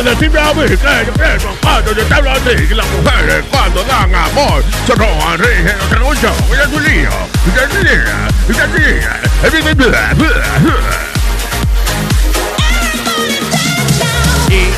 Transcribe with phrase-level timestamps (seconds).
[0.00, 2.74] ¿Cómo te atreves a decirme a mí que yo pienso cuando yo te hablo que
[2.74, 7.10] las mujeres cuando dan amor se roban, rigen, se luchan, mira tu lío,
[7.44, 8.00] mira tu lío,
[8.48, 9.10] mira tu lío,
[14.48, 14.72] I,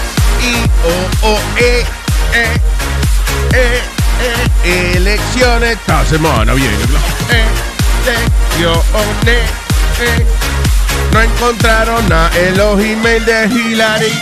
[0.84, 1.86] O, O, E,
[2.34, 2.60] E,
[3.52, 3.82] E,
[4.64, 5.78] E, elecciones.
[5.78, 6.76] Esta semana viene
[8.58, 9.46] Elecciones.
[11.12, 14.12] No encontraron a en los emails de Hillary.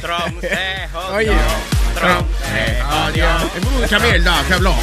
[0.00, 1.14] Trump se jodió.
[1.14, 1.32] Oye.
[1.94, 3.26] Trump se jodió.
[3.56, 4.74] Es mucha mierda que habló.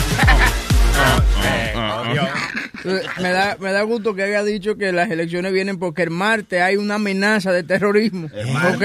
[3.20, 6.62] Me da, me da gusto que haya dicho que las elecciones vienen porque el martes
[6.62, 8.28] hay una amenaza de terrorismo.
[8.74, 8.84] ¿Ok?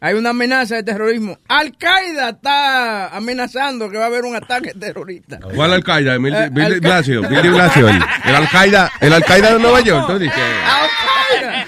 [0.00, 1.38] Hay una amenaza de terrorismo.
[1.48, 5.40] Al-Qaeda está amenazando que va a haber un ataque terrorista.
[5.40, 6.18] ¿Cuál Al-Qaeda?
[6.18, 7.22] Bill Eh, Bill de Al- Blasio.
[7.28, 7.88] Bill de Blasio.
[7.88, 10.06] El, el Al-Qaeda el Al-Qaeda de Nueva York.
[10.06, 10.36] ¿tú dices?
[10.36, 11.66] ¡Al-Qaeda!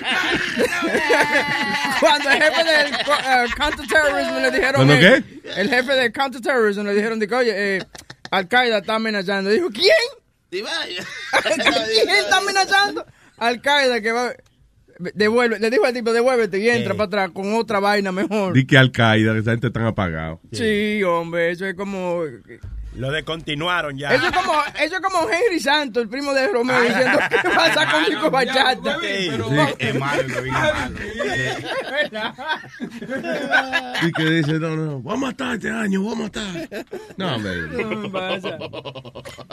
[2.01, 4.75] Cuando el jefe del uh, counterterrorism le dijeron...
[4.75, 5.51] ¿Cuándo eh, qué?
[5.61, 7.83] El jefe del counterterrorism le dijeron, dijo, oye, eh,
[8.31, 9.51] Al-Qaeda está amenazando.
[9.51, 9.91] Dijo, ¿quién?
[10.51, 10.65] ¿Quién
[12.11, 13.05] está amenazando?
[13.39, 14.33] Al-Qaeda que va...
[15.15, 18.53] Devuelve, le dijo al tipo, devuélvete y entra para atrás con otra vaina mejor.
[18.53, 20.41] Di que Al-Qaeda, que esa gente tan apagado.
[20.53, 22.23] Sí, hombre, eso es como...
[22.99, 24.13] Lo descontinuaron ya.
[24.13, 27.91] Eso es como, eso es como Henry Santos, el primo de Romeo, diciendo que pasa
[27.91, 28.99] con Chico Bachata.
[29.79, 30.97] Es malo, lo vi malo.
[34.03, 36.69] Y que dice, no, no, voy a matar este año, voy a matar.
[37.17, 37.53] No, hombre.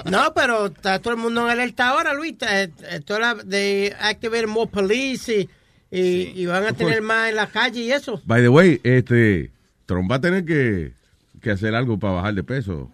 [0.05, 2.33] No, pero está todo el mundo en alerta ahora, Luis.
[2.33, 2.69] Está- eh,
[3.05, 5.47] toda de activar more police
[5.91, 8.21] y, y, y van a tener más en la calle y eso.
[8.25, 9.51] By the way, este,
[9.85, 10.93] Trump va a tener que,
[11.41, 12.89] que hacer algo para bajar de peso.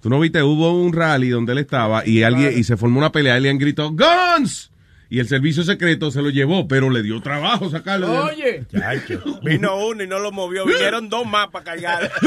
[0.00, 3.12] Tú no viste, hubo un rally donde él estaba y alguien y se formó una
[3.12, 4.70] pelea y alguien gritó ¡Guns!
[5.12, 8.26] Y el servicio secreto se lo llevó, pero le dio trabajo sacarlo.
[8.26, 9.40] Oye, Chacho.
[9.42, 10.64] Vino uno y no lo movió.
[10.64, 12.12] Vinieron dos más para cargar.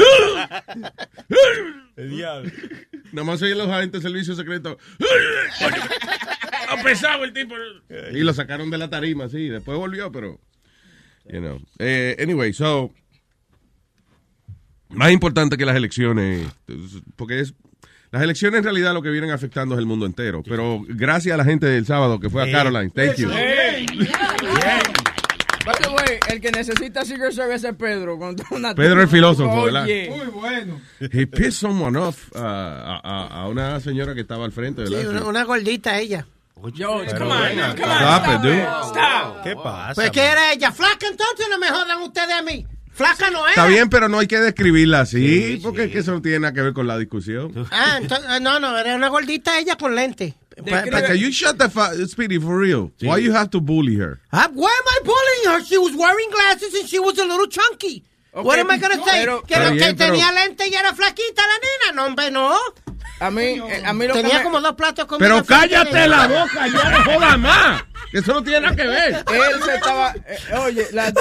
[1.96, 2.50] El diablo.
[3.12, 4.76] Nada más oye los agentes del servicio secreto.
[6.82, 7.54] Pesado el tipo.
[8.12, 9.48] Y lo sacaron de la tarima, sí.
[9.48, 10.40] Después volvió, pero.
[11.30, 11.60] You know.
[11.78, 12.92] Eh, anyway, so.
[14.94, 16.46] Más importante que las elecciones.
[17.16, 17.54] Porque es.
[18.10, 20.42] Las elecciones en realidad lo que vienen afectando es el mundo entero.
[20.48, 22.52] Pero gracias a la gente del sábado que fue a Sí.
[22.52, 22.90] Caroline.
[22.90, 23.28] Thank you.
[25.64, 28.18] by the way, el que necesita Secret Service es Pedro.
[28.18, 29.84] Con una Pedro el filósofo, ¿verdad?
[29.84, 30.10] Oye.
[30.16, 30.80] Muy bueno.
[31.00, 34.94] He pissed someone off uh, a, a- a una señora que estaba al frente, Sí,
[34.94, 35.10] ¿verdad?
[35.12, 36.26] una, una gordita ella.
[36.74, 38.02] George, come on, come on.
[38.02, 38.62] Stop it, dude.
[38.62, 39.42] Stop.
[39.42, 39.94] ¿Qué pasa?
[39.94, 40.72] Pues que era ella.
[40.72, 42.64] Flaca entonces, no me jodan ustedes a mí.
[42.94, 43.50] Flaca no es.
[43.50, 46.52] Está bien, pero no hay que describirla así, porque es que eso no tiene nada
[46.54, 47.52] que ver con la discusión.
[47.70, 50.34] Ah, entonces, eh, no, no, era una gordita ella con lente.
[50.70, 52.92] Pa- pa- Can you shut the fuck, Speedy, for real?
[53.02, 54.20] Why you have to bully her?
[54.30, 55.64] Ah, why am I bullying her?
[55.64, 58.04] She was wearing glasses and she was a little chunky.
[58.32, 59.20] What am I gonna say?
[59.24, 61.54] pero- que bien, que pero- tenía lente y era flaquita la
[61.90, 61.96] nena.
[62.02, 62.56] No, hombre, no.
[63.20, 66.08] A mí, eh, a mí lo que Tenía me- como dos platos comida Pero cállate
[66.08, 67.84] la boca, ya no jodas más.
[68.12, 69.14] Eso no tiene nada que ver.
[69.14, 71.12] Él se estaba, eh, oye, la- eh,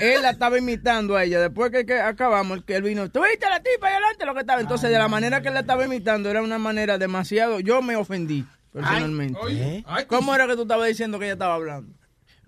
[0.00, 1.40] él la estaba imitando a ella.
[1.40, 4.34] Después que, que acabamos, que él vino, ¿tú viste a la tipa ahí adelante lo
[4.34, 4.60] que estaba?
[4.60, 7.60] Entonces, de la manera que él la estaba imitando, era una manera demasiado.
[7.60, 9.38] Yo me ofendí, personalmente.
[9.40, 11.94] Oye, ¿Cómo era que tú estabas diciendo que ella estaba hablando?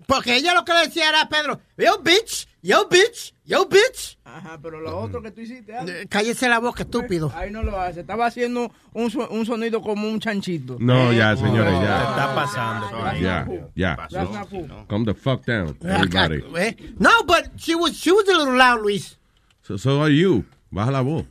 [0.07, 4.17] Porque ella lo que le decía era a Pedro, yo bitch, yo bitch, yo bitch.
[4.25, 7.31] Ajá, pero lo otro que tú hiciste, ah, Eh, Cállese la boca, estúpido.
[7.35, 7.99] ahí no lo hace.
[8.01, 10.77] Estaba haciendo un, so- un sonido como un chanchito.
[10.79, 11.99] No, ya, señores, Se ya.
[12.09, 12.87] está pasando.
[13.19, 14.07] Ya, ya.
[14.49, 14.69] Cool.
[14.87, 16.43] Calm the fuck down, everybody.
[16.57, 19.17] Eh, No, but she was, she was a little loud, Luis.
[19.63, 20.43] So, so are you.
[20.71, 21.25] Baja la voz.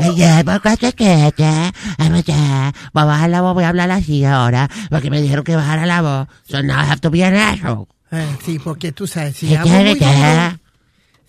[0.00, 1.72] Oye, ¿por qué te quedas?
[1.98, 2.72] Vamos ya.
[2.92, 4.68] Voy a bajar la voz, voy a hablar así ahora.
[4.90, 6.28] Porque me dijeron que bajara la voz.
[6.44, 7.86] So now I have to be an asshole.
[8.10, 9.98] Eh, sí, porque tú sabes, si ¿Qué hablo muy?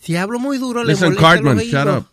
[0.05, 2.05] Si hablo muy duro, le Listen, molesta Cartman, los shut up.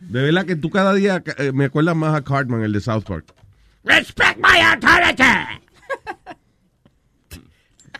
[0.00, 3.04] De verdad que tú cada día eh, me acuerdas más a Cartman, el de South
[3.04, 3.32] Park.
[3.84, 5.22] Respect my authority.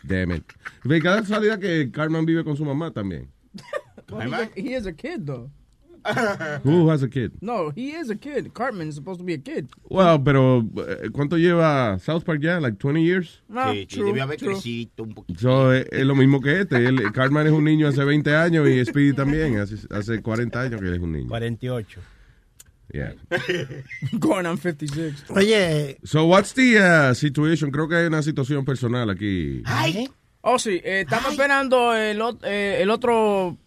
[0.03, 0.43] Damn it.
[0.83, 3.29] Ve, Cada casualidad que Cartman vive con su mamá también.
[4.11, 5.49] Well, he's a- he is a kid, though.
[6.63, 7.31] Who has a kid?
[7.41, 8.53] No, he is a kid.
[8.53, 9.67] Cartman is supposed to be a kid.
[9.89, 12.59] Well, pero eh, ¿cuánto lleva South Park ya?
[12.59, 13.41] Like 20 years?
[13.49, 14.53] No, Sí, sí, true, debió haber true.
[14.53, 15.39] crecido un poquito.
[15.39, 16.85] So, es, es lo mismo que este.
[16.85, 19.57] El, Cartman es un niño hace 20 años y Speedy también.
[19.59, 21.27] Hace, hace 40 años que él es un niño.
[21.29, 21.99] 48.
[22.93, 23.13] Yeah.
[24.19, 25.25] Going on 56.
[25.31, 27.71] Oye, So, what's the uh, situation?
[27.71, 29.63] Creo que hay una situación personal aquí.
[29.65, 30.07] ay,
[30.47, 33.57] Oh, sí, eh, estamos esperando el, eh, el otro,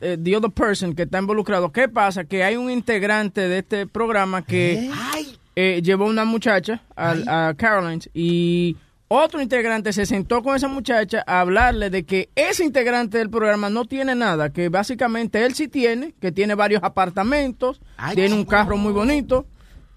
[0.00, 1.72] eh, the other person que está involucrado.
[1.72, 2.24] ¿Qué pasa?
[2.24, 7.54] Que hay un integrante de este programa que ay, eh, llevó una muchacha al- a,
[7.56, 8.76] Carolines y
[9.08, 13.68] otro integrante se sentó con esa muchacha a hablarle de que ese integrante del programa
[13.70, 18.44] no tiene nada, que básicamente él sí tiene, que tiene varios apartamentos, Ay, tiene un
[18.44, 19.46] carro muy bonito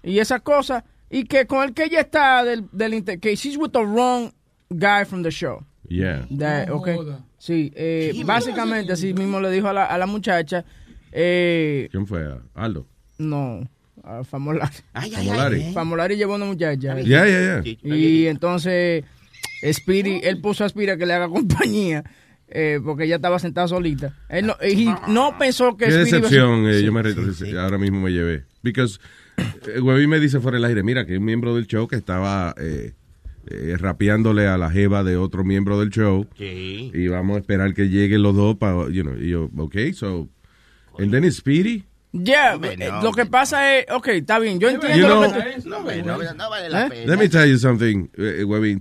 [0.02, 3.70] y esas cosas, y que con el que ella está del, del que she's with
[3.70, 4.30] the wrong
[4.70, 5.64] guy from the show.
[5.88, 6.26] Yeah.
[6.38, 6.96] That- okay.
[7.38, 10.64] Sí, eh, básicamente así mismo le dijo a la, a la muchacha,
[11.12, 12.26] eh, ¿Quién fue?
[12.54, 12.86] Aldo.
[13.18, 13.68] no,
[14.02, 14.70] a Famolari.
[14.92, 15.62] ay, ay, Famolari.
[15.62, 15.72] ay.
[15.72, 17.00] Famolari llevó a una muchacha.
[17.00, 17.62] Yeah, yeah.
[17.62, 19.04] Sí, Y entonces,
[19.72, 22.04] Speedy, él puso a a que le haga compañía,
[22.48, 24.14] eh, porque ella estaba sentada solita.
[24.28, 26.66] Él no, y no pensó que Qué Speedy iba a- decepción.
[26.68, 27.56] eh, yo me retrocedí.
[27.56, 28.44] Ahora mismo me llevé.
[28.62, 28.98] Because
[29.36, 31.96] eh, Webby me dice fuera del aire, mira, que hay un miembro del show que
[31.96, 32.94] estaba eh,
[33.50, 36.26] eh, rapeándole a la jeva de otro miembro del show.
[36.36, 36.90] Sí.
[36.94, 40.28] Y vamos a esperar que lleguen los dos para, you know, y yo, ok, so,
[40.98, 41.84] and then it's Speedy.
[42.12, 45.32] Yeah, eh, no, lo que pasa es, ok, está bien, yo entiendo You lo know-
[45.32, 46.90] que tú- No, hombre, no, no vale la ¿Eh?
[46.90, 47.12] pena.
[47.14, 48.80] Let me tell you something, eh, Webby.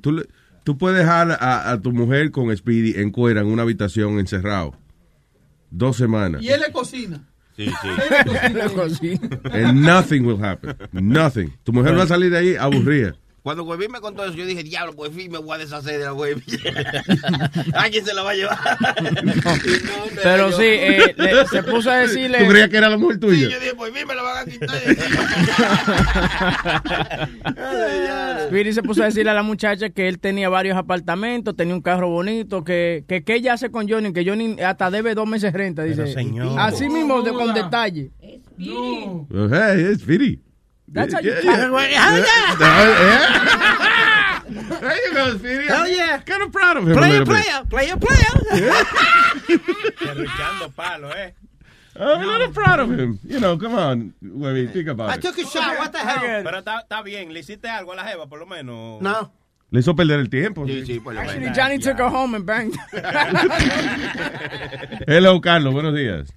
[0.64, 4.76] Tú, puedes dejar a, a tu mujer con Speedy en cuera en una habitación encerrado.
[5.70, 6.42] Dos semanas.
[6.42, 7.22] Y él le cocina.
[7.58, 8.70] Sí, sí.
[8.76, 9.20] cocina.
[9.52, 10.76] And nothing will happen.
[10.94, 11.52] Nothing.
[11.64, 13.16] Tu mujer va a salir de ahí aburrida.
[13.48, 16.12] Cuando Webby me contó eso, yo dije, diablo, Webby, me voy a deshacer de la
[16.14, 16.44] Webby.
[17.76, 18.58] ¿A quién se la va a llevar?
[19.24, 19.54] No,
[20.22, 22.40] Pero sí, eh, le- se puso a decirle...
[22.40, 23.48] ¿Tú creías que era la mujer Sí, tuya?
[23.48, 24.78] yo dije, Webby me la van a quitar.
[28.48, 31.82] Speedy se puso a decirle a la muchacha que él tenía varios apartamentos, tenía un
[31.82, 35.54] carro bonito, que, que qué ella hace con Johnny, que Johnny hasta debe dos meses
[35.54, 36.08] de renta, dice.
[36.14, 36.60] señor.
[36.60, 38.12] Así mismo, de, con detalle.
[38.58, 39.26] No.
[39.32, 40.42] Hey, it's Speedy.
[40.90, 41.90] That's how you Yeah, talk.
[41.90, 42.10] yeah.
[42.10, 42.58] Hell yeah.
[42.60, 44.44] Yeah.
[44.80, 45.68] There you go, Speedy.
[45.68, 46.20] Hell yeah.
[46.20, 48.34] Kind of proud of him a Player, player, player, player.
[50.00, 51.32] Derruchando palo, eh.
[52.00, 53.20] I'm a little proud of him.
[53.24, 55.22] You know, come on, Webby, think about I it.
[55.22, 55.78] took a shot.
[55.80, 56.44] What the hell?
[56.44, 59.02] Pero está, bien, le hiciste algo a la jeva, por lo menos.
[59.02, 59.32] No.
[59.72, 60.66] Le hizo perder el tiempo.
[60.66, 61.58] Sí, sí, por lo Actually, menos.
[61.58, 62.78] Johnny took her home and banged.
[65.08, 66.32] Hello, Carlos, buenos días.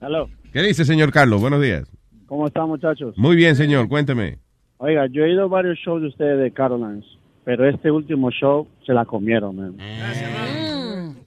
[0.00, 1.40] Aló, ¿Qué dice, señor Carlos?
[1.40, 1.84] Buenos días.
[2.34, 3.16] ¿Cómo están muchachos?
[3.16, 4.38] Muy bien, señor, cuénteme.
[4.78, 7.04] Oiga, yo he ido a varios shows de ustedes de Carolines,
[7.44, 9.76] pero este último show se la comieron, man.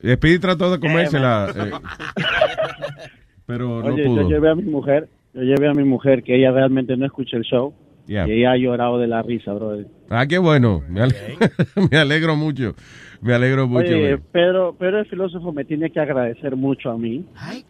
[0.04, 1.72] Speedy trató de comérsela, eh,
[3.46, 4.24] pero no Oye, pudo.
[4.24, 7.38] yo llevé a mi mujer, yo llevé a mi mujer que ella realmente no escucha
[7.38, 7.74] el show
[8.06, 8.26] Yeah.
[8.28, 9.86] y ella ha llorado de la risa, brother.
[10.10, 10.82] Ah, qué bueno.
[10.90, 11.16] Me, ale-
[11.92, 12.74] me alegro mucho.
[13.22, 13.88] Me alegro mucho.
[13.94, 14.18] Oye.
[14.32, 17.66] Pedro, Pedro el filósofo me tiene que agradecer mucho a mí Ay.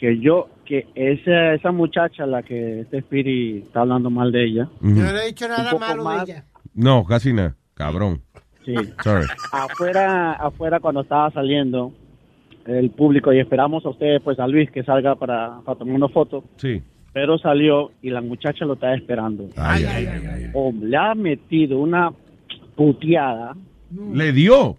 [0.00, 4.68] Que yo, que esa, esa muchacha, la que este Spiri está hablando mal de ella,
[4.80, 4.94] Ujú.
[4.94, 6.26] Yo no he dicho nada malo más.
[6.26, 6.44] de ella.
[6.74, 7.54] No, casi nada.
[7.74, 8.22] Cabrón.
[8.64, 8.74] sí,
[9.04, 9.26] Sorry.
[9.52, 11.92] afuera, afuera cuando estaba saliendo
[12.66, 16.08] el público y esperamos a ustedes, pues a Luis que salga para, para tomar una
[16.08, 16.44] foto.
[16.56, 16.82] Sí.
[17.12, 19.48] Pero salió y la muchacha lo está esperando.
[19.56, 20.50] Ay, ay, ay, ay.
[20.54, 22.10] O le ha metido una
[22.76, 23.54] puteada.
[24.12, 24.76] Le dio.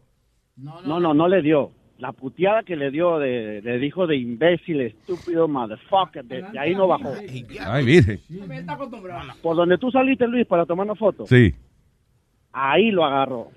[0.57, 1.72] No, no, no le dio.
[2.01, 6.25] La puteada que le dio, de, le dijo de imbécil, estúpido, motherfucker.
[6.25, 7.13] De, de ahí no bajó.
[7.67, 8.20] Ay, virgen.
[9.43, 11.53] Por donde tú saliste, Luis, para tomar una foto, Sí.
[12.53, 13.50] ahí lo agarró.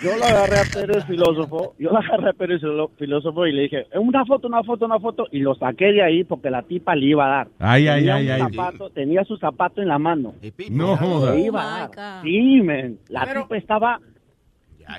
[0.00, 3.86] Yo lo agarré a el filósofo, yo lo agarré a filo- filósofo y le dije,
[3.96, 7.06] una foto, una foto, una foto, y lo saqué de ahí porque la tipa le
[7.06, 7.48] iba a dar.
[7.58, 8.40] Ay, ay, tenía ay, ay.
[8.54, 10.34] zapato, tenía su zapato en la mano.
[10.70, 11.34] No joda.
[11.34, 12.22] Le iba a dar.
[12.22, 12.98] Sí, men.
[13.08, 14.00] La Pero- tipa estaba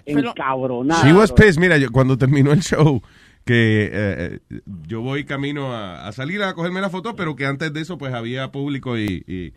[0.05, 1.03] Encabronada.
[1.03, 1.59] She was pissed.
[1.59, 3.01] Mira, yo, cuando terminó el show,
[3.45, 4.39] que eh,
[4.87, 7.97] yo voy camino a, a salir a cogerme la foto, pero que antes de eso,
[7.97, 9.53] pues había público y, y,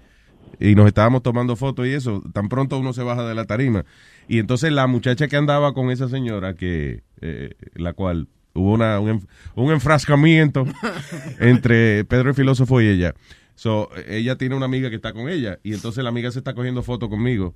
[0.65, 2.23] y nos estábamos tomando fotos y eso.
[2.33, 3.85] Tan pronto uno se baja de la tarima.
[4.29, 9.01] Y entonces la muchacha que andaba con esa señora, que eh, la cual hubo una,
[9.01, 10.65] un, un enfrascamiento
[11.41, 13.15] entre Pedro el filósofo y ella.
[13.55, 16.55] So, ella tiene una amiga que está con ella y entonces la amiga se está
[16.55, 17.55] cogiendo fotos conmigo,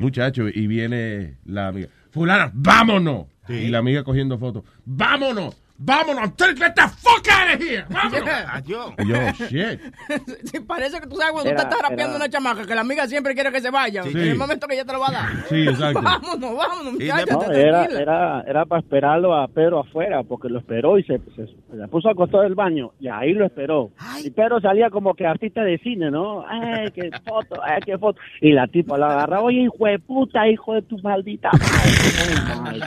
[0.00, 3.26] muchacho, y viene la amiga, fulana, vámonos.
[3.48, 7.84] Y la amiga cogiendo fotos, vámonos, Vámonos, get the fuck out of here.
[7.90, 8.94] Adiós.
[9.06, 9.80] Yo, shit.
[10.44, 12.82] Sí, parece que tú sabes cuando Era- usted está rapeando era- una chamaca que la
[12.82, 14.02] amiga siempre quiere que se vaya.
[14.04, 14.10] Sí.
[14.10, 15.30] En el momento que ella te lo va a dar.
[15.48, 16.00] Sí, exacto.
[16.00, 17.28] Vámonos, vámonos, muchachos.
[17.48, 21.46] No, era, era, era para esperarlo a Pedro afuera, porque lo esperó y se, se,
[21.46, 23.90] se puso al costado del baño y ahí lo esperó.
[24.22, 26.44] Y Pedro salía como que artista de cine, ¿no?
[26.46, 28.20] Ay, qué foto, ay, qué foto.
[28.40, 32.80] Y la tipa lo agarra, oye, hijo de puta, hijo de tu maldita madre.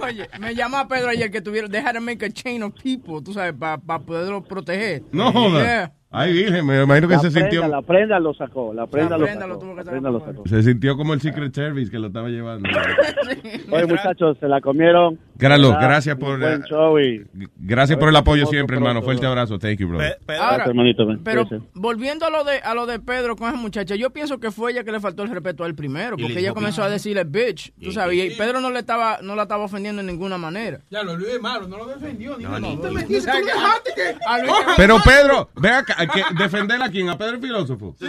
[0.00, 0.04] Oh.
[0.04, 3.22] Oye, me llamó a Pedro ayer que tuvieron, had to make a chain of people,
[3.22, 5.02] tú sabes, para poderlo proteger.
[5.12, 5.32] No.
[5.60, 5.92] Yeah.
[6.10, 7.68] Ay, virgen, me imagino que La se prenda, sintió.
[7.68, 9.52] la prenda lo sacó, la prenda, La lo prenda sacó.
[9.54, 10.42] lo tuvo que la prenda lo sacó.
[10.46, 12.68] Se sintió como el Secret Service que lo estaba llevando.
[13.72, 15.18] Oye, muchachos, se la comieron.
[15.38, 17.26] Gracias por, Buen eh, show y...
[17.58, 19.02] Gracias por el apoyo siempre, hermano.
[19.02, 19.58] Fuerte abrazo.
[19.58, 19.98] Thank you, bro.
[19.98, 23.36] Pe- Pedro, Ahora, Gracias, hermanito, ven, Pero volviendo a lo de a lo de Pedro
[23.36, 25.74] con esa muchacha, yo pienso que fue ella que le faltó el respeto a él
[25.74, 29.34] primero, porque ella comenzó a decirle bitch, tú sabes, y Pedro no le estaba no
[29.36, 30.80] la estaba ofendiendo en ninguna manera.
[30.90, 32.36] Ya lo Luis es malo, no lo defendió.
[32.38, 34.02] Ni No, no, ni- te ni- metiste, O sea tú que- dejaste que...
[34.26, 37.96] A Luis- Pero Pedro, ve acá, que defender a quién, a Pedro el filósofo.
[37.98, 38.06] Sí.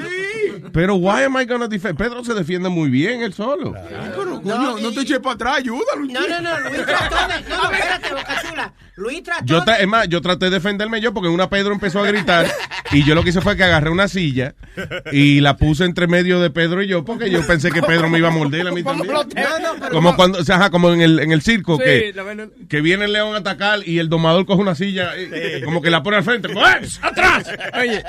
[0.73, 1.97] Pero why am I gonna defend?
[1.97, 3.73] Pedro se defiende muy bien él solo.
[3.73, 4.41] Pero, coño,
[4.79, 6.05] no, y- te eches para atrás, ayúdalo.
[6.05, 7.49] No, no, no, Luis trató de...
[7.49, 8.73] No, no, espérate, Boca Chula.
[8.97, 9.73] Luis trató Yo de...
[9.79, 12.47] es más, yo traté de defenderme yo porque una Pedro empezó a gritar
[12.91, 14.55] y yo lo que hice fue que agarré una silla
[15.11, 18.17] y la puse entre medio de Pedro y yo porque yo pensé que Pedro me
[18.17, 19.13] iba a morder a mí Como también.
[19.35, 21.83] No, no, pero Como cuando, o sea, ajá, como en el, en el circo Sí,
[21.83, 25.61] que, la que viene el león a atacar y el domador coge una silla y,
[25.63, 26.47] como que la pone al frente.
[26.47, 27.45] como, ¡Eh, ¡Atrás!
[27.79, 28.03] Oye,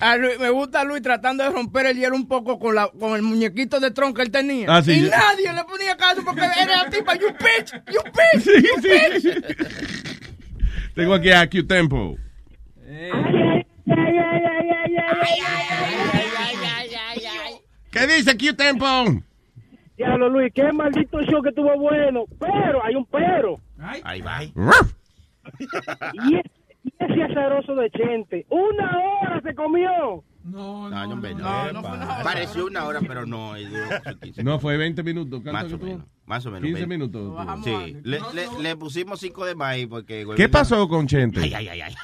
[0.00, 2.88] a Luis- me gusta a Luis tratando de romper el hielo un poco con la
[2.98, 4.66] con el muñequito de Tron que él tenía.
[4.74, 4.92] Ah, sí.
[4.92, 8.82] y nadie le ponía caso porque era la tipa, you bitch, you bitch, Sí, you
[9.20, 9.28] sí.
[9.28, 10.29] bitch.
[10.94, 12.16] Tengo aquí a Q Tempo.
[17.92, 18.86] ¿Qué dice Q Tempo?
[19.96, 22.24] Diablo, Luis, qué maldito show que tuvo bueno.
[22.38, 23.58] Pero, hay un pero.
[24.04, 24.42] Ahí va.
[24.42, 24.50] Y
[26.98, 30.24] ese azaroso de gente, una hora se comió.
[30.50, 31.42] No, No, no, hombre, no.
[31.42, 32.22] No, no fue nada.
[32.22, 33.56] Pareció una hora, pero no.
[33.58, 35.40] y duró sus 15 No, fue 20 minutos.
[35.42, 36.04] ¿Cuánto Más o menos.
[36.26, 36.62] Más o menos.
[36.66, 36.86] 15 veinte.
[36.98, 37.46] minutos.
[37.64, 40.26] Sí, le, le, le pusimos 5 de maíz porque...
[40.36, 41.40] ¿Qué pasó con Chente?
[41.40, 41.94] Ay, ay, ay, ay.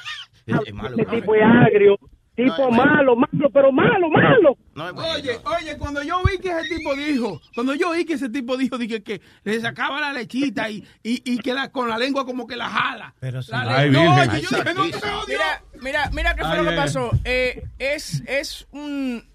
[0.45, 0.95] Es, es malo.
[0.97, 1.97] Ese tipo es agrio,
[2.37, 4.57] tipo No, malo, malo, pero malo, malo.
[4.75, 4.85] No.
[5.13, 8.55] Oye, oye, cuando yo vi que ese tipo dijo, cuando yo vi que ese tipo
[8.55, 12.25] dijo, dije que le sacaba la lechita y, y, y que la, con la lengua
[12.25, 13.13] como que la jala.
[13.19, 13.51] Pero sí.
[13.51, 14.07] La Ay, virgen.
[14.29, 15.25] oye, yo dije, no, Ay, te odio.
[15.27, 17.11] Mira, mira, mira qué fue Ay, lo que ay, pasó.
[17.25, 19.27] Eh, es, es un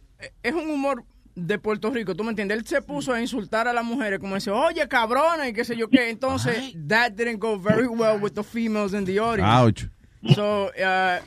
[0.42, 1.04] es un humor
[1.34, 2.58] de Puerto Rico, ¿tú me entiendes?
[2.58, 5.76] Él se puso a insultar a las mujeres como dice, oye, cabrona, y qué sé
[5.76, 6.10] yo qué.
[6.10, 9.50] Entonces, that didn't go very well with the females in the audience.
[9.50, 9.88] Ouch.
[10.34, 11.20] So, uh,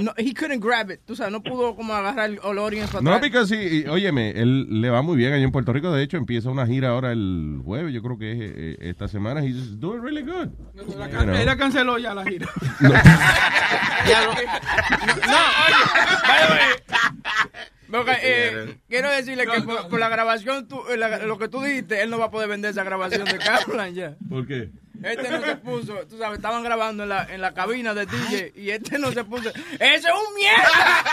[0.00, 1.00] no, he couldn't grab it.
[1.04, 4.30] Tú sabes, no pudo como agarrar el, el audience para No, porque sí, y, óyeme,
[4.30, 5.92] él le va muy bien allá en Puerto Rico.
[5.92, 9.44] De hecho, empieza una gira ahora el jueves, yo creo que es eh, esta semana.
[9.44, 10.48] He's doing really good.
[10.96, 11.34] La You can-.
[11.34, 12.48] Ella canceló ya la gira.
[17.90, 21.62] Porque, eh, quiero decirle que por, por la grabación, tú- eh, la- lo que tú
[21.62, 24.14] dijiste, él no va a poder vender esa grabación de Caroline ya.
[24.28, 24.70] ¿Por qué?
[25.02, 28.52] Este no se puso, tú sabes, estaban grabando en la, en la cabina de DJ
[28.56, 29.48] y este no se puso.
[29.78, 31.04] ¡Ese es un mierda!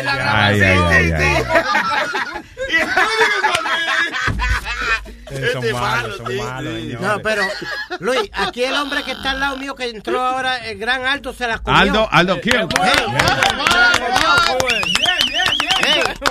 [0.00, 0.86] En la grabación.
[0.88, 1.42] ay, ay, ay.
[5.30, 6.38] Este malo, sí,
[6.90, 6.96] sí.
[7.00, 7.42] No, pero,
[8.00, 11.32] Luis, aquí el hombre que está al lado mío que entró ahora, el gran Aldo,
[11.32, 11.80] se las comió.
[11.80, 12.68] Aldo, Aldo, ¿quién?
[12.82, 13.04] Hey,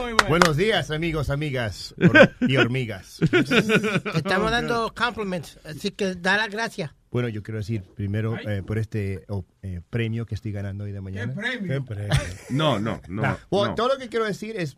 [0.02, 0.30] Muy bueno.
[0.30, 3.18] Buenos días, amigos, amigas hor- y hormigas.
[3.32, 6.92] te estamos dando compliments, así que da las gracias.
[7.12, 10.92] Bueno, yo quiero decir primero eh, por este oh, eh, premio que estoy ganando hoy
[10.92, 11.34] de mañana.
[11.34, 11.86] premio?
[12.50, 13.22] No, no, no.
[13.22, 13.76] Nah, well, no.
[13.76, 14.78] Todo lo que quiero decir es,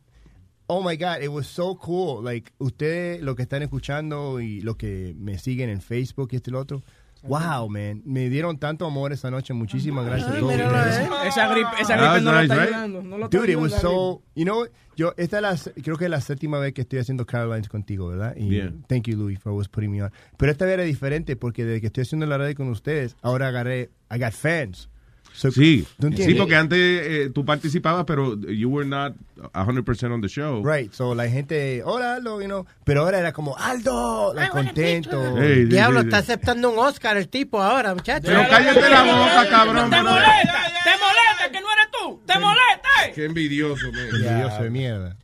[0.67, 2.24] oh my God, it was so cool.
[2.24, 6.50] Like, ustedes, lo que están escuchando y lo que me siguen en Facebook y este
[6.50, 6.82] y lo otro.
[7.24, 8.01] Wow, man.
[8.06, 9.53] Me dieron tanto amor esa noche.
[9.53, 11.10] Muchísimas gracias a todos eh.
[11.25, 12.74] Esa gripe, esa gripe no lo nice, está right?
[12.74, 13.01] ayudando.
[13.01, 14.65] No lo Dude, it was la so, you know,
[14.96, 18.08] yo, esta es la, creo que es la séptima vez que estoy haciendo Carolines contigo,
[18.10, 18.36] ¿verdad?
[18.36, 18.74] Y Yeah.
[18.88, 20.12] thank you, Louis, for always putting me on.
[20.38, 23.48] Pero esta vez era diferente porque desde que estoy haciendo la radio con ustedes, ahora
[23.48, 24.89] agarré, I got fans.
[25.33, 29.13] So- Sí, ¿Tú sí, porque antes eh, tú participabas, pero you were not
[29.53, 30.63] 100% on the show.
[30.63, 35.35] Right, so la gente, hola Aldo, you know, pero ahora era como, Aldo, like, contento.
[35.37, 36.31] Hey, sí, Diablo, sí, está sí.
[36.31, 38.27] aceptando un Oscar el tipo ahora, muchacho.
[38.27, 39.89] Pero cállate la boca, cabrón.
[39.89, 40.63] ¡Te molesta!
[40.83, 42.21] ¡Te molesta que no eres tú!
[42.25, 42.89] ¡Te molesta!
[43.07, 43.11] eh!
[43.15, 44.05] Qué envidioso, man.
[44.13, 45.17] Envidioso de mierda.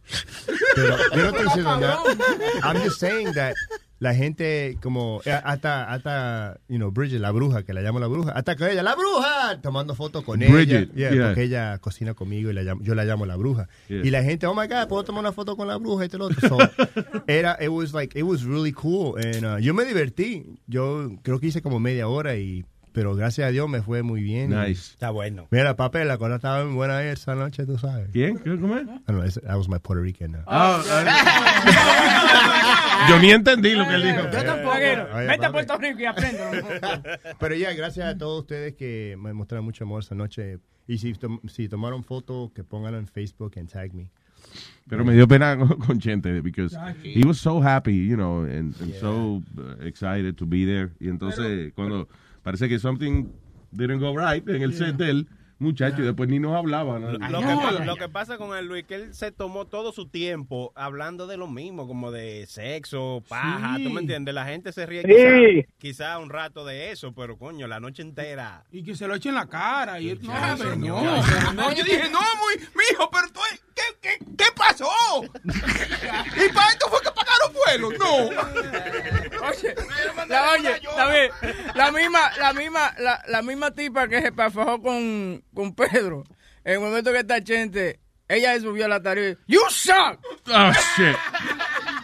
[0.76, 2.04] Pero yo no estoy diciendo nada.
[2.64, 3.54] I'm just saying that
[4.00, 8.08] la gente como eh, hasta hasta you know Bridget la bruja que la llamo la
[8.08, 11.26] bruja hasta que ella la bruja tomando fotos con Bridget, ella Yeah, yeah.
[11.28, 14.06] porque ella cocina conmigo y la llamo- yo la llamo la bruja Yeah.
[14.06, 16.18] y la gente oh my god puedo tomar una foto con la bruja y este
[16.18, 16.58] y lo otro So,
[17.28, 21.40] era it was like it was really cool and uh, yo me divertí yo creo
[21.40, 24.50] que hice como media hora y Pero gracias a Dios me fue muy bien.
[24.50, 24.94] Nice.
[24.94, 25.46] Está bueno.
[25.52, 28.10] Mira, papel, la cosa estaba muy buena esa noche, tú sabes.
[28.12, 28.40] ¿Quién?
[28.40, 28.82] ¿Qué- ¿Cómo es?
[28.84, 30.34] I don't know, it's- that was my Puerto Rican.
[30.36, 30.82] uh, Ah,
[33.10, 34.22] Yo ni entendí lo que él dijo.
[34.32, 34.76] Yo tampoco.
[34.76, 35.52] Vete a.
[35.52, 36.40] Puerto Rico y aprende.
[37.40, 40.60] Pero ya, gracias a todos ustedes que me mostraron mucho amor esa noche.
[40.88, 44.10] Y si, tom- si tomaron foto, que pónganlo en Facebook and tag me.
[44.88, 48.94] Pero me dio pena con, Chente because he was so happy, you know, and, and
[48.96, 50.92] so uh, excited to be there.
[51.00, 52.08] Y entonces cuando
[52.44, 53.28] parece que something
[53.72, 55.28] didn't go right en el set del
[55.60, 57.00] muchacho y después ni nos hablaba.
[57.00, 57.12] ¿no?
[57.12, 60.72] Lo que, lo que pasa con el Luis que él se tomó todo su tiempo
[60.76, 63.84] hablando de lo mismo, como de sexo, paja, Sí.
[63.84, 64.34] ¿tú me entiendes?
[64.34, 65.68] La gente se ríe Sí.
[65.78, 68.64] quizá, quizá un rato de eso, pero coño, la noche entera.
[68.72, 70.00] Y que se lo echen en la cara.
[70.00, 71.04] Y él, no, señor.
[71.56, 73.40] No, yo dije, no, muy, mijo, pero tú,
[74.02, 74.90] ¿qué, qué, qué pasó?
[75.24, 77.92] ¿Y para esto fue que pagaron vuelo?
[77.92, 78.16] No.
[79.48, 79.76] Oye,
[80.28, 81.32] la, oye, David,
[81.76, 86.24] la misma, la misma, la, la misma tipa que se pafajó con, con Pedro,
[86.64, 89.36] en el momento que está Chente, ella se subió a la tarea.
[89.48, 90.20] You suck.
[90.48, 91.16] Oh, shit.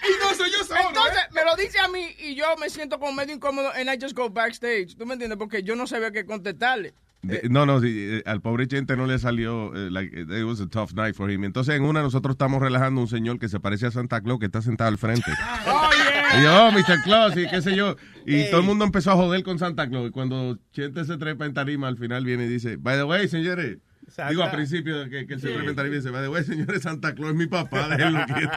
[0.08, 0.82] Y no soy yo solo.
[0.88, 1.28] Entonces, ¿eh?
[1.32, 4.16] me lo dice a mí y yo me siento como medio incómodo and I just
[4.16, 4.96] go backstage.
[4.98, 5.38] ¿Tú me entiendes?
[5.38, 6.94] Porque yo no sabía qué contestarle.
[7.28, 10.62] De- no, no, sí, eh, al pobre Chente no le salió, eh, like, it was
[10.62, 11.44] a tough night for him.
[11.44, 14.40] Entonces en una nosotros estamos relajando a un señor que se parece a Santa Claus
[14.40, 15.32] que está sentado al frente.
[15.68, 15.90] Oh,
[16.38, 17.02] Y yo, oh, Mr.
[17.04, 17.96] Claus, y qué sé yo.
[18.26, 20.08] Y todo el mundo empezó a joder con Santa Claus.
[20.10, 23.28] Y cuando Chente se trepa en tarima, al final viene y dice, by the way,
[23.28, 23.78] señores.
[24.16, 26.22] Santa- Digo, al principio de que, que él se trepa en tarima y dice, by
[26.24, 28.52] the way, señores, Santa Claus es mi papá, déjenlo quieto.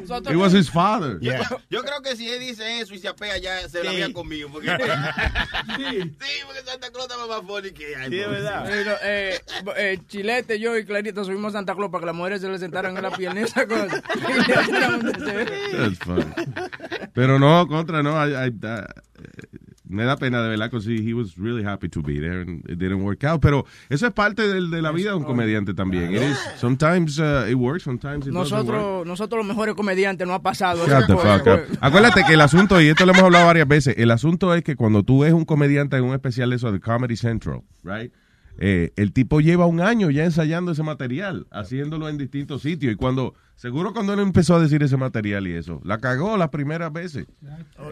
[0.00, 1.18] Nosotros- It was his father.
[1.20, 1.40] Yeah.
[1.70, 3.96] Yo creo que si él dice eso y se apega ya, se la Sí.
[4.02, 4.48] había conmigo.
[4.52, 4.68] Porque...
[5.76, 6.12] sí.
[6.46, 8.64] porque Santa Claus estaba más funny que ay, Sí, es verdad.
[8.66, 9.40] Pero, eh,
[9.76, 12.58] eh, Chilete, yo y Clarita subimos a Santa Claus para que las mujeres se le
[12.58, 14.00] sentaran en la pierna y esa cosa.
[14.66, 16.24] That's funny.
[17.12, 18.12] Pero no, contra, no.
[18.24, 18.84] I- I- I-
[19.88, 22.78] me da pena de verdad, because he, was really happy to be there and it
[22.78, 23.40] didn't work out.
[23.40, 26.14] Pero eso es parte del- de la vida de un comediante también.
[26.14, 28.66] It is, sometimes uh, it works, sometimes it doesn't work.
[28.66, 30.78] Nosotros, nosotros los mejores comediantes no ha pasado.
[30.86, 31.78] Shut esa the cosa, fuck up.
[31.80, 34.76] Acuérdate que el asunto, y esto lo hemos hablado varias veces, el asunto es que
[34.76, 38.12] cuando tú ves un comediante en un especial de eso de Comedy Central, right?
[38.58, 42.92] Eh, el tipo lleva un año ya ensayando ese material, haciéndolo en distintos sitios.
[42.92, 46.48] Y cuando, seguro cuando él empezó a decir ese material y eso, la cagó las
[46.48, 47.26] primeras veces.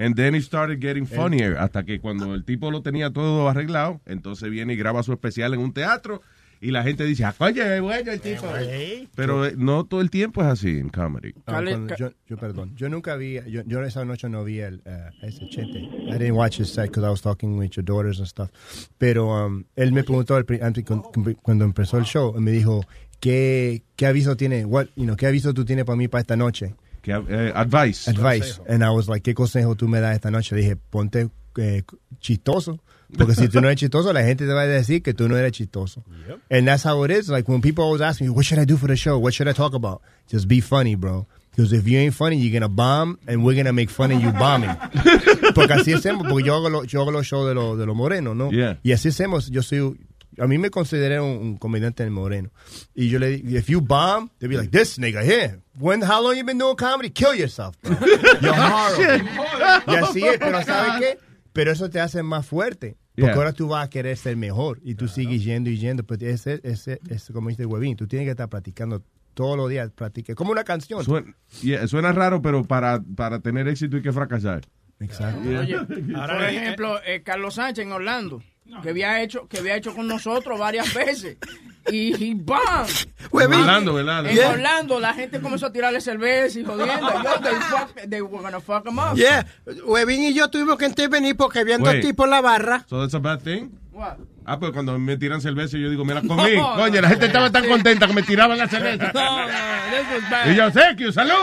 [0.00, 1.56] And then it started getting funnier.
[1.58, 5.54] Hasta que cuando el tipo lo tenía todo arreglado, entonces viene y graba su especial
[5.54, 6.22] en un teatro.
[6.64, 8.46] Y la gente dice, ah, es bueno el tipo.
[9.14, 11.35] Pero eh, no todo el tiempo es así en comedy.
[11.46, 14.77] Ah, cuando yo, yo, perdón, yo nunca vi, yo, yo esa noche no vi el,
[14.87, 15.79] uh, ese chente.
[15.81, 18.48] I didn't watch his set because I was talking with your daughters and stuff.
[18.96, 22.83] Pero um, él me preguntó cu- cuando empezó el show, me dijo,
[23.20, 24.64] ¿qué, qué aviso tiene?
[24.64, 26.74] What, you know, ¿Qué aviso tú tienes para mí para esta noche?
[27.07, 28.09] Eh, advice.
[28.09, 28.59] Advice.
[28.66, 30.55] And I was like, ¿qué consejo tú me das esta noche?
[30.55, 31.83] Le dije, ponte eh,
[32.20, 32.81] chistoso.
[33.16, 35.37] Porque si tú no eres chistoso, la gente te va a decir que tú no
[35.37, 36.03] eres chistoso.
[36.50, 37.29] And that's how it is.
[37.29, 39.18] Like when people always ask me, what should I do for the show?
[39.18, 40.03] What should I talk about?
[40.29, 41.27] Just be funny, bro.
[41.57, 44.11] Because if you ain't funny, you're going to bomb and we're going to make fun
[44.11, 44.70] of you bombing.
[45.55, 47.94] porque así hacemos, porque yo hago, lo- yo hago los shows de los de los
[47.94, 48.50] morenos, ¿no?
[48.50, 48.79] Yeah.
[48.83, 49.48] Y así hacemos.
[49.50, 49.96] Yo soy,
[50.37, 52.50] a mí me consideré un, un comediante moreno.
[52.96, 55.61] Y yo le digo, if you bomb, they'll be like, this nigga here.
[55.79, 57.11] When, how long you been doing comedy?
[57.11, 57.92] Kill yourself, bro.
[58.40, 59.29] You're horrible.
[59.87, 61.18] Y así es, pero ¿sabes qué?
[61.53, 62.96] Pero eso te hace más fuerte.
[63.14, 63.35] Porque Yeah.
[63.37, 66.03] ahora tú vas a querer ser mejor y tú sigues yendo y yendo.
[66.05, 69.03] Pero ese, ese, ese, como dice Huevín, tú tienes que estar practicando
[69.35, 69.90] todos los días.
[69.92, 70.35] Practique.
[70.35, 71.05] Como una canción.
[71.05, 74.62] Suena, yeah, suena raro, pero para, para tener éxito hay que fracasar.
[75.00, 75.48] Exacto.
[75.48, 75.77] Oye,
[76.16, 78.42] Ahora por ejemplo, eh, Carlos Sánchez en Orlando,
[78.83, 81.37] que había hecho, que había hecho con nosotros varias veces.
[81.90, 82.87] Y, y ¡bam!
[83.33, 84.27] En Orlando, ¿verdad?
[84.27, 87.09] En Orlando, la gente comenzó a tirarle cerveza y jodiendo.
[87.22, 89.16] Yo, they, fuck, they were gonna fuck him up.
[89.16, 89.46] Yeah,
[89.85, 92.85] Webin y yo tuvimos que intervenir porque habían dos tipos en la barra.
[92.88, 93.68] So that's a bad thing?
[93.92, 94.16] What?
[94.46, 96.57] Ah, pues cuando me tiran cerveza yo digo, me la comí.
[96.57, 99.11] Coño, la gente estaba tan contenta que me tiraban la cerveza.
[99.14, 100.50] No, no, this was bad.
[100.50, 101.35] Y yo, thank you, salud.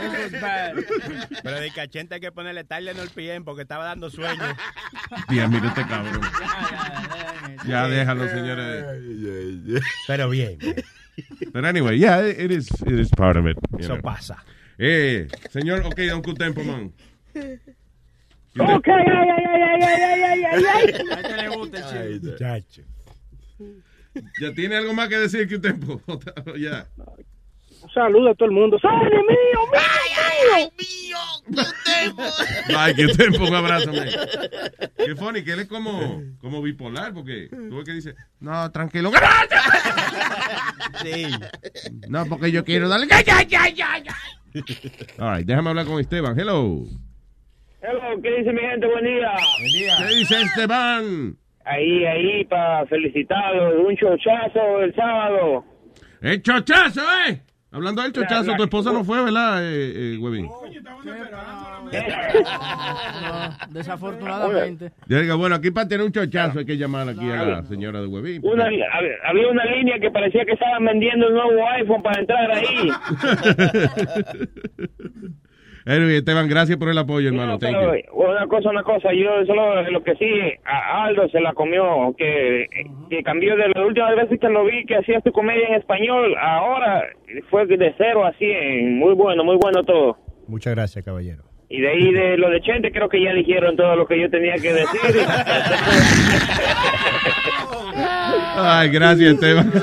[0.00, 0.74] This was bad.
[1.42, 4.42] Pero de cachente hay que ponerle Tyler en el pie porque estaba dando sueño.
[5.28, 6.20] Bien, mira este cabrón.
[7.66, 8.84] Ya déjalo, señores.
[10.06, 10.58] Pero bien.
[11.52, 13.56] But anyway, yeah, it is, it is part of it.
[13.78, 14.02] Eso know.
[14.02, 14.44] pasa.
[14.78, 16.92] Eh, señor, ok, don Cutempo, man.
[18.60, 21.08] Ok, ay, ay, ay, ay, ay, ay, ay, ay, ay.
[21.10, 22.36] A este le gusta el.
[22.36, 22.82] Chacho.
[24.40, 26.00] ¿Ya tiene algo más que decir que Cutempo?
[26.58, 26.86] ya.
[27.82, 28.78] Un saludo a todo el mundo.
[28.78, 31.18] ¡Sale, mío, mío, mío!
[32.76, 34.08] Ay, Cutempo, un abrazo, man.
[34.96, 39.10] Qué funny, que él es como, como bipolar, porque tú ves que dice, no, tranquilo.
[41.02, 41.26] Sí.
[42.08, 43.06] No, porque yo quiero darle.
[45.18, 46.38] All right, déjame hablar con Esteban.
[46.38, 46.84] Hello.
[47.80, 48.86] Hello, ¿qué dice mi gente?
[48.86, 49.30] Buen día.
[49.98, 51.36] ¿Qué dice Esteban?
[51.64, 53.86] Ahí, ahí, para felicitarlo.
[53.86, 55.64] Un chochazo el sábado.
[56.20, 57.42] ¡El chochazo, eh!
[57.70, 60.48] Hablando del chochazo, tu esposa no fue, ¿verdad, eh, eh, Huevín?
[63.70, 64.90] Desafortunadamente.
[65.06, 68.00] Yo digo, bueno, aquí para tener un chochazo hay que llamar aquí a la señora
[68.00, 68.40] de Huevín.
[68.42, 68.86] Una, había,
[69.24, 72.90] había una línea que parecía que estaban vendiendo el nuevo iPhone para entrar ahí.
[75.88, 77.58] Anyway, Esteban, gracias por el apoyo, hermano.
[77.58, 78.02] Thank Pero, you.
[78.12, 80.28] una cosa, una cosa, yo solo lo que sí,
[80.66, 82.66] a Aldo se la comió, que,
[83.08, 86.36] que cambió de las últimas veces que lo vi que hacías tu comedia en español,
[86.38, 87.04] ahora
[87.48, 90.18] fue de cero a cien, muy bueno, muy bueno todo.
[90.46, 91.47] Muchas gracias, caballero.
[91.70, 94.30] Y de ahí de lo de Chente creo que ya dijeron todo lo que yo
[94.30, 95.00] tenía que decir.
[98.60, 99.72] Ay, gracias, Esteban.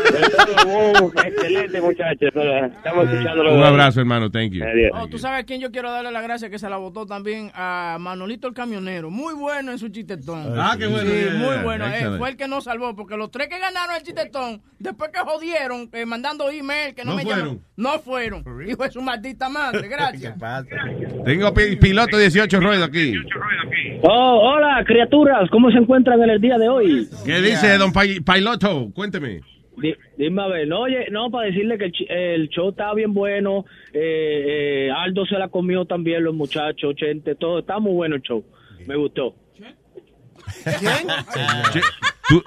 [0.68, 3.56] Uh, excelente muchachos, estamos escuchándolo.
[3.56, 4.32] Un abrazo, hermano.
[4.32, 4.64] Thank you.
[4.94, 7.52] Oh, tú sabes a quién yo quiero darle la gracia que se la votó también
[7.54, 9.12] a Manolito el camionero.
[9.12, 10.60] Muy bueno en su chistetón.
[10.60, 11.10] Ah, qué bueno.
[11.10, 11.86] Sí, Yeah, muy yeah, bueno.
[11.88, 15.20] Eh, fue el que nos salvó porque los tres que ganaron el chistetón, después que
[15.20, 17.46] jodieron, eh, mandando email que no, No me fueron.
[17.46, 18.44] llaman, no fueron.
[18.68, 20.34] Hijo de su maldita madre, gracias.
[21.26, 23.14] Tengo pi- piloto 18 ruedas aquí.
[24.02, 27.08] Oh, hola, criaturas, ¿cómo se encuentran en el día de hoy?
[27.26, 28.90] ¿Qué dice don Pi- Piloto?
[28.94, 29.42] Cuénteme.
[29.78, 33.14] Di- dime a ver, no, oye, no, para decirle que el, el show está bien
[33.14, 38.16] bueno, eh, eh, Aldo se la comió también, los muchachos, Chente, todo, está muy bueno
[38.16, 38.44] el show,
[38.88, 39.36] me gustó.
[41.74, 41.82] Che,
[42.30, 42.44] ¿Tú,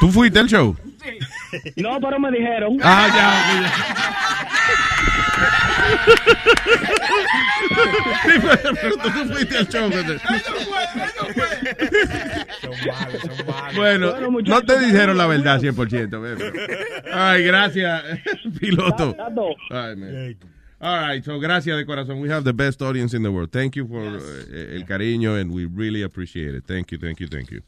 [0.00, 0.76] ¿Tú fuiste al show?
[1.76, 2.78] No, pero me dijeron.
[2.82, 3.08] Ah,
[8.24, 9.88] Sí, pero pero tú no fuiste al show.
[9.90, 10.20] ¿verdad?
[13.74, 16.20] Bueno, no te dijeron la verdad 100%.
[16.20, 16.52] bebé.
[17.12, 18.02] Ay, gracias,
[18.60, 19.16] piloto.
[19.70, 20.36] Ay, man.
[20.78, 22.20] All right, so gracias de corazón.
[22.20, 23.50] We have the best audience in the world.
[23.50, 26.64] Thank you for eh, el cariño and we really appreciate it.
[26.66, 27.62] Thank you, thank you, thank you.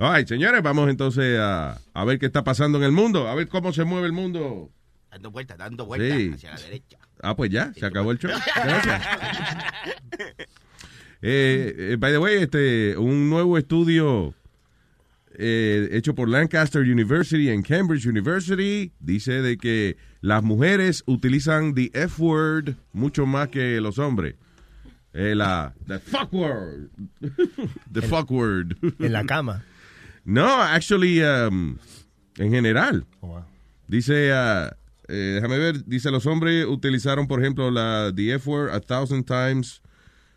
[0.00, 3.34] All right, señores, vamos entonces a, a ver qué está pasando en el mundo, a
[3.34, 4.70] ver cómo se mueve el mundo.
[5.10, 6.30] Dando vueltas, dando vueltas Sí.
[6.34, 6.98] hacia la derecha.
[7.20, 8.30] Ah, pues ya, se acabó el show.
[8.56, 9.02] Gracias.
[11.20, 14.34] Eh, eh, by the way, este, un nuevo estudio
[15.36, 21.90] eh, hecho por Lancaster University en Cambridge University dice de que las mujeres utilizan the
[21.92, 24.36] F word mucho más que los hombres.
[25.12, 26.88] Eh, la the fuck word.
[27.92, 28.76] the fuck word.
[29.00, 29.64] En la cama.
[30.28, 31.78] No, actually, um,
[32.38, 33.06] en general.
[33.86, 34.76] Dice, ah,
[35.08, 39.24] eh, déjame ver, dice los hombres utilizaron, por ejemplo, la the F word a thousand
[39.24, 39.80] times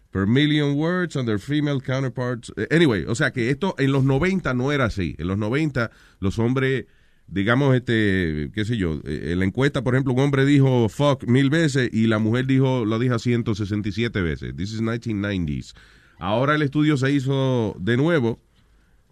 [0.10, 2.54] per million words and their female counterparts.
[2.56, 5.18] Eh, Anyway, o sea que esto en los 90 no era así.
[5.20, 6.86] En los 90 los hombres,
[7.28, 11.26] digamos, este, qué sé yo, eh, en la encuesta, por ejemplo, un hombre dijo fuck
[11.26, 14.56] mil veces y la mujer dijo, lo dijo 167 veces.
[14.56, 15.74] This is 1990s.
[16.18, 18.40] Ahora el estudio se hizo de nuevo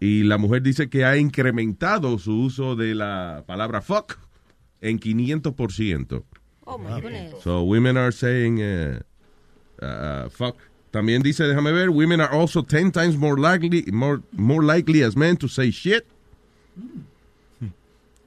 [0.00, 4.18] y la mujer dice que ha incrementado su uso de la palabra fuck
[4.80, 6.24] en 500%.
[6.64, 7.42] Oh, my goodness.
[7.42, 9.00] So women are saying uh,
[9.82, 10.56] uh, fuck.
[10.90, 15.16] También dice, déjame ver, women are also 10 times more likely more more likely as
[15.16, 16.06] men to say shit.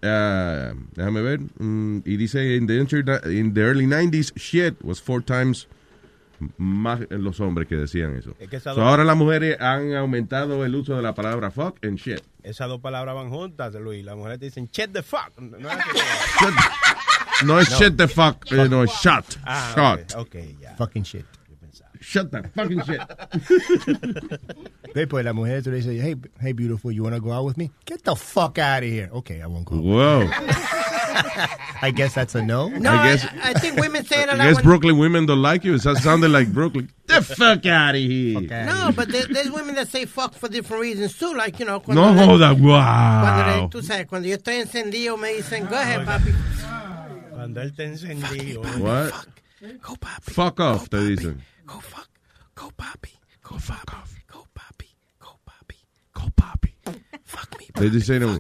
[0.04, 1.40] Uh, déjame ver.
[1.60, 2.76] mm, y dice in the,
[3.24, 5.66] in the early 90s shit was four times
[6.58, 8.36] más los hombres que decían eso.
[8.40, 11.84] Es que So, dos- ahora las mujeres han aumentado el uso de la palabra fuck
[11.86, 12.22] and shit.
[12.44, 14.04] Esas dos palabras van juntas, Luis.
[14.04, 15.32] Las mujeres te dicen, check the fuck.
[15.40, 15.78] No es.
[17.46, 19.26] No es shit the fuck, eh, no es shut.
[19.44, 20.14] Ah, shut.
[20.16, 20.76] ok, ok, ya.
[20.76, 21.26] Fucking shit.
[22.02, 23.00] Shut the fucking shit.
[24.94, 27.46] Ve, pues la mujer tú le dice, hey, hey, beautiful, you want to go out
[27.46, 27.72] with me?
[27.86, 29.10] Get the fuck out of here.
[29.12, 29.78] Okay, I won't go.
[29.78, 30.30] Whoa.
[31.82, 32.70] I guess that's a no.
[32.70, 34.44] No, I I, guess- I think women say it a I lot.
[34.46, 35.76] guess when- Brooklyn women don't like you.
[35.76, 36.90] It sounded like Brooklyn.
[37.08, 38.40] The fuck out of here.
[38.42, 41.34] No, but there, there's women that say fuck for different reasons too.
[41.34, 43.70] Like, you know, No le- joda, Cuando wow.
[43.72, 46.34] tú sabes, cuando yo estoy encendido me dicen, go ahead, papi.
[47.32, 48.62] Cuando él te encendió.
[48.80, 49.12] What?
[49.12, 49.28] Fuck
[49.82, 50.32] Go, papi.
[50.34, 51.42] Fuck off, go, te dicen.
[51.66, 52.10] Go, fuck.
[52.56, 53.12] Go, papi.
[53.42, 54.14] Go, fuck off.
[54.28, 54.88] Go, papi.
[55.20, 55.78] Go, papi.
[56.14, 56.74] Go, papi.
[57.24, 57.68] Fuck me.
[57.74, 57.80] Papi.
[57.80, 58.38] They just say no.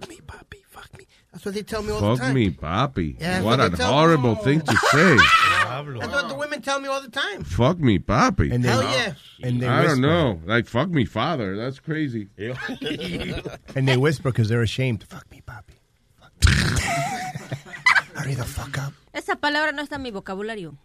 [1.43, 2.35] That's what they tell me all the Fuck time.
[2.35, 3.19] me, papi.
[3.19, 5.17] Yeah, what what a they tell- horrible thing to say.
[5.17, 7.43] That's what the women tell me all the time.
[7.43, 8.49] Fuck me, papi.
[8.53, 9.13] And they- Hell yeah.
[9.43, 9.95] And they I whisper.
[9.95, 10.39] don't know.
[10.45, 11.57] Like, fuck me, father.
[11.57, 12.29] That's crazy.
[13.75, 15.03] And they whisper because they're ashamed.
[15.03, 15.75] Fuck me, papi.
[16.17, 16.53] Fuck me.
[18.15, 18.93] Hurry the fuck up.
[19.13, 20.77] Esa palabra no está en mi vocabulario.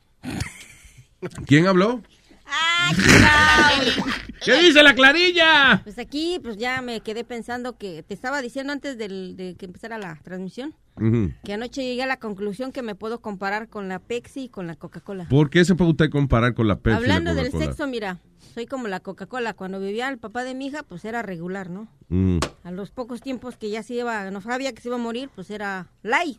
[1.47, 2.03] ¿Quién habló?
[2.51, 2.91] Ah,
[4.45, 5.81] ¿Qué dice la clarilla?
[5.85, 9.67] Pues aquí, pues ya me quedé pensando que te estaba diciendo antes del- de que
[9.67, 10.75] empezara la transmisión,
[11.45, 14.67] que anoche llegué a la conclusión que me puedo comparar con la Pepsi y con
[14.67, 15.27] la Coca-Cola.
[15.29, 17.05] ¿Por qué se puede usted comparar con la Pepsi?
[17.05, 18.19] y la Hablando del sexo, mira,
[18.55, 19.55] soy como la Coca-Cola.
[19.55, 21.89] Cuando vivía el papá de mi hija, pues era regular, ¿no?
[22.09, 22.39] Mm.
[22.65, 25.31] A los pocos tiempos que ya se iba, no sabía que se iba a morir,
[25.35, 26.39] pues era light.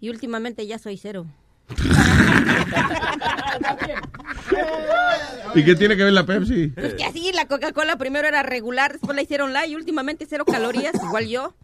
[0.00, 1.26] Y últimamente ya soy cero.
[5.54, 6.68] ¿Y qué tiene que ver la Pepsi?
[6.68, 10.44] Pues que así la Coca-Cola primero era regular, después la hicieron light y últimamente cero
[10.44, 11.54] calorías, igual yo.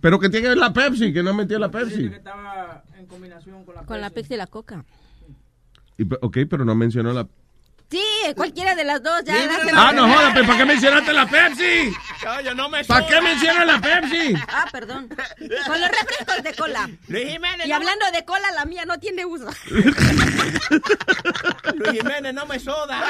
[0.00, 2.06] Pero que tiene que ver la Pepsi, que no metió la Pepsi.
[2.06, 4.84] Estaba en combinación con la Con la Pepsi y la Coca.
[5.98, 7.26] Y ok, pero no mencionó la...
[7.88, 8.02] Sí,
[8.34, 9.34] cualquiera de las dos, ya.
[9.74, 11.92] Ah, no jodas, pues, pero ¿para qué mencionaste la Pepsi?
[12.44, 14.34] Yo no me ¿Para qué mencionas la Pepsi?
[14.48, 15.08] Ah, perdón.
[15.08, 16.90] Con los refrescos de cola.
[17.06, 17.66] Luis Jiménez.
[17.66, 19.48] Y hablando de cola, la mía no tiene uso.
[19.70, 19.94] Luis
[21.92, 23.04] Jiménez, no me soda.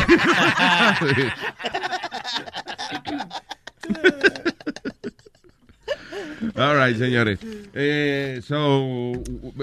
[6.54, 7.38] All right, señores.
[7.74, 9.12] Eh, so,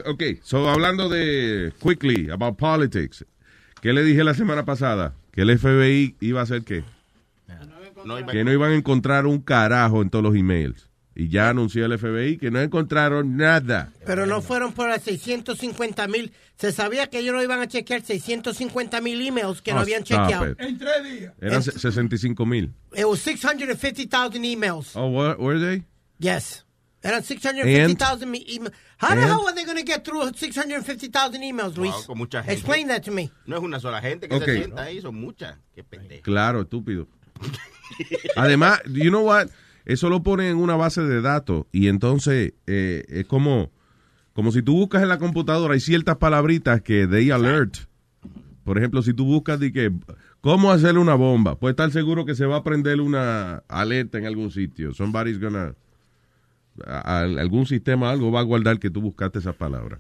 [0.06, 3.26] okay, so hablando de quickly about politics.
[3.82, 5.14] ¿Qué le dije la semana pasada?
[5.32, 6.84] Que el FBI iba a hacer qué?
[8.06, 10.90] No Que no iban a encontrar un carajo en todos los emails.
[11.16, 13.94] Y ya anunció el FBI que no encontraron nada.
[14.06, 16.32] Pero no fueron por las 650 mil.
[16.58, 20.04] Se sabía que ellos no iban a chequear 650 mil emails que no Oh, habían
[20.04, 20.52] chequeado.
[20.52, 20.60] it.
[20.60, 21.34] En tres días.
[21.40, 22.74] Eran se- 65 mil.
[22.96, 24.96] It was 650,000 emails.
[24.96, 25.84] Oh, what, were they?
[26.18, 26.66] Yes.
[27.04, 28.74] Eran 650,000 me- emails.
[28.98, 31.92] How the hell are they going to get through 650,000 emails, Luis?
[31.92, 32.54] Wow, con mucha gente.
[32.54, 33.30] Explain that to me.
[33.46, 34.46] No es una sola gente que Ok.
[34.46, 35.58] se sienta ahí, son muchas.
[35.76, 36.24] Qué pendejo.
[36.24, 37.08] Claro, estúpido.
[38.36, 39.50] Además, you know what?
[39.86, 43.72] Eso lo ponen en una base de datos y entonces eh, es como,
[44.34, 47.76] como si tú buscas en la computadora, hay ciertas palabritas que they alert.
[48.64, 49.92] Por ejemplo, si tú buscas de que
[50.40, 54.26] cómo hacer una bomba, puedes estar seguro que se va a prender una alerta en
[54.26, 54.94] algún sitio.
[54.94, 55.76] Somebody's gonna
[56.86, 60.00] a- a- algún sistema algo va a guardar que tú buscaste esas palabras.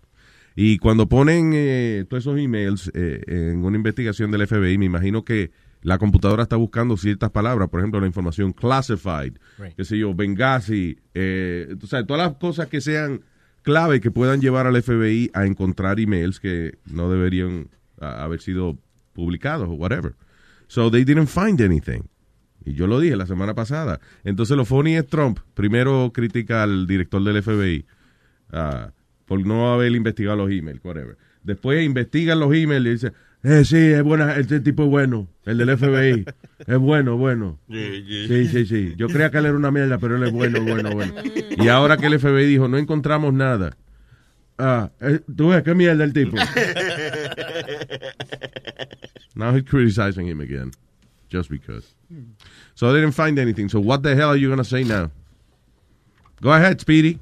[0.55, 5.23] Y cuando ponen eh, todos esos emails eh, en una investigación del FBI, me imagino
[5.25, 5.51] que
[5.83, 9.75] la computadora está buscando ciertas palabras, por ejemplo, la información classified, Right.
[9.75, 13.21] qué sé yo, Benghazi, eh, tú sabes, todas las cosas que sean
[13.61, 17.69] clave que puedan llevar al FBI a encontrar emails que no deberían
[17.99, 18.77] haber sido
[19.13, 20.15] publicados o whatever.
[20.67, 22.01] So they didn't find anything.
[22.65, 23.99] Y yo lo dije la semana pasada.
[24.23, 25.39] Entonces lo funny es Trump.
[25.53, 27.85] Primero critica al director del FBI
[28.51, 28.91] ah,
[29.25, 31.17] por no haber investigado los emails, whatever.
[31.43, 33.11] Después investigan los emails y dice,
[33.43, 36.25] eh, sí, es buena, este tipo es bueno, el del FBI.
[36.65, 37.59] es bueno, bueno.
[37.69, 38.93] Sí, sí, sí.
[38.97, 41.13] Yo creía que él era una mierda, pero él es bueno, bueno, bueno.
[41.57, 43.75] Y ahora que el FBI dijo, no encontramos nada.
[44.57, 46.37] Ah, eh, tú ves, qué mierda el tipo.
[49.35, 50.71] Now he's criticizing him again.
[51.29, 51.95] Just because.
[52.75, 53.67] So they didn't find anything.
[53.67, 55.09] So what the hell are you going to say now?
[56.41, 57.19] Go ahead, Speedy.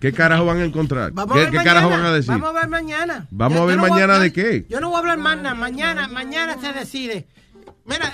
[0.00, 1.12] ¿Qué carajo van a encontrar?
[1.12, 1.74] Vamos a ¿Qué, ver qué mañana.
[1.74, 2.30] carajo van a decir?
[2.30, 3.26] Vamos a ver mañana.
[3.30, 4.64] Vamos Yo- a ver mañana de qué.
[4.68, 5.54] Yo no voy a hablar más nada.
[5.54, 7.26] Mañana, mañana se decide.
[7.84, 8.10] Mira,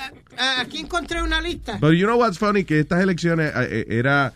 [0.59, 1.79] aquí encontré una lista.
[1.81, 2.64] Pero you know what's funny?
[2.64, 4.33] Que estas elecciones eh, eh, era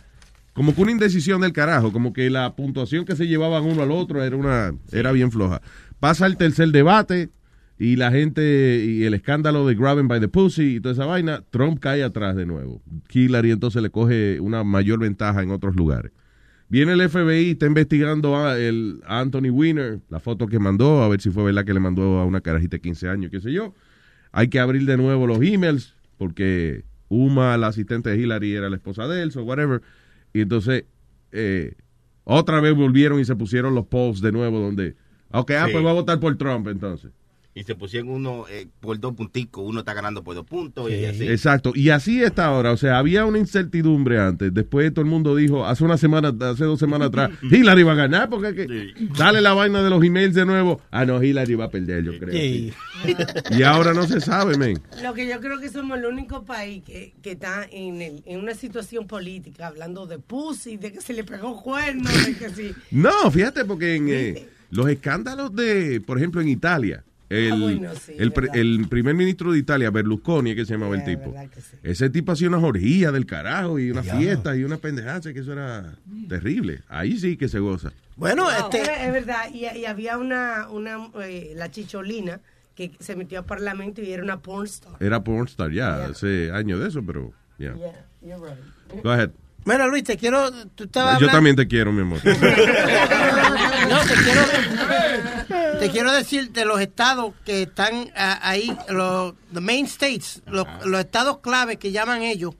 [0.53, 3.91] como que una indecisión del carajo, como que la puntuación que se llevaban uno al
[3.91, 5.61] otro era una era bien floja.
[5.99, 7.29] Pasa el tercer debate
[7.79, 11.43] y la gente, y el escándalo de Grabbing by the Pussy y toda esa vaina,
[11.49, 12.81] Trump cae atrás de nuevo.
[13.11, 16.11] Hillary entonces le coge una mayor ventaja en otros lugares.
[16.71, 21.09] Viene el FBI, está investigando a, el, a Anthony Weiner, la foto que mandó, a
[21.09, 23.51] ver si fue verdad que le mandó a una carajita de 15 años, qué sé
[23.51, 23.73] yo.
[24.31, 28.77] Hay que abrir de nuevo los emails, porque Uma, la asistente de Hillary, era la
[28.77, 29.81] esposa de él, o whatever.
[30.31, 30.85] Y entonces,
[31.33, 31.73] eh,
[32.23, 34.95] otra vez volvieron y se pusieron los posts de nuevo donde,
[35.31, 35.73] ok, ah, Sí.
[35.73, 37.11] pues voy a votar por Trump entonces.
[37.53, 41.03] Y se pusieron uno eh, por dos punticos, uno está ganando por dos puntos y
[41.03, 41.27] así.
[41.27, 45.35] Exacto, y así está ahora, o sea, había una incertidumbre antes, después todo el mundo
[45.35, 48.93] dijo, hace una semana, hace dos semanas atrás, Hillary va a ganar, porque es que
[49.17, 52.17] sale la vaina de los emails de nuevo, ah no, Hillary va a perder, yo
[52.19, 52.31] creo.
[52.31, 52.71] Sí.
[53.51, 54.79] Y ahora no se sabe, men.
[55.03, 58.39] Lo que yo creo que somos el único país que, que está en, el- en
[58.39, 62.71] una situación política hablando de pussy, de que se le pegó cuerno, de que sí.
[62.91, 67.89] No, fíjate, porque en eh, los escándalos de, por ejemplo, en Italia, el, Ah, bueno,
[67.95, 68.61] sí, el, pre- verdad.
[68.61, 71.33] el primer ministro de Italia, Berlusconi, que se llamaba el tipo,
[71.83, 75.53] ese tipo hacía unas orgías del carajo y una fiesta y una pendejada, que eso
[75.53, 75.93] era
[76.27, 76.81] terrible.
[76.89, 77.91] Ahí sí que se goza.
[78.17, 78.57] Bueno, Es,
[78.89, 82.39] es verdad, y, y había una, una eh, la chicholina
[82.75, 84.93] que se metió al parlamento y era una pornstar.
[84.99, 87.73] Era pornstar ya, hace años de eso, pero ya.
[87.75, 89.03] Yeah, you're right.
[89.03, 89.31] Go ahead.
[89.63, 90.51] Mira, Luis, te quiero.
[90.73, 92.19] Tú estabas Yo hablando- también te quiero, mi amor.
[92.23, 94.41] No, te quiero,
[95.79, 100.67] te quiero decir de los estados que están ah, ahí, los the main states, los,
[100.85, 102.55] los estados clave que llaman ellos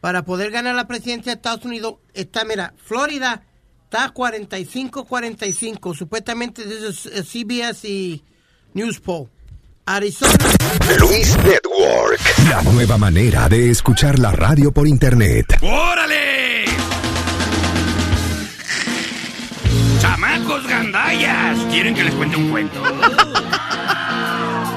[0.00, 1.96] para poder ganar la presidencia de Estados Unidos.
[2.14, 3.42] Está, mira, Florida
[3.84, 8.22] está 45-45, supuestamente desde CBS y
[8.74, 9.28] News Poll.
[9.86, 10.34] Arizona.
[10.98, 15.58] Luis Network, la nueva manera de escuchar la radio por internet.
[15.62, 16.97] ¡Órale!
[19.98, 21.58] ¡Chamacos gandallas!
[21.70, 22.80] ¿Quieren que les cuente un cuento?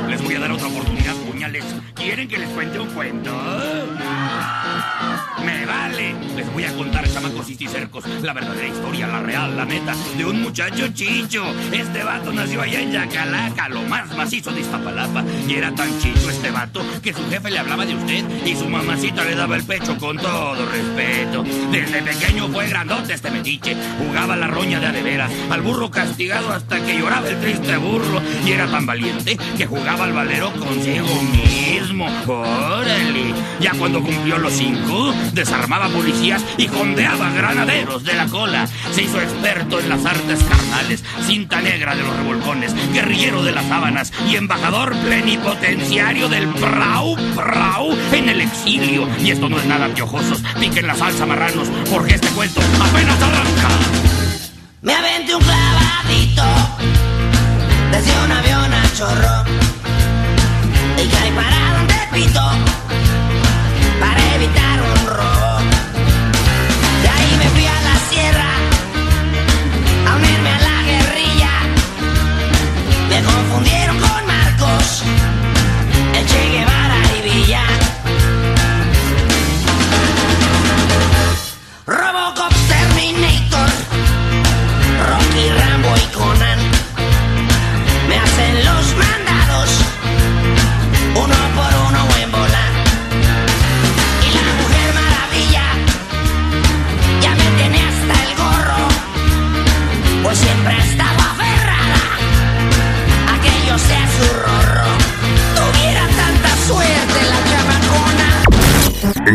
[0.10, 1.64] Les voy a dar otra oportunidad, puñales.
[1.96, 3.32] ¿Quieren que les cuente un cuento?
[5.46, 6.16] Me vale.
[6.42, 10.26] Les voy a contar, chamacos y cercos, la verdadera historia, la real, la neta, de
[10.26, 11.46] un muchacho chicho.
[11.72, 15.24] Este vato nació allá en Yacalaca, lo más macizo de Iztapalapa.
[15.48, 18.68] Y era tan chicho este vato que su jefe le hablaba de usted y su
[18.68, 21.44] mamacita le daba el pecho con todo respeto.
[21.72, 25.92] Desde pequeño fue grandote este metiche, jugaba la roña de a de veras, al burro
[25.92, 28.20] castigado hasta que lloraba el triste burro.
[28.48, 32.08] Y era tan valiente que jugaba al valero consigo mismo.
[32.26, 33.36] Órale.
[33.60, 35.88] Ya cuando cumplió los cinco, desarmaba
[36.58, 38.68] y jondeaba granaderos de la cola.
[38.94, 43.66] Se hizo experto en las artes carnales, cinta negra de los revolcones, guerrillero de las
[43.66, 49.08] sábanas y embajador plenipotenciario del Prau Prau en el exilio.
[49.20, 53.70] Y esto no es nada piojosos, piquen la salsa marranos, porque este cuento apenas arranca.
[54.82, 56.44] Me aventé un clavadito
[57.92, 59.44] desde un avión a chorro
[60.98, 62.42] y caí parado en Tepito
[64.00, 65.51] para evitar un robo.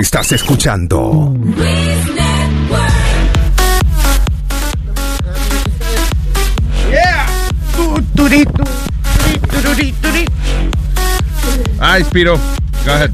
[0.00, 1.32] Estás escuchando
[6.90, 7.26] Yeah.
[11.78, 12.36] Ay, Spiro.
[12.84, 13.10] Go ahead.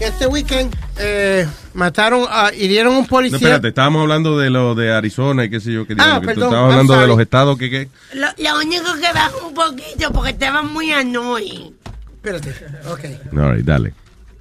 [0.00, 3.36] Este weekend eh, mataron, ah, hirieron un No, policía.
[3.36, 5.86] espérate, estábamos hablando de lo de Arizona y qué sé yo.
[5.86, 7.70] qué Ah, perdón, estabas I'm hablando de los estados que...
[7.70, 11.72] que Lo, lo único que bajó un poquito porque estaba muy annoying.
[12.16, 12.50] Espérate,
[12.90, 13.36] ok.
[13.38, 13.94] All right, dale.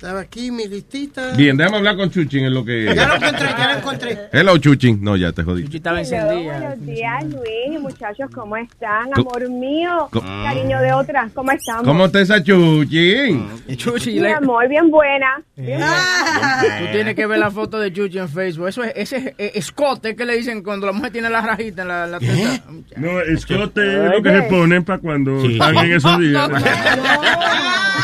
[0.04, 1.32] Estaba aquí mi listita.
[1.32, 2.94] Bien, déjame hablar con Chuchin en lo que...
[2.94, 4.20] Ya lo encontré, ya lo encontré.
[4.34, 5.02] Hello, Chuchin.
[5.02, 5.66] No, ya te jodí.
[5.74, 9.10] estaba Hello, buenos días, Luis muchachos, ¿cómo están?
[9.14, 11.84] Amor mío, cariño de otras, ¿cómo estamos?
[11.86, 13.48] ¿Cómo está esa Chuchin?
[13.78, 15.42] Chuchi, Mi amor, bien buena.
[15.56, 18.68] Bien Tú tienes que ver la foto de Chuchi en Facebook.
[18.68, 21.84] Eso es, ese es eh, escote que le dicen cuando la mujer tiene la rajita
[21.84, 22.64] en la, la teta.
[22.98, 26.50] No, escote es lo que se ponen para cuando están en esos días.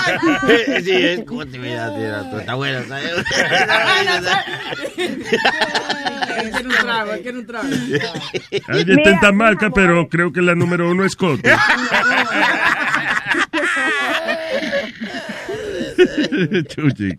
[0.84, 3.26] sí, es como te mira, tira, tú estás buena, ¿sabes?
[6.52, 7.68] Quiero un trago, quiero un trago.
[8.68, 9.00] Alguien
[9.34, 11.50] marca, pero creo que la número uno es Coto.
[16.68, 17.12] Chuchi.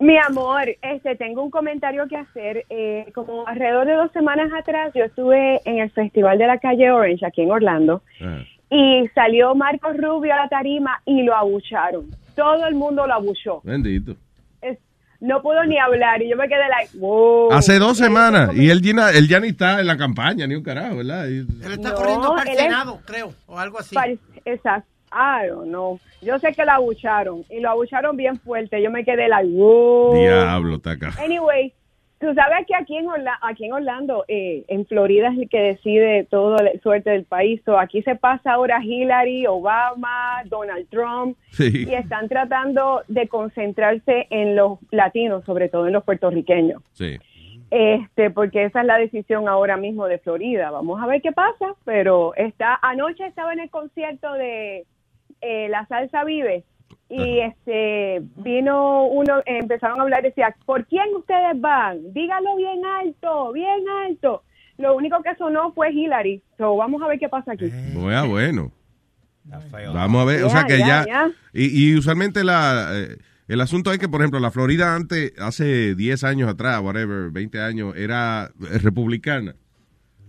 [0.00, 2.64] Mi amor, este, tengo un comentario que hacer.
[2.70, 6.90] Eh, como alrededor de dos semanas atrás, yo estuve en el Festival de la Calle
[6.90, 8.44] Orange, aquí en Orlando, ah.
[8.70, 12.10] y salió Marcos Rubio a la tarima y lo abucharon.
[12.38, 13.60] Todo el mundo lo abuchó.
[13.64, 14.14] Bendito.
[14.62, 14.78] Es-
[15.20, 17.50] no pudo ni hablar y yo me quedé like, wow.
[17.52, 18.54] Hace dos semanas.
[18.54, 21.26] Y él, ya ni está en la campaña, ni un carajo, ¿verdad?
[21.26, 23.96] Y- Él está No, corriendo para el Senado, creo, o algo así.
[24.44, 24.88] Exacto.
[25.48, 25.98] Don't know.
[26.22, 28.80] Yo sé que lo abucharon y lo abucharon bien fuerte.
[28.80, 30.14] Yo me quedé like, wow.
[30.14, 31.14] Diablo, acá.
[31.18, 31.72] Anyway,
[32.20, 35.60] tú sabes que aquí en, Orla- aquí en Orlando, eh, en Florida es el que
[35.60, 37.60] decide toda la suerte del país.
[37.64, 41.86] So, aquí se pasa ahora Hillary, Obama, Donald Trump Sí.
[41.88, 46.82] y están tratando de concentrarse en los latinos, sobre todo en los puertorriqueños.
[46.92, 47.18] Sí.
[47.70, 50.70] Este, porque esa es la decisión ahora mismo de Florida.
[50.70, 54.86] Vamos a ver qué pasa, pero está anoche estaba en el concierto de
[55.42, 56.64] eh, La Salsa Vive
[57.08, 62.12] y este vino uno eh, empezaron a hablar decía, ¿por quién ustedes van?
[62.12, 64.42] Dígalo bien alto, bien alto.
[64.76, 66.42] Lo único que sonó fue Hillary.
[66.56, 67.70] So, vamos a ver qué pasa aquí.
[67.94, 68.72] Bueno, bueno.
[69.94, 71.30] Vamos a ver, o Ya, sea que ya.
[71.52, 73.16] Y, y usualmente la, eh,
[73.48, 77.60] el asunto es que, por ejemplo, la Florida antes, hace 10 años atrás, whatever, 20
[77.60, 79.56] años, era eh, republicana.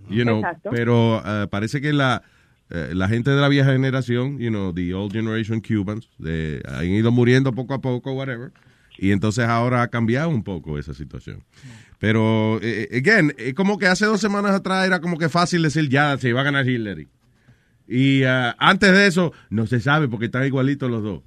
[0.08, 0.70] You know, Exacto.
[0.72, 2.24] pero eh, parece que la,
[2.70, 6.86] eh, la gente de la vieja generación, you know, the old generation Cubans, de, han
[6.86, 8.52] ido muriendo poco a poco, whatever.
[8.98, 11.44] Y entonces ahora ha cambiado un poco esa situación.
[12.00, 15.64] Pero, eh, eh, again, es como que hace dos semanas atrás era como que fácil
[15.64, 17.08] decir ya se iba a ganar Hillary.
[17.88, 21.24] Y ah, antes de eso, no se sabe porque están igualitos los dos.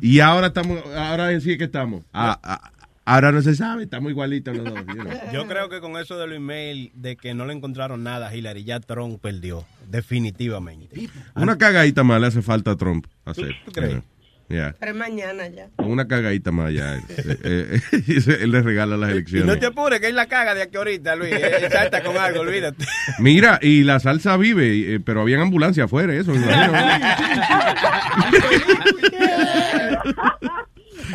[0.00, 2.04] Y ahora estamos, ahora sí que estamos.
[2.12, 2.70] Ah, ah,
[3.14, 4.74] ahora no se sabe, estamos igualitos los dos.
[4.86, 5.12] you know.
[5.32, 8.34] Yo creo que con eso de los emails de que no le encontraron nada a
[8.34, 11.08] Hillary, ya Trump perdió, definitivamente.
[11.34, 13.54] Una cagadita más le hace falta a Trump hacer.
[13.64, 13.92] ¿Tú crees?
[13.92, 14.02] Yeah.
[14.50, 14.74] Yeah.
[14.80, 15.68] Pero es mañana ya.
[15.76, 16.96] Una cagadita más ya.
[16.96, 17.02] eh,
[17.44, 19.60] eh, eh, él le regala las Y no elecciones.
[19.60, 21.32] te apures, que él la caga de aquí ahorita, Luis.
[21.34, 22.82] Él salta con algo, olvídate.
[23.18, 26.32] Mira, y la salsa vive, eh, pero habían ambulancia afuera, eso.
[26.32, 26.74] me imagino.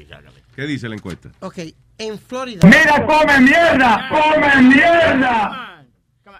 [0.54, 1.30] ¿Qué dice la encuesta?
[1.40, 1.58] Ok,
[1.98, 2.60] en Florida.
[2.66, 5.64] Mira, come mierda, come mierda.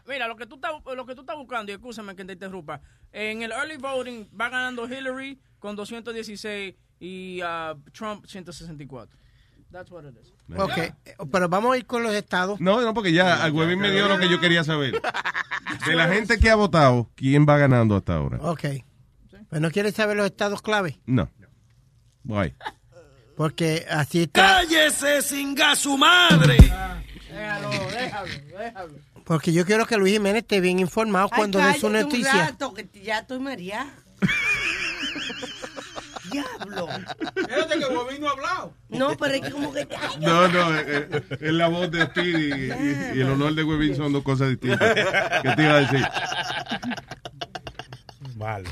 [0.07, 2.81] Mira, lo que tú estás, lo que tú estás buscando, y escúchame que te interrumpa,
[3.13, 9.17] en el early voting va ganando Hillary con 216 y ah, Trump 164.
[9.71, 10.33] That's what it is.
[10.57, 10.95] Ok, eh,
[11.31, 12.61] pero vamos a ir con los estados.
[12.61, 15.01] No, no, porque ya al Huevín me dio lo que yo quería saber.
[15.87, 18.39] De la gente que ha votado, ¿quién va ganando hasta ahora?
[18.41, 18.65] Ok.
[19.51, 21.31] Pues no quieres saber los estados clave, No.
[22.25, 22.55] Why?
[23.37, 24.43] porque así está.
[24.65, 26.57] ¡Cállese, singa su madre!
[27.31, 28.29] Déjalo, déjalo,
[28.59, 28.95] déjalo.
[29.25, 32.33] Porque yo quiero que Luis Jiménez esté bien informado cuando dé su cállate un noticia.
[32.47, 33.87] rato, que ya estoy María.
[36.31, 36.89] Diablo.
[37.37, 38.75] Espérate que Bobín no ha hablado.
[38.89, 39.87] No, pero es que como que...
[40.21, 43.65] No, no, eh, eh, es la voz de Speedy y, y- y el honor de
[43.65, 44.95] Huevín son dos cosas distintas.
[45.43, 46.07] ¿Qué te iba a decir?
[48.37, 48.69] Vale.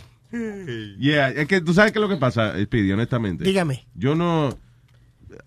[0.98, 3.44] Yeah, es que tú sabes qué es lo que pasa, Speedy, honestamente.
[3.44, 3.86] Dígame.
[3.94, 4.50] Yo no,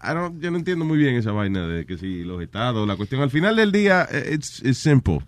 [0.01, 2.95] I don't- yo no entiendo muy bien esa vaina de que si los estados, la
[2.95, 5.19] cuestión al final del día, eh, it's, it's simple.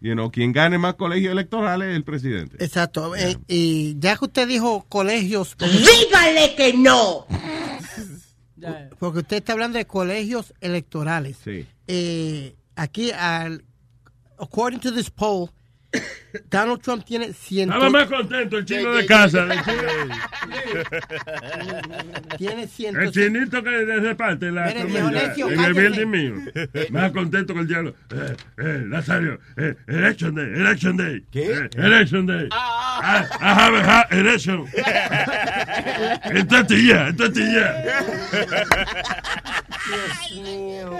[0.00, 2.62] You know, quien gane más colegios electorales es el presidente.
[2.64, 3.14] Exacto.
[3.16, 5.56] eh, y ya que usted dijo colegios.
[5.58, 7.26] Dígale que no.
[8.98, 11.36] Porque usted está hablando de colegios electorales.
[11.44, 11.66] Sí.
[11.86, 13.64] Eh, aquí, al,
[14.38, 15.50] according to this poll,
[16.48, 17.70] Donald Trump tiene 100.
[17.70, 19.48] Estaba más contento el chino de casa.
[19.52, 19.82] el chino-
[22.38, 22.96] Tiene 100.
[23.00, 26.34] El chinito que desde parte de la Mire, comida, Dionisio, en el building mío.
[26.90, 27.94] Más contento que el diablo.
[28.12, 31.24] Eh, eh, Nazario, eh, election day, election day.
[31.32, 31.68] ¿Qué?
[31.74, 32.46] election day.
[32.52, 34.66] I, I have a election.
[36.24, 37.82] en tortilla, en tortilla.
[39.86, 40.96] Dios mío.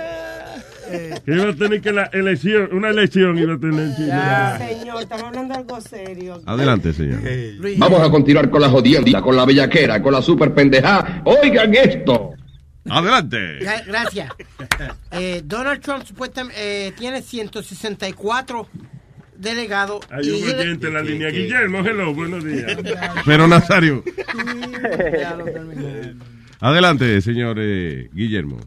[1.24, 3.95] Que iba a tener que la elección, una elección iba a tener.
[3.97, 6.41] Señor, estamos hablando de algo serio.
[6.47, 7.20] Adelante, señor.
[7.78, 11.22] Vamos a continuar con la jodienda, con la bellaquera, con la super pendejada.
[11.24, 12.30] Oigan esto.
[12.88, 13.61] Adelante.
[13.61, 14.32] Gra- Gracias.
[15.12, 16.55] Eh, Donald Trump supuestamente
[16.88, 18.66] eh, tiene 164
[19.36, 20.01] delegados.
[20.11, 21.28] Hay y un oyente en la línea.
[21.28, 22.76] Guillermo, hello, buenos días.
[23.26, 24.03] Pero Nazario.
[26.61, 28.59] Adelante, señor eh, Guillermo.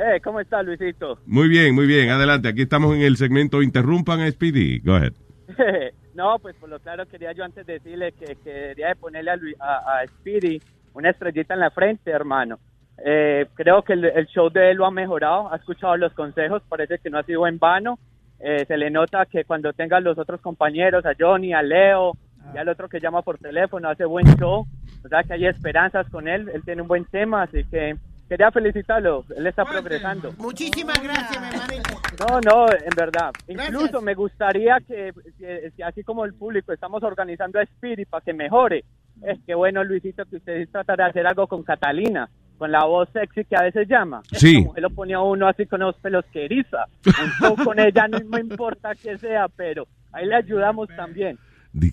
[0.00, 1.18] Eh, ¿cómo está Luisito?
[1.26, 2.08] Muy bien, muy bien.
[2.08, 2.48] Adelante.
[2.48, 4.80] Aquí estamos en el segmento Interrumpan a Speedy.
[4.80, 5.12] Go ahead.
[6.14, 10.00] no, pues por lo claro quería yo antes decirle que, que de ponerle a, a,
[10.00, 10.58] a Speedy
[10.94, 12.58] una estrellita en la frente, hermano.
[13.04, 16.62] Eh, creo que el, el show de él lo ha mejorado, ha escuchado los consejos,
[16.66, 17.98] parece que no ha sido en vano.
[18.38, 22.12] Eh, se le nota que cuando tenga los otros compañeros, a Johnny, a Leo,
[22.54, 24.66] y al otro que llama por teléfono, hace buen show.
[25.04, 27.96] O sea que hay esperanzas con él, él tiene un buen tema, así que
[28.30, 30.32] quería felicitarlo, él está progresando.
[30.38, 31.90] Muchísimas gracias, mi hermanito.
[32.20, 33.30] No, no, en verdad.
[33.48, 38.24] Incluso me gustaría que, que- que así como el público, estamos organizando a Spirit para
[38.24, 38.84] que mejore.
[39.22, 43.08] Es que bueno, Luisito, que ustedes tratará de hacer algo con Catalina, con la voz
[43.12, 44.22] sexy que a veces llama.
[44.32, 44.56] Sí.
[44.58, 46.84] Esta mujer lo pone a uno así con los pelos que eriza.
[47.04, 51.36] Un show con ella no, no importa que sea, pero ahí le ayudamos también.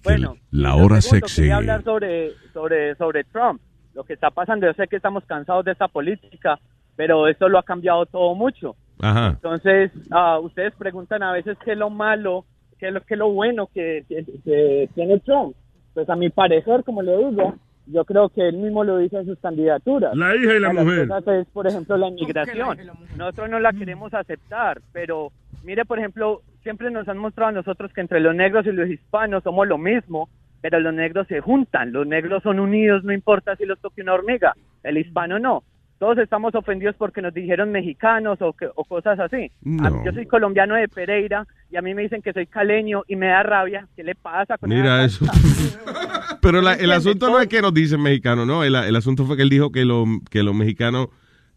[0.03, 1.41] Bueno, La hora segundo, sexy.
[1.41, 3.61] Quería hablar sobre, sobre, sobre Trump,
[3.98, 4.66] lo que está pasando.
[4.68, 6.60] Yo sé que estamos cansados de esta política,
[6.95, 8.76] pero esto lo ha cambiado todo mucho.
[9.02, 9.30] Ajá.
[9.30, 12.45] Entonces, ah, ustedes preguntan a veces qué es lo malo,
[12.80, 15.56] qué es lo, qué es lo bueno que, que- que tiene Trump.
[15.95, 17.56] Pues a mi parecer, como le digo,
[17.88, 20.16] yo creo que él mismo lo dice en sus candidaturas.
[20.16, 21.10] La hija y la Una mujer.
[21.39, 22.78] es, por ejemplo, la inmigración.
[23.18, 25.32] Nosotros no la queremos aceptar, pero
[25.64, 28.89] mire, por ejemplo, siempre nos han mostrado a nosotros que entre los negros y los
[28.89, 30.30] hispanos somos lo mismo,
[30.62, 34.14] pero los negros se juntan, los negros son unidos, no importa si los toque una
[34.14, 34.53] hormiga,
[34.84, 35.64] el hispano no.
[35.99, 39.49] Todos estamos ofendidos porque nos dijeron mexicanos o, que- o cosas así.
[39.64, 40.05] Mí- No.
[40.05, 43.26] yo soy colombiano de Pereira y a mí me dicen que soy caleño y me
[43.28, 43.88] da rabia.
[43.95, 45.26] ¿Qué le pasa con Mira eso.
[46.41, 48.64] Pero la- el asunto no es que nos dicen mexicanos, no.
[48.64, 51.08] El, el asunto fue que él dijo que, lo- que los mexicanos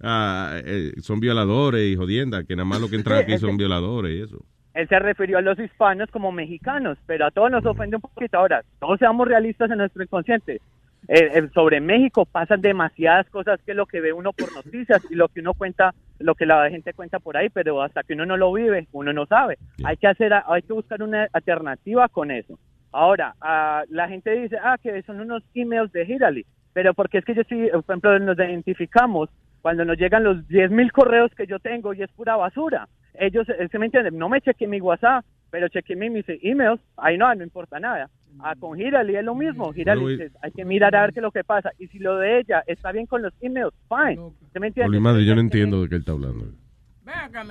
[0.01, 4.18] ah, eh, son violadores y jodienda, que nada más lo que entran aquí son violadores
[4.18, 4.42] y eso.
[4.74, 8.38] Él se refirió a los hispanos como mexicanos, pero a todos nos ofende un poquito.
[8.38, 10.60] Ahora, todos seamos realistas en nuestro inconsciente.
[11.08, 15.14] Eh, eh, sobre México pasan demasiadas cosas que lo que ve uno por noticias y
[15.14, 18.26] lo que uno cuenta, lo que la gente cuenta por ahí, pero hasta que uno
[18.26, 19.58] no lo vive, uno no sabe.
[19.82, 22.58] Hay que hacer, hay que buscar una alternativa con eso.
[22.92, 27.24] Ahora, ah, la gente dice, ah, que son unos emails de Hillary, pero porque es
[27.24, 29.30] que yo sí, por ejemplo, nos identificamos
[29.62, 32.88] cuando nos llegan los 10 mil correos que yo tengo y es pura basura.
[33.14, 36.80] Ellos, eh, se me entienden, no me chequeé mi WhatsApp, pero chequeé mi- mis emails,
[36.96, 38.08] ahí no, no importa nada.
[38.38, 41.18] Ah, con Hillary es lo mismo, Bueno, y- dice, hay que mirar a ver qué
[41.18, 41.72] es lo que pasa.
[41.78, 44.30] Y si lo de ella está bien con los emails, fine.
[44.52, 44.86] ¿Se me entiende?
[44.86, 46.46] Por mi madre, yo no entiendo de qué él está hablando.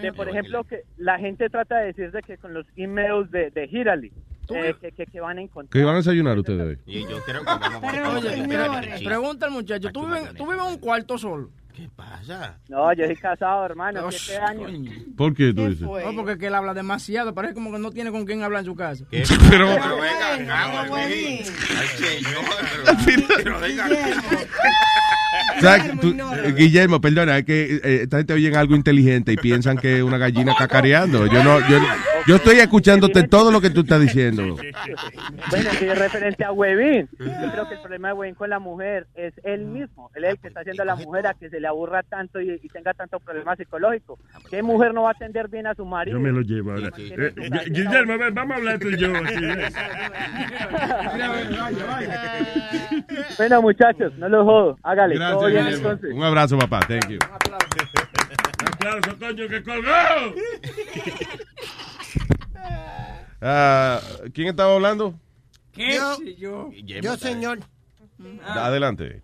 [0.01, 3.51] De, por ejemplo, que la gente trata de decir de que con los emails de,
[3.51, 4.11] de Hillary,
[4.51, 5.69] eh, que, que, que van a encontrar.
[5.79, 6.79] ¿Qué van a desayunar ustedes hoy?
[6.85, 9.01] Y yo creo que vamos Pero, Oye, señores.
[9.03, 11.49] pregunta al muchacho, ¿tú vives, tú vives en un cuarto solo?
[11.79, 12.57] ¿Qué pasa?
[12.67, 14.69] No, yo soy casado, hermano, siete años.
[15.15, 15.79] ¿Por qué tú dices?
[15.87, 18.59] No, porque es que él habla demasiado, parece como que no tiene con quién hablar
[18.59, 19.05] en su casa.
[19.49, 21.45] Pero, Ay,
[21.95, 22.43] señor.
[23.43, 23.87] Pero venga.
[25.61, 25.99] ¿sabes?
[26.01, 29.97] Tú- eh, Guillermo, perdona, es que eh, esta gente oyen algo inteligente y piensan que
[29.97, 31.27] es una gallina cacareando.
[31.27, 31.79] Yo no, yo,
[32.27, 34.55] yo estoy escuchándote todo lo que tú estás diciendo.
[35.49, 39.07] Bueno, y referente a Webin, yo creo que el problema de Webin con la mujer
[39.15, 40.09] es él mismo.
[40.15, 42.39] Él es el que está haciendo a la mujer a que se le aburra tanto
[42.41, 44.17] y, y tenga tanto problema psicológico.
[44.49, 46.17] ¿Qué mujer no va a atender bien a su marido?
[46.17, 46.89] Yo me lo llevo ahora.
[46.97, 49.13] Eh, Gu- Guillermo, ven, vamos a hablar tú y yo.
[49.15, 49.69] aquí, ¿eh?
[53.37, 54.77] Bueno, muchachos, no los jodo.
[54.83, 55.15] Hágale.
[55.17, 56.13] todo Gracias, bien, entonces.
[56.13, 56.79] Un abrazo, papá.
[56.87, 57.19] Thank you.
[58.71, 59.91] Aplauso, coño, que colgó.
[63.41, 64.01] Ah,
[64.33, 65.13] ¿Quién estaba hablando?
[65.71, 66.69] ¿Qué Yo, sé yo?
[66.73, 67.59] yo, señor.
[68.45, 69.21] Adelante.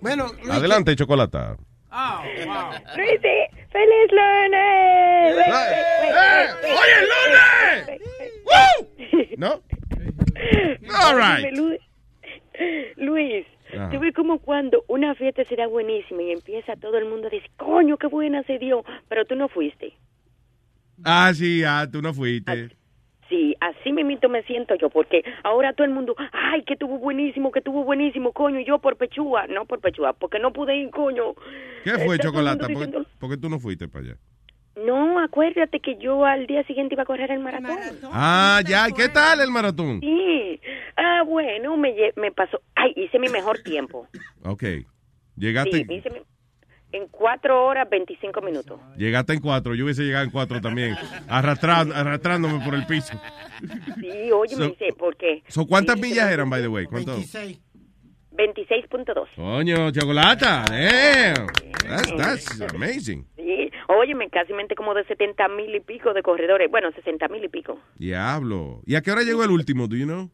[0.00, 1.56] Bueno, Luis, Adelante, chocolata.
[1.90, 2.72] Oh, wow.
[2.96, 5.36] Luisi, feliz lunes.
[6.62, 6.96] ¡Oye,
[9.08, 9.38] lunes!
[9.38, 9.62] ¿No?
[10.94, 11.56] All right.
[11.56, 11.80] Luis,
[12.96, 13.88] Luis, Ajá.
[13.90, 17.48] tú ves como cuando una fiesta será buenísima y empieza todo el mundo a decir,
[17.56, 19.94] coño, qué buena se dio, pero tú no fuiste.
[21.02, 22.68] Ah, sí, ah, tú no fuiste.
[23.28, 27.50] Sí, así mismito me siento yo, porque ahora todo el mundo, ay, que tuvo buenísimo,
[27.52, 30.90] que tuvo buenísimo, coño, y yo por pechúa, no por pechúa, porque no pude ir,
[30.90, 31.34] coño.
[31.84, 32.66] ¿Qué fue, el chocolata?
[32.68, 34.16] mundo ¿Por qué, diciendo, por qué tú no fuiste para allá?
[34.86, 37.78] No, acuérdate que yo al día siguiente iba a correr el maratón.
[38.12, 40.00] Ah, ya, ¿qué tal el maratón?
[40.00, 40.60] Sí,
[40.96, 44.06] ah, bueno, me pasó, ay, hice mi mejor tiempo.
[44.44, 44.64] Ok.
[45.36, 46.20] Llegaste, Sí, hice mi-
[46.96, 48.80] en cuatro horas, 25 minutos.
[48.96, 49.74] llegaste en cuatro.
[49.74, 50.96] Yo hubiese llegado en cuatro también.
[51.28, 53.14] Arrastrando, arrastrándome por el piso.
[54.00, 55.42] Sí, oye, me So- dice, ¿por qué?
[55.48, 56.86] So, ¿Cuántas millas eran, by the way?
[56.86, 57.16] ¿Cuánto?
[58.32, 59.28] 26.2.
[59.36, 60.64] Coño, chocolata.
[60.68, 61.46] Damn.
[61.88, 63.26] That's, that's amazing.
[63.36, 66.70] Sí, óyeme, casi mente como de 70 mil y pico de corredores.
[66.70, 67.78] Bueno, 60 mil y pico.
[67.96, 68.80] Diablo.
[68.86, 69.86] ¿Y a qué hora llegó el último?
[69.86, 70.30] Do you know?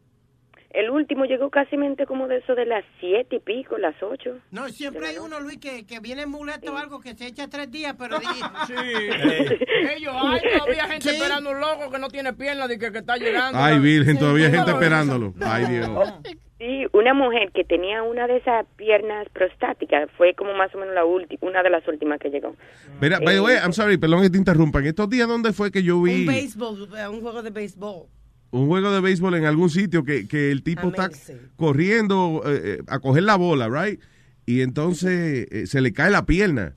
[0.73, 4.37] El último llegó casi mente como de eso de las 7 y pico, las 8.
[4.51, 7.47] No, siempre hay uno, Luis, que, que viene en muleta o algo que se echa
[7.49, 8.17] tres días, pero...
[8.67, 8.73] Sí.
[9.95, 13.17] Ellos, hay todavía gente esperando un loco que no tiene piernas de que, que está
[13.17, 13.57] llegando.
[13.59, 14.57] Ay, Virgen, todavía hay Sí.
[14.57, 15.33] gente esperándolo.
[15.41, 15.89] Ay, Dios.
[16.61, 20.93] Sí, una mujer que tenía una de esas piernas prostáticas fue como más o menos
[20.93, 22.55] la última, una de las últimas que llegó.
[23.01, 24.77] Mira, by the way, I'm sorry, perdón que te interrumpa.
[24.77, 28.05] En estos días, ¿dónde fue que yo vi Un béisbol, eh, un juego de béisbol.
[28.51, 31.09] Un juego de béisbol en algún sitio que, que el tipo está
[31.55, 33.99] corriendo eh, eh, a coger la bola, right?
[34.45, 36.75] Y entonces eh, se le cae la pierna.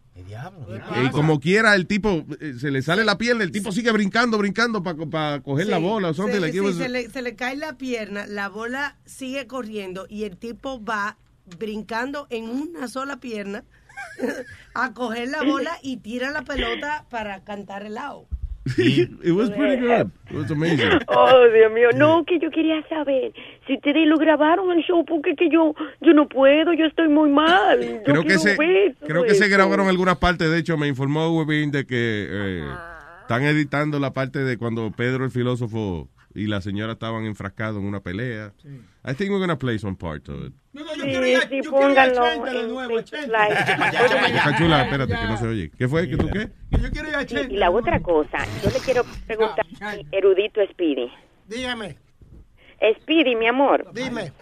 [1.05, 4.39] Y como quiera, el tipo, eh, se le sale la pierna, el tipo sigue brincando,
[4.39, 7.35] brincando para coger la bola o something like it sí, was- se, le, se le
[7.35, 11.19] cae la pierna, la bola sigue corriendo y el tipo va
[11.59, 13.65] brincando en una sola pierna
[14.75, 18.29] a coger la bola y tira la pelota para cantar el lado.
[18.77, 20.11] It was pretty good.
[20.31, 21.01] It was amazing.
[21.09, 23.33] Oh, Dios mío, no, que yo quería saber
[23.67, 27.29] si ustedes lo grabaron el show, porque que yo yo no puedo, yo estoy muy
[27.29, 27.81] mal.
[27.81, 28.57] Yo Creo que se,
[29.07, 30.51] creo que se grabaron algunas partes.
[30.51, 32.65] De hecho, me informó Webin de que eh,
[33.21, 37.87] están editando la parte de cuando Pedro el filósofo y la señora estaban enfrascados en
[37.87, 38.53] una pelea.
[39.05, 40.53] I think we're gonna play some part of it.
[40.73, 44.35] Sí, sí, pónganlo en Facebook Live.
[44.45, 45.71] Cachula, espérate, que no se oye.
[45.79, 46.09] ¿Qué fue?
[46.09, 46.51] ¿Que tú qué?
[47.29, 51.11] Sí, y la otra cosa, yo le quiero preguntar a mi erudito Speedy.
[51.47, 51.97] Dígame.
[53.01, 53.87] Speedy, mi amor.
[53.95, 54.33] Dime.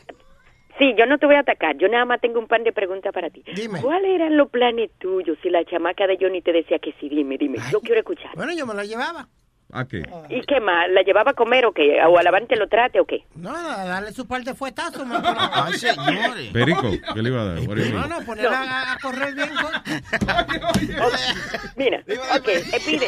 [0.79, 3.13] Sí, yo no te voy a atacar, yo nada más tengo un par de preguntas
[3.13, 3.45] para ti.
[3.55, 3.83] Dime.
[3.83, 7.11] ¿Cuáles eran los planes tuyos si la chamaca de Johnny te decía que sí?
[7.11, 8.35] Dime, dime, yo quiero escuchar.
[8.35, 9.29] Bueno, yo me la llevaba.
[9.75, 10.03] ¿A qué?
[10.29, 10.87] ¿Y qué más?
[10.91, 11.97] ¿La llevaba a comer o qué?
[12.07, 13.25] ¿O a lavarte lo trate o qué?
[13.35, 15.03] No, darle su par de fuetazos.
[15.53, 16.53] Ay, señores.
[16.53, 17.63] Perico, ¿qué le iba a dar?
[17.63, 19.49] No, no, ponerla a, a correr bien.
[21.77, 22.03] Mira,
[22.37, 22.49] ok,
[22.81, 23.07] Speedy.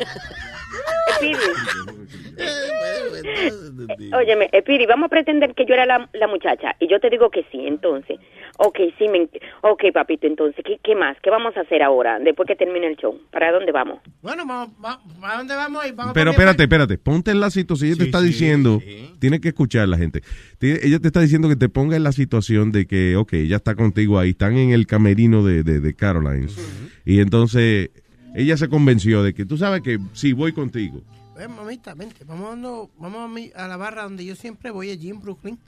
[1.16, 1.36] Speedy.
[4.12, 7.30] Óyeme, Speedy, vamos a pretender que yo era la, la muchacha y yo te digo
[7.30, 8.18] que sí, entonces.
[8.58, 9.28] Ok, sí, me,
[9.62, 11.16] ok, papito, entonces, ¿qué, ¿qué más?
[11.22, 13.18] ¿Qué vamos a hacer ahora, después que termine el show?
[13.32, 13.98] ¿Para dónde vamos?
[14.22, 15.84] Bueno, vamos, va- ¿a dónde vamos?
[15.94, 16.98] Vamos Pero espérate, espérate.
[16.98, 17.90] Ponte en la situación.
[17.90, 18.80] Ella te está diciendo.
[19.18, 20.20] Tiene que escuchar la gente.
[20.58, 23.56] Tiene- Ella te está diciendo que te ponga en la situación de que, ok, ella
[23.56, 24.30] está contigo ahí.
[24.30, 26.56] Están en el camerino de, de, de Carolines.
[27.04, 27.90] Y entonces
[28.34, 31.00] ella se convenció de que tú sabes que sí, voy contigo.
[31.36, 32.24] Ven, mamita, vente.
[32.24, 35.58] Vamos, no, vamos a, mi- a la barra donde yo siempre voy, allí en Brooklyn.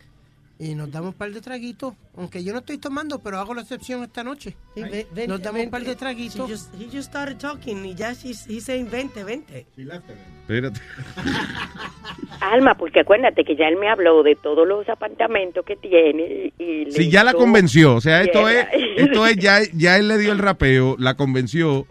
[0.59, 1.93] Y nos damos un par de traguitos.
[2.17, 4.57] Aunque yo no estoy tomando, pero hago la excepción esta noche.
[4.75, 6.51] Sí, ve- nos damos un par de traguitos.
[6.51, 9.67] Just, he just started talking y ya she's, he's saying 20, 20.
[9.67, 10.81] Espérate.
[12.41, 16.91] Alma, porque acuérdate que ya él me habló de todos los apartamentos que tiene y...
[16.91, 17.95] Si ya la convenció.
[17.97, 21.87] O sea, esto es, esto es ya, ya él le dio el rapeo, la convenció.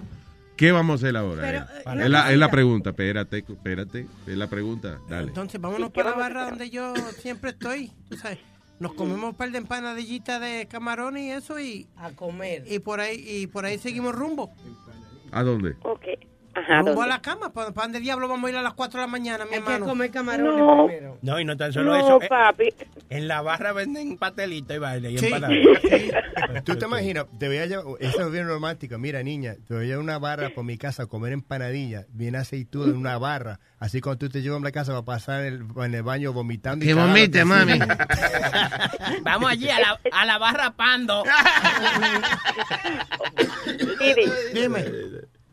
[0.58, 1.42] ¿Qué vamos a hacer ahora?
[1.42, 2.92] Pero, Eh, eh, es, la, es la pregunta.
[2.92, 4.08] Espérate, espérate.
[4.26, 5.00] Es la pregunta.
[5.10, 5.28] Dale.
[5.28, 7.92] Entonces, vámonos para la barra donde yo siempre estoy.
[8.10, 8.40] Tú sabes.
[8.80, 12.64] Nos comemos un par de empanadillitas de camarones y eso y a comer.
[12.70, 14.54] Y por ahí y por ahí seguimos rumbo.
[15.32, 15.76] ¿A dónde?
[15.84, 16.04] Ok.
[16.56, 17.04] Ajá, rumbo ¿dónde?
[17.04, 17.52] a la cama.
[17.54, 19.80] ¿Para, dónde diablo vamos a ir a las 4 de la mañana, mi Hay que
[19.82, 20.86] comer camarones No.
[20.88, 21.18] primero.
[21.22, 22.22] No, y no tan solo No, eso.
[22.24, 22.74] eh, papi.
[23.10, 25.26] En la barra venden pastelito y baile y Sí.
[25.26, 25.58] empanadas.
[26.66, 28.98] Tú te imaginas, te voy a llevar, eso es bien romántico.
[28.98, 32.36] Mira, niña, te voy a llevar una barra por mi casa a comer empanadilla, bien
[32.36, 33.60] aceituda en una barra.
[33.80, 36.04] Así cuando tú te llevas a la casa va a pasar en el, en el
[36.04, 36.86] baño vomitando.
[36.86, 37.46] y Que vomite, sí.
[37.46, 37.80] mami.
[39.24, 41.24] Vamos allí a la, a la barra Pando.
[44.54, 44.84] Dime.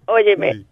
[0.07, 0.65] óyeme,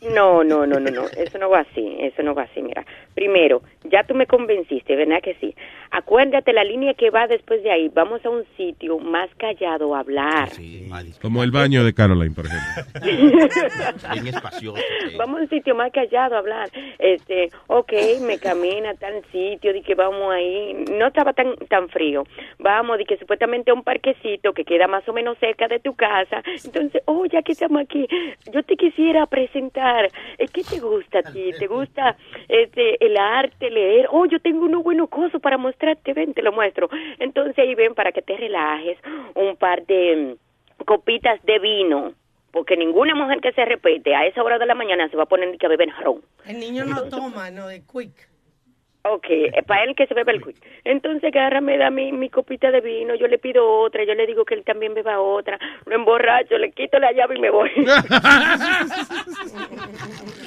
[0.00, 2.86] No, no, no, no, no, eso no va así, eso no va así, mira.
[3.18, 5.52] Primero, ya tú me convenciste, ¿verdad que sí?
[5.90, 10.00] Acuérdate la línea que va después de ahí, vamos a un sitio más callado a
[10.00, 10.50] hablar.
[11.20, 13.00] Como el baño de Caroline, por ejemplo.
[14.12, 14.80] Bien espacioso.
[15.16, 16.68] Vamos a un sitio más callado a hablar.
[17.00, 17.92] Este, ok,
[18.22, 20.84] me camina a tal sitio, di que vamos ahí.
[20.92, 22.22] No estaba tan tan frío.
[22.60, 25.94] Vamos, di que supuestamente a un parquecito que queda más o menos cerca de tu
[25.94, 26.40] casa.
[26.64, 28.06] Entonces, oh, ya que estamos aquí,
[28.52, 30.08] yo te quisiera presentar.
[30.38, 31.50] ¿Qué te gusta a ti?
[31.58, 32.16] ¿Te gusta
[32.48, 34.06] este el arte, leer?
[34.10, 36.12] Oh, yo tengo uno bueno coso para mostrarte.
[36.12, 36.88] Ven, te lo muestro.
[37.18, 38.98] Entonces ahí ven para que te relajes.
[39.34, 42.12] Un par de mm, copitas de vino.
[42.52, 45.26] Porque ninguna mujer que se repete a esa hora de la mañana se va a
[45.26, 46.22] poner que beber ron.
[46.46, 48.28] El niño no toma, no, de quick.
[49.10, 50.56] Ok, eh, para él que se bebe el quick.
[50.84, 54.26] Entonces agarra, me da mi, mi copita de vino, yo le pido otra, yo le
[54.26, 57.70] digo que él también beba otra, lo emborracho, le quito la llave y me voy.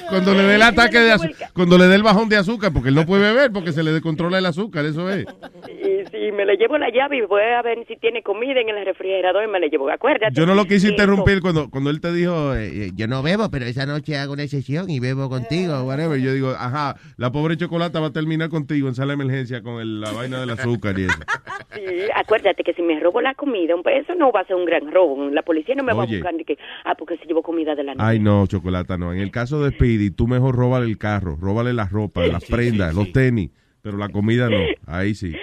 [0.08, 2.90] Cuando le dé el ataque de azúcar, cuando le dé el bajón de azúcar, porque
[2.90, 5.24] él no puede beber porque se le descontrola el azúcar, eso es.
[5.68, 8.68] y si me le llevo la llave y voy a ver si tiene comida en
[8.68, 10.34] el refrigerador y me la llevo, acuérdate.
[10.34, 13.64] Yo no lo quise interrumpir cuando, cuando él te dijo, eh, Yo no bebo, pero
[13.64, 15.82] esa noche hago una sesión y bebo contigo.
[15.84, 16.20] whatever.
[16.20, 19.80] Yo digo, ajá, la pobre chocolata va a terminar contigo en sala de emergencia con
[19.80, 21.18] el- la vaina del azúcar y eso.
[21.74, 21.80] Sí,
[22.14, 24.92] acuérdate que si me robo la comida, pues eso no va a ser un gran
[24.92, 25.30] robo.
[25.30, 27.82] La policía no me va a buscar ni que, ah, porque se llevó comida de
[27.82, 28.04] la noche.
[28.06, 29.12] Ay, no, chocolata, no.
[29.12, 32.94] En el caso de Speedy, tú mejor róbale el carro, róbale la ropa, las prendas,
[32.94, 33.50] los tenis,
[33.80, 34.58] pero la comida no.
[34.86, 35.34] Ahí sí.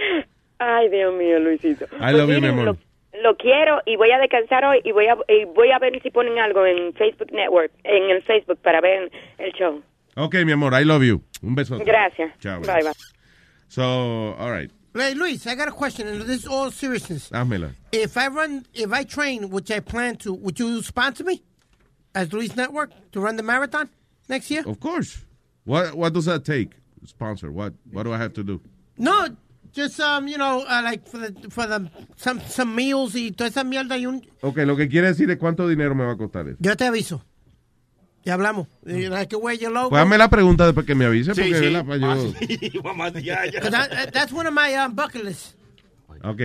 [0.59, 1.85] Ay, Dios mío, Luisito.
[1.99, 2.65] I love you, mi amor.
[2.65, 2.77] Lo,
[3.23, 6.11] lo quiero y voy a descansar hoy y voy a y voy a ver si
[6.11, 9.81] ponen algo en Facebook Network, en el Facebook para ver el show.
[10.19, 11.21] Ok, mi amor, I love you.
[11.41, 11.77] Un beso.
[11.79, 12.31] Gracias.
[12.39, 12.59] Chao.
[12.61, 12.93] Bye, bye.
[13.69, 14.69] So, all right.
[14.93, 17.29] Hey, Luis, I got a question, and this is all seriousness.
[17.29, 17.73] Házmela.
[17.91, 21.41] If I run, if I train, which I plan to, would you sponsor me
[22.13, 23.89] as Luis Network to run the marathon
[24.27, 24.63] next year?
[24.65, 25.23] Of course.
[25.63, 26.73] What What does that take?
[27.05, 27.51] Sponsor.
[27.51, 28.59] What What do I have to do?
[28.97, 29.29] No,
[29.71, 33.49] just um, you know, uh, like for the for the some some meals y toda
[33.49, 34.25] esa mierda y un.
[34.41, 36.57] Ok, lo que quiere decir es cuánto dinero me va a costar eso.
[36.59, 37.21] Yo te aviso.
[38.25, 38.67] Ya hablamos.
[39.89, 41.71] Pues hazme la pregunta después que me avise, porque sí.
[41.71, 42.69] yo- Ah, sí.
[43.61, 45.55] 'Cause I- uh, that's one of my um, bucket lists.
[46.23, 46.41] Ok.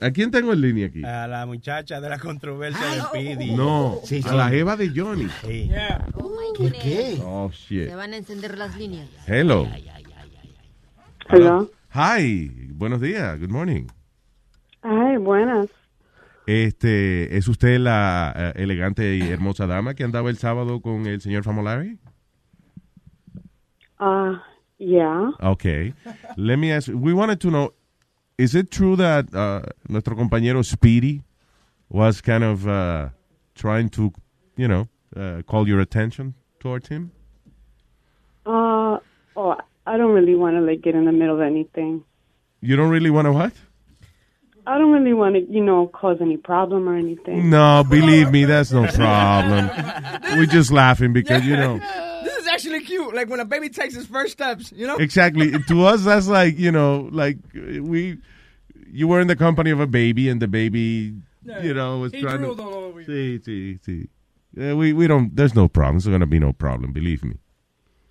[0.00, 1.02] ¿A quién tengo en línea aquí?
[1.04, 3.52] A la muchacha de la controversia de Speedy.
[3.54, 4.28] No, Sí, sí.
[4.28, 5.26] a la jeva de Johnny.
[5.42, 5.70] Sí.
[6.58, 6.72] ¿Qué?
[6.82, 7.18] qué?
[7.24, 7.88] Oh, shit.
[7.88, 9.08] Se van a encender las líneas.
[9.26, 9.66] Hello.
[11.28, 11.70] Hello.
[11.94, 12.50] Hi.
[12.72, 13.38] Buenos días.
[13.40, 13.86] Good morning.
[14.82, 15.66] Ay, buenas.
[16.46, 21.20] Este, ¿es usted la eh, elegante y hermosa dama que andaba el sábado con el
[21.20, 21.98] señor Famolari?
[23.98, 24.36] Uh,
[24.78, 25.32] yeah.
[25.40, 25.92] Okay.
[26.36, 27.72] Let me ask, we wanted to know,
[28.38, 31.22] is it true that uh, nuestro compañero Speedy
[31.88, 33.08] was kind of uh,
[33.56, 34.12] trying to,
[34.56, 34.86] you know,
[35.16, 37.10] uh, call your attention towards him?
[38.44, 38.98] Uh,
[39.36, 42.04] oh, I don't really want to like get in the middle of anything.
[42.60, 43.52] You don't really want to what?
[44.66, 47.50] I don't really want to, you know, cause any problem or anything.
[47.50, 49.70] No, believe me, that's no problem.
[50.36, 51.78] We're just laughing because, you know,
[52.24, 53.14] This is actually cute.
[53.14, 54.96] Like when a baby takes his first steps, you know?
[54.96, 55.52] exactly.
[55.68, 58.18] To us, that's like, you know, like we,
[58.90, 61.14] you were in the company of a baby and the baby,
[61.62, 62.64] you know, was He trying drooled to.
[62.64, 63.06] all over you.
[63.06, 64.08] See, see, see.
[64.56, 65.96] Yeah, we, we don't, there's no problem.
[65.96, 67.36] There's going to be no problem, believe me.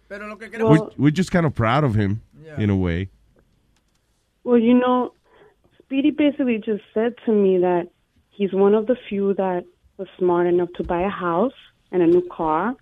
[0.08, 2.22] Pero lo que We're, we're just kind of proud of him
[2.58, 3.10] in a way.
[4.44, 5.12] Well, you know,
[5.86, 7.88] Speedy basically just said to me that
[8.32, 9.66] he's one of the few that
[9.98, 11.54] was smart enough to buy a house
[11.92, 12.76] and a new car,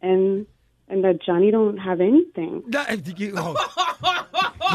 [0.00, 0.46] and
[0.88, 2.62] and that Johnny don't have anything.
[2.68, 3.54] Da- eh, you, oh.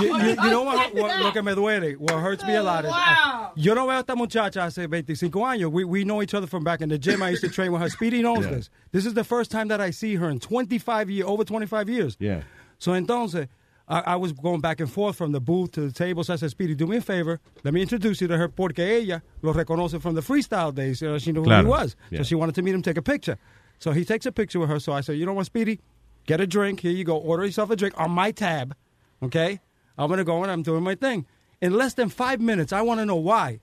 [0.02, 2.86] You- you- you know what, what- lo que me duele, what hurts me a lot
[2.86, 5.72] is, uh, yo no veo a esta muchacha hace 25 años.
[5.72, 7.22] We, we know each other from back in the gym.
[7.24, 7.90] I used to train with her.
[7.90, 8.52] Speedy knows Yeah.
[8.52, 8.70] this.
[8.92, 12.16] This is the first time that I see her in 25 years, over 25 years.
[12.20, 12.42] Yeah.
[12.78, 13.48] So entonces,
[13.88, 16.24] I, I was going back and forth from the booth to the table.
[16.24, 17.40] So I said, Speedy, do me a favor.
[17.64, 21.02] Let me introduce you to her porque ella lo reconoce from the freestyle days.
[21.02, 21.64] You know, she knew who Claro.
[21.64, 21.96] he was.
[22.10, 22.20] Yeah.
[22.20, 23.38] So she wanted to meet him, take a picture.
[23.80, 24.80] So he takes a picture with her.
[24.80, 25.80] So I said, you know what, Speedy?
[26.26, 26.80] Get a drink.
[26.80, 27.18] Here you go.
[27.18, 28.76] Order yourself a drink on my tab.
[29.22, 29.60] Okay?
[29.98, 31.26] I'm going to go and I'm doing my thing.
[31.62, 33.60] In less than five minutes, I want to know why.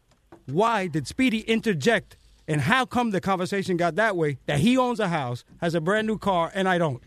[0.46, 2.16] Why did Speedy interject?
[2.48, 5.80] And how come the conversation got that way that he owns a house, has a
[5.80, 7.02] brand new car, and I don't?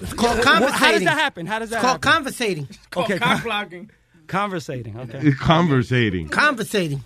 [0.00, 1.46] It's called What- How does that happen?
[1.46, 2.12] How does that It's called happen?
[2.12, 2.68] conversating.
[2.96, 3.90] Okay, cock con- blocking.
[4.26, 4.98] conversating.
[4.98, 5.32] Okay.
[5.32, 6.28] Conversating.
[6.28, 7.02] Conversating.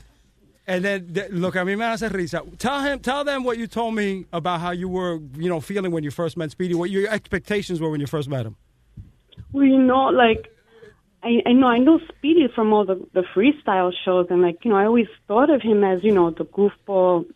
[0.67, 2.41] And then, th- look, a mí me hace risa.
[2.59, 5.91] Tell him, tell them what you told me about how you were, you know, feeling
[5.93, 6.75] when you first met Speedy.
[6.75, 8.57] What your expectations were when you first met him.
[9.53, 10.49] Well, you know, like
[11.23, 14.71] I, I know I know Speedy from all the the freestyle shows, and like you
[14.71, 17.27] know, I always thought of him as you know the goofball,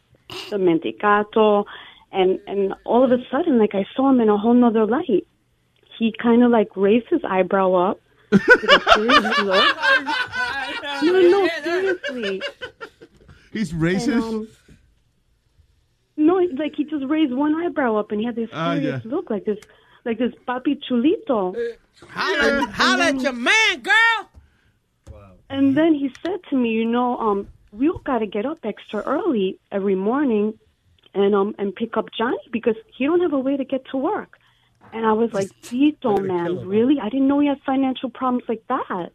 [0.49, 1.65] the mendicato,
[2.13, 5.27] and and all of a sudden, like I saw him in a whole nother light.
[5.99, 9.77] He kind of like raised his eyebrow up with a serious look.
[11.03, 12.43] No, no, seriously.
[13.53, 14.23] He's And, racist.
[14.23, 14.49] um,
[16.17, 19.11] no, like he just raised one eyebrow up, and he had this Ah, serious yeah.
[19.11, 19.59] look, like this,
[20.05, 21.57] like this papi chulito.
[22.09, 24.29] Holla, holla at your man, girl.
[25.51, 28.59] And then he said to me, you know, um, we all got to get up
[28.65, 30.59] extra early every morning,
[31.15, 33.97] and um, and pick up Johnny because he don't have a way to get to
[33.97, 34.39] work.
[34.93, 36.99] And I was like, Tito, man, really?
[37.01, 39.11] I didn't know he had financial problems like that.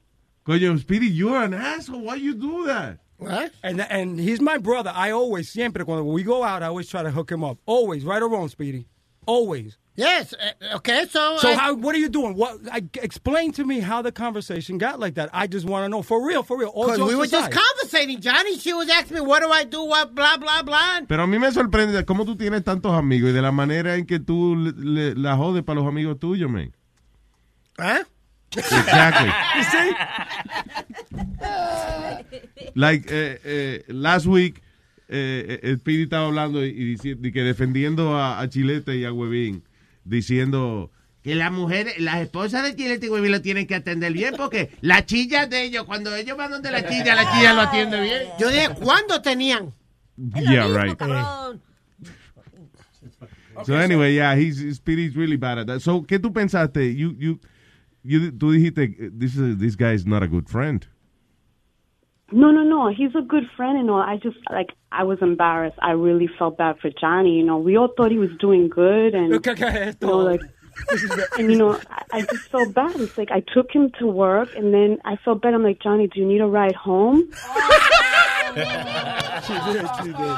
[0.46, 2.02] Coño, Speedy, you're an asshole.
[2.02, 3.00] Why you do that?
[3.18, 3.54] What?
[3.64, 4.92] And and he's my brother.
[4.94, 7.58] I always siempre when we go out, I always try to hook him up.
[7.66, 8.88] Always, right or wrong, Speedy.
[9.26, 9.78] Always.
[9.96, 10.34] Yes.
[10.34, 11.06] uh, Okay.
[11.10, 11.38] So.
[11.38, 11.74] So I- how?
[11.76, 12.36] What are you doing?
[12.36, 12.58] What?
[12.72, 15.30] I, explain to me how the conversation got like that.
[15.34, 16.70] I just want to know for real, for real.
[16.70, 18.58] All Because we were just conversating, Johnny.
[18.58, 19.84] She was asking me, what do I do?
[19.86, 21.02] What, blah, blah, blah.
[21.08, 24.06] Pero a mí me sorprende cómo tú tienes tantos amigos y de la manera en
[24.08, 26.74] que tú le, le- la jodes para los amigos tuyos, man.
[27.80, 28.04] ¿Eh?
[28.56, 29.30] Exactly.
[29.58, 29.94] You see?
[32.76, 34.62] Like, eh, eh, last week,
[35.10, 39.64] eh, eh, Speedy estaba hablando y, y que defendiendo a, a Chilete y a Huevín,
[40.04, 40.92] diciendo
[41.22, 44.72] Que las mujeres, las esposas de Chilete y Huevín lo tienen que atender bien porque
[44.82, 48.22] la chilla de ellos, cuando ellos van donde la chilla, la chilla lo atiende bien.
[48.40, 49.74] Yo dije, ¿cuándo tenían?
[50.36, 50.96] Yeah, right.
[53.66, 55.82] So anyway, yeah, he's Speedy's really bad at that.
[55.82, 56.96] So, ¿qué tú pensaste?
[56.96, 57.40] You, you,
[58.04, 60.86] you, tú dijiste, this, is, this guy is not a good friend.
[62.34, 62.88] No, no, no.
[62.90, 64.02] He's a good friend and all.
[64.02, 65.78] I just like I was embarrassed.
[65.82, 67.38] I really felt bad for Johnny.
[67.38, 70.42] You know, we all thought he was doing good, and ¿Qué- qué you know, like,
[71.38, 72.96] and you know, I, I just felt bad.
[73.00, 75.54] It's like I took him to work, and then I felt bad.
[75.54, 77.30] I'm like, Johnny, do you need a ride home?
[78.54, 79.88] she did.
[80.02, 80.38] She did.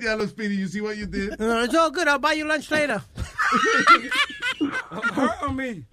[0.00, 1.38] Diablo, Speedy, you see what you did?
[1.40, 2.08] No, it's all good.
[2.08, 3.02] I'll buy you lunch later.
[4.60, 5.84] Her or me?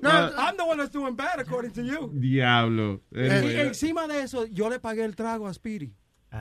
[0.00, 2.10] No, Uh, I'm the one that's doing bad according to you.
[2.18, 3.00] Diablo.
[3.12, 3.20] Y
[3.60, 5.92] encima de eso, yo le pagué el trago a Speedy.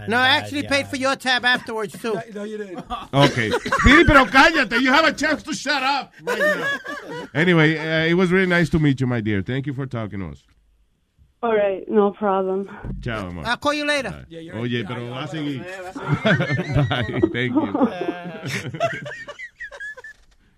[0.07, 2.17] No, I actually paid for your tab afterwards, too.
[2.33, 2.79] No, you didn't.
[3.13, 3.49] Okay.
[3.51, 4.79] Speedy, pero cállate.
[4.81, 7.27] You have a chance to shut up right now.
[7.33, 9.41] Anyway, uh, it was really nice to meet you, my dear.
[9.41, 10.45] Thank you for talking to us.
[11.43, 12.69] All right, no problem.
[13.01, 13.43] Chao, amor.
[13.45, 14.25] I'll call you later.
[14.53, 15.59] Oye, pero va a seguir.
[16.87, 17.21] Bye.
[17.33, 19.31] Thank you.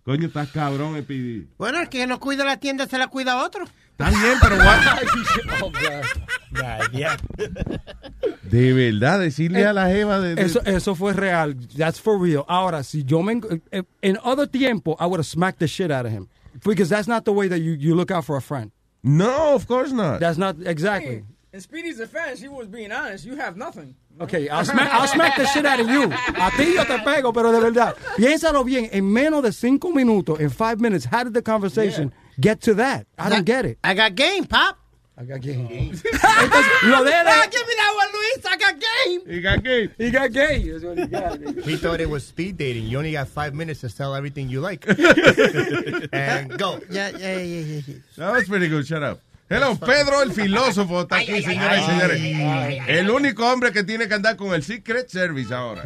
[0.06, 1.48] Coño, estás cabrón, Speedy.
[1.58, 3.66] Bueno, el que no cuida la tienda se la cuida otro.
[3.92, 4.58] Está bien, pero
[8.44, 10.36] De verdad, decirle a la jeva de...
[10.36, 11.56] de- Eso, eso fue real.
[11.78, 12.44] That's for real.
[12.48, 13.40] Ahora, si yo me...
[13.72, 16.28] eh, En other tiempo, I would have smacked the shit out of him.
[16.66, 18.72] Because that's not the way that you, you look out for a friend.
[19.02, 20.20] No, of course not.
[20.20, 20.56] That's not...
[20.66, 21.24] Exactly.
[21.54, 23.26] In Speedy's defense, he was being honest.
[23.26, 23.94] You have nothing.
[24.20, 26.06] Okay, I'll smack, I'll smack the shit out of you.
[26.12, 27.96] A ti yo te pego, pero de verdad.
[28.18, 28.90] Piénsalo bien.
[28.92, 33.06] En menos de cinco minutos, in five minutes, how did the conversation get to that?
[33.20, 33.78] I don't get it.
[33.84, 34.80] I got game, Pop.
[35.16, 35.68] I got game.
[35.70, 38.46] Entonces, lo de él Ah, es- give me that one, Luis.
[38.48, 39.22] I got game.
[39.36, 39.90] He got gay.
[40.00, 40.72] He got gay.
[40.72, 41.40] That's what he got.
[41.66, 42.86] He thought it was speed dating.
[42.88, 44.86] You only got five minutes to sell everything you like.
[46.14, 46.80] and go.
[46.90, 47.82] Yeah, yeah, yeah, yeah.
[47.86, 47.96] yeah.
[48.18, 48.88] That was pretty good.
[48.88, 49.20] Shut up.
[49.50, 52.88] Hello, Pedro el filósofo está aquí, señoras y señores.
[52.88, 55.84] El único hombre que tiene que andar con el Secret Service ahora.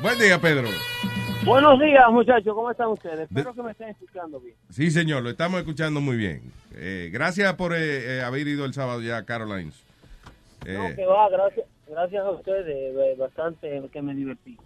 [0.00, 0.68] Buen día, Pedro.
[1.44, 2.54] Buenos días, muchachos.
[2.54, 3.20] ¿Cómo están ustedes?
[3.20, 4.56] Espero que me estén escuchando bien.
[4.70, 6.52] Sí, señor, lo estamos escuchando muy bien.
[6.74, 9.80] Eh, gracias por eh, eh, haber ido el sábado ya a Carolines.
[10.64, 14.56] Eh, No, que va, gracias, gracias a ustedes, bastante que me divertí.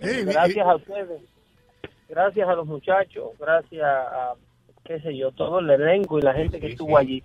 [0.00, 1.22] Gracias a ustedes,
[2.08, 4.34] gracias a los muchachos, gracias a,
[4.86, 7.22] qué sé yo, todo el elenco y la gente que estuvo allí.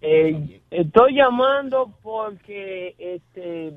[0.00, 3.72] Eh, estoy llamando porque este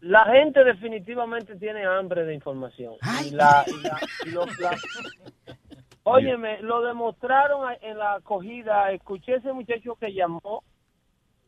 [0.00, 2.94] la gente definitivamente tiene hambre de información.
[3.26, 4.76] Y la, y la- y los- la-
[6.04, 8.90] Óyeme, lo demostraron en la acogida.
[8.92, 10.62] Escuché ese muchacho que llamó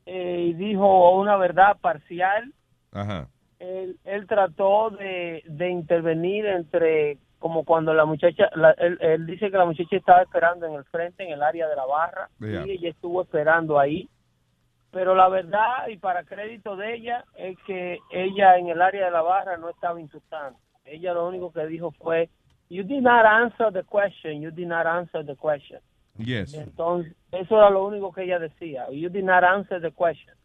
[0.05, 2.53] eh, y dijo una verdad parcial.
[2.93, 3.29] Ajá.
[3.59, 9.51] Él, él trató de, de intervenir entre, como cuando la muchacha, la- él, él dice
[9.51, 12.65] que la muchacha estaba esperando en el frente, en el área de la barra, Yeah.
[12.67, 14.09] y ella estuvo esperando ahí.
[14.93, 19.11] Pero la verdad, y para crédito de ella, es que ella en el área de
[19.11, 20.57] la barra no estaba insultando.
[20.85, 22.29] Ella lo único que dijo fue,
[22.71, 25.81] you did not answer the question, you did not answer the question.
[26.19, 26.55] Yes.
[26.55, 28.87] Entonces, eso era lo único que ella decía.
[28.93, 30.37] You did not answer the question.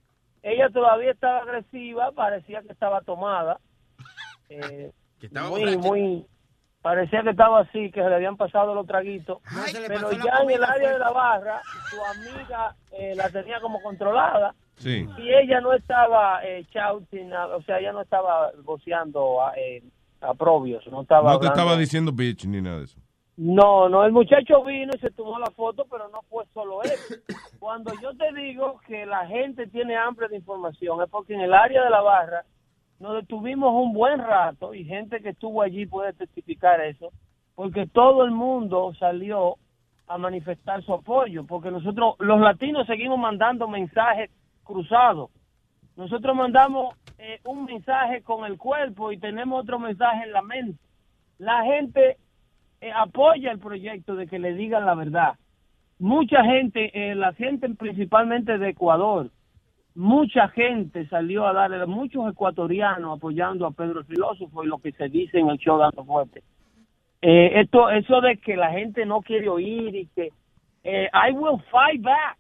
[0.42, 3.60] Ella todavía estaba agresiva, parecía que estaba tomada.
[4.50, 4.92] Eh,
[5.22, 5.78] estaba muy, borracha.
[5.90, 6.26] muy,
[6.82, 9.40] parecía que estaba así, que se le habían pasado los traguitos.
[9.88, 10.94] Pero ya en el área fue.
[10.94, 15.10] de la barra, su amiga eh, la tenía como controlada Sí.
[15.18, 19.82] Y ella no estaba eh, shouting, o sea, ella no estaba voceando a, eh,
[20.22, 23.00] aprobios, no estaba No te hablando- estaba diciendo bitch ni nada de eso.
[23.38, 26.92] No, no, el muchacho vino y se tomó la foto, pero no fue solo él.
[27.60, 31.54] Cuando yo te digo que la gente tiene hambre de información, es porque en el
[31.56, 32.46] área de la barra
[33.00, 37.12] nos detuvimos un buen rato y gente que estuvo allí puede testificar eso,
[37.56, 39.56] porque todo el mundo salió
[40.08, 44.32] a manifestar su apoyo, porque nosotros los latinos seguimos mandando mensajes
[44.64, 45.30] cruzados.
[45.96, 50.80] Nosotros mandamos eh, un mensaje con el cuerpo y tenemos otro mensaje en la mente.
[51.40, 52.18] La gente
[52.82, 55.34] eh, apoya el proyecto de que le digan la verdad.
[56.00, 59.32] Mucha gente, eh, la gente principalmente de Ecuador,
[59.98, 64.94] mucha gente salió a darle, muchos ecuatorianos apoyando a Pedro el Filósofo y lo que
[64.94, 66.44] se dice en el show Dando Fuerte.
[67.22, 70.30] Eh, esto, eso de que la gente no quiere oír y que
[70.84, 72.38] eh, I will fight back.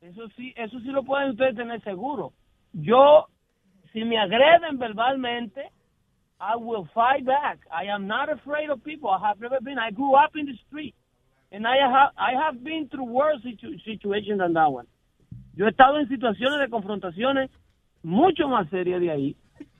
[0.00, 2.32] Eso sí, eso sí lo pueden ustedes tener seguro.
[2.72, 3.26] Yo,
[3.92, 5.70] si me agreden verbalmente,
[6.40, 7.60] I will fight back.
[7.70, 9.10] I am not afraid of people.
[9.10, 9.78] I have never been.
[9.78, 10.94] I grew up in the street,
[11.52, 14.86] and I have I have been through worse situ- situations than that one.
[15.54, 17.50] Yo he estado en situaciones de confrontaciones
[18.02, 19.36] mucho más serias de ahí.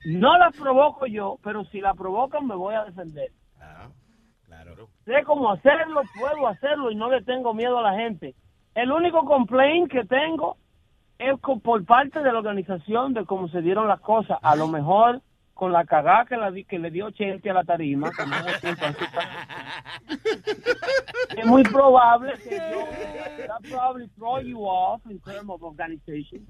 [0.07, 3.31] No las provoco yo, pero si la provocan me voy a defender.
[5.05, 8.35] Sé cómo hacerlo, puedo hacerlo y no le tengo miedo a la gente.
[8.75, 10.57] El único complaint que tengo
[11.19, 14.39] es por parte de la organización de cómo se dieron las cosas.
[14.43, 15.21] A lo mejor
[15.61, 18.35] con la cagada que, la que le dio Chente a la tarima, que no
[21.37, 22.87] es muy probable que yo
[24.17, 26.47] throw you off in terms of organization.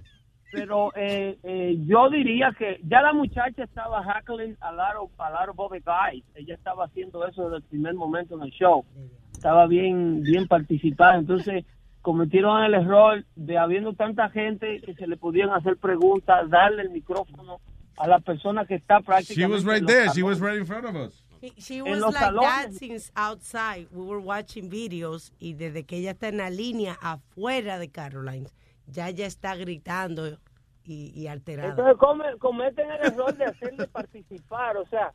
[0.52, 5.30] Pero eh, eh, yo diría que ya la muchacha estaba heckling a lot of, a
[5.30, 6.22] lot of guys.
[6.36, 8.84] Ella estaba haciendo eso desde el primer momento en el show.
[9.32, 11.16] Estaba bien, bien participada.
[11.16, 11.64] Entonces
[12.00, 16.90] cometieron el error de habiendo tanta gente que se le podían hacer preguntas, darle el
[16.90, 17.58] micrófono
[18.00, 19.52] a la persona que está She prácticamente.
[19.54, 20.08] was right there.
[20.14, 21.22] She was right in front of us.
[21.40, 22.32] She- She En was los like that
[22.70, 22.78] salones.
[22.78, 23.86] since outside.
[23.92, 28.54] We were watching videos y desde que ella está en la línea afuera de Carolines,
[28.86, 30.38] ya ella está gritando
[30.84, 31.70] y, y alterada.
[31.70, 35.12] Entonces come- cometen el error de hacerle participar, o sea,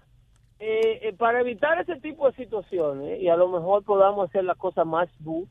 [0.59, 4.55] eh, eh, para evitar ese tipo de situaciones y a lo mejor podamos hacer la
[4.55, 5.47] cosa más smooth,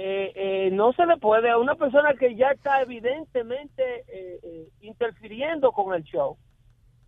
[0.00, 4.68] eh, eh, no se le puede a una persona que ya está evidentemente eh, eh,
[4.80, 6.38] interfiriendo con el show,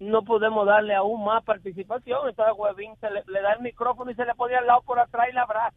[0.00, 4.16] no podemos darle aún más participación, entonces Huevín se le, le da el micrófono y
[4.16, 5.76] se le pone al lado por atrás y la abraza.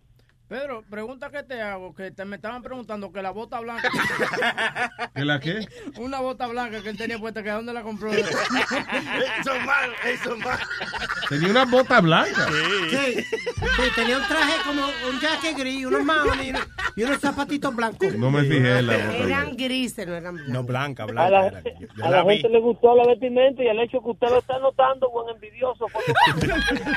[0.53, 3.89] Pedro, pregunta que te hago, que te me estaban preguntando que la bota blanca.
[5.15, 5.67] ¿Que la qué?
[5.97, 8.13] Una bota blanca que él tenía puesta, que ¿dónde la compró?
[8.13, 10.63] Eso es malo, eso es malo.
[11.27, 12.47] Tenía una bota blanca.
[12.87, 16.53] Sí, sí, tenía un traje como un jacket gris, unos maones
[16.95, 18.13] y unos, zapatitos blancos.
[18.13, 19.17] No me fijé en la bota.
[19.17, 20.53] Eran grises, no eran blancos.
[20.53, 21.29] No, blanca, A blanca.
[21.31, 21.61] la, era.
[21.63, 24.37] Yo, yo a la gente le gustó la vestimenta y el hecho que usted lo
[24.37, 25.87] está notando, buen envidioso.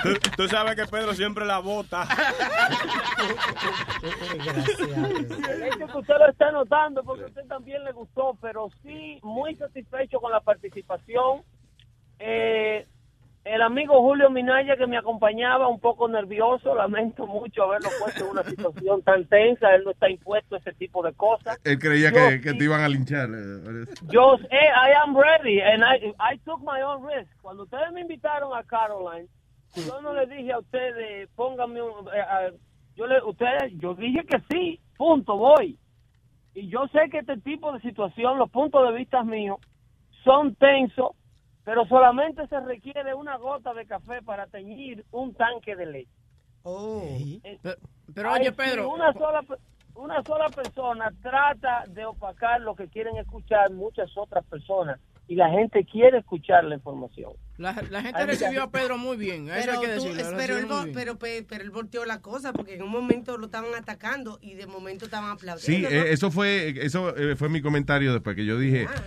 [0.02, 2.07] Tú, tú sabes que Pedro siempre la bota.
[5.66, 9.55] Hecho que usted lo está notando porque a usted también le gustó, pero sí muy
[9.57, 11.42] satisfecho con la participación.
[12.18, 12.86] Eh,
[13.44, 18.30] el amigo Julio Minaya que me acompañaba un poco nervioso, lamento mucho haberlo puesto en
[18.30, 21.57] una situación tan tensa, él no está impuesto a ese tipo de cosas.
[21.62, 23.28] Él creía Yo que, que te iban a linchar.
[23.32, 27.30] eh, Yo, eh, I am ready and I, I took my own risk.
[27.40, 29.28] Cuando ustedes me invitaron a Caroline,
[29.76, 32.53] yo no le dije a ustedes, pónganme un, eh,
[32.97, 35.78] yo le, ustedes, yo dije que sí, punto, voy.
[36.55, 39.59] Y yo sé que este tipo de situación, los puntos de vista míos,
[40.24, 41.11] son tensos,
[41.64, 46.11] pero solamente se requiere una gota de café para teñir un tanque de leche.
[47.44, 47.76] Eh, Pero,
[48.14, 49.44] pero Ay, oye, Pedro, una sola,
[49.94, 54.99] una sola persona trata de opacar lo que quieren escuchar muchas otras personas
[55.29, 57.33] y la gente quiere escuchar la información.
[57.59, 59.49] la, la gente recibió a Pedro muy bien.
[59.49, 60.22] Eso Pero, hay que decirlo.
[60.37, 63.74] pero, él, pero, pe- pero él volteó la cosa porque en un momento lo estaban
[63.74, 65.91] atacando y de momento estaban Sí, aplaudiendo.
[65.91, 65.97] ¿no?
[65.97, 69.03] eh, eso fue eso eh, fue mi comentario después que yo dije, Ah.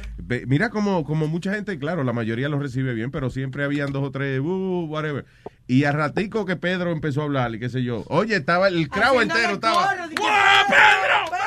[0.48, 4.04] mira como, como mucha gente, claro, la mayoría lo recibe bien, pero siempre habían dos
[4.04, 5.26] o tres, uh, whatever.
[5.68, 8.90] Y a ratico que Pedro empezó a hablar y qué sé yo, oye, estaba el
[8.90, 9.96] crowd entero, estaba...
[10.18, 11.39] coro,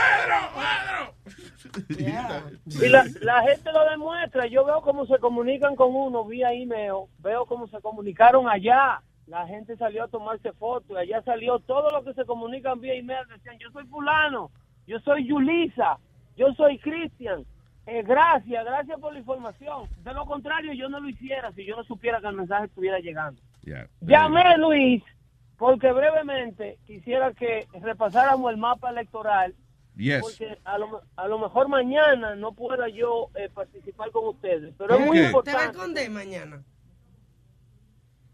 [2.67, 4.47] Y la, la gente lo demuestra.
[4.47, 9.03] Yo veo cómo se comunican con uno vía email, veo cómo se comunicaron allá.
[9.27, 12.95] La gente salió a tomarse fotos, y allá salió todo lo que se comunican vía
[12.95, 13.27] email.
[13.29, 14.51] Decían, yo soy fulano,
[14.87, 15.99] yo soy Yulisa,
[16.37, 17.45] yo soy Cristian.
[17.87, 19.89] Eh, gracias, gracias por la información.
[20.05, 22.99] De lo contrario, yo no lo hiciera si yo no supiera que el mensaje estuviera
[22.99, 23.41] llegando.
[23.63, 23.89] Ya.
[24.01, 25.03] Llamé Luis
[25.57, 29.55] porque brevemente quisiera que repasáramos el mapa electoral
[29.97, 30.21] Yes.
[30.23, 34.95] Porque a lo, a lo mejor mañana no pueda yo eh, participar con ustedes, pero
[34.95, 35.23] es ¿Por muy qué?
[35.23, 35.67] ¿Te va a importante.
[35.79, 36.63] esconder mañana?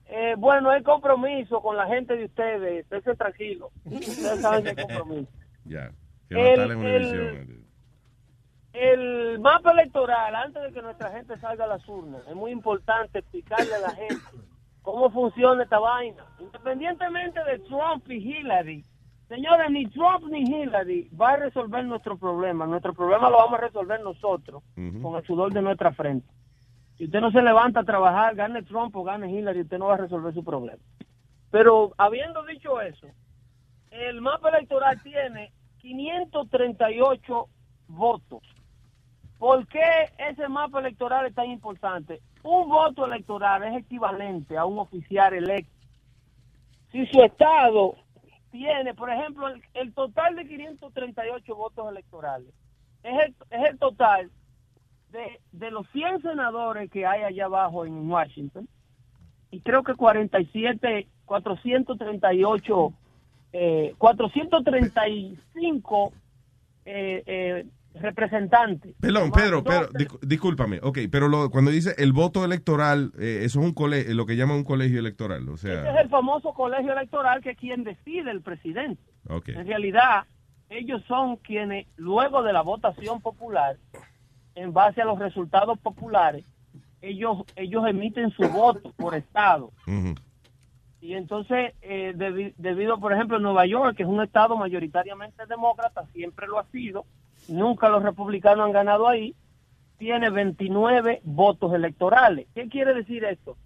[0.07, 3.71] Eh, bueno, hay compromiso con la gente de ustedes, esténse tranquilos.
[3.85, 5.31] Ustedes saben que hay compromiso.
[5.65, 5.91] Ya.
[6.31, 7.69] Que en El- el- Univision.
[8.73, 13.19] El mapa electoral, antes de que nuestra gente salga a las urnas, es muy importante
[13.19, 14.23] explicarle a la gente
[14.83, 16.25] cómo funciona esta vaina.
[16.39, 18.85] Independientemente de Trump y Hillary,
[19.29, 22.67] señores, ni Trump ni Hillary va a resolver nuestro problema.
[22.67, 26.27] Nuestro problema lo vamos a resolver nosotros, con el sudor de nuestra frente.
[26.97, 29.95] Si usted no se levanta a trabajar, gane Trump o gane Hillary, usted no va
[29.95, 30.83] a resolver su problema.
[31.51, 33.07] Pero habiendo dicho eso,
[33.91, 37.49] el mapa electoral tiene 538
[37.89, 38.43] votos.
[39.39, 42.21] ¿Por qué ese mapa electoral es tan importante?
[42.43, 45.73] Un voto electoral es equivalente a un oficial electo.
[46.91, 47.95] Si su estado
[48.59, 52.53] tiene, por ejemplo, el, total de 538 votos electorales,
[53.05, 54.33] es el, es el total
[55.13, 58.69] de, de los 100 senadores que hay allá abajo en Washington,
[59.53, 62.93] y creo que 47, 438,
[63.53, 66.13] eh, 435
[66.85, 67.65] eh, eh,
[67.95, 68.95] representantes.
[69.01, 69.89] Perdón, Pedro, Pedro,
[70.23, 70.79] discúlpame.
[70.83, 74.37] Ok, pero lo- cuando dice el voto electoral, eh, eso es un colegio, lo que
[74.37, 75.49] llaman un colegio electoral.
[75.49, 79.03] O Ese es sea, el famoso colegio electoral que es quien decide el presidente.
[79.29, 79.49] ok.
[79.51, 80.25] En realidad,
[80.71, 83.77] ellos son quienes, luego de la votación popular,
[84.55, 86.45] en base a los resultados populares,
[87.01, 89.73] ellos, ellos emiten su voto por estado.
[91.01, 95.47] Y entonces, eh, debi- debido, por ejemplo, en Nueva York, que es un estado mayoritariamente
[95.47, 97.07] demócrata, siempre lo ha sido,
[97.49, 99.35] nunca los republicanos han ganado ahí,
[99.99, 102.47] tiene 29 votos electorales.
[102.55, 103.57] ¿Qué quiere decir esto?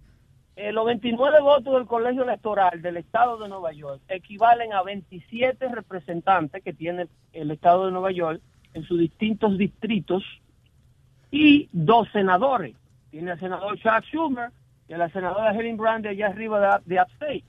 [0.55, 5.67] Eh, los 29 votos del colegio electoral del estado de Nueva York equivalen a 27
[5.69, 8.39] representantes que tiene el estado de Nueva York
[8.73, 10.23] en sus distintos distritos
[11.31, 12.75] y dos senadores.
[13.09, 14.51] Tiene al senador Chuck Schumer
[14.87, 17.43] y a la senadora Helen Brand de allá arriba de, de Upstate.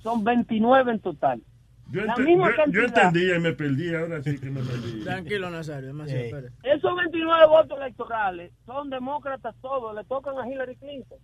[0.00, 1.42] Son 29 en total.
[1.90, 2.84] Yo, misma yo- yo cantidad.
[3.06, 5.02] entendí y me perdí, ahora sí que me perdí.
[5.04, 6.48] Tranquilo, Nazario, demasiado.
[6.62, 11.18] Esos 29 votos electorales son demócratas todos, le tocan a Hillary Clinton.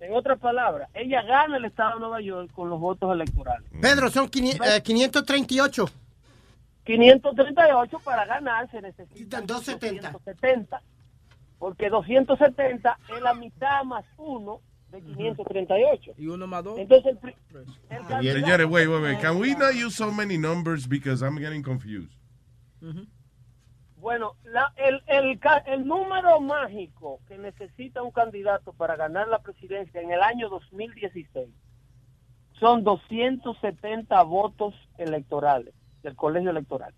[0.00, 3.70] En otras palabras, ella gana el estado de Nueva York con los votos electorales.
[3.80, 5.86] Pedro, son eh, 538.
[6.84, 10.10] 538 para ganar se necesitan 270.
[10.12, 10.82] 270,
[11.58, 14.60] porque 270 es la mitad más uno
[14.90, 16.12] de 538.
[16.18, 16.78] Y uno más dos.
[16.78, 17.34] Entonces, el,
[18.26, 19.20] el Señores, wait, wait, wait.
[19.20, 22.12] Can we not use so many numbers because I'm getting confused?
[23.96, 29.40] Bueno, la- el, el, ca- el número mágico que necesita un candidato para ganar la
[29.40, 31.48] presidencia en el año 2016
[32.60, 36.94] son 270 votos electorales del colegio electoral.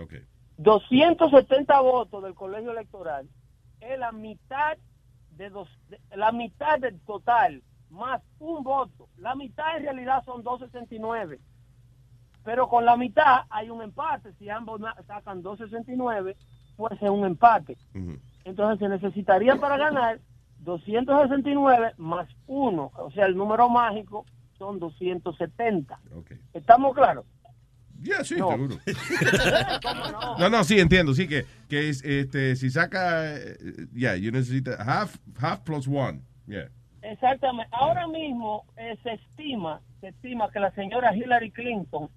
[0.00, 0.14] Ok.
[0.58, 3.28] 270 votos del colegio electoral
[3.80, 4.78] es la mitad
[5.36, 9.08] de dos, de- la mitad del total más un voto.
[9.18, 11.38] La mitad en realidad son 269.
[12.44, 14.32] Pero con la mitad hay un empate.
[14.34, 16.36] Si ambos sacan 269,
[16.76, 17.76] pues es un empate.
[18.44, 20.20] Entonces se necesitaría para ganar
[20.60, 22.90] 269 más uno.
[22.96, 24.24] O sea, el número mágico
[24.58, 25.98] son 270.
[26.54, 27.24] ¿Estamos claros?
[28.02, 28.50] Ya, sí, No.
[28.50, 28.76] seguro.
[30.38, 33.56] No, no, sí, entiendo, sí, que, que es, este, si saca, eh,
[33.94, 36.68] ya, you necesita half, half plus one, yeah.
[37.02, 37.68] Exactamente.
[37.72, 42.10] Ahora mismo eh, se estima, se estima que la señora Hillary Clinton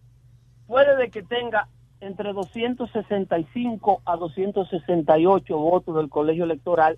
[0.68, 1.68] puede de que tenga
[2.02, 6.98] entre 265 a 268 votos del colegio electoral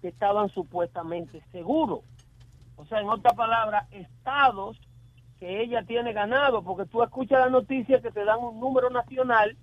[0.00, 2.00] que estaban supuestamente seguros.
[2.76, 4.78] O sea, en otras palabras, estados
[5.40, 9.56] que ella tiene ganado, porque tú escuchas la noticia que te dan un número nacional,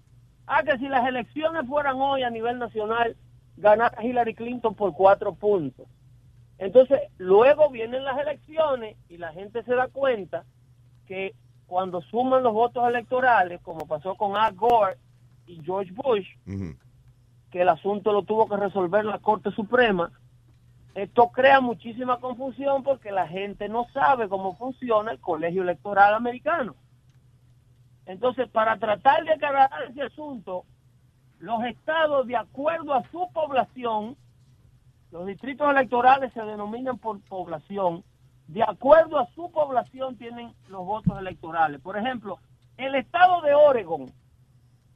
[0.47, 3.15] ah, que si las elecciones fueran hoy a nivel nacional,
[3.55, 5.88] ganara Hillary Clinton por cuatro puntos.
[6.57, 10.45] Entonces, luego vienen las elecciones y la gente se da cuenta
[11.05, 11.36] que
[11.67, 14.97] cuando suman los votos electorales, como pasó con Al Gore
[15.45, 16.28] y George Bush,
[17.51, 20.12] que el asunto lo tuvo que resolver la Corte Suprema,
[20.97, 26.75] esto crea muchísima confusión porque la gente no sabe cómo funciona el colegio electoral americano.
[28.07, 30.65] Entonces, para tratar de aclarar ese asunto,
[31.37, 34.17] los estados, de acuerdo a su población,
[35.11, 38.03] los distritos electorales se denominan por población,
[38.47, 41.79] de acuerdo a su población tienen los votos electorales.
[41.79, 42.39] Por ejemplo,
[42.75, 44.11] el estado de Oregon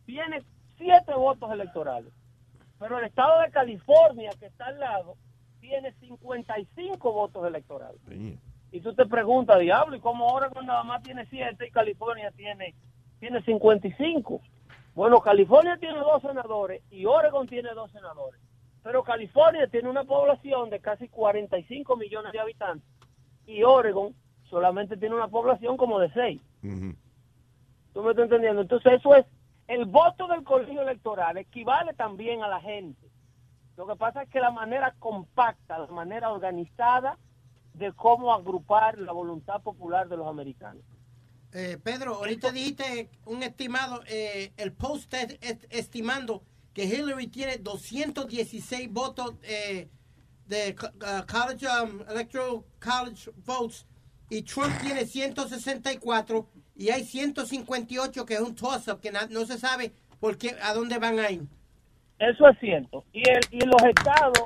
[0.07, 0.41] tiene
[0.77, 2.11] siete votos electorales,
[2.79, 5.15] pero el estado de California, que está al lado,
[5.71, 8.01] tiene 55 votos electorales.
[8.73, 12.75] Y tú te preguntas, diablo, ¿y cómo Oregon nada más tiene siete y California tiene,
[13.21, 14.41] tiene 55?
[14.95, 18.41] Bueno, California tiene dos senadores y Oregon tiene dos senadores.
[18.83, 22.89] Pero California tiene una población de casi 45 millones de habitantes
[23.45, 24.13] y Oregon
[24.49, 26.41] solamente tiene una población como de 6.
[27.93, 28.61] ¿Tú me estás entendiendo?
[28.61, 29.25] Entonces eso es,
[29.69, 33.07] el voto del colegio electoral equivale también a la gente.
[33.77, 37.17] Lo que pasa es que la manera compacta, la manera organizada
[37.73, 40.83] de cómo agrupar la voluntad popular de los americanos.
[41.53, 46.43] Eh, Pedro, ahorita dijiste un estimado, eh, el post es- es- estimando
[46.73, 49.89] que Hillary tiene 216 votos eh,
[50.47, 53.85] de uh, college um, electoral college votes
[54.29, 59.93] y Trump tiene 164 y hay 158 que es un toss-up que no se sabe
[60.19, 61.47] por qué, a dónde van a ir.
[62.21, 63.03] Eso es cierto.
[63.13, 64.45] Y, el, y los estados...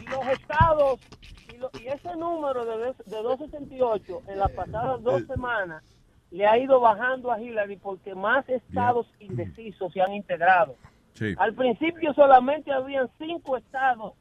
[0.00, 1.00] Y los estados...
[1.52, 5.82] Y, lo- y ese número de, dos- de 268 en las pasadas dos semanas
[6.30, 10.74] le ha ido bajando a Hillary porque más estados indecisos se han integrado.
[11.14, 11.34] Sí.
[11.38, 14.12] Al principio solamente habían cinco estados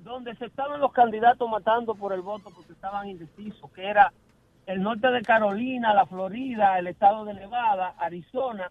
[0.00, 4.12] donde se estaban los candidatos matando por el voto porque estaban indecisos, que era
[4.66, 8.70] el norte de Carolina, la Florida, el estado de Nevada, Arizona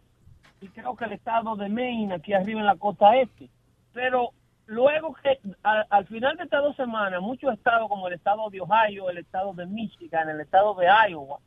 [0.64, 3.50] y creo que el estado de Maine, aquí arriba en la costa este.
[3.92, 4.30] Pero
[4.66, 9.10] luego que al final de estas dos semanas, muchos estados como el estado de Ohio,
[9.10, 11.40] el estado de Michigan, el estado de Iowa,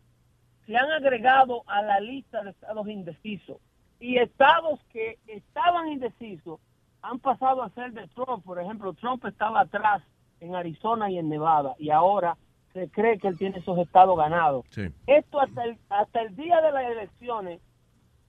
[0.66, 3.56] se han agregado a la lista de estados indecisos.
[3.98, 6.60] Y estados que estaban indecisos
[7.00, 8.44] han pasado a ser de Trump.
[8.44, 10.02] Por ejemplo, Trump estaba atrás
[10.40, 12.36] en Arizona y en Nevada y ahora
[12.74, 14.66] se cree que él tiene esos estados ganados.
[14.68, 14.88] Sí.
[15.06, 17.60] Esto hasta el, hasta el día de las elecciones,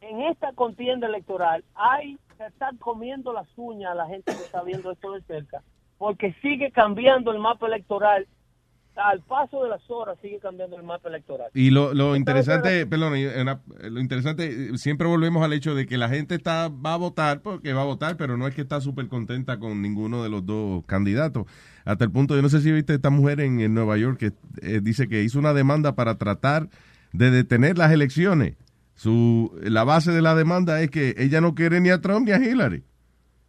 [0.02, 4.62] en esta contienda electoral, hay que estar comiendo las uñas a la gente que está
[4.64, 5.62] viendo esto de cerca,
[5.98, 8.28] porque sigue cambiando el mapa electoral.
[8.96, 11.52] Al paso de las horas sigue cambiando el mapa electoral.
[11.54, 13.62] Y lo, lo interesante, perdón, una-
[13.92, 17.74] lo interesante, siempre volvemos al hecho de que la gente está va a votar porque
[17.74, 20.84] va a votar, pero no es que está súper contenta con ninguno de los dos
[20.88, 21.46] candidatos.
[21.86, 24.32] Hasta el punto, yo no sé si viste esta mujer en, en Nueva York que
[24.64, 26.68] eh, dice que hizo una demanda para tratar
[27.14, 28.56] de detener las elecciones.
[28.98, 32.32] Su, la base de la demanda es que ella no quiere ni a Trump ni
[32.32, 32.84] a Hillary.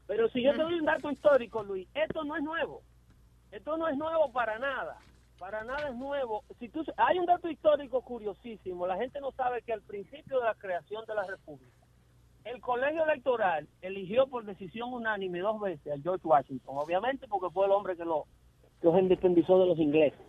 [0.07, 2.83] Pero si yo te doy un dato histórico, Luis, esto no es nuevo.
[3.51, 4.99] Esto no es nuevo para nada.
[5.39, 6.45] Para nada es nuevo.
[6.61, 8.87] Si tú, hay un dato histórico curiosísimo.
[8.87, 11.87] La gente no sabe que al principio de la creación de la República,
[12.45, 17.65] el colegio electoral eligió por decisión unánime dos veces a George Washington, obviamente porque fue
[17.65, 18.27] el hombre que, lo,
[18.83, 20.28] que los independizó de los ingleses.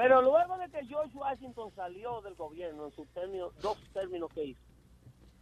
[0.00, 4.44] Pero luego de que George Washington salió del gobierno en sus términos, dos términos que
[4.44, 4.60] hizo,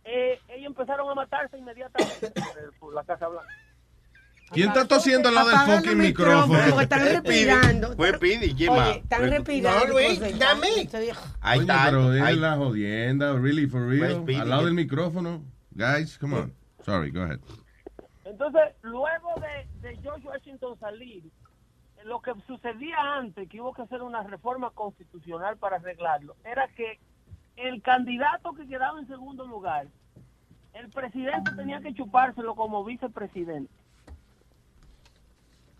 [0.02, 3.48] eh, ellos empezaron a matarse inmediatamente por, por la Casa Blanca.
[4.51, 7.94] ¿Quién está tosiendo al lado del fucking micrófono, porque están respirando.
[7.94, 8.97] Fue Pidi, ¿quién más?
[8.97, 9.86] están respirando.
[9.86, 10.66] No, Luis, dame.
[11.40, 11.85] Ahí está.
[11.85, 14.24] pero es la jodienda, really, for real.
[14.24, 15.44] Pues, Al lado del micrófono.
[15.70, 16.55] Guys, come on.
[16.85, 17.39] Sorry, go ahead.
[18.24, 21.22] Entonces, luego de, de George Washington salir,
[22.05, 26.99] lo que sucedía antes, que hubo que hacer una reforma constitucional para arreglarlo, era que
[27.57, 29.89] el candidato que quedaba en segundo lugar,
[30.75, 33.73] el presidente tenía que chupárselo como vicepresidente.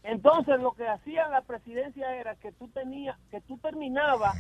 [0.03, 4.37] Entonces, lo que hacía la presidencia era que tú tenías, que tú terminabas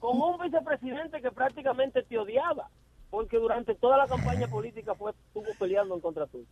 [0.00, 2.68] con un vicepresidente que prácticamente te odiaba,
[3.10, 6.46] porque durante toda la campaña política fue estuvo peleando en contra tuyo.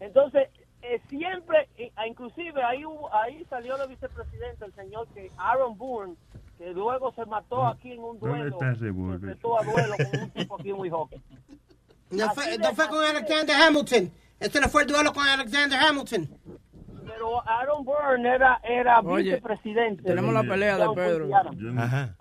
[0.00, 0.48] Entonces,
[0.82, 6.14] eh, siempre, ah, inclusive ahí hubo, ahí salió el vicepresidente, el señor que Aaron Bourne,
[6.56, 9.14] que luego se mató aquí en un ¿Dónde duelo, está ese se Bourne?
[9.14, 11.22] enfrentó a duelo con un tipo aquí muy joven.
[12.10, 14.10] No fue, no fue con Alexander Hamilton.
[14.40, 16.28] Este no fue el duelo con Alexander Hamilton.
[17.06, 20.02] Pero Aaron Bourne era, era Oye, vicepresidente.
[20.04, 21.28] tenemos la pelea de Pedro.
[21.56, 22.14] Yo, me-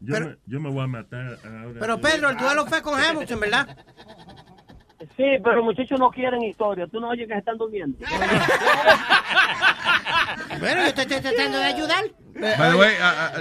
[0.00, 1.80] yo, me, yo me voy a matar ahora.
[1.80, 3.76] Pero Pedro, el duelo fue con Hamilton, ¿verdad?
[5.16, 6.86] Sí, pero los muchachos no quieren historia.
[6.86, 7.98] Tú no oyes que se están durmiendo.
[10.58, 12.04] Bueno, yo te estoy tratando de ayudar.
[12.34, 12.94] By the way,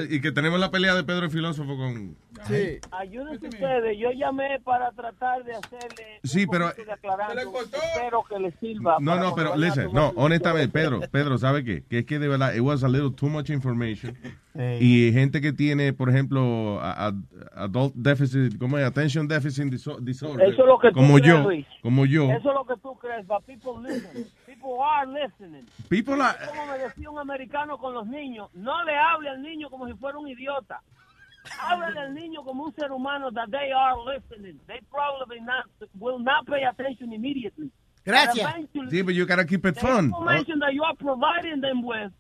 [0.09, 2.17] y que tenemos la pelea de Pedro el filósofo con...
[2.47, 2.79] Sí.
[2.91, 3.97] Ayúdense ustedes.
[3.97, 6.19] Yo llamé para tratar de hacerle.
[6.23, 6.69] Sí, pero...
[6.69, 8.97] Espero que les sirva.
[8.99, 10.71] No, no, pero listen, no, honestamente.
[10.71, 11.83] Pedro, Pedro, ¿sabe qué?
[11.89, 14.17] Que es que de verdad, it was a little too much information.
[14.79, 17.13] Y gente que tiene, por ejemplo, a- a-
[17.63, 18.85] adult deficit, ¿cómo es?
[18.85, 20.47] Attention deficit diso- disorder.
[20.49, 21.65] Eso es lo que tú como crees, yo, Luis.
[21.81, 22.25] como yo.
[22.31, 24.25] Eso es lo que tú crees, but people listen.
[24.45, 25.65] People are listening.
[25.89, 29.69] People are- Como me decía un americano con los niños, no le hable al niño
[29.71, 30.81] como si fuera un idiota.
[31.59, 34.59] Háblale al niño como un ser humano that they are listening.
[34.67, 35.65] They probably not,
[35.99, 37.69] will not pay attention immediately.
[38.05, 38.47] Gracias.
[38.89, 40.05] Sí, but you gotta keep it the fun.
[40.05, 42.11] information that you are providing them with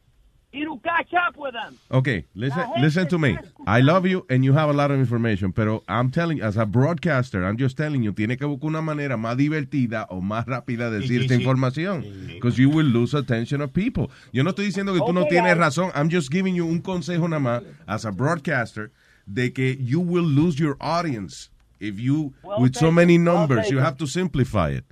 [0.53, 1.75] y to catch up with them.
[1.91, 3.37] Okay, listen, listen to me.
[3.65, 6.57] I love you and you have a lot of information, pero I'm telling you, as
[6.57, 10.45] a broadcaster, I'm just telling you, tiene que buscar una manera más divertida o más
[10.45, 14.11] rápida de decir esta información, because you will lose attention of people.
[14.31, 16.81] Yo no estoy diciendo que tú no tienes I- razón, I'm just giving you un
[16.81, 18.91] consejo nada más, as a broadcaster,
[19.25, 23.79] de que you will lose your audience if you, Well with so many numbers, you
[23.79, 24.85] have to simplify it.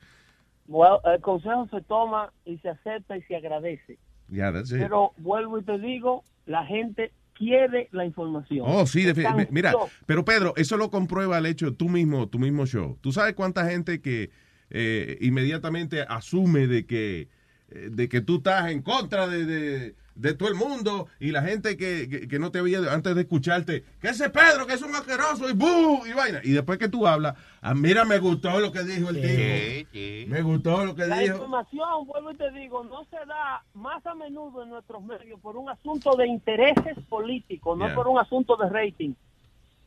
[0.68, 3.98] Well, el consejo se toma y se acepta y se agradece.
[4.30, 4.80] Yeah, that's it.
[4.80, 8.66] Pero vuelvo y te digo, la gente quiere la información.
[8.68, 9.06] Oh, sí,
[9.50, 9.74] mira,
[10.06, 12.98] pero Pedro, eso lo comprueba el hecho tú mismo, tu mismo show.
[13.02, 14.30] Tú sabes cuánta gente que
[14.70, 17.28] eh, inmediatamente asume de que
[17.72, 21.78] de que tú estás en contra de, de, de todo el mundo y la gente
[21.78, 24.94] que, que, que no te había antes de escucharte, que ese Pedro, que es un
[24.96, 26.42] asqueroso y bu y vaina.
[26.44, 30.30] Y después que tú hablas, ah, mira, me gustó lo que dijo el tipo.
[30.30, 31.36] Me gustó lo que La dijo.
[31.36, 35.56] información, vuelvo y te digo, no se da más a menudo en nuestros medios por
[35.58, 37.96] un asunto de intereses políticos, no Yeah.
[37.96, 39.14] por un asunto de rating.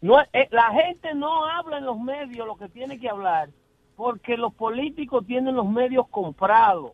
[0.01, 3.51] No, eh, la gente no habla en los medios lo que tiene que hablar
[3.97, 6.93] porque los políticos tienen los medios comprados.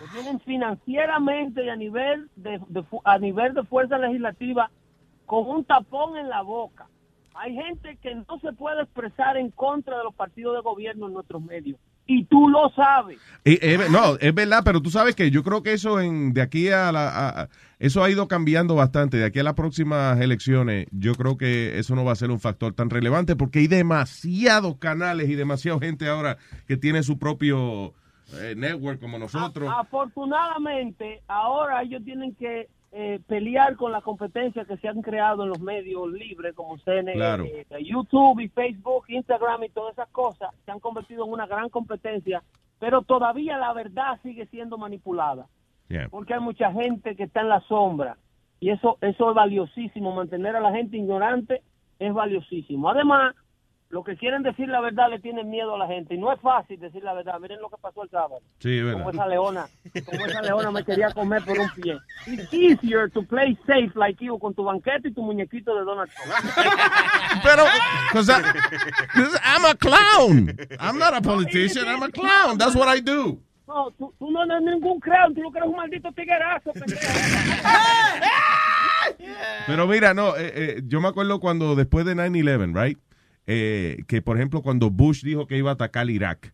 [0.00, 2.60] Lo tienen financieramente y a nivel de,
[3.04, 4.70] a nivel de fuerza legislativa
[5.26, 6.86] con un tapón en la boca.
[7.34, 11.14] Hay gente que no se puede expresar en contra de los partidos de gobierno en
[11.14, 11.78] nuestros medios.
[12.06, 13.18] Y tú lo sabes.
[13.44, 16.42] Y, eh, no, es verdad, pero tú sabes que yo creo que eso en, de
[16.42, 17.48] aquí a la...
[17.78, 19.16] eso ha ido cambiando bastante.
[19.16, 22.40] De aquí a las próximas elecciones, yo creo que eso no va a ser un
[22.40, 26.36] factor tan relevante porque hay demasiados canales y demasiada gente ahora
[26.68, 27.94] que tiene su propio
[28.32, 29.72] eh, network como nosotros.
[29.74, 35.48] Afortunadamente, ahora ellos tienen que eh, pelear con la competencia que se han creado en
[35.50, 37.44] los medios libres como CNN, Claro.
[37.44, 40.50] eh, YouTube y Facebook, Instagram y todas esas cosas.
[40.64, 42.42] Se han convertido en una gran competencia,
[42.78, 45.46] pero todavía la verdad sigue siendo manipulada.
[45.86, 46.08] Yeah.
[46.08, 48.16] porque hay mucha gente que está en la sombra
[48.58, 51.60] y eso eso es valiosísimo mantener a la gente ignorante
[51.98, 53.34] es valiosísimo además
[53.90, 56.40] lo que quieren decir la verdad le tienen miedo a la gente y no es
[56.40, 59.14] fácil decir la verdad miren lo que pasó el sábado Sí, es como verdad.
[59.14, 59.66] esa leona
[60.04, 61.96] como esa leona me quería comer por un pie
[62.26, 66.10] it's easier to play safe like you con tu banquete y tu muñequito de Donald
[66.10, 66.34] Trump
[67.42, 67.64] Pero,
[68.10, 68.30] because
[69.44, 70.56] I'm a clown.
[70.80, 71.86] I'm not a politician.
[71.86, 72.56] I'm a clown.
[72.58, 73.38] That's what I do.
[73.66, 76.72] no tú, tú no eres ningún clown tú lo que eres un maldito tiguerazo.
[79.66, 82.98] Pero mira, no, eh, eh, yo me acuerdo cuando después de 9-11, right?
[83.46, 86.52] Eh, que por ejemplo cuando Bush dijo que iba a atacar Irak,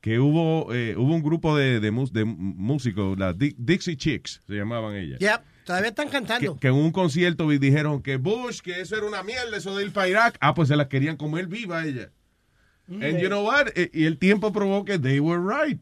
[0.00, 1.90] que hubo eh, hubo un grupo de, de,
[2.24, 5.18] músicos, las Di- Dixie Chicks se llamaban ellas.
[5.20, 6.56] Yep, todavía están cantando.
[6.58, 9.92] que en un concierto dijeron que Bush, que eso era una mierda, eso de ir
[9.92, 10.38] para Irak.
[10.40, 12.10] Ah, pues se las querían comer viva ella.
[12.88, 13.68] And you know what?
[13.76, 15.80] Eh, Y el tiempo probó que they were right.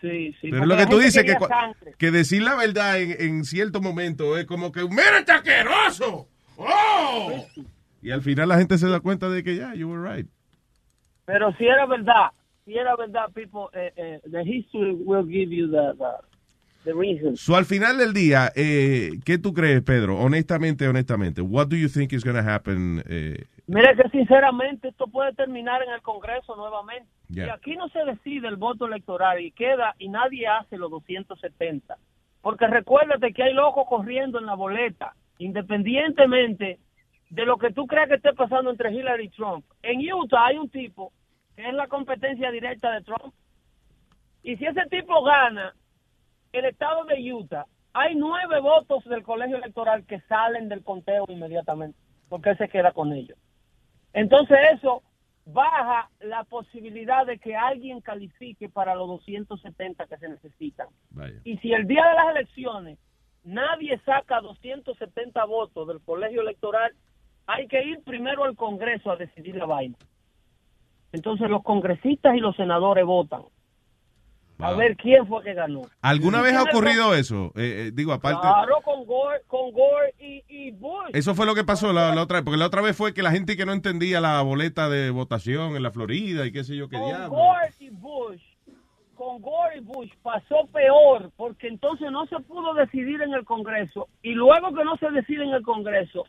[0.00, 1.34] sí, sí, Pero lo que la tú dices, que,
[1.96, 6.28] que decir la verdad en, en cierto momento es como que, ¡mira este asqueroso!
[6.56, 7.46] ¡Oh!
[8.04, 10.28] Y al final la gente se da cuenta de que ya, you were right.
[11.24, 12.32] Pero si era verdad,
[12.66, 16.10] si era verdad, people, eh, eh, the history will give you the, the,
[16.84, 17.34] the reason.
[17.34, 20.18] So, al final del día, eh, ¿qué tú crees, Pedro?
[20.18, 23.02] Honestamente, honestamente, what do you think is going to happen?
[23.08, 27.08] eh, Mire que sinceramente esto puede terminar en el Congreso nuevamente.
[27.30, 31.96] Y aquí no se decide el voto electoral y queda y nadie hace los 270.
[32.42, 36.78] Porque recuérdate que hay locos corriendo en la boleta, independientemente
[37.34, 39.64] de lo que tú creas que esté pasando entre Hillary y Trump.
[39.82, 41.12] En Utah hay un tipo
[41.56, 43.34] que es la competencia directa de Trump.
[44.44, 45.74] Y si ese tipo gana
[46.52, 51.98] el estado de Utah, hay nueve votos del colegio electoral que salen del conteo inmediatamente,
[52.28, 53.36] porque él se queda con ellos.
[54.12, 55.02] Entonces eso
[55.44, 60.86] baja la posibilidad de que alguien califique para los 270 que se necesitan.
[61.10, 61.40] Vaya.
[61.42, 62.98] Y si el día de las elecciones
[63.42, 66.94] nadie saca 270 votos del colegio electoral,
[67.46, 69.96] hay que ir primero al Congreso a decidir la vaina.
[71.12, 73.42] Entonces los congresistas y los senadores votan
[74.58, 75.82] a ver quién fue que ganó.
[76.00, 77.52] ¿Alguna vez ha ocurrido eso?
[77.56, 78.40] Eh, eh, digo, aparte...
[78.40, 81.10] Claro, con Gore, con Gore y, y Bush.
[81.12, 83.22] Eso fue lo que pasó la, la otra vez, porque la otra vez fue que
[83.22, 86.76] la gente que no entendía la boleta de votación en la Florida y qué sé
[86.76, 87.30] yo qué con diablo.
[87.30, 88.42] Gore y Bush,
[89.14, 94.08] con Gore y Bush pasó peor, porque entonces no se pudo decidir en el Congreso,
[94.22, 96.24] y luego que no se decide en el Congreso,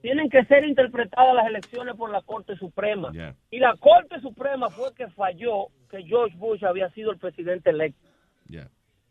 [0.00, 3.10] tienen que ser interpretadas las elecciones por la Corte Suprema.
[3.12, 3.34] Yeah.
[3.50, 8.08] Y la Corte Suprema fue que falló que George Bush había sido el presidente electo.
[8.46, 8.68] Yeah.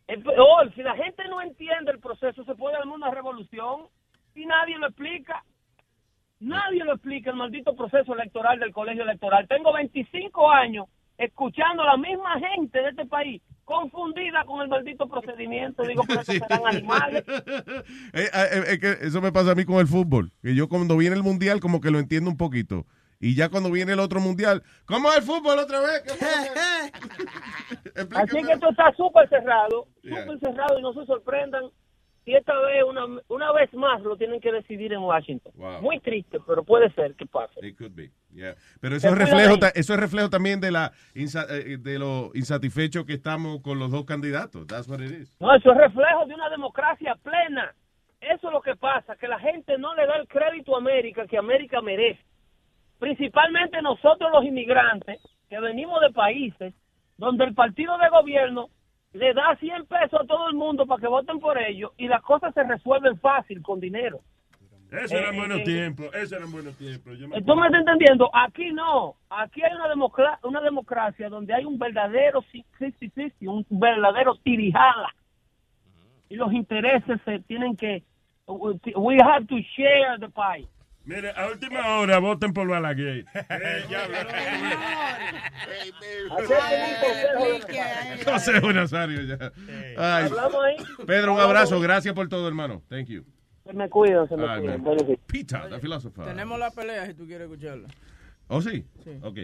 [0.07, 3.88] Es peor, si la gente no entiende el proceso, se puede armar una revolución
[4.34, 5.44] y nadie lo explica.
[6.40, 9.48] Nadie lo explica el maldito proceso electoral del colegio electoral.
[9.48, 10.88] Tengo 25 años
[11.18, 15.84] escuchando a la misma gente de este país confundida con el maldito procedimiento.
[15.84, 17.24] Digo, pero estos serán animales.
[18.14, 20.32] Eh, eh, eh, que eso me pasa a mí con el fútbol.
[20.41, 22.86] Que yo cuando viene el mundial como que lo entiendo un poquito.
[23.20, 26.04] Y ya cuando viene el otro mundial, ¿cómo es el fútbol otra vez?
[26.04, 26.12] ¿Qué
[28.16, 31.66] Así que esto está súper cerrado, súper cerrado y no se sorprendan
[32.30, 35.52] si esta vez, una, una vez más, lo tienen que decidir en Washington.
[35.56, 35.82] Wow.
[35.82, 37.60] Muy triste, pero puede ser que pase.
[37.66, 38.54] It could be, yeah.
[38.80, 43.14] Pero eso es, reflejo, eso es reflejo también de la eh, de lo insatisfecho que
[43.14, 44.68] estamos con los dos candidatos.
[44.68, 45.36] That's what it is.
[45.40, 47.74] No, eso es reflejo de una democracia plena.
[48.22, 51.26] Eso es lo que pasa, que la gente no le da el crédito a América
[51.26, 52.22] que América merece.
[53.00, 55.20] Principalmente nosotros los inmigrantes,
[55.50, 56.76] que venimos de países
[57.18, 58.70] donde el partido de gobierno
[59.14, 62.22] le da 100 pesos a todo el mundo para que voten por ellos y las
[62.22, 64.19] cosas se resuelven fácil con dinero.
[64.91, 67.18] Ese eran Eh, buenos eh, tiempos, ese eran buenos tiempos.
[67.19, 68.30] Yo me ¿Tú me estás entendiendo?
[68.34, 69.15] Aquí no.
[69.30, 72.44] Aquí hay una, democra- una democracia donde hay un verdadero
[72.80, 75.14] 50-50, un verdadero tirijala.
[76.30, 78.03] Y los intereses se tienen que...
[78.95, 80.68] We have to share the pie.
[81.10, 83.26] Mire, a última hora voten por Balaguer.
[83.49, 84.07] Eh, ya,
[88.26, 89.52] José Nazario ya.
[89.98, 90.26] Ay.
[90.26, 90.77] Hablamos ahí.
[91.07, 91.80] Pedro, un abrazo.
[91.80, 92.84] Gracias por todo, hermano.
[92.90, 93.26] Thank you.
[93.65, 94.84] Se me cuidan, se me man.
[94.84, 95.19] Benefit.
[95.26, 96.26] Peter, the philosopher.
[96.26, 97.88] Tenemos la pelea si tú quieres escucharla.
[98.48, 98.86] ¿Oh, sí?
[99.03, 99.18] Sí.
[99.23, 99.38] Ok.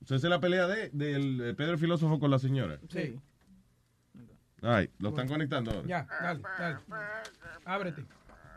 [0.00, 2.78] Entonces es la pelea de, del eh, Pedro el filósofo con la señora.
[2.88, 3.20] Sí.
[4.62, 5.86] Ay, lo están conectando ahora.
[5.86, 6.78] Ya, dale, dale.
[7.66, 8.04] Ábrete.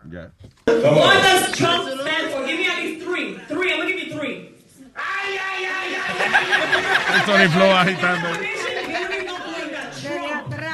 [0.10, 0.28] Ya.
[0.66, 2.46] What does Trump stand for?
[2.46, 3.38] Give me at least three.
[3.50, 3.74] Three.
[3.74, 4.54] I'm gonna give you three.
[4.96, 7.14] Ay, ay, ay, ay.
[7.14, 8.30] El Sony Flow agitando.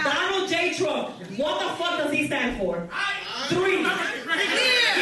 [0.03, 0.73] Donald J.
[0.77, 1.10] Trump.
[1.38, 2.88] What the fuck does he stand for?
[3.47, 3.77] Three.
[3.77, 3.88] Give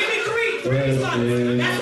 [0.09, 0.61] me three.
[0.61, 1.57] Three responses.
[1.57, 1.80] That's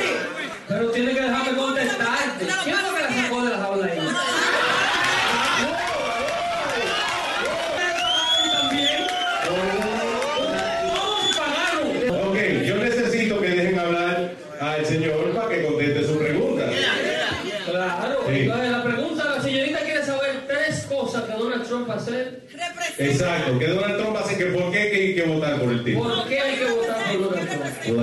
[23.00, 26.04] Exacto, que Donald Trump hace que por qué hay que votar por el tipo.
[26.04, 28.00] ¿Por qué hay que votar por Donald Trump?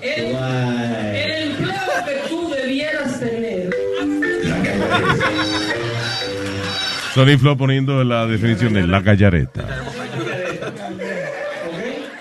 [0.00, 0.24] El,
[1.16, 3.70] el empleo que tú debieras tener.
[7.14, 9.66] Sony Flow poniendo la definición de la gallareta.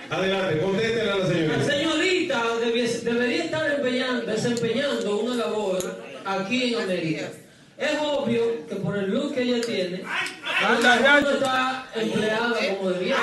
[0.09, 1.63] Adelante, contéstele a la La señorita.
[1.71, 5.77] señorita debies- debería estar empeñando- desempeñando una labor
[6.25, 7.27] aquí en América.
[7.77, 11.66] Es obvio que por el look que ella tiene, está
[12.01, 13.19] empleada como debiera.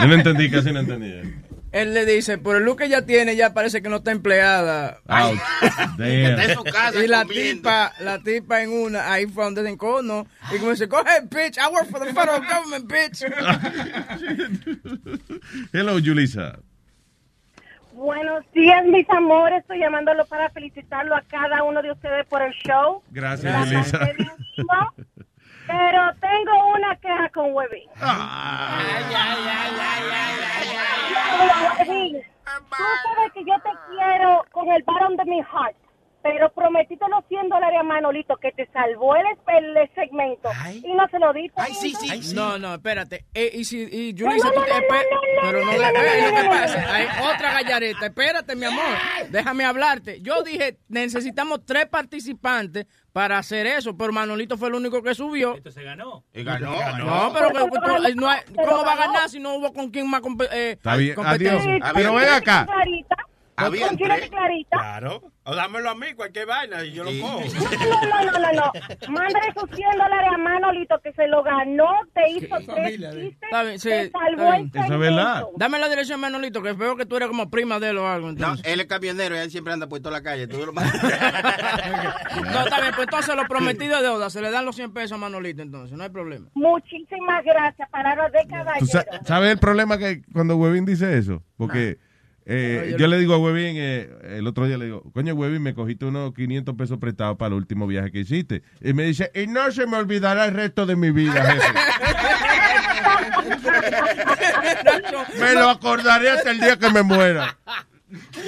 [0.00, 1.34] Yo no entendí, casi no entendí.
[1.72, 4.98] Él le dice, por el look que ella tiene, ya parece que no está empleada.
[5.06, 5.38] Ouch.
[5.96, 6.00] Damn.
[6.10, 7.54] Está en su casa y la comiendo.
[7.54, 10.26] tipa, la tipa en una, ahí fue donde se encono.
[10.52, 13.22] Y como dice, go ahead, bitch, I work for the federal government, bitch.
[15.72, 16.58] Hello, Julissa.
[17.92, 19.60] Buenos días, mis amores.
[19.60, 23.00] Estoy llamándolo para felicitarlo a cada uno de ustedes por el show.
[23.10, 24.00] Gracias, Julissa.
[25.70, 27.88] Pero tengo una queja con Webby.
[31.78, 32.22] Webby,
[32.76, 35.76] Tú sabes que yo te quiero con el bottom de mi heart.
[36.22, 39.24] Pero prometiste los 100 dólares a Manolito que te salvó el,
[39.56, 40.50] el segmento
[40.84, 41.58] y no se lo diste.
[42.34, 43.24] No, no, espérate.
[43.32, 45.78] Eh, y si, y Julissa, no, tú no, te- no, no, pero no, no, le-
[45.78, 46.92] no, no, eh, lo no, que no, pasa, no.
[46.92, 48.06] hay otra gallareta.
[48.06, 48.84] Espérate, mi amor.
[49.30, 50.20] Déjame hablarte.
[50.20, 55.54] Yo dije, necesitamos tres participantes para hacer eso, pero Manolito fue el único que subió.
[55.56, 56.22] Esto se ganó.
[56.34, 60.08] ganó, No, pero eh, no hay- ¿cómo va a ganar si no hubo con quién
[60.08, 61.62] más compe- eh, Está bien, adiós.
[61.94, 62.66] Pero ven acá.
[63.66, 64.30] Había ¿Con quién es tres.
[64.30, 64.76] Clarita?
[64.78, 65.22] Claro.
[65.44, 67.40] O dámelo a mí, cualquier vaina, y yo lo cojo.
[67.40, 68.72] No, no, no, no, no.
[69.12, 73.62] Mándale esos 100 dólares a Manolito que se lo ganó, te hizo tres chistes, Está
[73.64, 75.50] bien, sí, te salvó el segmento.
[75.56, 78.30] Dame la dirección, Manolito, que veo que tú eres como prima de él o algo.
[78.32, 80.46] No, él es camionero y él siempre anda puesto a la calle.
[80.46, 84.76] Tú lo No, está bien, pues entonces lo prometido de deuda, se le dan los
[84.76, 86.48] 100 pesos a Manolito, entonces, no hay problema.
[86.54, 88.86] Muchísimas gracias, palabras de ¿Tú caballero.
[88.86, 91.42] sa- sabes el problema que cuando Webin dice eso?
[91.56, 91.98] Porque
[92.52, 94.08] eh, yo le digo a Webin, eh,
[94.38, 97.54] el otro día le digo, coño Webin, me cogiste unos 500 pesos prestados para el
[97.54, 98.62] último viaje que hiciste.
[98.80, 101.72] Y me dice, y no se me olvidará el resto de mi vida, jefe.
[105.40, 107.56] me lo acordaré hasta el día que me muera.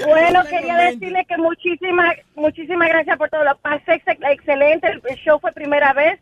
[0.04, 3.44] Bueno, quería decirle que muchísimas, muchísimas gracias por todo.
[3.44, 4.88] Lo pasé ex- excelente.
[4.88, 6.18] El el show fue primera vez.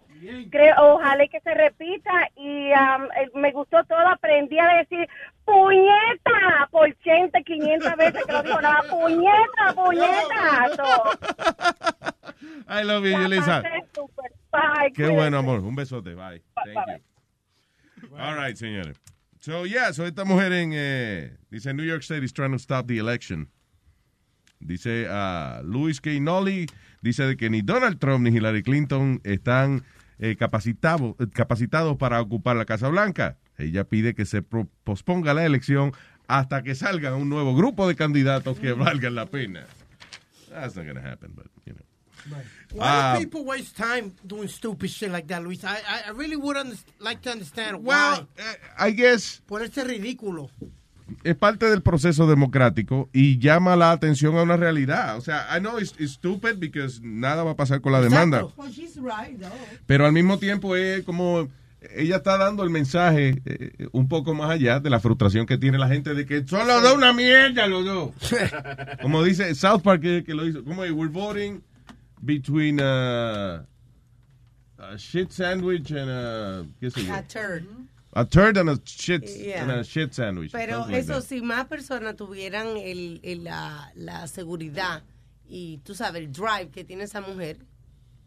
[0.50, 2.10] Creo, ojalá que se repita.
[2.36, 4.06] Y um, me gustó todo.
[4.08, 5.08] Aprendí a decir
[5.44, 8.60] puñeta por 80, 500 veces que lo dijo.
[8.60, 8.82] nada.
[8.90, 10.76] puñeta, puñeta.
[10.76, 12.14] So,
[12.68, 13.62] I love you, Yulisa.
[14.94, 15.60] Qué bueno, amor.
[15.60, 16.14] Un besote.
[16.14, 16.42] Bye.
[16.64, 18.16] Thank you.
[18.16, 18.96] All right, señores.
[19.40, 22.86] So, yeah, so esta mujer en, eh, dice, New York State is trying to stop
[22.86, 23.48] the election.
[24.60, 26.20] Dice a Louis K.
[26.20, 26.66] Nolly,
[27.00, 29.82] dice de que ni Donald Trump ni Hillary Clinton están
[30.20, 33.38] eh, capacitado- eh, capacitados para ocupar la Casa Blanca.
[33.58, 35.92] Ella pide que se pro- posponga la elección
[36.28, 39.66] hasta que salga un nuevo grupo de candidatos que valgan la pena.
[40.50, 41.84] That's not going to happen, but, you know.
[42.72, 43.14] Why Ah.
[43.18, 45.64] do people waste time doing stupid shit like that, Luis?
[45.64, 45.78] I,
[46.08, 48.88] I, really would under- like to understand Well, why.
[48.88, 50.50] I guess Ponerse ridículo.
[51.24, 55.16] Es parte del proceso democrático y llama la atención a una realidad.
[55.16, 58.46] O sea, I know it's, it's stupid because nada va a pasar con la demanda.
[58.56, 59.50] Well, she's right, though.
[59.86, 61.48] Pero al mismo tiempo es como
[61.96, 65.78] ella está dando el mensaje eh, un poco más allá de la frustración que tiene
[65.78, 68.10] la gente de que son los dos una mierda, los dos.
[69.02, 70.62] como dice South Park que, que lo hizo.
[70.64, 71.62] Como we're voting
[72.20, 73.64] between a,
[74.78, 77.64] a shit sandwich and a, qué sé yo, A turd.
[78.12, 79.62] A turd and a shit, Yeah.
[79.62, 80.52] and a shit sandwich.
[80.52, 81.22] Pero like eso, that.
[81.22, 85.02] si más personas tuvieran el, el- la, la seguridad
[85.48, 87.58] y tú sabes, el drive que tiene esa mujer,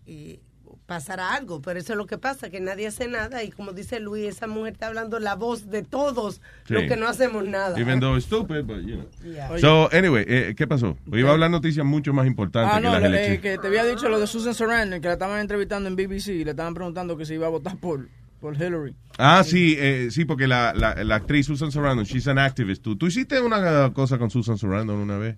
[0.06, 0.40] y
[0.86, 1.62] pasará algo.
[1.62, 3.44] Pero eso es lo que pasa, que nadie hace nada.
[3.44, 6.74] Y como dice Luis, esa mujer está hablando la voz de todos Sí.
[6.74, 7.80] los que no hacemos nada.
[7.80, 9.08] Even though it's stupid, but you know.
[9.24, 9.58] Yeah.
[9.60, 10.98] So, anyway, eh, ¿qué pasó?
[11.12, 13.68] Hoy iba a hablar noticias mucho más importantes Ah, que no, las eh, que te
[13.68, 16.74] había dicho lo de Susan Sarandon, que la estaban entrevistando en BBC y le estaban
[16.74, 18.10] preguntando que si iba a votar por,
[18.44, 18.94] por Hillary.
[19.18, 22.84] Ah, sí, eh, sí, porque la, la, la actriz Susan Sarandon, she's an activist.
[22.84, 25.38] ¿Tú, tú hiciste una cosa con Susan Sarandon una vez?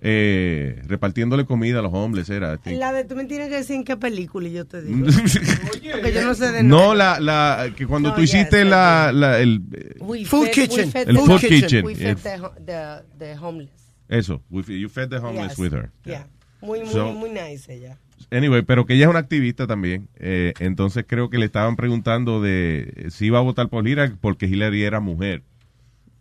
[0.00, 2.58] Eh, repartiéndole comida a los homeless, era.
[2.64, 5.06] La de tú me tienes que decir en qué película y yo te digo.
[5.92, 8.64] Porque yo no sé de No, la, la, que cuando No, tú yes, hiciste I
[8.64, 9.60] la, la- el,
[10.00, 10.86] We Food fed- kitchen.
[10.86, 11.84] we fed El the- food kitchen.
[11.84, 13.70] We fed the, the, the homeless.
[14.08, 15.58] eso, we- you fed the homeless Yes.
[15.58, 15.90] with her.
[16.04, 16.26] Yeah.
[16.62, 17.98] Muy, muy, So- muy nice ella.
[18.32, 20.08] Anyway, pero que ella es una activista también.
[20.18, 24.14] eh, entonces creo que le estaban preguntando de eh, si iba a votar por Hillary
[24.20, 25.42] porque Hillary era mujer.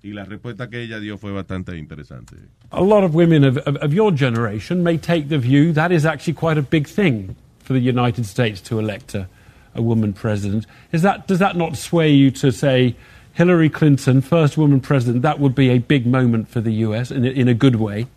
[0.03, 2.35] Y la respuesta que ella dio fue bastante interesante.
[2.71, 6.05] a lot of women of, of, of your generation may take the view that is
[6.05, 9.27] actually quite a big thing for the United States to elect a,
[9.75, 10.65] a woman president.
[10.91, 12.95] Is that, does that not sway you to say
[13.33, 17.23] Hillary Clinton, first woman president, that would be a big moment for the US in
[17.25, 18.07] a, in a good way?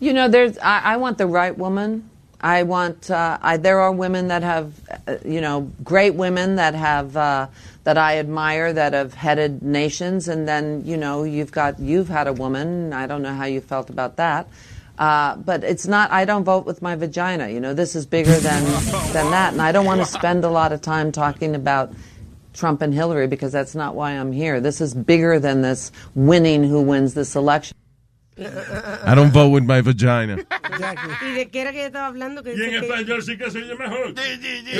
[0.00, 0.56] You know, there's.
[0.58, 2.08] I, I want the right woman.
[2.40, 3.10] I want.
[3.10, 4.72] Uh, I, there are women that have,
[5.06, 7.48] uh, you know, great women that have uh,
[7.84, 12.28] that I admire that have headed nations, and then you know, you've got you've had
[12.28, 12.92] a woman.
[12.92, 14.46] I don't know how you felt about that,
[14.98, 16.12] uh, but it's not.
[16.12, 17.48] I don't vote with my vagina.
[17.48, 18.64] You know, this is bigger than
[19.12, 21.92] than that, and I don't want to spend a lot of time talking about.
[22.54, 24.60] Trump and Hillary, because that's not why I'm here.
[24.60, 27.77] This is bigger than this winning who wins this election.
[28.40, 30.36] I don't vote with my vagina.
[31.26, 32.42] ¿Y de qué era que ella estaba hablando?
[32.44, 34.14] Que Y en dice que- español sí que se oye mejor.
[34.14, 34.22] Yo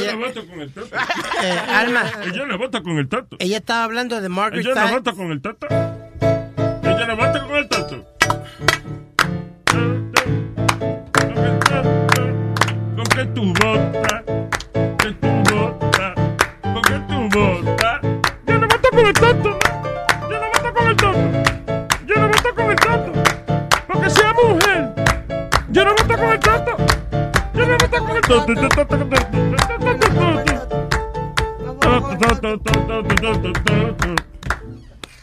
[0.01, 0.95] Ella- no voto con el toto.
[1.43, 2.05] Eh, Alma.
[2.25, 3.37] Ella no vota con el toto.
[3.41, 5.67] Ella estaba hablando de Margaret Ella no vota con el toto.
[5.71, 8.07] Ella no vota con el toto.
[12.97, 13.45] Con que tú
[25.79, 26.77] Yo no voto con el toto.
[27.55, 28.47] Yo no voto con el toto.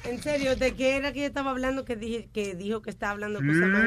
[0.05, 3.11] En serio, ¿de qué era que ella estaba hablando que, dije, que dijo que estaba
[3.11, 3.83] hablando cosas más.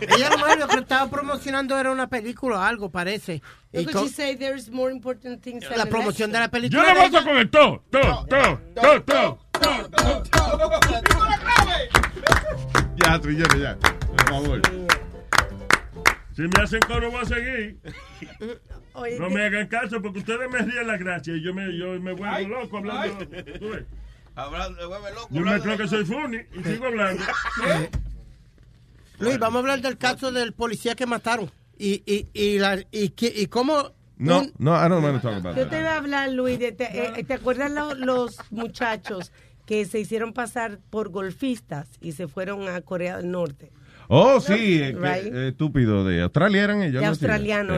[0.00, 3.42] Ella lo más lo que estaba promocionando era una película o algo, parece.
[3.72, 6.50] Y Look, co- she say there's more important things than la promoción de la Yo
[6.50, 6.82] película.
[6.82, 8.00] no de voto ella- con el to, to,
[8.30, 9.38] to, to, to.
[13.04, 13.76] Ya, Trillero, ya.
[13.78, 14.60] Por favor.
[16.34, 17.78] Si me hacen coro voy a seguir.
[18.94, 21.76] Oye, No ¿qué- me hagan caso porque ustedes me ríen la gracia y yo me,
[21.76, 23.26] yo me vuelvo loco hablando.
[23.26, 23.84] ¿Tú ves?
[24.36, 25.28] Hablando, loco.
[25.30, 27.22] Yo me hablando creo que soy funny y sigo hablando.
[29.18, 31.50] Luis, vamos a hablar del caso del policía que mataron.
[31.78, 33.92] Y, y, y, la, y, y cómo...
[34.16, 35.70] No, un- no, I don't want to talk about Yo that.
[35.70, 36.84] te iba a hablar, Luis, de te,
[37.18, 39.32] eh, ¿te acuerdas lo- los muchachos
[39.66, 43.70] que se hicieron pasar por golfistas y se fueron a Corea del Norte?
[44.08, 45.34] Oh, sí, eh, que- Right.
[45.34, 46.04] eh, estúpido.
[46.04, 46.94] ¿De Australia eran ellos?
[46.94, 46.98] de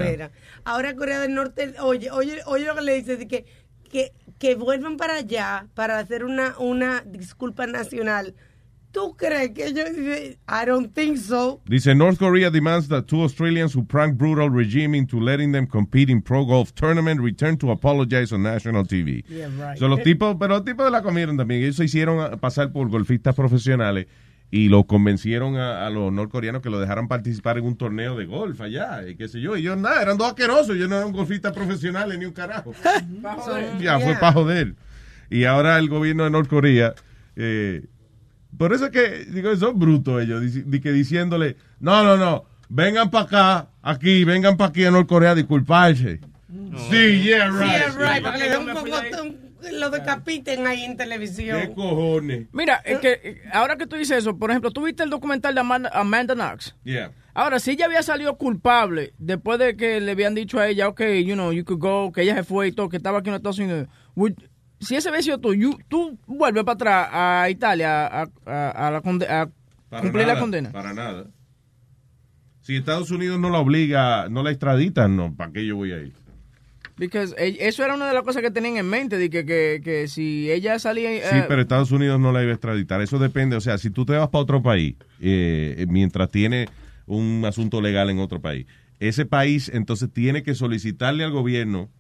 [0.01, 0.11] Yeah.
[0.11, 0.31] era.
[0.65, 3.45] Ahora Corea del Norte, oye, oye, oye lo que le dice, de que,
[3.91, 8.35] que, que vuelvan para allá para hacer una, una disculpa nacional.
[8.97, 11.61] ¿Tú crees que dicen, I don't think so?
[11.67, 16.09] Dice, North Korea demands that two Australians who pranked brutal regime into letting them compete
[16.11, 19.23] in pro golf tournament return to apologize on national TV.
[19.29, 19.79] Yeah, right.
[19.79, 21.63] So, los tipos, pero los tipos la comieron también.
[21.63, 24.07] Ellos se hicieron a- pasar por golfistas profesionales
[24.51, 28.25] y lo convencieron a, a los norcoreanos que lo dejaran participar en un torneo de
[28.25, 29.59] golf allá, y qué sé yo.
[29.59, 32.73] Y ellos nada, eran dos asquerosos, ellos no eran golfistas profesionales ni un carajo.
[33.79, 34.75] Ya, fue para joder.
[35.29, 36.95] Y ahora el gobierno de Norcorea,
[37.35, 37.85] eh,
[38.59, 40.43] por eso es que, digo, son brutos ellos,
[40.83, 45.35] que diciéndole, no, no, no, vengan para acá, aquí, vengan para aquí a Norcorea a
[45.35, 46.21] disculparse.
[46.91, 47.61] Sí, yeah, right.
[47.61, 49.47] Yeah, right, para que le den un poco, un-
[49.81, 51.61] lo decapiten ahí en televisión.
[51.61, 52.47] ¿Qué cojones?
[52.53, 55.61] Mira, es que ahora que tú dices eso, por ejemplo, tú viste el documental de
[55.61, 56.77] Amanda, Amanda Knox.
[56.85, 57.11] Yeah.
[57.35, 61.01] Ahora, si ella había salido culpable después de que le habían dicho a ella, ok,
[61.25, 63.33] you know, you could go, que ella se fue y todo, que estaba aquí en
[63.33, 64.49] los Estados Unidos, would-
[64.81, 65.41] si ese hubiese sido
[65.89, 69.01] tú, vuelves para atrás a Italia a, a- a la a
[70.01, 70.73] cumplir nada, la condena.
[70.73, 71.27] Para nada.
[72.61, 75.99] Si Estados Unidos no la obliga, no la extraditan, no, ¿para qué yo voy a
[75.99, 76.13] ir?
[76.99, 79.81] Because eh, eso era una de las cosas que tenían en mente, de que, que,
[79.85, 81.13] que si ella salía...
[81.13, 83.01] eh, Sí, pero Estados Unidos no la iba a extraditar.
[83.03, 83.55] Eso depende.
[83.55, 86.69] O sea, si tú te vas para otro país, eh, mientras tiene
[87.07, 88.67] un asunto legal en otro país,
[88.99, 91.91] ese país entonces tiene que solicitarle al gobierno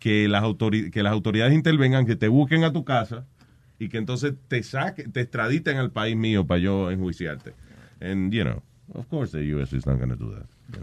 [0.00, 3.26] que las, autori- que las autoridades intervengan, que te busquen a tu casa
[3.78, 7.54] y que entonces te saquen, te extraditen al país mío para yo enjuiciarte.
[8.00, 8.62] And, you know,
[8.94, 9.72] of course the U.S.
[9.76, 10.46] is not going to do that.
[10.72, 10.82] you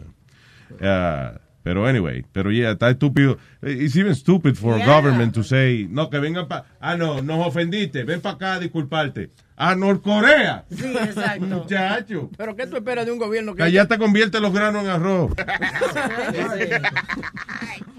[0.80, 0.88] know.
[0.88, 3.38] Uh, pero anyway, pero yeah, está estúpido.
[3.62, 7.46] It's even stupid for a government to say, no, que vengan para, ah, no, nos
[7.46, 9.32] ofendiste, ven para acá a disculparte.
[9.60, 10.66] A Norcorea.
[10.70, 11.46] Sí, exacto.
[11.46, 12.30] Muchacho.
[12.38, 13.64] Pero ¿qué tú esperas de un gobierno que...
[13.64, 15.32] Allá te convierte los granos en arroz.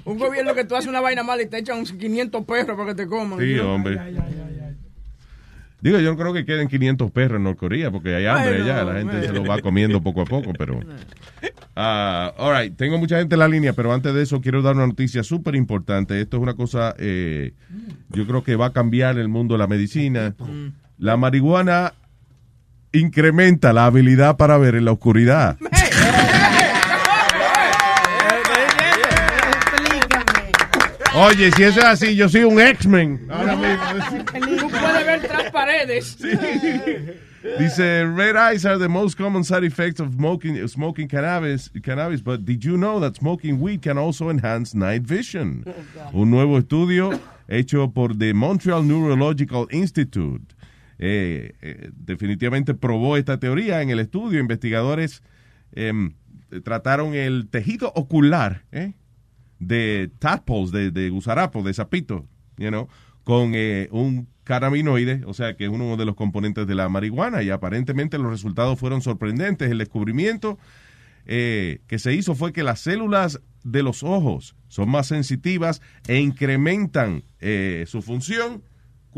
[0.04, 2.94] un gobierno que tú haces una vaina mala y te echan 500 perros para que
[2.94, 3.40] te coman.
[3.40, 3.98] Sí, hombre.
[5.80, 8.84] Digo, yo no creo que queden 500 perros en Norcorea porque hay hambre allá.
[8.84, 10.78] La gente se lo va comiendo poco a poco, pero...
[11.74, 14.76] Ah, all right, tengo mucha gente en la línea, pero antes de eso quiero dar
[14.76, 16.20] una noticia súper importante.
[16.20, 17.52] Esto es una cosa, eh,
[18.10, 20.34] yo creo que va a cambiar el mundo de la medicina.
[20.98, 21.94] La marihuana
[22.92, 25.56] incrementa la habilidad para ver en la oscuridad.
[31.14, 33.28] Oye, si eso es así, yo soy un X-Men.
[33.30, 34.24] Ahora mismo.
[34.58, 36.16] Tú puedes ver tras paredes.
[37.58, 42.44] Dice, red eyes are the most common side effects of smoking, smoking cannabis, cannabis, but
[42.44, 45.64] did you know that smoking weed can also enhance night vision?
[46.12, 47.18] Un nuevo estudio
[47.48, 50.54] hecho por the Montreal Neurological Institute
[50.98, 53.82] eh, eh, definitivamente probó esta teoría.
[53.82, 55.22] En el estudio, investigadores
[55.72, 56.14] em,
[56.64, 58.94] trataron el tejido ocular eh,
[59.58, 62.26] de tadpoles, de, de gusarapos, de sapito,
[62.58, 62.88] you
[63.28, 67.42] con eh, un cannabinoide, o sea, que es uno de los componentes de la marihuana,
[67.42, 69.70] y aparentemente los resultados fueron sorprendentes.
[69.70, 70.58] El descubrimiento
[71.26, 76.20] eh, que se hizo fue que las células de los ojos son más sensitivas e
[76.20, 78.62] incrementan eh, su función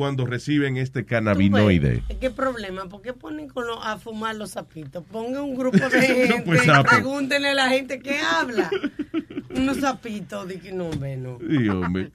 [0.00, 2.02] cuando reciben este cannabinoide.
[2.18, 2.88] ¿Qué problema?
[2.88, 5.04] ¿Por qué ponen con a fumar los sapitos?
[5.04, 8.70] Pongan un grupo de gente, pues, pregúntenle a la gente que habla.
[9.54, 11.36] Unos sapitos, de que no, hombre, no.
[11.46, 12.12] Sí, hombre.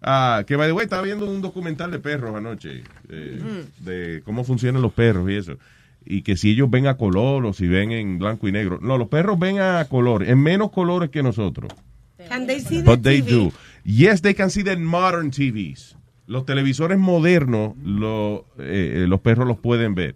[0.00, 4.44] Ah, que by the way, estaba viendo un documental de perros anoche, eh, de cómo
[4.44, 5.58] funcionan los perros y eso.
[6.04, 8.78] Y que si ellos ven a color o si ven en blanco y negro.
[8.80, 11.72] No, los perros ven a color, en menos colores que nosotros.
[12.28, 13.28] Can they see the But they TV?
[13.28, 13.52] do.
[13.84, 15.97] Yes, they can see the modern TVs.
[16.28, 20.14] Los televisores modernos, lo- eh, eh, los perros los pueden ver.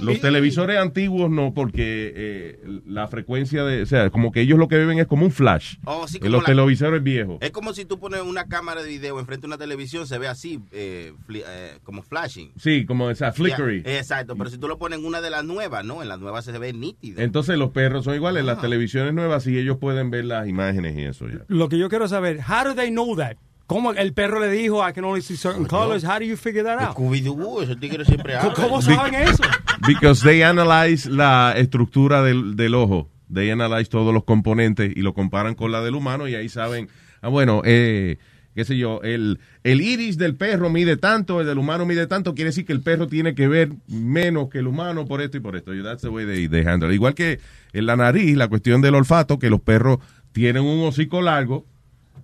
[0.00, 4.66] Los televisores antiguos no, porque eh, la frecuencia de, o sea, como que ellos lo
[4.68, 5.76] que ven es como un flash.
[5.84, 7.36] Oh, sí, en como los la- televisores viejos.
[7.40, 10.26] Es como si tú pones una cámara de video enfrente de una televisión, se ve
[10.28, 12.52] así, eh, fli- eh, como flashing.
[12.56, 13.82] Sí, como esa flickery.
[13.84, 16.44] Exacto, pero si tú lo pones en una de las nuevas, no, en las nuevas
[16.46, 17.20] se ve nítido.
[17.20, 21.02] Entonces los perros son iguales, las televisiones nuevas y ellos pueden ver las imágenes y
[21.04, 21.44] eso ya.
[21.48, 23.36] Lo que yo quiero saber, how do they know that?
[23.66, 26.04] ¿Cómo el perro le dijo, I can only see certain colors?
[26.04, 26.96] How do you figure that out?
[26.96, 28.54] Scooby-Doo, esos tigres siempre hablan.
[28.54, 29.42] ¿Cómo saben eso?
[29.86, 33.08] Because they analyze la estructura del, del ojo.
[33.32, 36.88] They analyze todos los componentes y lo comparan con la del humano y ahí saben,
[37.22, 38.18] ah, bueno, eh,
[38.54, 42.36] qué sé yo, el, el iris del perro mide tanto, el del humano mide tanto,
[42.36, 45.40] quiere decir que el perro tiene que ver menos que el humano por esto y
[45.40, 45.72] por esto.
[45.82, 46.94] That's the way they, they handle it.
[46.94, 47.40] Igual que
[47.72, 49.98] en la nariz, la cuestión del olfato, que los perros
[50.30, 51.66] tienen un hocico largo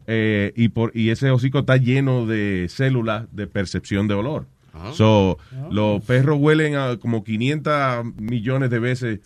[0.07, 4.47] eh, y, por, y ese hocico está lleno de células de percepción de olor.
[4.95, 5.39] So,
[5.71, 9.21] los perros huelen a como 500 millones de veces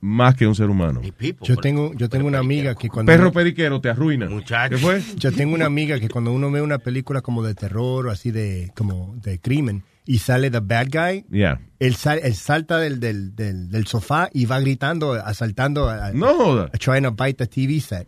[0.00, 1.00] más que un ser humano.
[1.42, 3.10] Yo tengo, yo tengo una amiga que cuando...
[3.10, 4.28] Perro periquero te arruina.
[4.68, 5.02] ¿Qué fue?
[5.16, 8.30] Yo tengo una amiga que cuando uno ve una película como de terror o así
[8.30, 11.60] de, como de crimen y sale the bad guy, Yeah.
[11.80, 16.34] él, sal- él salta del, del, del, del sofá y va gritando, asaltando, a, No
[16.34, 16.68] joda.
[16.78, 18.06] trying to bite the TV set.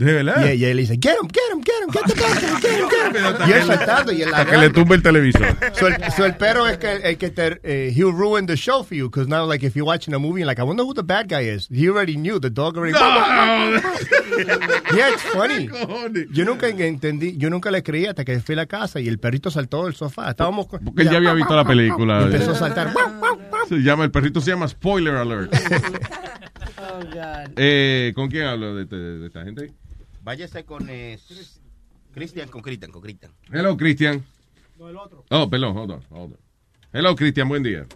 [0.00, 0.50] ¿De verdad?
[0.52, 2.88] Y, y él dice, get him, get him, get him, get the doctor, get him,
[2.88, 3.48] get him.
[3.48, 5.56] Y él saltando y él Hasta que le tumbe el televisor.
[5.74, 8.82] So el, so el perro es que, el que te, eh, he'll ruin the show
[8.82, 11.02] for you, because now, like, if you're watching a movie, like, I wonder who the
[11.02, 11.68] bad guy is.
[11.70, 12.94] He already knew, the dog already...
[14.96, 15.68] yeah, it's funny.
[16.32, 19.18] Yo nunca entendí, yo nunca le creí hasta que fui a la casa y el
[19.18, 20.30] perrito saltó del sofá.
[20.30, 20.66] Estábamos...
[20.66, 22.20] con- Porque él ya había visto la película.
[22.22, 22.94] Y empezó a saltar.
[23.68, 25.54] Se llama, el perrito se llama Spoiler Alert.
[27.56, 29.72] Eh, ¿Con quién hablo de, de- de esta gente?
[30.22, 31.18] Váyase con eh,
[32.12, 33.32] Cristian, con Cristian, con Cristian.
[33.52, 34.22] Hello, Cristian.
[35.30, 36.38] Oh, perdón, hold on, hold on.
[36.92, 37.86] Hello, Cristian, buen día.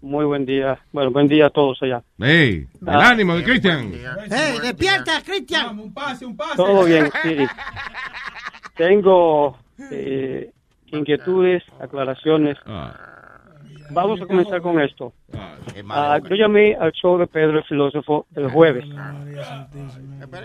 [0.00, 0.78] Muy buen día.
[0.92, 2.02] Bueno, buen día a todos allá.
[2.18, 3.10] Hey, el Ah.
[3.10, 3.92] ánimo de Cristian.
[4.30, 5.78] ¡Hey, despierta, Cristian!
[5.78, 6.56] Un pase, un pase.
[6.56, 7.36] Todo bien, sí.
[8.76, 9.58] Tengo
[9.90, 10.50] eh,
[10.86, 12.58] inquietudes, aclaraciones.
[13.94, 15.12] Vamos a comenzar con esto.
[15.88, 18.84] Ah, yo llamé al show de Pedro el filósofo el jueves.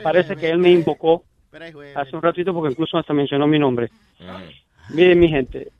[0.04, 1.24] Parece que él me invocó
[1.96, 3.90] hace un ratito porque incluso hasta mencionó mi nombre.
[4.94, 5.72] Miren, mi gente,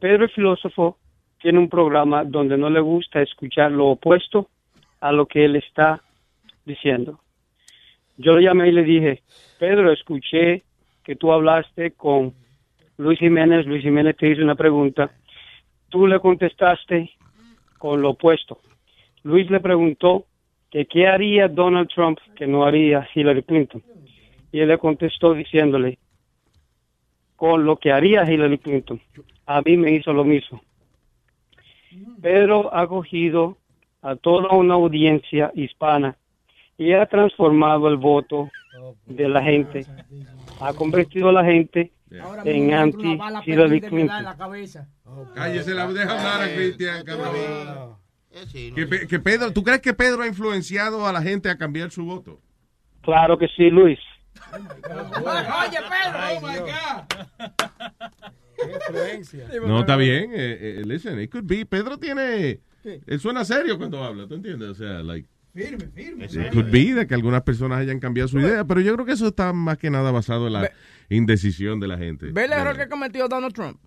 [0.00, 0.98] Pedro el filósofo
[1.40, 4.48] tiene un programa donde no le gusta escuchar lo opuesto
[5.00, 6.02] a lo que él está
[6.64, 7.20] diciendo.
[8.16, 9.22] Yo le llamé y le dije,
[9.58, 10.64] Pedro, escuché
[11.04, 12.34] que tú hablaste con
[12.96, 15.10] Luis Jiménez, Luis Jiménez te hizo una pregunta,
[15.88, 17.10] tú le contestaste
[17.78, 18.60] con lo opuesto.
[19.22, 20.26] Luis le preguntó
[20.70, 23.82] que qué haría Donald Trump que no haría Hillary Clinton.
[24.52, 25.98] Y él le contestó diciéndole,
[27.36, 29.00] con lo que haría Hillary Clinton,
[29.46, 30.60] a mí me hizo lo mismo.
[32.20, 33.56] Pedro ha cogido
[34.02, 36.16] a toda una audiencia hispana
[36.78, 38.48] y ha transformado el voto
[39.06, 39.84] de la gente,
[40.60, 41.92] ha convertido a la gente
[42.44, 44.24] en anti Hillary Clinton.
[45.34, 47.98] Cállese, la deja hablar a Cristian, cabrón.
[48.74, 52.04] Que, que Pedro, ¿Tú crees que Pedro ha influenciado a la gente a cambiar su
[52.04, 52.40] voto?
[53.02, 53.98] Claro que sí, Luis.
[54.52, 56.18] Oye, Pedro.
[56.36, 57.02] Oh, my God.
[59.66, 60.30] No, está bien.
[60.32, 61.66] Eh, eh, listen, it could be.
[61.66, 62.60] Pedro tiene...
[62.84, 64.68] Él suena serio cuando habla, ¿tú entiendes?
[64.68, 65.28] O sea, like...
[65.58, 66.24] Firme, firme.
[66.26, 69.12] It could be de que algunas personas hayan cambiado su idea, pero yo creo que
[69.12, 70.70] eso está más que nada basado en la
[71.08, 72.30] indecisión de la gente.
[72.32, 73.78] ¿Ve el error que cometió Donald Trump?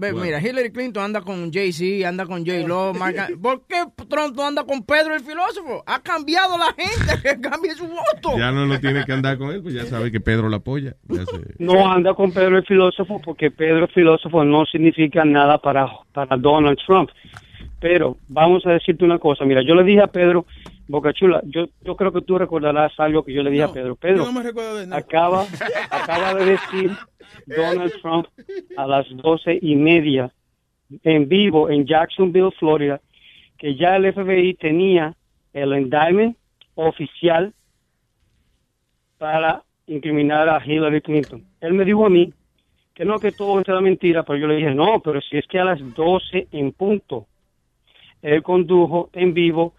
[0.00, 2.92] Ve, mira, Hillary Clinton anda con Jay-Z, anda con J-Lo,
[3.42, 5.82] ¿Por qué Trump no anda con Pedro el filósofo?
[5.86, 8.38] Ha cambiado la gente que cambie su voto.
[8.38, 10.94] Ya no lo tiene que andar con él, pues ya sabe que Pedro la apoya.
[11.08, 15.58] Ya se- No anda con Pedro el filósofo porque Pedro el filósofo no significa nada
[15.58, 17.10] para, para Donald Trump.
[17.80, 19.44] Pero vamos a decirte una cosa.
[19.44, 20.46] Mira, yo le dije a Pedro,
[20.88, 23.94] Boca Chula, yo, yo creo que tú recordarás algo que yo le dije a Pedro.
[23.94, 25.00] Pedro, no me recuerdo de nada.
[25.00, 25.46] acaba,
[25.90, 26.90] acaba de decir
[27.46, 28.26] Donald Trump
[28.76, 30.32] a las doce y media
[31.02, 33.00] en vivo en Jacksonville, Florida,
[33.58, 35.14] que ya el FBI tenía
[35.52, 36.36] el indictment
[36.74, 37.52] oficial
[39.18, 41.44] para incriminar a Hillary Clinton.
[41.60, 42.32] Él me dijo a mí
[42.94, 45.58] que no, que todo era mentira, pero yo le dije, no, pero si es que
[45.58, 47.26] a las 12 en punto,
[48.22, 49.74] él condujo en vivo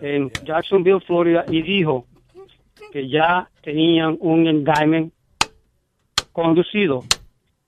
[0.00, 2.06] en Jacksonville, Florida, y dijo
[2.92, 5.12] que ya tenían un indictment
[6.32, 7.04] conducido.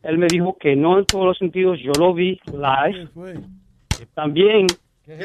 [0.02, 3.08] Él me dijo que no en todos los sentidos, yo lo vi live.
[4.14, 4.66] También,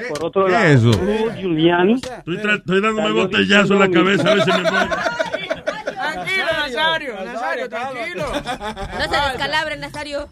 [0.09, 0.91] por otro ¿Qué lado, es eso?
[1.39, 1.93] Giuliani.
[1.95, 4.63] Estoy, tra- estoy dándome botellazo en la cabeza a ver si me.
[4.63, 8.25] Tranquilo, Nazario, Nazario, tranquilo.
[8.33, 10.27] No se descalabre, Nazario.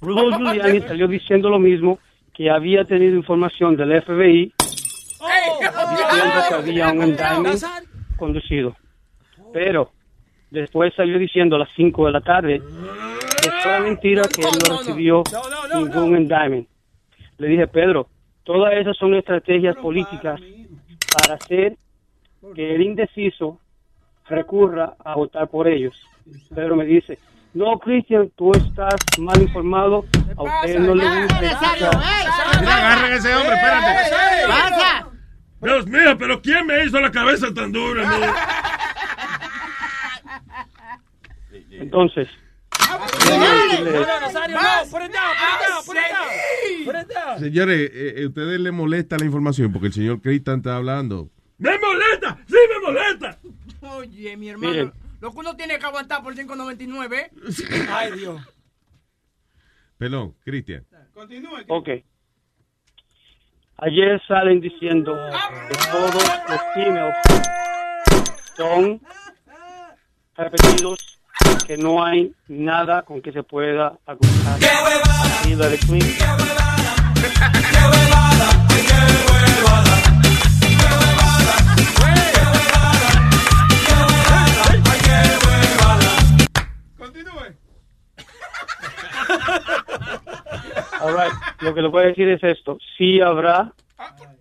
[0.00, 1.98] Rudy Giuliani salió diciendo lo mismo,
[2.34, 4.52] que había tenido información del FBI
[5.90, 7.64] diciendo que había un indictment
[8.16, 8.76] conducido.
[9.52, 9.90] Pero
[10.50, 12.62] después salió diciendo a las 5 de la tarde
[13.42, 15.22] que fue mentira que él no recibió
[15.74, 16.68] ningún indictment.
[17.38, 18.08] Le dije, Pedro,
[18.44, 20.40] todas esas son estrategias políticas
[21.16, 21.76] para hacer
[22.54, 23.58] que el indeciso
[24.28, 25.94] recurra a votar por ellos.
[26.54, 27.18] Pedro me dice,
[27.52, 30.04] no, Cristian, tú estás mal informado,
[30.36, 31.96] a usted no le gusta escuchar".
[32.60, 34.46] Mira, agarren ese hombre, espérate.
[34.48, 35.13] ¡Pasa!
[35.64, 38.34] Dios mío, pero ¿quién me hizo la cabeza tan dura?
[41.70, 42.28] Entonces,
[47.38, 51.30] Señores, eh, eh, ustedes le molesta la información porque el señor Cristian está hablando.
[51.58, 52.38] ¡Me molesta!
[52.46, 53.38] ¡Sí me molesta!
[53.80, 54.92] Oye, mi hermano, Miren.
[55.20, 57.30] lo que uno tiene que aguantar por 5.99.
[57.90, 58.40] Ay, Dios.
[59.98, 60.84] Perdón, Cristian.
[61.68, 61.88] ok.
[63.78, 65.16] Ayer salen diciendo
[65.68, 66.14] que todos
[66.48, 67.14] los emails
[68.56, 69.00] son
[70.36, 71.20] repetidos
[71.66, 74.60] que no hay nada con que se pueda acusar.
[74.60, 75.42] ¡Qué huevada!
[75.42, 76.84] ¡Qué huevada!
[77.14, 78.48] ¡Qué Que ¡Ay, qué huevada!
[78.68, 78.92] ¡Qué
[79.26, 79.94] huevada!
[81.74, 83.04] ¡Ay, qué huevada!
[83.86, 84.62] ¡Qué huevada!
[84.70, 86.10] ¡Ay, qué huevada!
[86.96, 87.48] ¡Continúe!
[91.60, 92.78] lo que le voy a decir es esto.
[92.96, 93.72] Sí habrá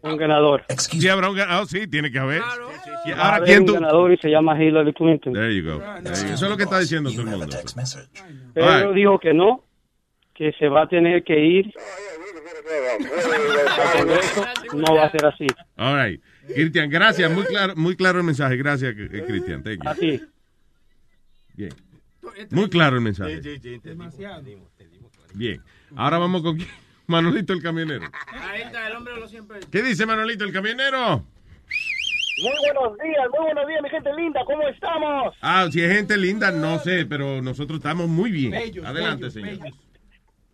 [0.01, 0.63] un ganador.
[0.77, 1.67] Sí, habrá un ganador.
[1.67, 2.41] sí, tiene que haber.
[2.41, 3.73] Ahora, haber ¿quién un tú?
[3.73, 5.33] ganador y se llama Hillary Clinton.
[5.33, 5.79] There you go.
[5.79, 6.33] There you go.
[6.33, 7.57] Eso es lo que está diciendo todo el mundo.
[8.53, 8.95] Pero All right.
[8.95, 9.63] dijo que no,
[10.33, 11.73] que se va a tener que ir.
[14.73, 15.47] No va a ser así.
[15.77, 16.21] All right.
[16.47, 17.31] Cristian, gracias.
[17.31, 18.57] Muy claro, muy claro el mensaje.
[18.57, 19.63] Gracias, Cristian.
[19.85, 20.21] Así.
[21.55, 21.73] Bien.
[22.51, 23.41] Muy claro el mensaje.
[25.33, 25.61] Bien.
[25.95, 26.69] Ahora vamos con quién?
[27.07, 28.05] Manolito el camionero.
[28.31, 29.59] Ahí está, el hombre de los siempre.
[29.71, 31.25] ¿Qué dice Manolito el camionero?
[32.41, 35.35] Muy buenos días, muy buenos días, mi gente linda, ¿cómo estamos?
[35.41, 38.51] Ah, si es gente linda, no sé, pero nosotros estamos muy bien.
[38.51, 39.73] Bellos, Adelante, bellos, señor.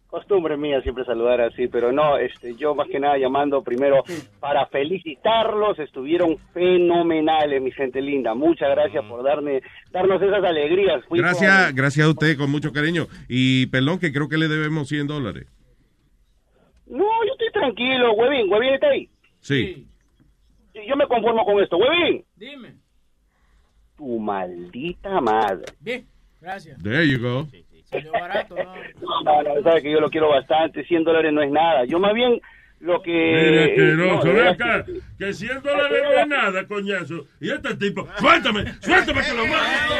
[0.09, 4.03] Costumbre mía siempre saludar así, pero no, este, yo más que nada llamando primero
[4.39, 8.33] para felicitarlos, estuvieron fenomenales, mi gente linda.
[8.33, 9.61] Muchas gracias por darme,
[9.91, 11.05] darnos esas alegrías.
[11.05, 13.05] Fui Gracias, con- gracias a usted, con mucho cariño.
[13.27, 15.45] Y perdón, que creo que le debemos 100 dólares.
[16.87, 19.07] No, yo estoy tranquilo, huevín, huevín está ahí.
[19.41, 19.85] Sí.
[20.73, 22.25] Yo- Yo me conformo con esto, huevín.
[22.35, 22.73] Dime.
[23.95, 25.65] Tu maldita madre.
[25.79, 26.03] Bien,
[26.41, 26.81] gracias.
[26.81, 27.47] There you go.
[27.89, 29.23] Salió barato, ¿no?
[29.23, 31.85] No, no, sabe que yo lo quiero bastante, 100 dólares no es nada.
[31.85, 32.39] Yo más bien
[32.81, 33.11] lo que...
[33.11, 37.25] Mire, eh, asqueroso, no, ven acá, que- que 100 dólares no es nada, coñazo.
[37.41, 39.93] Y este tipo, suéltame, suéltame que lo mato.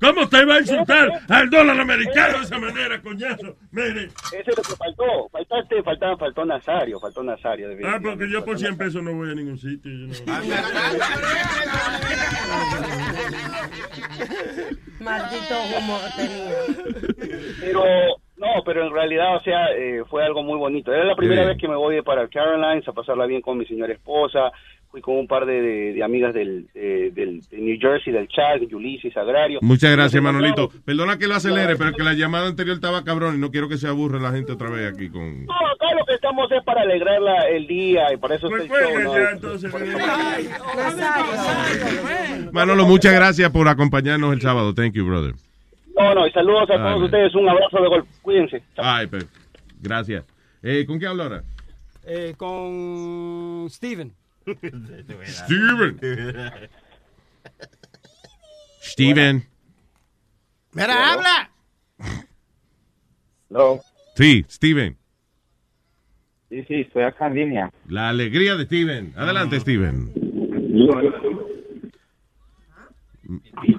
[0.00, 3.56] ¿Cómo te va a insultar al dólar americano de esa manera, coñazo?
[3.70, 4.04] Mire.
[4.06, 5.28] Eso es lo que faltó.
[5.30, 7.68] Faltaste, faltaba, faltó Nazario, faltó Nazario.
[7.84, 9.90] Ah, porque yo por 100 pesos no voy a ningún sitio.
[9.90, 10.12] yo no-
[15.00, 16.54] Maldito humo tenía.
[17.60, 17.82] Pero,
[18.42, 20.92] no, pero en realidad, o sea, eh, fue algo muy bonito.
[20.92, 23.92] Era la primera vez que me voy para Carolines a pasarla bien con mi señora
[23.92, 24.50] esposa.
[24.90, 28.28] Fui con un par de, de- de amigas del, eh, del de New Jersey, del
[28.28, 29.58] Chad, Ulysses, Agrario.
[29.62, 30.68] Muchas gracias, Manolito.
[30.84, 33.78] Perdona que lo acelere, pero que la llamada anterior estaba cabrón y no quiero que
[33.78, 35.46] se aburra la gente otra vez aquí con...
[35.46, 38.64] No, acá lo que estamos es para alegrar la- el día y por eso Pues
[38.64, 39.16] está el show, cuelgue ¿no?
[39.24, 39.72] ya, entonces.
[42.52, 44.74] Manolo, muchas gracias por acompañarnos el sábado.
[44.74, 45.32] Thank you, brother.
[45.98, 47.02] No, no, y saludos a todos man.
[47.02, 47.34] ustedes.
[47.34, 48.06] Un abrazo de gol.
[48.22, 48.62] Cuídense.
[48.76, 49.26] Ay, pues,
[49.80, 50.24] gracias.
[50.62, 51.42] Eh, ¿Con qué hablo ahora?
[52.04, 54.12] Eh, con Steven.
[55.24, 55.98] Steven.
[58.80, 59.44] Steven.
[60.72, 61.50] Mira, habla.
[63.50, 63.80] No,
[64.16, 64.96] Sí, Steven.
[66.48, 67.70] sí, sí, estoy acá en línea.
[67.88, 69.12] La alegría de Steven.
[69.16, 70.10] Adelante, Steven.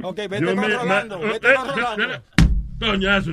[0.03, 2.03] Ok, vete Yo me- controlando, ma- vete eh, controlando.
[2.03, 2.21] espera.
[2.79, 3.31] Coñazo.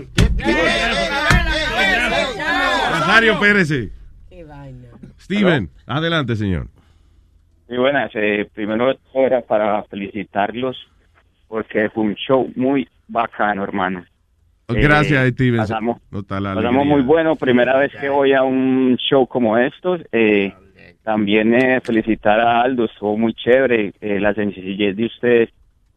[2.90, 3.72] Nazario Pérez.
[5.20, 6.66] Steven, adelante, señor.
[7.68, 8.10] Muy buenas.
[8.14, 10.76] Eh, primero era para felicitarlos
[11.48, 14.04] porque fue un show muy bacano, hermano.
[14.68, 15.58] Gracias, Eh, Steven.
[15.58, 17.34] Pasamos, pasamos muy bueno.
[17.36, 20.00] Primera vez que voy a un show como estos.
[20.12, 20.52] Eh,
[21.02, 22.84] también eh, felicitar a Aldo.
[22.86, 23.92] Estuvo muy chévere.
[24.00, 25.50] Eh, la sencillez de ustedes,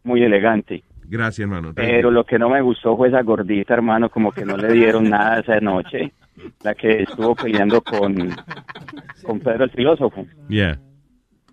[0.03, 0.83] muy elegante.
[1.05, 1.73] Gracias, hermano.
[1.75, 5.09] Pero lo que no me gustó fue esa gordita, hermano, como que no le dieron
[5.09, 6.11] nada esa noche.
[6.63, 8.15] La que estuvo peleando con,
[9.23, 10.25] con Pedro el filósofo.
[10.49, 10.79] Yeah.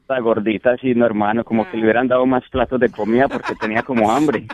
[0.08, 3.54] La gordita, sí, no, hermano, como que le hubieran dado más platos de comida porque
[3.54, 4.46] tenía como hambre.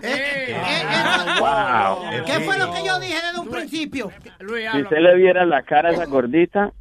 [1.39, 2.24] Wow.
[2.27, 4.10] ¿Qué fue lo que yo dije desde un principio?
[4.39, 6.73] Si usted le viera la cara a esa gordita,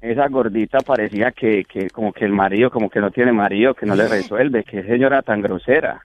[0.00, 3.86] esa gordita parecía que, que como que el marido, como que no tiene marido, que
[3.86, 6.04] no le resuelve, que señora tan grosera.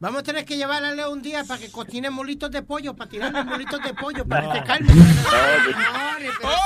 [0.00, 2.94] Vamos a tener que llevarla a Leo un día para que cocine molitos de pollo,
[2.94, 4.92] para tirarle molitos de pollo, para que se calme.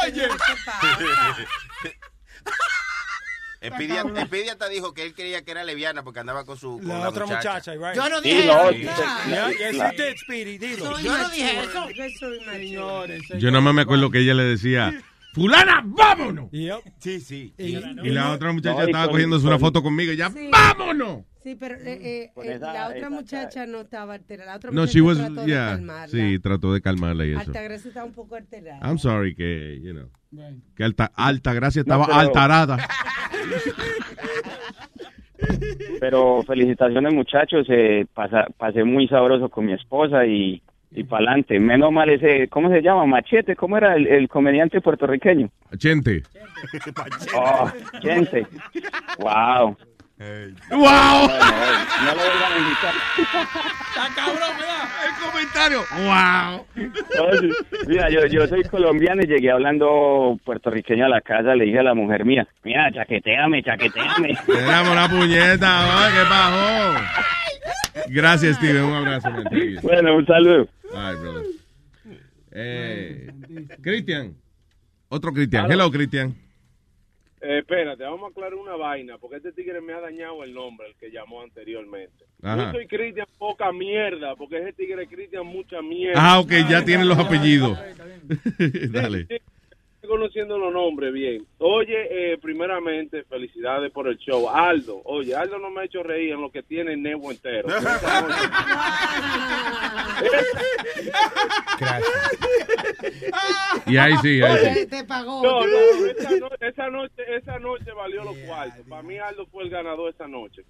[0.04, 0.28] Oye.
[3.62, 6.88] Espidia, Espidia hasta dijo que él creía que era leviana porque andaba con su con
[6.88, 7.94] La otra muchacha, right?
[7.94, 9.02] Yo no dije no, eso.
[11.00, 11.88] Yo no dije eso.
[12.50, 14.92] Señores, Yo nada más me acuerdo que ella le decía,
[15.32, 16.50] fulana, vámonos.
[16.98, 17.54] Sí, sí.
[17.58, 20.48] Y la otra muchacha No, estaba con- cogiéndose una foto conmigo y ya, Sí.
[20.50, 21.24] vámonos.
[21.42, 24.50] Sí, pero eh, eh, Con eh, esa- la otra esa- muchacha no estaba alterada.
[24.52, 26.08] La otra No, muchacha she was, trató de yeah, calmarla.
[26.08, 27.40] sí, trató de calmarla y eso.
[27.40, 28.78] Altagracia estaba un poco alterada.
[28.88, 30.08] I'm sorry que, you know,
[30.76, 32.78] que alta, alta gracia estaba pero- alterada.
[36.00, 40.62] Pero felicitaciones muchachos, eh, pasa- pasé muy sabroso con mi esposa y,
[40.94, 41.58] y para adelante.
[41.58, 43.06] Menos mal ese, ¿cómo se llama?
[43.06, 45.48] Machete, ¿cómo era el, el comediante puertorriqueño?
[45.76, 46.22] Chente.
[47.34, 47.70] Oh,
[48.00, 48.46] gente.
[49.18, 49.76] Wow.
[50.70, 50.78] ¡Wow!
[50.78, 52.94] No, no lo vuelvan a invitar.
[53.18, 54.84] Está cabrón, ¿verdad?
[55.04, 55.80] El comentario.
[56.04, 56.66] ¡Wow!
[57.88, 61.82] Mira, yo, yo soy colombiano y llegué hablando puertorriqueño a la casa, le dije a
[61.82, 64.38] la mujer mía, mira, chaqueteame, chaqueteame.
[64.46, 67.41] Le damos la puñeta, ¿qué pasó?
[68.08, 68.84] Gracias, Steven.
[68.84, 69.28] Un abrazo.
[69.82, 70.68] Bueno, un saludo.
[70.94, 71.46] Ay, brother.
[72.52, 73.32] Eh,
[73.80, 74.34] Cristian.
[75.08, 75.70] Otro Cristian.
[75.70, 76.34] Hello, Cristian.
[77.40, 80.86] Eh, espérate, vamos a aclarar una vaina, porque este tigre me ha dañado el nombre,
[80.86, 82.24] el que llamó anteriormente.
[82.40, 82.66] Ajá.
[82.66, 86.14] Yo soy Cristian poca mierda, porque ese tigre es Cristian mucha mierda.
[86.16, 87.76] Ah, ok, ya tienen los apellidos.
[88.90, 89.26] Dale.
[90.16, 91.46] Conociendo los nombres bien.
[91.56, 94.46] Oye, eh, primeramente, felicidades por el show.
[94.50, 97.66] Aldo, oye, Aldo no me ha hecho reír en lo que tiene el Nebo entero.
[103.86, 104.74] Y ahí sí, ahí sí.
[104.80, 105.42] Te, te pagó.
[105.42, 108.86] No, no, esa, no- esa noche, esa noche valió los cuartos.
[108.88, 110.62] Para mí Aldo fue el ganador esa noche.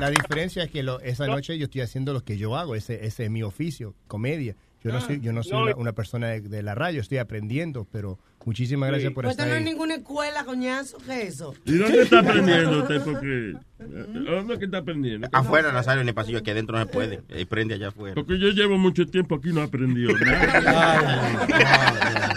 [0.00, 3.04] La, diferencia es que lo- esa noche yo estoy haciendo lo que yo hago, ese,
[3.06, 4.54] ese es mi oficio, comedia.
[4.84, 7.16] Yo no soy, yo no soy No, una, una persona de, de la radio, estoy
[7.16, 11.54] aprendiendo, pero muchísimas gracias por Pues estar no hay ninguna escuela, coñazo, ¿qué es eso?
[11.64, 13.00] ¿Y dónde está aprendiendo usted?
[13.02, 15.26] Porque, ¿Dónde es que está aprendiendo?
[15.32, 17.22] Afuera, Nazario, en el pasillo, aquí adentro no se puede.
[17.34, 18.14] Ahí prende allá afuera.
[18.14, 20.12] Porque yo llevo mucho tiempo aquí y no he aprendido
[20.64, 22.36] nada.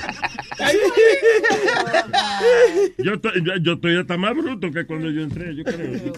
[2.98, 6.14] yo, estoy, yo, yo estoy hasta más bruto que cuando yo entré, yo creo.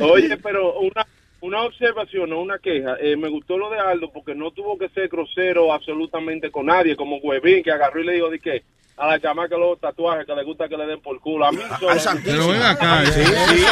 [0.00, 1.06] Oye, pero una,
[1.40, 2.96] una observación, no una queja.
[3.00, 6.96] Eh, me gustó lo de Aldo porque no tuvo que ser grosero absolutamente con nadie,
[6.96, 8.64] como Huevín, que agarró y le dijo de que
[8.96, 11.46] a la chamaca los tatuajes que le gusta que le den por culo.
[11.46, 12.20] A mí solo.
[12.24, 13.06] Pero ven acá.
[13.06, 13.64] Sí, sí.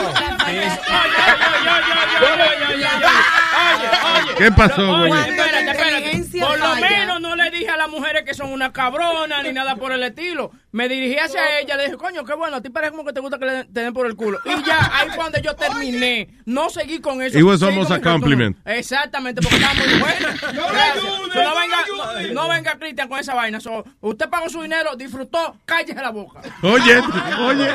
[4.39, 5.13] ¿Qué pasó, güey?
[5.13, 6.17] espérate, espérate.
[6.39, 9.77] Por lo menos no le dije a las mujeres que son una cabrona ni nada
[9.77, 10.53] por el estilo.
[10.77, 13.21] Me dirigí hacia ella, le dije, coño, qué bueno, a ti parece como que te
[13.21, 14.39] gusta que le den- te den por el culo.
[14.45, 16.29] Y ya, ahí fue donde yo terminé.
[16.45, 17.39] No seguí con eso.
[17.39, 18.21] It was almost a retorno.
[18.21, 18.57] compliment.
[18.67, 20.37] Exactamente, porque estaba muy buena.
[20.37, 20.47] So,
[21.43, 23.59] no venga, no, no venga Cristian con esa vaina.
[23.59, 26.43] So, usted pagó su dinero, disfrutó, cállese la boca.
[26.63, 27.01] Oye,
[27.41, 27.71] oye.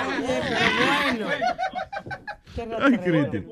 [2.80, 3.46] Ay, Cristian.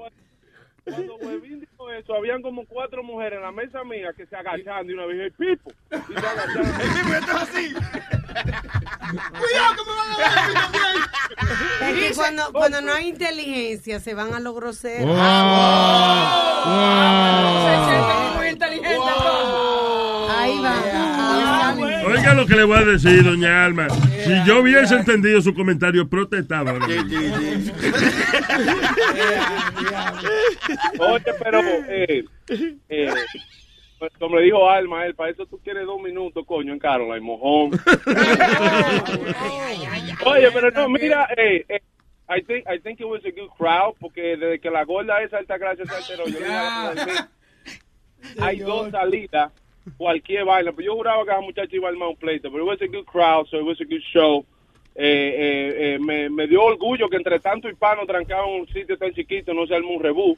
[0.83, 4.89] Cuando Huevín dijo eso, habían como cuatro mujeres en la mesa mía que se agachaban
[4.89, 5.71] y una vez dije, Pipo.
[5.91, 6.67] Y se agacharon.
[7.41, 7.73] así.
[9.09, 14.33] Cuidado que me van a dar Es que cuando, cuando no hay inteligencia se van
[14.33, 15.07] a lo grosero.
[18.35, 18.97] Muy inteligente.
[20.29, 20.99] Ahí va.
[22.05, 23.87] Oiga lo que le voy a decir, doña Alma.
[23.89, 26.73] Si yo hubiese entendido su comentario, protestaba.
[30.99, 32.23] Oye, pero, eh,
[32.89, 33.13] eh,
[33.99, 37.19] pues, como le dijo Alma, él, para eso tú quieres dos minutos, coño, en Caroline,
[37.19, 37.71] mojón.
[40.25, 41.81] Oye, pero no, mira, eh, eh,
[42.29, 45.37] I think, I think it was a good crowd, porque desde que la gorda esa
[45.37, 47.11] alta gracia se alteró, yo le dije
[48.39, 49.51] hay dos salidas,
[49.97, 52.67] cualquier vaina, pero yo juraba que esa muchacha iba a armar un pleito, pero it
[52.67, 54.45] was a good crowd, so it was a good show.
[54.95, 58.97] Eh, eh, eh, me, me dio orgullo que entre tanto hispano trancado en un sitio
[58.97, 60.37] tan chiquito no se armó un rebú.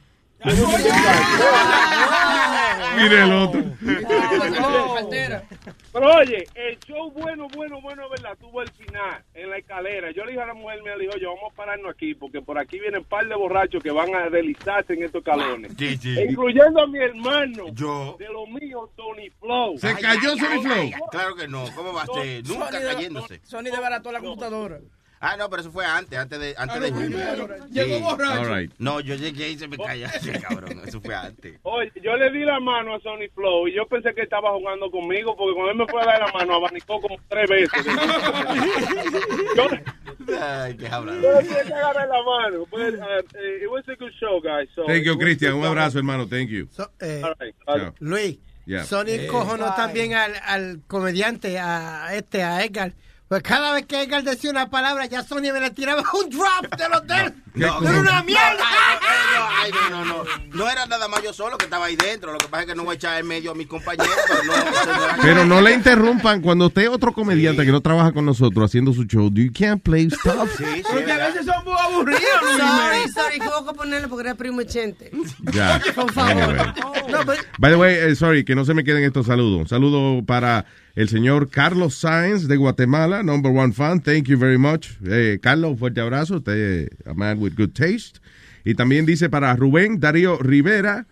[2.97, 3.63] Mire el otro.
[5.93, 8.37] Pero oye, el show bueno, bueno, bueno, ¿verdad?
[8.39, 10.11] Tuvo el final, en la escalera.
[10.11, 12.57] Yo le dije a la mujer, me dijo, yo vamos a pararnos aquí, porque por
[12.57, 15.73] aquí vienen un par de borrachos que van a deslizarse en estos calones.
[15.77, 16.15] Sí, sí.
[16.29, 17.65] Incluyendo a mi hermano.
[17.73, 18.15] Yo.
[18.19, 19.77] De lo mío, Tony Flow.
[19.77, 20.91] ¿Se cayó Sony Flow?
[21.11, 21.65] Claro que no.
[21.75, 22.43] ¿Cómo va a ser?
[22.47, 23.41] Nunca Sony de- cayéndose.
[23.43, 24.79] Sony desbarató la computadora.
[25.23, 27.19] Ah, no, pero eso fue antes, antes de, antes de junio.
[27.69, 28.41] Llegó borracho.
[28.41, 28.71] All right.
[28.79, 30.81] No, yo llegué y se me cayó ese cabrón.
[30.85, 31.59] Eso fue antes.
[31.61, 34.89] Oye, yo le di la mano a Sony Flow y yo pensé que estaba jugando
[34.89, 37.85] conmigo porque cuando él me fue a dar la mano abanicó como tres veces.
[39.55, 39.67] yo,
[40.41, 41.13] Ay, qué habla.
[41.15, 42.65] yo que agarrar la mano.
[42.71, 44.69] But, uh, eh, it was a good show, guys.
[44.75, 45.53] So Thank you, Cristian.
[45.53, 46.27] Un abrazo, hermano.
[46.27, 46.67] Thank you.
[46.99, 47.55] Eh, All right.
[47.65, 47.93] Chao.
[47.99, 48.83] Luis, Yeah.
[48.85, 49.27] Sony Eh.
[49.27, 52.93] cojonó también al, al comediante, a este, a Edgar.
[53.31, 56.77] Pues cada vez que Edgar decía una palabra, ya Sony me le tiraba un drop
[56.77, 57.33] del hotel.
[57.53, 58.65] No, Era una mierda.
[59.57, 60.23] Ay, no, no, no.
[60.53, 62.33] No era nada más yo solo que estaba ahí dentro.
[62.33, 64.13] Lo que pasa es que no voy a echar en medio a mis compañeros.
[64.27, 68.65] Pero no, Pero no le interrumpan cuando usted otro comediante que no trabaja con nosotros
[68.65, 69.31] haciendo su show.
[69.33, 70.49] You can't play stuff.
[70.57, 72.21] Sí, sí, Porque a veces son muy aburridos,
[72.57, 75.09] Sorry, sorry, hubo que ponerle porque era primo Chente.
[75.53, 75.81] Ya.
[75.95, 76.31] Por favor.
[76.31, 76.73] Anyway.
[77.09, 79.61] No, pues, By the way, eh, sorry, que no se me queden estos saludos.
[79.61, 80.65] Un saludo para
[80.95, 84.01] el señor Carlos Sáenz de Guatemala, number one fan.
[84.01, 84.89] Thank you very much.
[85.05, 86.37] Eh, Carlos, fuerte abrazo.
[86.37, 88.19] Usted, a man with good taste.
[88.63, 91.07] Y también dice para Rubén Darío Rivera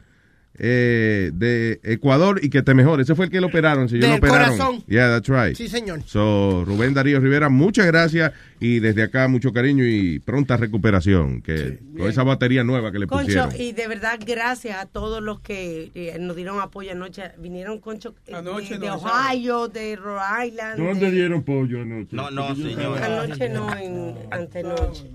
[0.58, 3.04] eh, de Ecuador y que te mejore.
[3.04, 3.88] Ese fue el que lo operaron.
[3.88, 4.58] Si yo lo Del operaron.
[4.58, 4.84] corazón.
[4.88, 5.56] Yeah, that's right.
[5.56, 6.02] Sí, señor.
[6.06, 11.42] So, Rubén Darío Rivera, muchas gracias y desde acá mucho cariño y pronta recuperación.
[11.42, 13.54] Que con esa batería nueva que le Concho, pusieron.
[13.58, 17.24] y de verdad gracias a todos los que eh, nos dieron apoyo anoche.
[17.38, 20.78] Vinieron, Concho, eh, Anoche de, de no, Ohio, de Rhode Island.
[20.78, 22.10] ¿Dónde de- dieron pollo anoche?
[22.16, 23.02] No, no, señor.
[23.02, 25.06] Anoche no, en antenoche.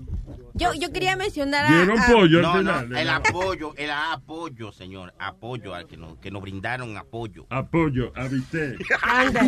[0.53, 1.69] Yo, yo quería mencionar a...
[1.69, 2.97] Dieron pollo No, no, final.
[2.97, 7.45] el apoyo, el apoyo, señor, apoyo al que nos, que nos brindaron apoyo.
[7.49, 8.77] Apoyo, avisté.
[9.01, 9.41] Anda.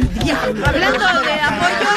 [0.65, 1.87] Hablando de apoyo,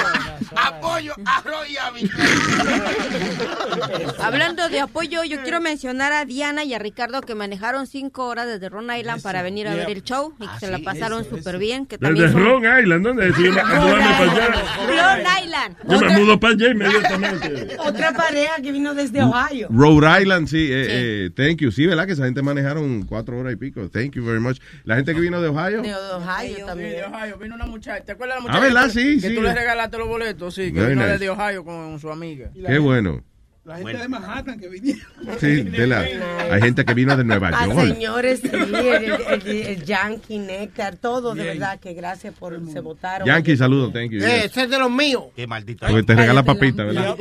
[0.56, 1.76] Apoyo, arroz y
[4.20, 8.46] hablando de apoyo, yo quiero mencionar a Diana y a Ricardo que manejaron cinco horas
[8.46, 9.86] desde Rhode Island para venir a yeah.
[9.86, 11.86] ver el show y que se la pasaron súper bien.
[11.86, 13.36] Que también Desde son- Rhode Island, ¿dónde es?
[13.36, 14.48] Yo me mudarme para allá.
[14.86, 15.76] Rhode Island.
[15.88, 17.76] Yo me mudo para allá inmediatamente.
[17.78, 19.68] Otra pareja que vino desde Ohio.
[19.70, 20.86] Rhode Island, sí, eh,
[21.26, 21.70] eh, thank you.
[21.70, 22.06] Sí, ¿verdad?
[22.06, 23.88] Que esa gente manejaron cuatro horas y pico.
[23.88, 24.58] Thank you very much.
[24.84, 25.82] La gente que vino de Ohio.
[25.82, 26.90] De Ohio también.
[26.90, 27.38] de Ohio.
[27.38, 28.04] Vino una muchacha.
[28.04, 28.74] ¿Te acuerdas de la Ah, muchacha?
[28.74, 28.84] ¿verdad?
[28.86, 29.34] que- Sí, que sí.
[29.34, 30.72] tú le regalaste los boletos, sí.
[30.72, 31.12] Que Very vino nice.
[31.12, 32.50] desde Ohio con su amiga.
[32.66, 33.22] Qué bueno.
[33.64, 35.02] La gente de Manhattan que vinieron.
[35.38, 37.92] Sí, de la, hay gente que vino de Nueva A York.
[37.94, 39.12] señores, sí, el, el,
[39.44, 41.58] el- el Yankee, Néctar, todo, de Bien.
[41.58, 43.28] verdad, que gracias por se votaron.
[43.28, 44.20] Yankee, saludos, thank you.
[44.22, 45.24] Eh, ese es de los míos.
[45.36, 45.86] Qué maldito.
[45.86, 47.16] Porque te regala papita, ¿verdad?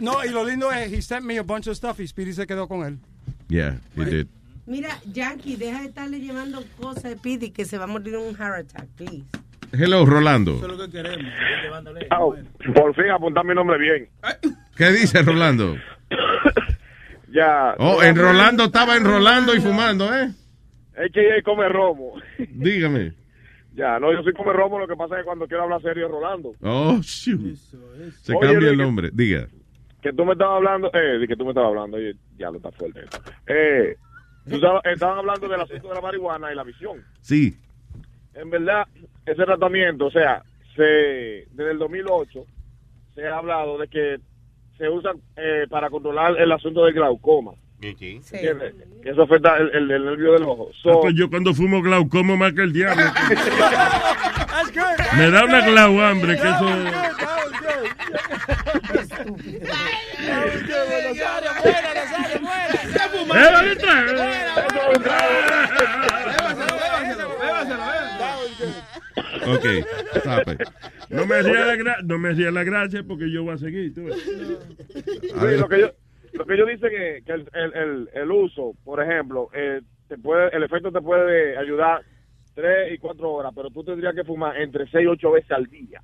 [0.00, 2.46] No, y lo lindo es, he sent me a bunch of stuff y Speedy se
[2.46, 2.98] quedó con él.
[3.48, 4.26] Yeah, he did.
[4.66, 8.20] Mira, Yankee, deja de estarle llevando cosas de Pidi que se va a morir en
[8.20, 9.24] un heart attack, please.
[9.72, 10.56] Hello, Rolando.
[10.56, 11.32] Eso es lo que queremos.
[12.74, 14.08] Por fin apuntar mi nombre bien.
[14.76, 15.76] ¿Qué dice Rolando?
[17.30, 17.74] Ya.
[17.78, 20.30] Oh, en Rolando estaba enrolando y fumando, ¿eh?
[20.96, 22.14] Es que ella come romo.
[22.38, 23.12] Dígame.
[23.74, 26.06] Ya, no, yo soy come romo, lo que pasa es que cuando quiero hablar serio
[26.06, 26.54] es Rolando.
[26.62, 27.54] Oh, shoot.
[28.22, 29.10] Se Oye, cambia el nombre.
[29.12, 29.46] Diga.
[30.00, 32.56] Que tú me estabas hablando, eh, de que tú me estabas hablando, oye, ya lo
[32.56, 33.00] está fuerte.
[33.04, 33.18] esto.
[33.46, 33.96] Eh,
[34.48, 37.04] tú estabas, estaban hablando del asunto de la marihuana y la visión.
[37.20, 37.58] Sí.
[38.34, 38.86] En verdad,
[39.32, 40.42] ese tratamiento, o sea,
[40.76, 40.82] se,
[41.50, 42.44] desde el 2008
[43.14, 44.16] se ha hablado de que
[44.76, 47.52] se usa eh, para controlar el asunto del glaucoma.
[48.32, 48.74] ¿Entiendes?
[49.02, 50.70] Que eso afecta el, el- el nervio del ojo.
[50.82, 53.04] So, Ah, pues yo cuando fumo glaucoma más que el diablo.
[55.16, 56.66] Me da una glauhambre que eso
[69.46, 69.64] Ok,
[70.16, 70.62] stop it.
[71.10, 73.94] No me hacía la, gra- no me hacía la gracia porque yo voy a seguir.
[73.94, 74.16] tú ves.
[74.22, 75.92] Sí, lo que yo
[76.34, 80.18] lo que ellos dicen es que el, el, el, el uso, por ejemplo, eh, te
[80.18, 82.02] puede, el efecto te puede ayudar
[82.54, 85.64] tres y cuatro horas, pero tú tendrías que fumar entre seis y ocho veces al
[85.66, 86.02] día.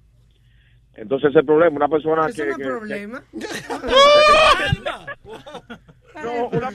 [0.94, 3.22] Entonces ese es el problema, una persona Eso que, no es que- problema.
[6.22, 6.70] no, una,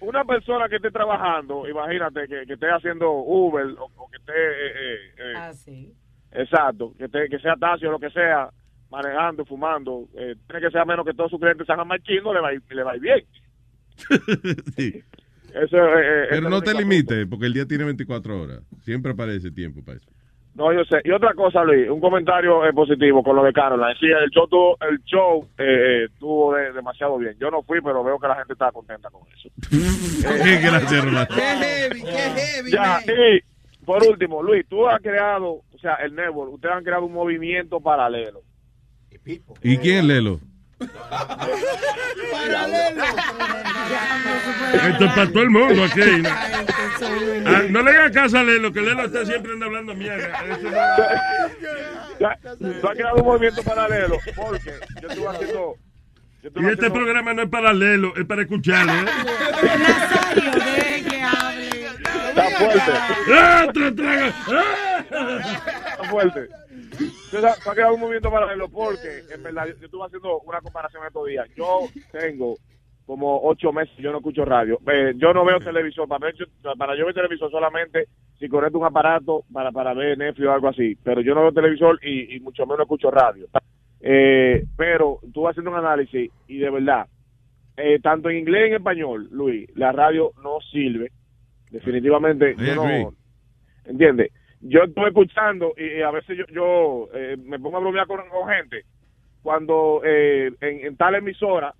[0.00, 4.32] una persona que esté trabajando, imagínate que, que esté haciendo Uber o, o que esté
[4.32, 5.92] eh, eh, eh, Ah, sí.
[6.32, 8.50] Exacto, que, te- que sea taxi o lo que sea,
[8.90, 12.32] manejando, fumando, eh, tiene que ser a menos que todos sus clientes sean más chinos,
[12.34, 13.26] le va, le va a ir bien.
[14.76, 15.02] Sí.
[15.54, 15.76] Eso,
[16.30, 18.62] Pero no te limites, porque el día tiene 24 horas.
[18.80, 20.08] Siempre aparece tiempo para eso.
[20.54, 21.00] No, yo sé.
[21.04, 23.94] Y otra cosa, Luis, un comentario eh, positivo con lo de Caroline.
[23.98, 27.34] Sí, el show, tuvo, el show eh, eh, estuvo de- demasiado bien.
[27.40, 29.48] Yo no fui, pero veo que la gente está contenta con eso.
[30.20, 31.34] Gracias, Rolando.
[31.34, 32.70] Qué heavy, qué heavy.
[32.70, 33.00] Ya, man.
[33.06, 37.12] y por último, Luis, tú has creado, o sea, el network, ustedes han creado un
[37.14, 38.42] movimiento paralelo.
[39.62, 40.38] ¿Y quién, Lelo?
[44.88, 46.00] Esto es para todo el mundo aquí.
[46.22, 46.28] ¿no?
[47.44, 50.32] Ah, no le hagas caso a Lelo, que Lelo está siempre anda hablando mierda.
[52.18, 55.74] Tú has creado un movimiento paralelo porque yo estuve haciendo...
[56.42, 58.92] Yo estuve Y este haciendo- programa no es para Lelo, es para escucharlo.
[58.92, 59.04] ¿eh?
[62.28, 62.92] Está fuerte.
[63.34, 64.28] ¡Ah, traga!
[65.90, 66.48] Está fuerte.
[67.30, 70.60] Tú has tú creado un movimiento paralelo porque, en verdad, yo, yo estuve haciendo una
[70.60, 71.48] comparación estos días.
[71.56, 71.80] Yo
[72.12, 72.56] tengo
[73.06, 74.78] como ocho meses, yo no escucho radio.
[74.86, 76.08] Eh, yo no veo televisión.
[76.08, 76.34] Para, ver,
[76.78, 78.08] para yo ver televisor solamente
[78.38, 80.96] si conecto un aparato para, para ver Netflix o algo así.
[81.02, 83.46] Pero yo no veo televisor y, y mucho menos escucho radio.
[84.00, 87.06] Eh, pero estuve haciendo un análisis y de verdad,
[87.76, 91.12] eh, tanto en inglés y en español, Luis, la radio no sirve.
[91.70, 93.14] Definitivamente, yo no.
[93.84, 94.32] ¿entiendes?
[94.62, 98.48] Yo estoy escuchando y, a veces yo, yo eh, me pongo a bromear con, con
[98.48, 98.84] gente
[99.42, 101.74] cuando eh, en, en tal emisora,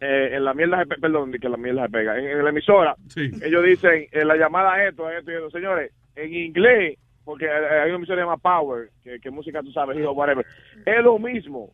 [0.00, 2.50] eh, en la mierda, se pe- perdón, que la mierda se pega, en, en la
[2.50, 2.94] emisora,
[3.42, 7.50] ellos dicen, en la llamada esto, esto y esto, señores, en inglés, porque eh,
[7.82, 10.46] hay una emisora que se llama Power, que, que música tú sabes, o whatever,
[10.84, 11.72] es lo mismo,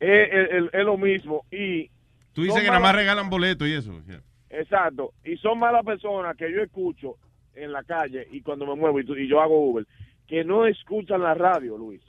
[0.00, 1.90] es, es- es- lo mismo y...
[2.32, 4.00] Tú dices que nada más regalan boletos y eso.
[4.06, 4.20] yeah.
[4.50, 5.12] Exacto.
[5.24, 7.16] Y son malas personas que yo escucho
[7.62, 9.86] en la calle y cuando me muevo y, tú- y yo hago Uber,
[10.26, 12.02] que no escuchan la radio, Luis.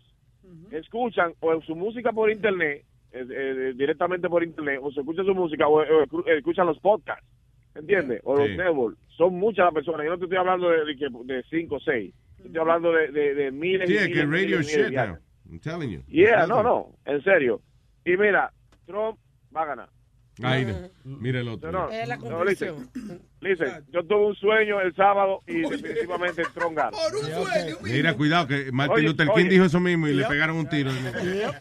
[0.71, 5.33] Escuchan o su música por internet, eh, eh, directamente por internet, o se escucha su
[5.35, 7.25] música o, o escu- escuchan los podcasts,
[7.75, 8.21] ¿entiendes?
[8.23, 8.57] O los Sí.
[8.57, 8.97] networks.
[9.17, 10.05] Son muchas las personas.
[10.05, 12.13] Yo no te estoy hablando de, de, que- de cinco o seis.
[12.37, 15.17] Estoy hablando de, de, de miles Sí, y es miles, que radio miles shit now.
[15.49, 16.01] I'm telling you.
[16.07, 17.61] Yeah, no, no, en serio.
[18.05, 18.51] Y mira,
[18.85, 19.17] Trump
[19.55, 19.89] va a ganar.
[20.43, 21.17] Ahí, no.
[21.17, 21.71] mira el otro.
[21.71, 23.21] No, no, Es la no, listen, conclusión.
[23.41, 26.97] listen, yo tuve un sueño el sábado y definitivamente entró un gato.
[27.83, 29.49] Mira, cuidado, que Martin Oye, Luther King oye.
[29.49, 30.91] dijo eso mismo y le pegaron un tiro.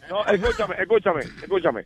[0.09, 1.85] No, escúchame, escúchame, escúchame.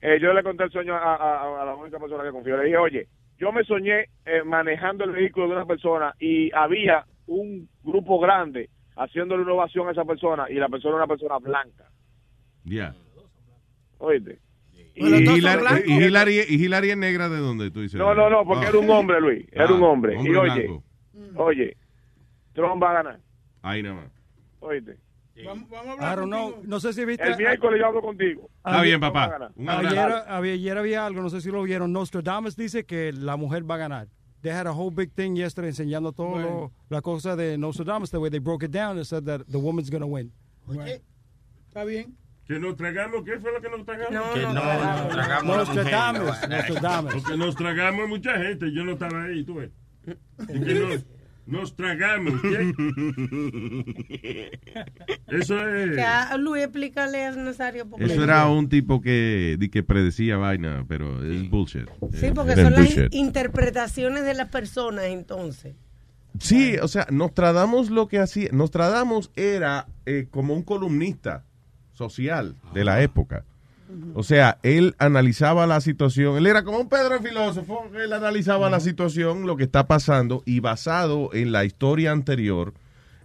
[0.00, 2.56] Eh, yo le conté el sueño a, a- a la única persona que confío.
[2.58, 3.08] Le dije, oye,
[3.38, 8.68] yo me soñé eh, manejando el vehículo de una persona y había un grupo grande
[8.96, 11.88] haciéndole una ovación a esa persona y la persona era una persona blanca.
[12.64, 12.94] Ya.
[13.98, 14.38] Oíste.
[14.94, 17.98] ¿Y Hillary, y, Hillary, ¿Y Hillary es negra de dónde tú dices?
[17.98, 18.68] No, no, no, porque Ah.
[18.68, 19.46] era un hombre, Luis.
[19.52, 20.16] Era Ah, un hombre.
[20.16, 20.84] hombre y oye, blanco.
[21.36, 21.76] oye,
[22.52, 23.20] Trump va a ganar.
[23.62, 24.10] Ahí nada más.
[24.60, 24.98] Oíste.
[25.36, 25.42] I
[26.14, 26.62] don't know.
[26.64, 27.24] No sé si viste.
[27.24, 28.48] El miércoles yo hablo contigo.
[28.58, 29.50] Está bien, a papá.
[29.66, 31.92] Ayer, ayer había algo, no sé si lo vieron.
[31.92, 34.08] Nostradamus dice que la mujer va a ganar.
[34.42, 38.18] They had a whole big thing yesterday enseñando todo lo- la cosa de Nostradamus, the
[38.18, 40.30] way they broke it down and said that the woman's going to win.
[41.68, 42.16] Está bien.
[42.46, 44.12] Que nos tragamos, ¿qué fue lo que nos tragamos?
[44.12, 45.04] No, que no, no, tragamos.
[45.04, 45.56] nos tragamos.
[45.56, 47.14] Nostradamus, Nostradamus.
[47.14, 49.70] Porque nos tragamos mucha gente, yo no estaba ahí, tú ves.
[50.48, 51.06] Y que nos,
[51.46, 52.72] nos tragamos, ¿qué?
[55.28, 55.96] Eso es...
[55.96, 57.88] Que a Luis, explícale a Nazario.
[57.88, 61.88] Porque Eso era un tipo que, di que predecía vaina, pero es bullshit.
[62.12, 65.74] Sí, Eh, porque son las interpretaciones de las personas entonces.
[66.38, 71.44] Sí, o sea, Nostradamus lo que hacía, Nostradamus era eh, como un columnista
[71.94, 73.44] social de la época.
[74.14, 78.68] O sea, él analizaba la situación, él era como un Pedro el filósofo, él analizaba
[78.68, 82.74] la situación, lo que está pasando, y basado en la historia anterior,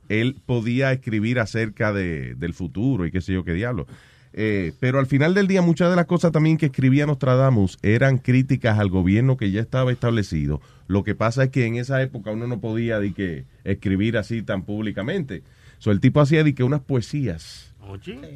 [0.09, 3.87] él podía escribir acerca de, del futuro y qué sé yo qué diablo.
[4.33, 8.19] Eh, pero al final del día, muchas de las cosas también que escribía Nostradamus eran
[8.19, 10.61] críticas al gobierno que ya estaba establecido.
[10.87, 14.63] Lo que pasa es que en esa época uno no podía que, escribir así tan
[14.63, 15.43] públicamente.
[15.79, 17.68] So, el tipo hacía di que unas poesías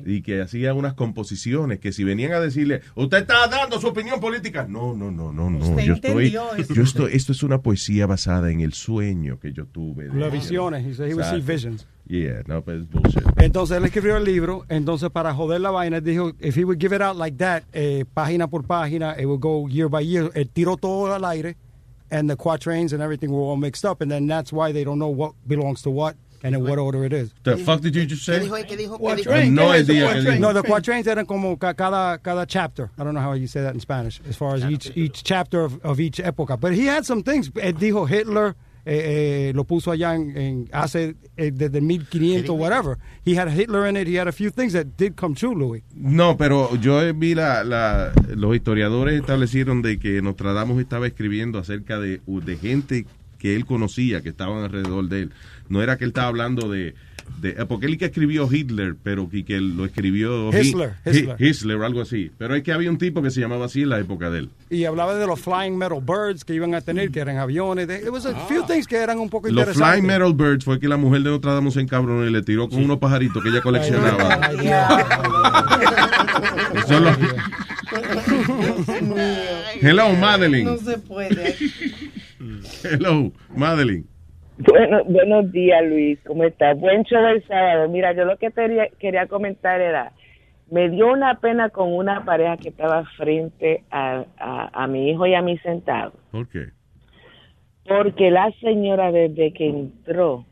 [0.05, 4.19] y que hacía unas composiciones que si venían a decirle, usted está dando su opinión
[4.19, 4.65] política.
[4.67, 5.57] No, no, no, no, no.
[5.59, 6.73] Usted Yo estoy, eso.
[6.73, 10.07] yo estoy, esto es una poesía basada en el sueño que yo tuve.
[10.13, 10.85] Las visiones.
[10.85, 11.87] He said he visions.
[12.05, 13.23] Yeah, no, pues es bullshit.
[13.37, 16.93] Entonces él escribió el libro, entonces para joder la vaina, dijo, if he would give
[16.93, 20.49] it out like that, eh, página por página, it would go year by year, él
[20.49, 21.55] tiró todo al aire,
[22.11, 24.99] and the quatrains and everything were all mixed up, and then that's why they don't
[24.99, 27.33] know what belongs to what, and in what order it is.
[27.43, 28.37] The fuck did you just say?
[28.39, 28.55] ¿Qué dijo?
[28.67, 28.97] ¿Qué dijo?
[28.97, 29.29] ¿Qué What dijo?
[29.31, 29.53] train?
[29.55, 30.39] No ¿Qué es eso, idea qué.
[30.39, 32.89] No, the quatrains eran como ca- cada, cada chapter.
[32.97, 35.61] I don't know how you say that in Spanish, as far as each, each chapter
[35.61, 36.59] of, of each época.
[36.59, 37.49] But he had some things.
[37.55, 38.55] Él dijo Hitler,
[38.85, 42.97] eh, eh, lo puso allá en, en hace, eh, desde 1500, whatever.
[43.25, 44.09] He had Hitler in it.
[44.09, 45.83] He had a few things that did come true, Louis.
[45.95, 51.97] No, pero yo vi la, la- los historiadores establecieron de que Nostradamus estaba escribiendo acerca
[51.99, 53.05] de, de gente
[53.39, 55.31] que él conocía, que estaban alrededor de él.
[55.73, 56.93] No era que él estaba hablando de,
[57.41, 61.09] de eh, porque él que escribió Hitler, pero que, que lo escribió Hi- Hitler, Hi-
[61.17, 61.35] Hitler.
[61.39, 62.31] Hitler o algo así.
[62.37, 64.49] Pero es que había un tipo que se llamaba así en la época de él.
[64.69, 67.89] Y hablaba de los flying metal birds que iban a tener, que eran aviones.
[67.89, 69.91] It was a few things que eran un poco Los interesantes.
[70.01, 72.83] Flying Metal Birds fue que la mujer de Nostradamus se encabronó y le tiró con
[72.83, 74.39] unos pajaritos que ella coleccionaba.
[76.75, 77.13] Eso es lo-
[79.81, 80.65] Hello, Madeline.
[80.65, 81.55] No se puede.
[82.83, 84.05] Hello, Madeline.
[84.57, 86.19] Bueno, buenos días, Luis.
[86.25, 86.79] ¿Cómo estás?
[86.79, 87.89] Buen show el sábado.
[87.89, 90.11] Mira, yo lo que quería, quería comentar era,
[90.69, 95.25] me dio una pena con una pareja que estaba frente a, a, a mi hijo
[95.25, 96.13] y a mí sentados.
[96.31, 96.67] ¿Por qué?
[97.87, 100.45] Porque la señora desde que entró,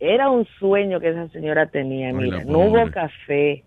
[0.00, 2.12] era un sueño que esa señora tenía.
[2.12, 3.64] Mira, no hubo café,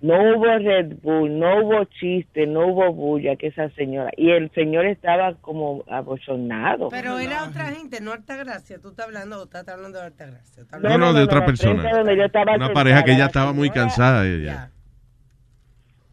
[0.00, 4.10] no hubo Red Bull, no hubo chiste, no hubo bulla que esa señora.
[4.16, 6.88] Y el señor estaba como abochornado.
[6.90, 8.78] Pero era otra gente, no Altagracia.
[8.80, 10.62] Tú estás hablando o estás hablando de Altagracia.
[10.62, 11.90] Estás No, hablando- no, de otra frente persona.
[11.96, 14.26] donde yo estaba Una sentada, pareja que ya estaba muy cansada.
[14.26, 14.70] ella.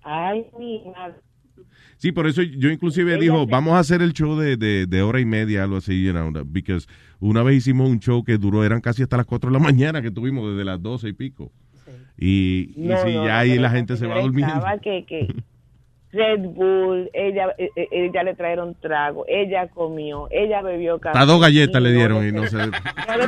[0.04, 1.16] Ay, mi madre.
[1.98, 5.22] Sí, por eso yo inclusive dijo, vamos a hacer el show de, de, de hora
[5.22, 6.86] y media, algo así, you know, because
[7.20, 10.02] una vez hicimos un show que duró, eran casi hasta las 4 de la mañana,
[10.02, 11.52] que tuvimos desde las 12 y pico.
[12.18, 14.64] Y, y No, si no, ya ahí la gente se va durmiendo.
[14.82, 15.28] que, que
[16.14, 21.18] Red Bull, ella, eh, eh, ella le trajeron trago, ella comió, ella bebió café.
[21.18, 22.58] Hasta dos galletas le no dieron y no sé.
[23.08, 23.26] No le.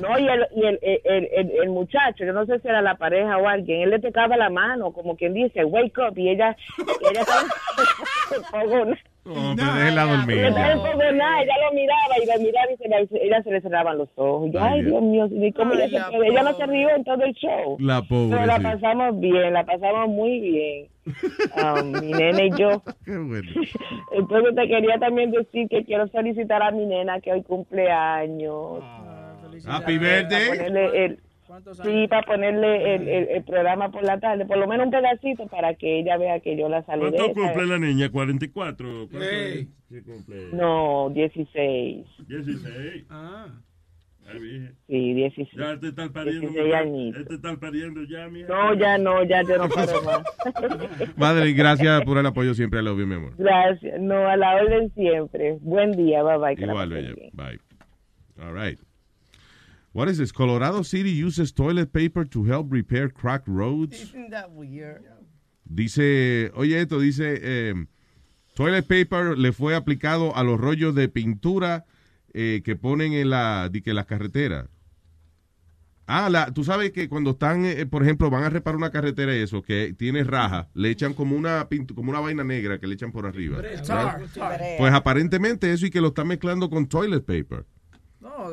[0.00, 3.38] No, y, el, y el, el, el, muchacho, yo no sé si era la pareja
[3.38, 7.16] o alguien, él le tocaba la mano, como quien dice, wake up, y ella, y
[7.16, 7.24] ella
[9.24, 10.38] No, pero déjela dormir.
[10.38, 14.08] enfogonada, ella lo miraba y lo miraba y se le, ella se le cerraban los
[14.16, 14.50] ojos.
[14.52, 15.02] Yo, Ay, ay, Dios.
[15.02, 16.28] Mío, ¿y cómo Ay, ella se la puede?
[16.30, 17.76] Ella no se rió en todo el show.
[17.78, 18.62] La pobre, Pero la sí.
[18.62, 20.86] pasamos bien, la pasamos muy bien.
[21.56, 22.82] Um, mi nena y yo.
[23.04, 23.50] Qué bueno.
[24.12, 28.82] Entonces te quería también decir que quiero felicitar a mi nena que hoy cumple años.
[29.66, 31.18] Happy birthday.
[31.48, 34.86] Ponerle el- Sí, para ponerle el, el, el programa por la tarde, por lo menos
[34.86, 37.16] un pedacito para que ella vea que yo la saludé.
[37.16, 37.68] ¿Cuánto cumple ¿sabes?
[37.68, 38.06] la niña?
[38.08, 39.08] ¿44?
[39.10, 40.02] ¿Cuánto Sí.
[40.04, 40.48] cumple?
[40.52, 42.06] No, 16.
[42.28, 43.06] 16.
[43.10, 43.46] Ah.
[44.86, 45.48] Sí, 16.
[45.56, 46.42] Ya te están pariendo.
[46.50, 47.26] 16 añitos.
[47.28, 48.46] Te están pariendo ya, mija.
[48.48, 50.22] No, ya no, ya yo no paro más.
[51.16, 52.82] Madre, gracias por el apoyo siempre.
[52.82, 53.32] Love you, mi amor.
[53.38, 53.98] Gracias.
[53.98, 55.56] No, a la orden siempre.
[55.62, 56.62] Buen día, bye bye.
[56.62, 57.14] Igual, bella.
[57.32, 57.58] Bye.
[58.38, 58.78] All right.
[59.92, 60.32] What is this?
[60.32, 64.00] Colorado City uses toilet paper to help repair cracked roads.
[64.02, 65.02] Isn't that weird?
[65.64, 67.74] Dice, oye esto, dice, eh,
[68.54, 71.84] toilet paper le fue aplicado a los rollos de pintura
[72.32, 74.68] eh, que ponen en la, di que las carreteras.
[76.06, 79.36] Ah, la, tú sabes que cuando están, eh, por ejemplo, van a reparar una carretera
[79.36, 82.94] y eso, que tiene raja, le echan como una como una vaina negra que le
[82.94, 83.60] echan por arriba.
[83.86, 84.30] Tar, Right?
[84.32, 84.60] tar.
[84.78, 87.66] Pues aparentemente eso y que lo están mezclando con toilet paper.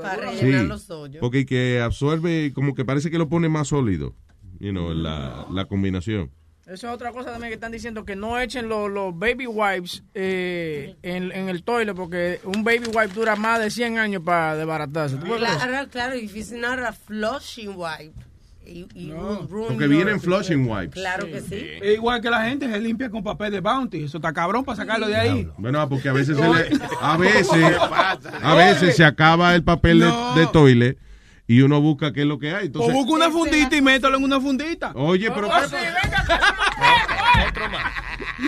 [0.02, 1.20] Para Sí, rellenar los hoyos.
[1.22, 4.16] porque que absorbe, como que parece que lo pone más sólido,
[4.60, 6.32] you know, la, la combinación.
[6.66, 10.04] Eso es otra cosa también que están diciendo, que no echen los, los baby wipes
[10.16, 14.56] eh, en, en el toilet, porque un baby wipe dura más de 100 años para
[14.56, 15.18] desbaratarse.
[15.20, 18.14] Claro, claro, if it's not a flushing wipe,
[18.66, 20.94] it will ruin Porque vienen flushing wipes.
[20.94, 21.66] Claro que sí.
[21.82, 24.04] Es igual que la gente se limpia con papel de Bounty.
[24.04, 25.50] Eso está cabrón para sacarlo de ahí.
[25.58, 27.78] Bueno, porque a veces se le, a veces,
[28.42, 30.98] a veces se acaba el papel de, de toilet
[31.48, 32.72] y uno busca qué es lo que hay.
[32.74, 34.92] O busca una fundita y mételo en una fundita.
[34.96, 36.26] Oye, pero- Oh, sí, venga,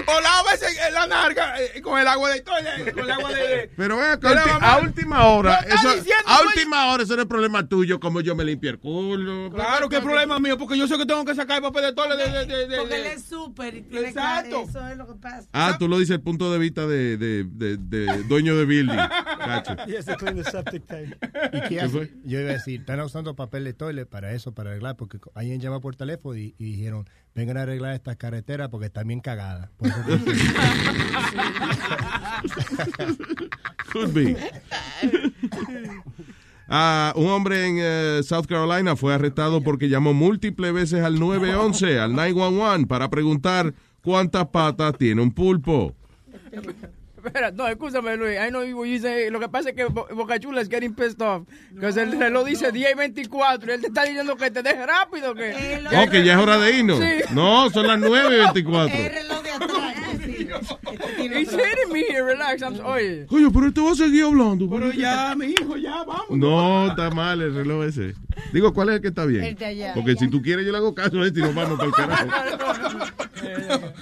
[0.05, 3.69] O lávese la narga eh, con el agua de toilet, con el agua de...
[3.75, 4.71] pero ven acá, de la ulti- mamá.
[4.73, 8.35] a última hora, eso, diciendo, a última hora eso no es problema tuyo, como yo
[8.35, 9.49] me limpio el culo.
[9.53, 12.17] Claro, que problema mío, porque yo sé que tengo que sacar el papel de toilet
[12.17, 12.31] de...
[12.31, 14.65] de, de, de- Porque de- él es súper y tiene Exacto.
[14.69, 15.47] Eso es lo que pasa.
[15.53, 18.97] Ah, tú lo dices el punto de vista de, de, de, de dueño de building.
[19.39, 19.75] Cacho.
[20.17, 21.15] Clean the septic tank.
[21.53, 21.89] ¿Y qué ¿Qué hace?
[21.89, 22.11] fue?
[22.25, 25.59] Yo iba a decir, están usando papel de toilet para eso, para arreglar, porque alguien
[25.59, 27.05] llama por teléfono y, dijeron,
[27.35, 29.69] vengan a arreglar estas carreteras porque están bien cagadas.
[33.91, 34.37] Could be.
[36.69, 41.99] Ah, un hombre en eh, South Carolina fue arrestado porque llamó múltiples veces al 911,
[41.99, 45.93] al 911, para preguntar cuántas patas tiene un pulpo.
[47.27, 48.37] Espera, no, escúchame, Luis.
[48.37, 50.93] I know you you say- lo que pasa es que Bo- Boca Chula es getting
[50.93, 51.47] pissed off.
[51.79, 54.85] Que el reloj dice 10 y 24 y él te está diciendo que te deje
[54.85, 55.33] rápido.
[55.35, 55.53] Que,
[56.11, 56.99] que ya es hora de irnos.
[56.99, 57.33] Sí.
[57.33, 58.91] No, son las 9.24.
[61.17, 62.61] He's hitting me here, relax.
[62.63, 63.25] I'm, oye.
[63.27, 64.69] Coño, pero él te va a seguir hablando.
[64.69, 66.29] Pero ya, mi hijo, ya, vamos.
[66.31, 68.13] No, está mal el reloj ese.
[68.53, 69.43] Digo, ¿cuál es el que está bien?
[69.43, 69.93] El de allá.
[69.93, 71.93] Porque si tú quieres, yo le hago caso a este y nos vamos para el
[71.93, 72.27] carajo.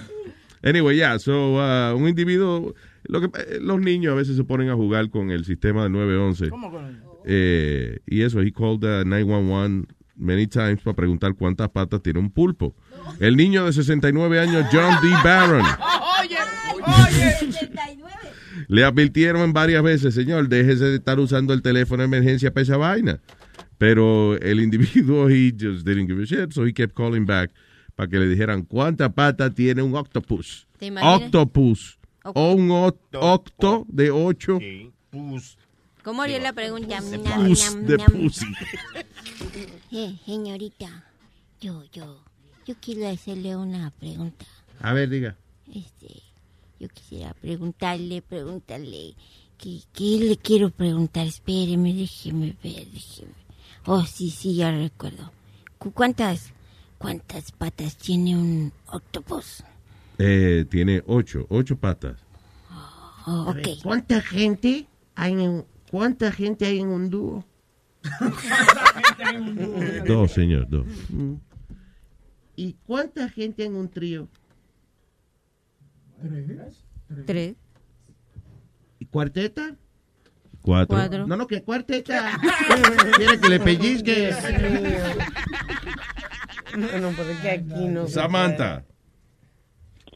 [0.62, 2.74] Anyway, yeah, so, uh, un individuo,
[3.08, 5.92] lo que, eh, los niños a veces se ponen a jugar con el sistema del
[5.92, 6.48] 911.
[6.50, 11.68] ¿Cómo con el- Eh, y eso, he called the 911 many times para preguntar cuántas
[11.70, 12.74] patas tiene un pulpo.
[13.20, 15.08] El niño de 69 años, John D.
[15.24, 15.62] Barron,
[16.22, 16.36] Oye,
[16.86, 17.36] oye.
[18.68, 22.76] le advirtieron varias veces, señor, déjese de estar usando el teléfono de emergencia para esa
[22.76, 23.20] vaina.
[23.78, 27.50] Pero el individuo, he just didn't give a shit, so he kept calling back
[27.94, 30.66] para que le dijeran cuántas patas tiene un octopus.
[31.02, 31.98] Octopus.
[32.34, 34.58] O un oc- octo de ocho.
[36.02, 37.00] ¿Cómo haría la pregunta?
[37.48, 38.46] Pus de pussy.
[39.92, 41.04] Eh, señorita,
[41.60, 42.22] yo, yo,
[42.66, 44.44] yo quiero hacerle una pregunta.
[44.80, 45.36] A ver, diga.
[45.72, 46.22] Este,
[46.78, 49.14] yo quisiera preguntarle, preguntarle,
[49.56, 51.26] ¿qué, qué le quiero preguntar?
[51.26, 53.32] Espéreme, déjeme ver, déjeme.
[53.86, 55.32] Oh, sí, sí, ya recuerdo.
[55.78, 56.52] ¿Cu- ¿Cuántas,
[56.98, 59.62] cuántas patas tiene un octopus?
[60.18, 62.16] Eh, tiene ocho, ocho patas.
[63.26, 67.44] Oh, ver, ¿Cuánta gente hay en cuánta gente hay en un dúo?
[70.06, 70.86] Dos, señor, dos.
[71.10, 71.34] Mm.
[72.54, 74.28] ¿Y cuánta gente en un trío?
[77.26, 77.56] Tres.
[78.98, 79.76] ¿Y cuarteta?
[80.62, 80.96] Cuatro.
[80.96, 81.26] Cuatro.
[81.26, 82.38] No, no, que cuarteta.
[83.16, 84.34] Quiere que le pellizque.
[86.76, 88.06] No, porque aquí no.
[88.06, 88.84] se Samantha.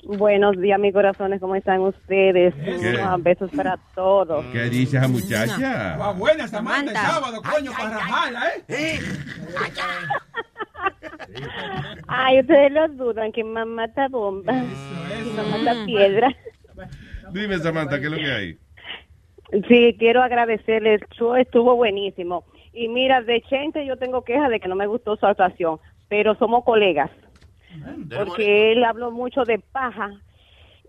[0.05, 2.55] Buenos días, mis corazones, ¿cómo están ustedes?
[3.03, 4.45] Ah, besos para todos.
[4.47, 5.97] ¿Qué dice esa muchacha?
[5.99, 7.13] Va buena Samantha, el Samantha.
[7.13, 8.99] sábado, coño, para rajarla, ¿eh?
[12.09, 16.35] Ay, ustedes lo dudan, que mamá está bomba, que mamá está piedra.
[17.33, 18.59] Dime, Samantha, ¿qué es lo que hay?
[19.69, 22.45] Sí, quiero agradecerles, el show estuvo buenísimo.
[22.73, 25.79] Y mira, de Chente yo tengo queja de que no me gustó su actuación,
[26.09, 27.11] pero somos colegas.
[28.17, 30.11] Porque él habló mucho de paja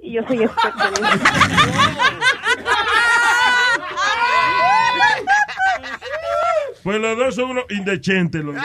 [0.01, 1.19] y yo soy experta en eso.
[6.83, 8.43] Pues los dos son unos indecentes.
[8.43, 8.63] Los dos.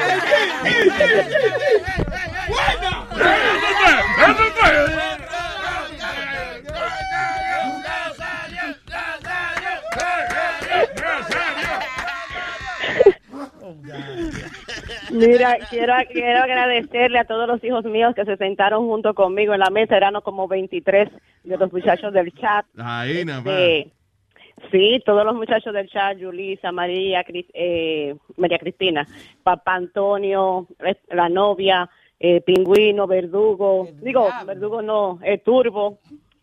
[15.16, 19.60] Mira, quiero, quiero agradecerle a todos los hijos míos que se sentaron junto conmigo en
[19.60, 19.96] la mesa.
[19.96, 21.08] Eran como 23
[21.44, 22.66] de los muchachos del chat.
[22.78, 23.54] Ahí nada más.
[23.54, 23.90] Este,
[24.70, 29.06] sí, todos los muchachos del chat, Yulisa, María, eh, María Cristina,
[29.42, 31.88] Papá Antonio, eh, la novia,
[32.18, 35.98] eh, Pingüino, Verdugo, digo, Verdugo no, eh, Turbo,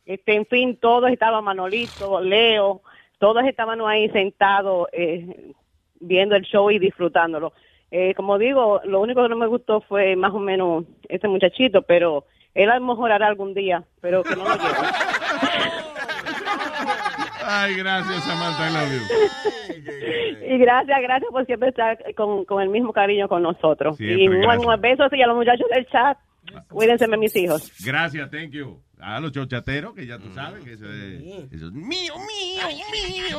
[0.06, 2.82] este, en fin, todos estaban, Manolito, Leo,
[3.18, 5.52] todos estaban ahí sentados eh,
[6.00, 7.54] viendo el show y disfrutándolo.
[7.96, 11.84] Eh, como digo, lo único que no me gustó fue más o menos ese muchachito,
[11.84, 12.26] pero
[12.56, 14.88] él a lo mejor hará algún día, pero que no lo lleve.
[17.46, 18.68] Ay, gracias, Samantha.
[18.68, 20.56] I love you.
[20.56, 23.96] Y gracias, gracias por siempre estar con, con el mismo cariño con nosotros.
[23.96, 26.18] Siempre, y un besos y a los muchachos del chat.
[26.70, 27.72] Cuídense de mis hijos.
[27.86, 28.82] Gracias, thank you.
[29.00, 33.38] A los chochateros, que ya tú sabes que eso es, eso es mío, mío, mío.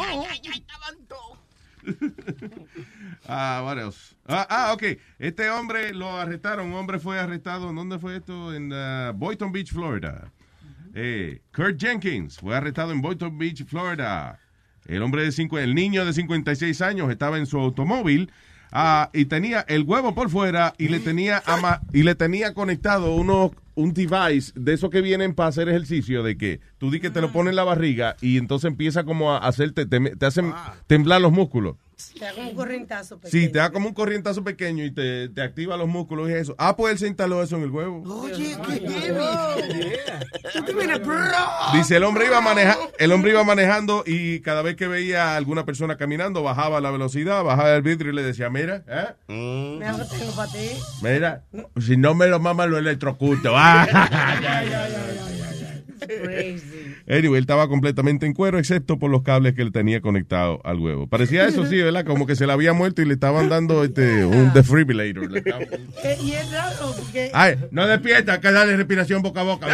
[3.27, 4.15] Ah, what else?
[4.27, 4.83] Ah, ah, ok.
[5.19, 6.67] Este hombre lo arrestaron.
[6.67, 7.71] Un hombre fue arrestado.
[7.71, 8.53] ¿en ¿Dónde fue esto?
[8.55, 10.31] En uh, Boynton Beach, Florida.
[10.95, 14.39] Eh, Kurt Jenkins fue arrestado en Boynton Beach, Florida.
[14.87, 18.31] El hombre de cinco, el niño de 56 años estaba en su automóvil
[18.71, 23.15] ah, y tenía el huevo por fuera y le tenía ama- y le tenía conectado
[23.15, 27.11] uno, un device de esos que vienen para hacer ejercicio de que tú di que
[27.11, 30.53] te lo pones en la barriga y entonces empieza como a hacerte te, te hacen
[30.87, 31.77] temblar los músculos.
[32.19, 33.21] Te hago un corrientazo.
[33.25, 36.55] Sí, te da como un corrientazo pequeño y te, te activa los músculos y eso.
[36.59, 38.03] Ah, pues él se instaló eso en el huevo.
[38.23, 39.95] Oye, qué heavy.
[41.73, 45.37] Dice el hombre iba maneja, el hombre iba manejando y cada vez que veía a
[45.37, 49.15] alguna persona caminando bajaba la velocidad, bajaba el vidrio y le decía, mira, ¿eh?
[49.29, 50.71] Me hago tengo para ti.
[51.03, 51.43] mira,
[51.81, 53.53] si no me lo mama lo electrocuto.
[53.55, 55.21] Ah.
[56.07, 56.95] Crazy.
[57.09, 60.79] Anyway, él estaba completamente en cuero excepto por los cables que él tenía conectado al
[60.79, 61.07] huevo.
[61.07, 62.05] Parecía eso sí, ¿verdad?
[62.05, 65.31] Como que se le había muerto y le estaban dando este un defibrillator.
[65.31, 65.45] Le
[66.05, 67.31] Eh, y es raro porque...
[67.33, 69.67] Ay, no despierta, que dale respiración boca a boca.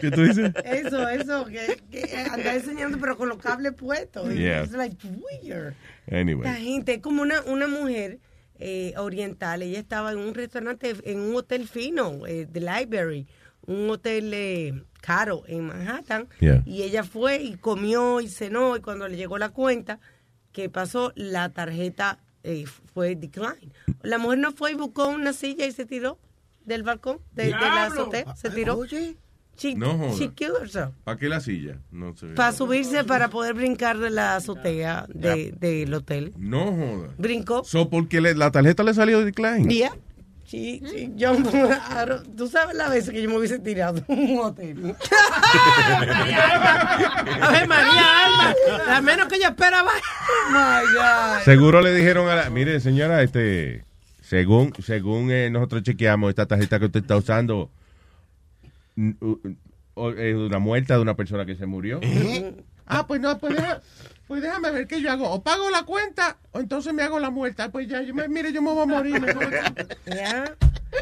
[0.00, 0.52] ¿Qué tú dices?
[0.64, 4.32] Eso, eso, que, que anda enseñando pero con los cables puestos.
[4.34, 4.62] Yeah.
[4.62, 5.74] Es like weird.
[6.10, 6.44] Anyway.
[6.44, 8.18] La gente, es como una, una mujer
[8.58, 13.26] eh, oriental, ella estaba en un restaurante, en un hotel fino, eh, The Library,
[13.66, 16.62] un hotel eh, caro en Manhattan, Yeah.
[16.66, 19.98] y ella fue y comió y cenó, y cuando le llegó la cuenta,
[20.52, 21.12] ¿qué pasó?
[21.16, 22.64] La tarjeta eh,
[22.94, 23.72] fue decline.
[24.02, 26.18] La mujer no fue y buscó una silla y se tiró
[26.64, 28.78] del balcón, de, de la azotea, se tiró.
[29.56, 30.14] She, No joda.
[30.14, 30.32] she
[30.62, 30.94] herself.
[31.04, 31.76] ¿Para qué la silla?
[31.90, 32.28] No sé.
[32.28, 36.32] Para subirse, para poder brincar de la azotea de- del hotel.
[36.38, 37.08] No joda.
[37.18, 37.62] Brincó.
[37.64, 39.68] So, porque le- la tarjeta le salió decline.
[39.68, 39.94] Yeah.
[40.50, 41.36] Sí, sí, yo,
[42.36, 44.96] tú sabes la vez que yo me hubiese tirado de un hotel.
[47.40, 48.54] A ver, María Alma,
[48.96, 49.92] a menos que ella esperaba.
[50.50, 51.44] My God.
[51.44, 52.50] Seguro le dijeron a la...
[52.50, 53.84] Mire, señora, este...
[54.22, 57.70] Según, según eh, nosotros chequeamos esta tarjeta que usted está usando,
[58.96, 62.00] es una muerta de una persona que se murió.
[62.86, 63.82] Ah, pues no, pues, deja-
[64.30, 65.28] pues déjame ver qué yo hago.
[65.28, 67.68] O pago la cuenta o entonces me hago la muerta.
[67.72, 69.20] Pues ya, yo me- mire, yo me voy a morir.
[69.20, 69.50] mejor.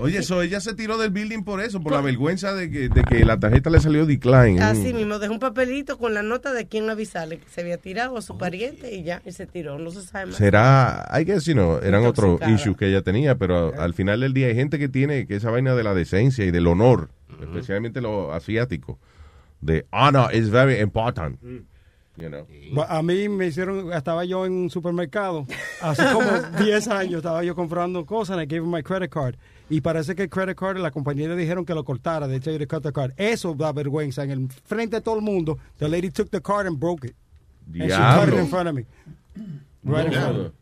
[0.00, 3.02] Oye, eso ella se tiró del building por eso, por la vergüenza de que, de
[3.04, 4.62] que la tarjeta le salió decline.
[4.62, 8.16] Así mismo, dejó un papelito con la nota de quién avisarle que se había tirado
[8.16, 10.36] a su pariente y ya, y se tiró, no se sabe más.
[10.36, 14.32] Será, I guess, you know, eran otros issues que ella tenía, pero al final del
[14.32, 17.10] día hay gente que tiene que esa vaina de la decencia y del honor,
[17.42, 18.96] especialmente los asiáticos.
[19.60, 21.38] De honor is very important.
[22.18, 22.46] You know.
[22.88, 25.46] A mí me hicieron, estaba yo en un supermercado,
[25.80, 26.28] hace como
[26.58, 29.36] 10 años estaba yo comprando cosas and I gave him my credit card.
[29.70, 32.56] Y parece que el credit card, la compañía le dijeron que lo cortara, de hecho,
[32.58, 33.12] to cut the card.
[33.16, 34.24] Eso da vergüenza.
[34.24, 37.14] En el frente de todo el mundo, the lady took the card and broke it.
[37.74, 38.86] And she cut it in front of me.
[39.84, 40.52] Right in front of me.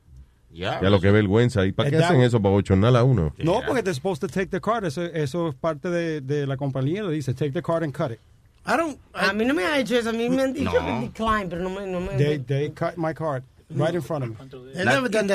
[0.53, 1.65] Ya lo que vergüenza.
[1.67, 2.41] ¿Y para qué hacen eso?
[2.41, 3.33] Para bochornar a uno.
[3.39, 4.85] No, porque they're supposed to take the card.
[4.85, 7.03] Eso, eso es parte de, de la compañía.
[7.03, 8.21] Le dice, take the card and cut it.
[8.67, 11.01] I don't- a mí no me ha hecho eso, a mí me han dicho No.
[11.01, 11.87] decline, pero no me...
[11.87, 14.37] No me They, they cut my card right in front of me.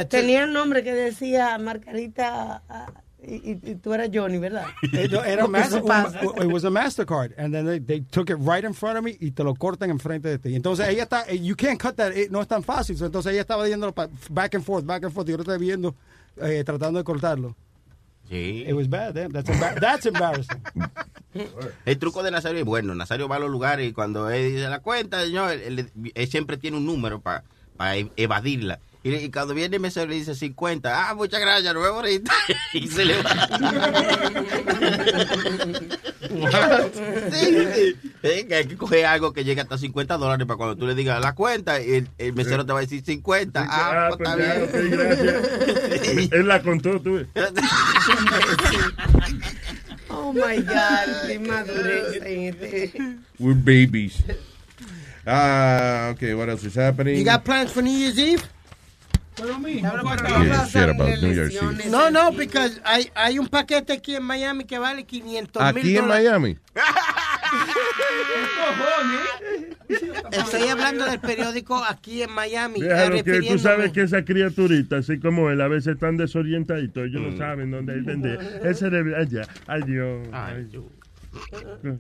[0.10, 2.92] Tenía un nombre que decía Margarita ah,
[3.24, 4.66] y, y- tú eras Johnny, ¿verdad?
[5.12, 8.64] No, Era master- un- it was a Mastercard, and then they, they took it right
[8.64, 10.56] in front of me y te lo cortan enfrente de ti.
[10.56, 12.98] Entonces ella está, eh, you can't cut that, eh, no es tan fácil.
[12.98, 13.94] So, Entonces ella estaba yendo
[14.30, 15.96] back and forth, back and forth, y yo lo estaba viendo,
[16.42, 17.56] eh, tratando de cortarlo.
[18.32, 18.64] Sí.
[18.66, 19.28] It was bad, eh.
[19.30, 20.62] that's, embar- that's embarrassing.
[21.86, 22.96] El truco de Nazario es bueno.
[22.96, 26.28] Nazario va a los lugares y cuando él dice la cuenta, señor, él, él- él
[26.30, 27.44] siempre tiene un número para
[28.16, 28.80] evadirla.
[29.04, 31.10] Y, y cuando viene el mesero le dice 50.
[31.10, 32.32] Ah, muchas gracias, nos vemos ahorita.
[32.74, 33.50] Y se le va.
[36.32, 38.54] Sí, sí.
[38.54, 41.34] Hay que coger algo que llegue hasta 50 dólares para cuando tú le digas la
[41.36, 43.68] cuenta, el, el mesero te va a decir 50.
[43.70, 44.92] Ah, pues está bien.
[44.92, 46.32] gracias.
[46.32, 47.26] Él la contó, tú.
[50.14, 52.94] Oh my God, qué madurez.
[53.40, 54.22] We're babies.
[55.26, 57.18] Ah, okay, what else is happening?
[57.18, 58.44] You got plans for New Year's Eve?
[61.90, 65.98] No, no, because hay, hay un paquete aquí en Miami que vale 500 mil Aquí
[65.98, 66.58] en Miami.
[70.32, 72.80] Estoy hablando del periódico aquí en Miami.
[73.24, 77.30] que tú sabes que esa criaturita, así como él, a veces están desorientaditos, ellos Mm.
[77.32, 78.62] no saben dónde entender.
[78.64, 80.28] El cerebro, allá, ay Dios.
[80.32, 80.70] Ay,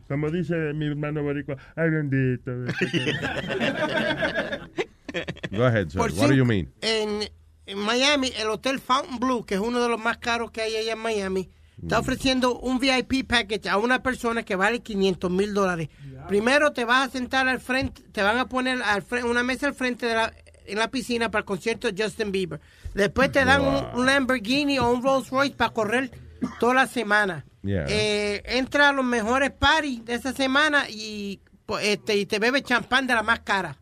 [0.07, 2.51] Como dice mi hermano boricua, ay bendito.
[5.51, 5.97] Go ahead, sir.
[5.99, 6.71] Por What do you mean?
[6.81, 7.29] En,
[7.65, 10.75] en Miami, el Hotel Fountain Blue, que es uno de los más caros que hay
[10.75, 11.49] allá en Miami,
[11.81, 12.01] está Mm.
[12.01, 15.89] ofreciendo un VIP package a una persona que vale 500 mil dólares.
[16.27, 19.67] Primero te vas a sentar al frente, te van a poner al frente, una mesa
[19.67, 20.33] al frente de la,
[20.67, 22.61] en la piscina para el concierto de Justin Bieber.
[22.93, 26.11] Después te dan un, un Lamborghini o un Rolls Royce para correr
[26.59, 27.45] toda la semana.
[27.63, 27.85] Yeah.
[27.89, 31.39] Eh, entra a los mejores parties de esa semana y,
[31.81, 33.77] este, y te bebe champán de la más cara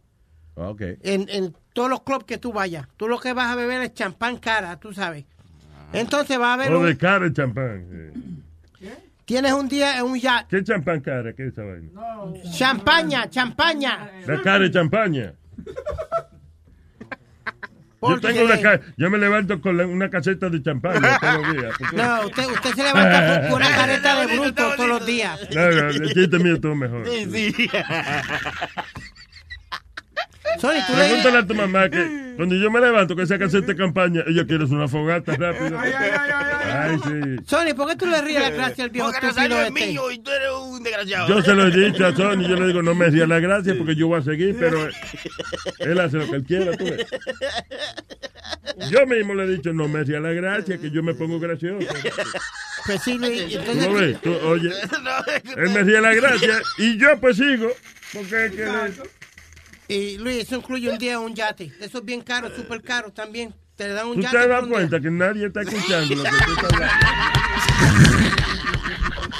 [0.59, 0.97] Okay.
[1.03, 2.85] en, en todos los clubs que tú vayas.
[2.97, 5.23] Tú lo que vas a beber es champán cara, tú sabes.
[5.93, 7.85] Entonces va a haber O de cara el champán.
[9.25, 10.49] tienes un día en un yacht.
[10.49, 11.31] ¿Qué champán cara?
[11.33, 11.89] ¿Qué es esa vaina?
[12.51, 14.11] Champaña, champaña.
[14.27, 15.33] La cara de champaña.
[18.01, 21.53] Yo tengo una ca- yo me levanto con la- una caseta de champaña todos los
[21.53, 21.73] días.
[21.77, 25.39] porque- No, usted, usted se levanta con una careta de bruto todos los días.
[25.53, 27.03] No, no, el chiste mío estuvo mejor.
[30.59, 33.75] Sorry, tú Pregúntale a tu mamá que cuando yo me levanto con esa caseta de
[33.75, 35.77] campaña, ella quiere una fogata rápido.
[35.77, 37.43] Ay, sí.
[37.45, 40.19] Sony, ¿por qué tú le ríes la gracia al viejo Porque estúpido es mío y
[40.19, 41.27] tú eres un desgraciado.
[41.27, 43.75] Yo se lo he dicho a Sony, yo le digo, no me hacía la gracia
[43.77, 44.87] porque yo voy a seguir, pero
[45.79, 47.05] él hace lo que él quiera, tú ves.
[48.89, 51.85] Yo mismo le he dicho, no me hacía la gracia, que yo me pongo gracioso.
[52.85, 54.21] Pues sí, Luis, ¿Tú entonces- ves?
[54.21, 54.69] Tú, oye,
[55.57, 57.69] él me hacía la gracia y yo pues sigo.
[58.13, 59.18] Porque es que le-
[59.89, 61.69] Y Luis, eso incluye un día un yate.
[61.81, 63.53] Eso es bien caro, súper caro también.
[63.75, 64.37] Te dan un tú yate.
[64.37, 64.77] te por das un día.
[64.77, 66.95] cuenta que nadie está escuchando lo que tú estás hablando.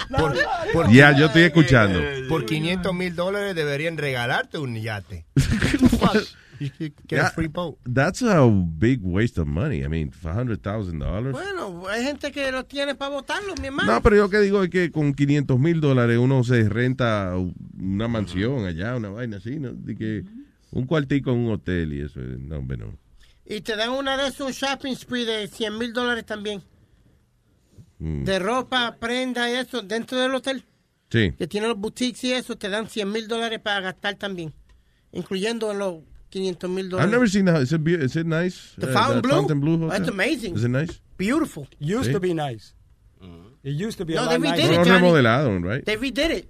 [0.74, 2.00] Por- Ya, yo estoy escuchando.
[2.28, 5.26] Por 500 mil dólares deberían regalarte un yate.
[7.08, 7.78] Get a free boat.
[7.86, 9.82] That's a big waste of money.
[9.82, 11.32] I mean, $100,000.
[11.32, 13.90] Bueno, hay gente que lo tiene para votarlo, mi hermano.
[13.94, 17.34] No, pero yo que digo es que con 500 mil dólares uno se renta
[17.80, 19.72] una mansión allá, una vaina así, ¿no?
[19.72, 20.26] De que
[20.72, 22.20] un cuartico en un hotel y eso.
[22.20, 22.98] No, hombre, no.
[23.46, 26.62] Y te dan una de esos shopping spree de 100 mil dólares también.
[28.00, 28.24] Mm.
[28.24, 30.64] De ropa, prenda y eso, dentro del hotel.
[31.12, 31.34] Sí.
[31.38, 34.54] Que tiene los boutiques y eso, te dan 100 mil dólares para gastar también.
[35.12, 37.12] Incluyendo los 500 mil I've dólares.
[37.12, 37.62] never seen that.
[37.62, 38.76] Is it, is it nice?
[38.78, 39.32] The Uh, Fountain Blue?
[39.32, 39.90] Fontainebleau hotel?
[39.90, 40.56] That's amazing.
[40.56, 41.02] Is it nice?
[41.18, 41.68] Beautiful.
[41.80, 42.14] Used Sí.
[42.14, 42.76] to be nice.
[43.64, 44.90] It used to be No, a they redid it, No Johnny.
[45.08, 45.84] remodelaron, right?
[45.84, 46.48] They redid it.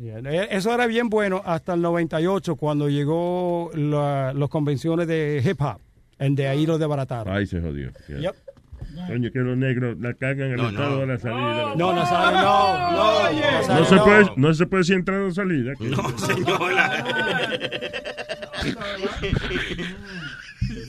[0.00, 5.60] Yeah, Eso era bien bueno hasta el 98 cuando llegó la- las convenciones de hip
[5.60, 5.80] hop.
[6.20, 7.34] Y de ahí lo desbarataron.
[7.34, 7.90] Ahí se jodió.
[8.08, 8.18] yeah.
[8.20, 8.34] Yep.
[9.08, 11.00] Coño, que los negros la cagan en el No, estado no.
[11.00, 11.74] de la salida.
[11.76, 14.04] No, Nazario, no, no, No Nazario, se, no.
[14.04, 15.70] puede, no se puede si entrar o salir.
[15.70, 15.90] aquí.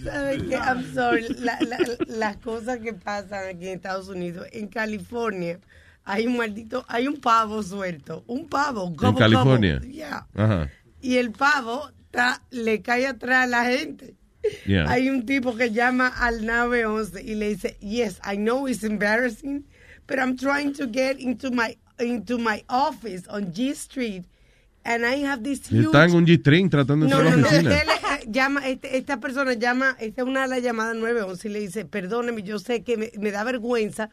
[0.03, 0.55] ¿Sabes qué?
[0.55, 1.25] I'm sorry.
[1.39, 1.77] La- la-
[2.07, 5.59] las cosas que pasan aquí en Estados Unidos, en California,
[6.09, 8.23] hay un maldito, hay un pavo suelto.
[8.27, 8.87] Un pavo.
[8.87, 9.75] En California.
[9.75, 9.91] gobble.
[9.91, 10.27] Yeah.
[10.33, 10.69] Ajá.
[11.01, 11.91] Y el pavo
[12.49, 14.15] le cae atrás a la gente.
[14.65, 14.89] Yeah.
[14.89, 19.65] Hay un tipo que llama al 911 y le dice, yes, I know it's embarrassing,
[20.07, 24.23] but I'm trying to get into my into my office on G Street,
[24.85, 25.85] and I have this huge...
[25.87, 27.75] Está en un G-string tratando de No, entrar a no, no.
[27.75, 31.51] Él, eh, llama, este- esta persona llama, esta es una de las llamadas 911 y
[31.51, 34.09] le dice, perdóneme, yo sé que me, me da vergüenza,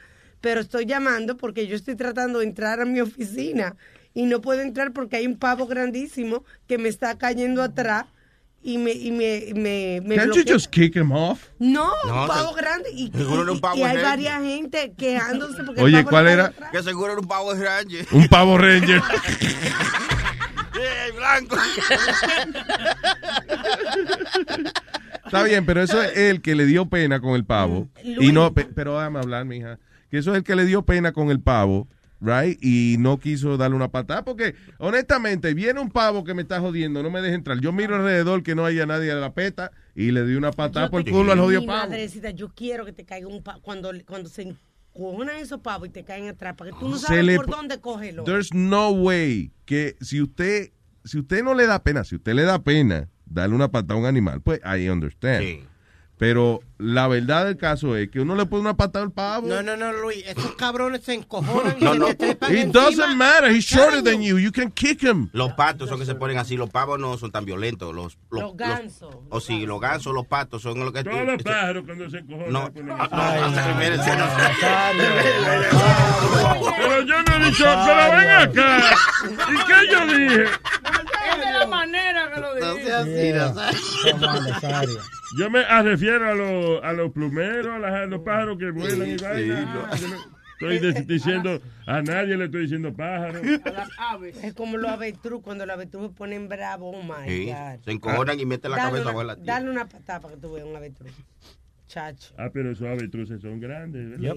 [0.46, 3.74] pero estoy llamando porque yo estoy tratando de entrar a mi oficina
[4.14, 8.04] y no puedo entrar porque hay un pavo grandísimo que me está cayendo atrás
[8.62, 11.48] y me, y me, me, me Can't you just kick him off?
[11.58, 15.80] No, No, un pavo grande y, seguro era un y- hay varias gente quejándose porque
[15.80, 16.52] el Oye, pavo ¿cuál era?
[16.70, 18.06] Que seguro era un Power Ranger.
[18.12, 19.02] Un pavo ranger.
[20.78, 21.56] ¡Eh, blanco!
[25.24, 27.88] Está bien, pero eso es el que le dio pena con el pavo.
[28.04, 28.28] Luis.
[28.28, 29.80] Y no, pe- pero déjame hablar, mija.
[30.16, 31.86] Que eso es el que le dio pena con el pavo.
[32.22, 32.58] right?
[32.62, 37.02] Y no quiso darle una patada porque, honestamente, viene un pavo que me está jodiendo,
[37.02, 37.60] no me deja entrar.
[37.60, 40.86] Yo miro alrededor que no haya nadie a la peta y le di una patada
[40.86, 41.90] Yo por el culo al jodido Mi pavo.
[41.90, 43.60] madrecita, yo quiero que te caiga un pavo.
[43.60, 44.42] Cuando, cuando se
[44.94, 47.56] encojonan esos pavos y te caen atrás, para que tú no sabes le por po-
[47.56, 48.24] dónde cógelo.
[48.24, 50.70] There's no way que si usted,
[51.04, 53.98] si usted no le da pena, si usted le da pena darle una patada a
[53.98, 55.44] un animal, pues I understand.
[56.18, 59.48] Pero la verdad del caso es que uno le pone una patada al pavo.
[59.48, 60.24] No, no, no, Luis.
[60.26, 62.06] Estos cabrones se encojonan y No, se no.
[62.06, 62.84] te trepan It encima.
[62.84, 63.50] doesn't matter.
[63.54, 64.38] He's shorter than you.
[64.38, 65.28] You can kick him.
[65.34, 67.94] Los patos son que se ponen así, los pavos no son tan violentos.
[67.94, 69.14] Los, los, Los gansos.
[69.28, 71.04] o sí, los gansos, los patos son lo que...
[71.04, 72.52] Todos los pájaros cuando se encojonan.
[72.52, 74.24] No, espérense, no.
[76.76, 78.82] Pero yo no he dicho, pero ven acá.
[79.52, 80.44] ¿Y qué yo dije?
[82.40, 82.56] Lo.
[85.38, 89.08] Yo me refiero a los, a los plumeros, a, las- a los pájaros que vuelan
[89.08, 89.16] y.
[89.16, 89.28] Yo
[90.08, 90.16] no
[90.58, 93.40] Estoy diciendo, a nadie le estoy diciendo pájaro.
[94.42, 97.84] Es como los avestruz, cuando los avestruz se ponen bravos, oh my Sí, God.
[97.84, 99.52] se encojonan y meten la Dale cabeza una- bajo la tierra.
[99.52, 101.12] Dale una patada para que tú veas un avestruz.
[101.88, 102.34] Chacho.
[102.38, 104.34] Ah, pero esos avestruces son grandes, ¿verdad?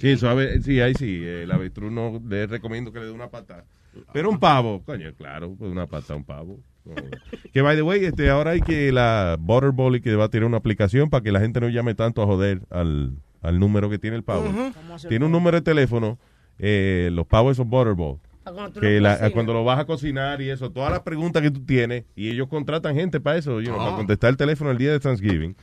[0.00, 1.22] Sí, suave, sí, ahí sí.
[1.24, 3.64] El avestruz no le recomiendo que le dé una patada.
[4.12, 6.60] Pero un pavo, coño, claro, pues una patada a un pavo.
[7.52, 10.46] Que by the way, este, ahora hay que la Butterball y que va a tirar
[10.46, 13.98] una aplicación para que la gente no llame tanto a joder al, al número que
[13.98, 14.48] tiene el pavo.
[14.48, 14.72] Ujú.
[14.74, 16.18] ¿Cómo hacer Tiene un número de teléfono,
[16.58, 18.18] eh, los pavos son Butterball.
[18.44, 19.32] Ah, cuando Que lo la- cocinas.
[19.32, 22.46] cuando lo vas a cocinar y eso, todas las preguntas que tú tienes, y ellos
[22.48, 23.84] contratan gente para eso, you know, Ah.
[23.86, 25.56] para contestar el teléfono el día de Thanksgiving.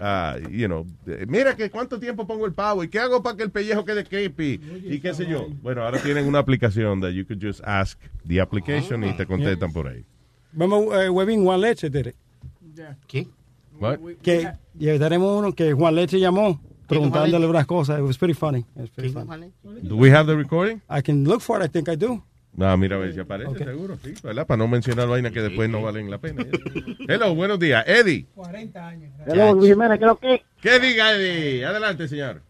[0.00, 3.36] Ah, you know, eh, mira que cuánto tiempo pongo el pavo y qué hago para
[3.36, 5.46] que el pellejo quede crispy y qué sé yo.
[5.62, 9.72] Bueno, ahora tienen una aplicación that you could just ask the application y te contestan
[9.72, 10.04] por ahí.
[10.54, 12.16] Vamos, eh, Webin, Juan Leche, did it.
[13.06, 13.28] ¿Qué?
[13.78, 13.98] What?
[14.22, 17.98] Que tenemos uno que Juan Leche llamó preguntándole unas cosas.
[17.98, 18.60] It was pretty funny.
[18.60, 19.52] It was pretty funny.
[19.82, 20.80] Do we have the recording?
[20.88, 21.64] I can look for it.
[21.64, 22.22] I think I do.
[22.60, 23.58] Ah, mira a ver si aparece, Ok.
[23.64, 24.46] seguro, sí, ¿verdad?
[24.46, 26.46] Para no mencionar vainas que después no valen la pena.
[27.08, 27.84] Hello, buenos días.
[27.84, 28.26] Eddie.
[28.32, 29.12] 40 años.
[29.26, 30.42] Hello, Luis Jiménez, ¿qué es lo que?
[30.64, 31.62] ¿Qué diga Eddie?
[31.62, 32.40] Adelante, señor.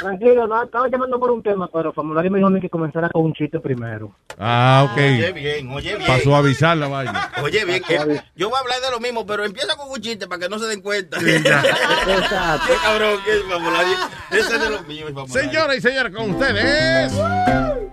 [0.00, 3.08] Tranquilo, no, estaba llamando por un tema, pero Formulario me dijo a mí que comenzara
[3.10, 4.12] con un chiste primero.
[4.40, 4.96] Ah, ok.
[4.96, 6.06] Oye bien, oye bien.
[6.08, 7.30] Para suavizar la vaina.
[7.40, 10.26] Oye bien, eh, yo voy a hablar de lo mismo, pero empieza con un chiste
[10.26, 11.18] para que no se den cuenta.
[11.20, 12.66] Exacto.
[12.66, 13.96] Qué cabrón, qué famulario.
[14.32, 15.50] Ese es de los míos, famulario.
[15.50, 17.12] Señoras y señores, con ustedes,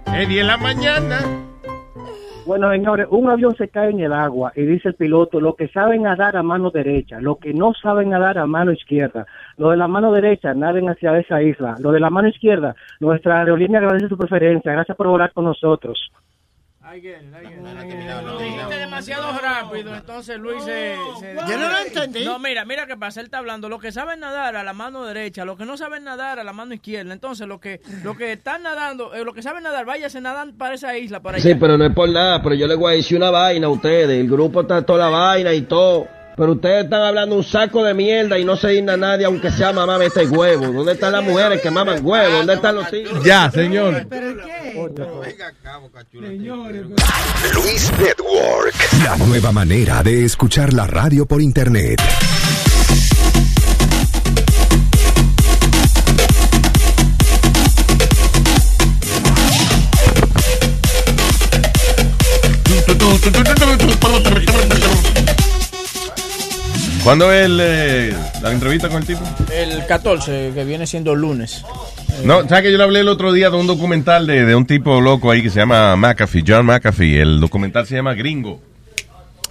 [0.07, 1.19] Eddie en la mañana.
[2.47, 5.67] Bueno, señores, un avión se cae en el agua y dice el piloto, lo que
[5.67, 9.25] saben nadar a mano derecha, lo que no saben nadar a mano izquierda.
[9.57, 11.75] Lo de la mano derecha, naden hacia esa isla.
[11.79, 14.71] Lo de la mano izquierda, nuestra aerolínea agradece su preferencia.
[14.71, 16.09] Gracias por volar con nosotros.
[18.39, 22.23] Dijiste demasiado rápido, entonces Luis se, se- Yo no lo entendí.
[22.25, 25.03] No, mira, mira qué pasa, él está hablando, los que saben nadar a la mano
[25.05, 28.33] derecha, los que no saben nadar a la mano izquierda, entonces los que los que
[28.33, 31.43] están nadando, eh, los que saben nadar, váyase nadan para esa isla, para allá.
[31.49, 33.69] Sí, pero no es por nada, pero yo les voy a decir una vaina a
[33.69, 34.19] ustedes.
[34.19, 36.07] El grupo está toda la vaina y todo.
[36.37, 39.73] Pero ustedes están hablando un saco de mierda y no se digna nadie, aunque sea
[39.73, 40.67] mamá este huevo.
[40.67, 42.37] ¿Dónde están las mujeres que maman huevo?
[42.37, 43.23] ¿Dónde están los hijos?
[43.23, 44.05] Ya, señor.
[47.55, 51.99] Luis Network, la nueva manera de escuchar la radio por internet.
[67.07, 69.21] ¿Cuándo es el, eh, la entrevista con el tipo?
[69.49, 71.63] El 14, que viene siendo lunes.
[72.25, 74.65] No, ¿sabes que yo le hablé el otro día de un documental de, de un
[74.65, 77.21] tipo loco ahí que se llama McAfee, John McAfee?
[77.21, 78.61] El documental se llama Gringo.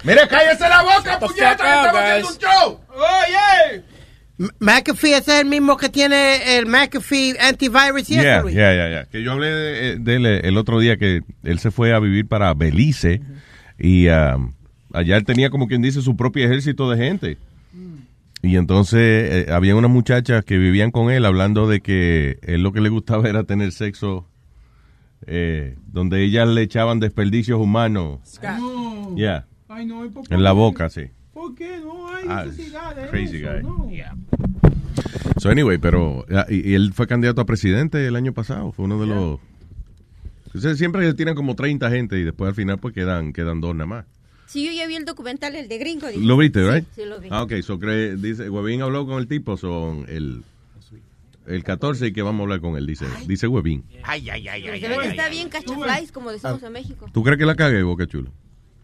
[0.03, 2.79] Mira, cállese la boca, puñeta, que estamos haciendo un show.
[2.93, 3.83] Oye.
[4.59, 9.05] McAfee ese es el mismo que tiene el McAfee antivirus Yeah, yeah, yeah, yeah.
[9.05, 11.97] Que yo hablé de, de él eh, el otro día que él se fue a
[11.97, 13.19] vivir para Belice
[13.79, 14.53] y um,
[14.93, 17.37] allá él tenía como quien dice su propio ejército de gente.
[18.43, 22.71] Y entonces eh, había unas muchachas que vivían con él hablando de que él lo
[22.71, 24.27] que le gustaba era tener sexo
[25.25, 28.19] eh, donde ellas le echaban desperdicios humanos.
[28.43, 29.15] No.
[29.15, 29.47] Yeah.
[29.67, 31.05] Ay, no, ¿y por En la boca, sí.
[31.33, 33.53] ¿Por qué no hay Ah, necesidad de crazy eso?
[33.53, 33.63] guy.
[33.63, 33.87] No.
[35.39, 38.85] So anyway, pero ah, y, y él fue candidato a presidente el año pasado, fue
[38.85, 39.39] uno de los
[40.77, 44.05] siempre tienen como 30 gente y después al final pues quedan quedan dos nada más.
[44.47, 46.07] Sí, yo ya vi el documental, el de Gringo.
[46.07, 46.19] dice.
[46.19, 46.85] ¿Lo viste, right?
[46.95, 47.27] Sí, sí, lo vi.
[47.31, 50.43] Ah, ok, so cree, dice, Webin habló con el tipo, son el
[51.47, 53.83] el 14 y que vamos a hablar con él, dice, dice Webin.
[54.03, 54.81] Ay, ay, ay, ay.
[54.81, 57.09] Se ve que está bien cachaflies, como decimos en México.
[57.13, 58.31] ¿Tú crees que la cagué, Boca Chulo?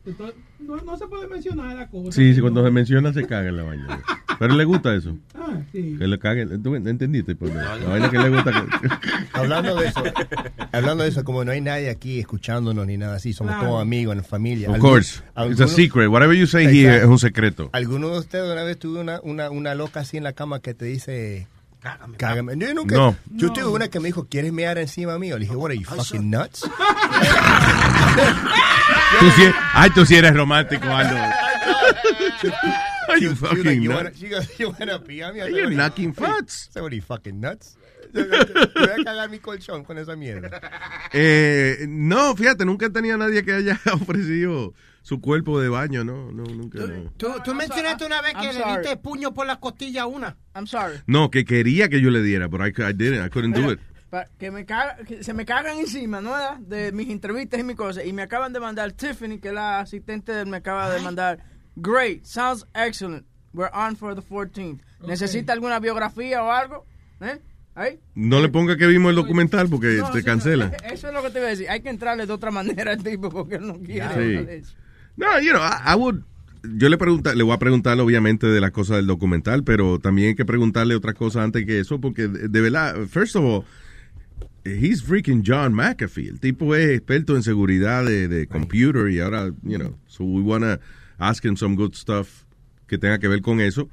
[0.05, 2.11] Entonces, no, no se puede mencionar la cosa.
[2.11, 3.87] Sí, sí, cuando se menciona se caga en la baña.
[4.37, 5.15] Pero le gusta eso.
[5.33, 5.95] Ah, sí.
[5.97, 6.61] Que le caguen.
[6.61, 7.35] ¿Tú entendiste?
[7.35, 8.51] Pues, la vaina que le gusta.
[8.51, 8.89] que-
[9.33, 10.03] Hablando de eso,
[10.73, 13.67] hablando de eso, como no hay nadie aquí escuchándonos ni nada así, somos Claro.
[13.69, 14.69] todos amigos, en familia.
[14.71, 15.21] Of course.
[15.49, 16.09] It's a secret.
[16.09, 17.69] Whatever you say here es un secreto.
[17.71, 20.73] ¿Alguno de ustedes una vez tuvo una, una, una loca así en la cama que
[20.73, 21.47] te dice...
[22.17, 22.55] Cágame.
[22.57, 22.95] Yo nunca.
[22.95, 23.15] No.
[23.31, 25.37] Yo tuve una que me dijo, ¿quieres mear encima mío?
[25.37, 26.61] Le dije, what are you, fucking nuts?
[29.19, 31.15] Tú sí, ay, tú sí eres romántico, Aldo.
[33.09, 33.95] Are you like, fucking you nuts?
[34.03, 35.41] wanna, she goes, you wanna pee on me?
[35.41, 36.95] I said, You're "What are you- knocking what are you- farts." I said, what are
[36.95, 37.75] you, fucking nuts?
[38.13, 40.61] Yo voy a cagar mi colchón con esa mierda.
[41.13, 44.73] Eh, no, fíjate, nunca he tenido a nadie que haya ofrecido
[45.03, 46.79] su cuerpo de baño, no, no, nunca.
[46.79, 48.77] No, Tú, tú mencionaste una vez que I'm le sorry.
[48.81, 50.35] diste puño por la costilla a una.
[50.55, 50.97] I'm sorry.
[51.05, 53.79] No, que quería que yo le diera, pero I, didn't, I couldn't do it.
[54.39, 56.33] Que, me caga- que se me cagan encima, ¿no?
[56.59, 58.05] De mis entrevistas y mis cosas.
[58.05, 61.39] Y me acaban de mandar Tiffany, que es la asistente, me acaba de mandar.
[61.75, 63.25] Great, sounds excellent.
[63.53, 64.79] We're on for the 14th.
[65.05, 66.85] ¿Necesita alguna biografía o algo?
[67.21, 67.39] ¿Eh?
[67.75, 67.99] ¿Ahí?
[68.13, 70.67] No le ponga que vimos el documental porque No, te sí, cancela.
[70.69, 71.69] no, Eso es lo que te iba a decir.
[71.69, 74.61] Hay que entrarle de otra manera al tipo porque él no quiere.
[74.61, 74.73] Sí.
[75.15, 76.23] No, you know, I, I would,
[76.63, 80.29] yo le pregunta, le voy a preguntar obviamente de las cosas del documental, pero también
[80.29, 83.65] hay que preguntarle otras cosas antes que eso, porque de, de verdad, first of all,
[84.65, 86.29] he's freaking John McAfee.
[86.29, 90.41] El tipo es experto en seguridad de, de computer y ahora, you know, so we
[90.41, 90.79] wanna
[91.17, 92.43] ask him some good stuff
[92.87, 93.89] que tenga que ver con eso.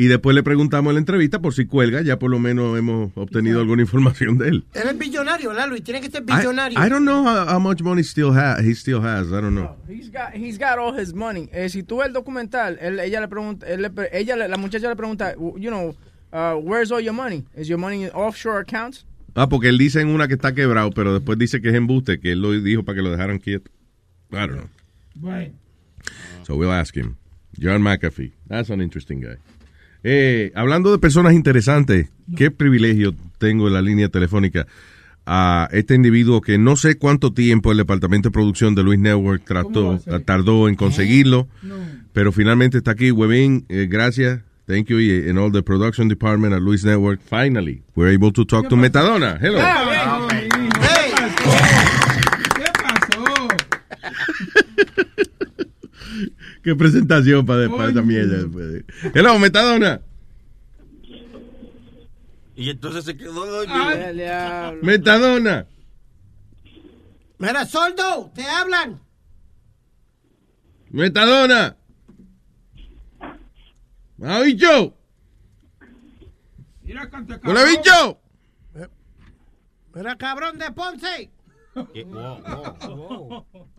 [0.00, 3.12] Y después le preguntamos en la entrevista por si cuelga, ya por lo menos hemos
[3.16, 4.64] obtenido alguna información de él.
[4.72, 5.84] Él es billonario, ¿verdad, Luis?
[5.84, 6.78] Tiene que ser I, billonario.
[6.78, 9.26] I don't know how, how much money still ha, he still has.
[9.26, 9.76] I don't know.
[9.86, 11.50] He's got, he's got all his money.
[11.52, 14.88] Eh, si tú ves el documental, él- ella le pregunta, él le ella, la muchacha
[14.88, 15.94] le pregunta, you know,
[16.32, 17.44] uh, where's all your money?
[17.54, 19.04] Is your money in offshore accounts?
[19.34, 22.20] Ah, porque él dice en una que está quebrado, pero después dice que es embuste,
[22.20, 23.70] que él lo dijo para que lo dejaran quieto.
[24.32, 24.68] I don't know.
[25.14, 25.52] Bueno.
[26.44, 27.16] So we'll ask him.
[27.60, 28.32] John McAfee.
[28.48, 29.36] That's an interesting guy.
[30.02, 34.66] Eh, hablando de personas interesantes, qué privilegio tengo en la línea telefónica
[35.26, 39.44] a este individuo que no sé cuánto tiempo el departamento de producción de Luis Network
[39.44, 41.48] trató, tardó en conseguirlo,
[42.12, 43.10] pero finalmente está aquí.
[43.10, 44.40] Webin, eh, gracias.
[44.66, 45.00] Thank you.
[45.00, 48.76] Y en all the production department at Luis Network, finally, we're able to talk to
[48.76, 49.36] Metadona.
[49.40, 49.58] Hello.
[52.56, 53.48] ¿Qué pasó?
[55.16, 55.24] Qué
[56.62, 58.38] presentación para, para esta mierda.
[58.38, 58.84] después.
[59.14, 60.00] Hello, Metadona.
[62.56, 63.64] Y entonces se quedó
[64.82, 65.66] Metadona.
[67.38, 69.00] Mira, Soldo, te hablan.
[70.90, 71.76] Metadona.
[74.22, 74.94] ¡Ah, bicho!
[76.82, 77.08] Mira
[77.44, 78.20] ¡Hola, bicho!
[79.94, 81.30] Mira, cabrón de Ponce.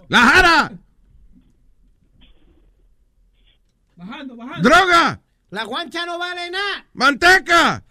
[0.08, 0.72] ¡La jara!
[4.02, 4.68] Bajando, bajando.
[4.68, 5.22] ¡Droga!
[5.52, 6.86] La guancha no vale nada.
[6.94, 7.84] ¡Manteca!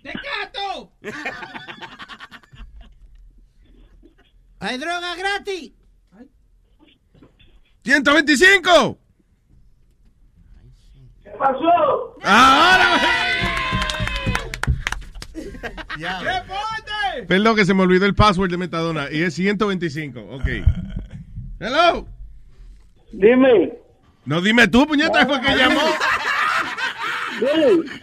[0.00, 0.92] ¡Tecato!
[4.60, 5.72] Hay droga gratis.
[7.82, 8.98] ¡125!
[11.24, 12.16] ¿Qué pasó?
[12.22, 13.00] ¡Ahora!
[16.22, 17.26] ¡Reporte!
[17.26, 20.20] Perdón que se me olvidó el password de Metadona y es 125.
[20.20, 20.46] Ok.
[21.58, 22.13] Hello.
[23.18, 23.72] Dime.
[24.26, 25.80] No, dime tú, puñeta, fue que llamó.
[27.40, 28.02] Luis.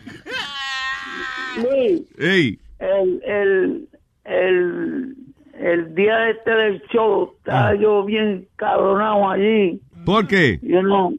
[1.57, 2.01] Luis.
[2.17, 2.59] Ey.
[2.79, 3.89] El, el,
[4.25, 5.15] el,
[5.59, 9.81] el día este del show, estaba yo bien cabronado allí.
[10.05, 10.59] ¿Por qué?
[10.61, 11.13] Yo no,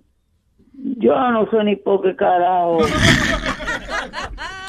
[0.74, 2.78] yo no sé ni por qué carajo.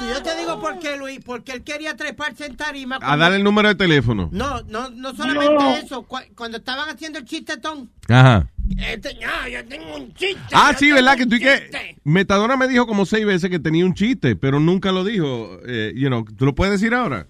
[0.02, 3.00] Yo te digo por qué, Luis, porque él quería treparse en tarima.
[3.02, 4.30] A darle el número de teléfono.
[4.32, 5.76] No, no, no solamente No.
[5.76, 6.04] eso.
[6.04, 8.50] cu- cuando estaban haciendo el chistetón, Ajá.
[8.78, 10.42] este, no, yo tengo un chiste.
[10.54, 11.16] Ah, yo sí, ¿verdad?
[11.18, 11.96] Que tú y que.
[12.04, 15.58] Metadona me dijo como seis veces que tenía un chiste, pero nunca lo dijo.
[15.66, 17.28] Eh, you know, ¿Tú lo puedes decir ahora?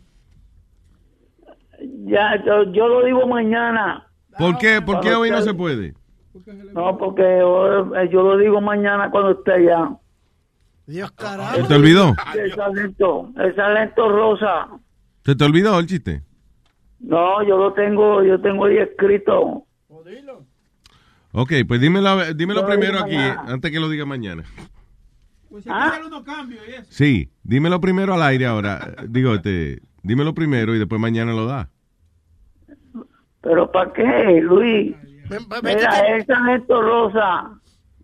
[2.06, 4.08] Ya, yo, yo lo digo mañana.
[4.38, 5.93] ¿Por qué, ¿Por qué Cuando hoy no se puede?
[6.74, 9.90] No, porque eh, yo lo digo mañana cuando esté allá.
[10.86, 11.68] Dios ¿Se carajo.
[11.68, 12.16] te olvidó?
[12.36, 14.68] El sargento, el sargento Rosa.
[15.24, 16.24] ¿Se te olvidó el chiste?
[17.00, 19.66] No, yo lo tengo, yo tengo ahí escrito.
[21.36, 24.44] Ok, pues dímelo, dímelo primero aquí, antes que lo diga mañana.
[25.50, 26.86] Pues si hacer unos cambios y eso.
[26.90, 28.95] Sí, dímelo primero al aire ahora.
[29.08, 31.70] Digo, este, dímelo primero y después mañana lo da.
[33.42, 34.95] ¿Pero para qué, Luis?
[35.64, 37.60] Mira, el sargento Rosa.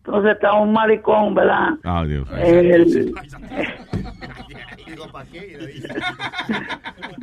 [0.09, 1.75] Entonces está un maricón, ¿verdad?
[1.83, 2.27] Ah, Dios.
[2.39, 3.13] El-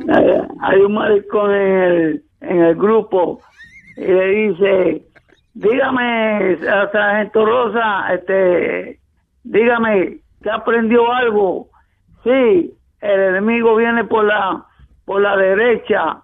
[0.61, 3.41] hay un maricón en el, en el grupo
[3.97, 5.05] y le dice,
[5.53, 6.57] dígame,
[6.93, 9.01] sargento Rosa, este,
[9.43, 11.67] dígame, ¿que aprendió algo?
[12.23, 14.63] Sí, el enemigo viene por la
[15.03, 16.21] por la derecha,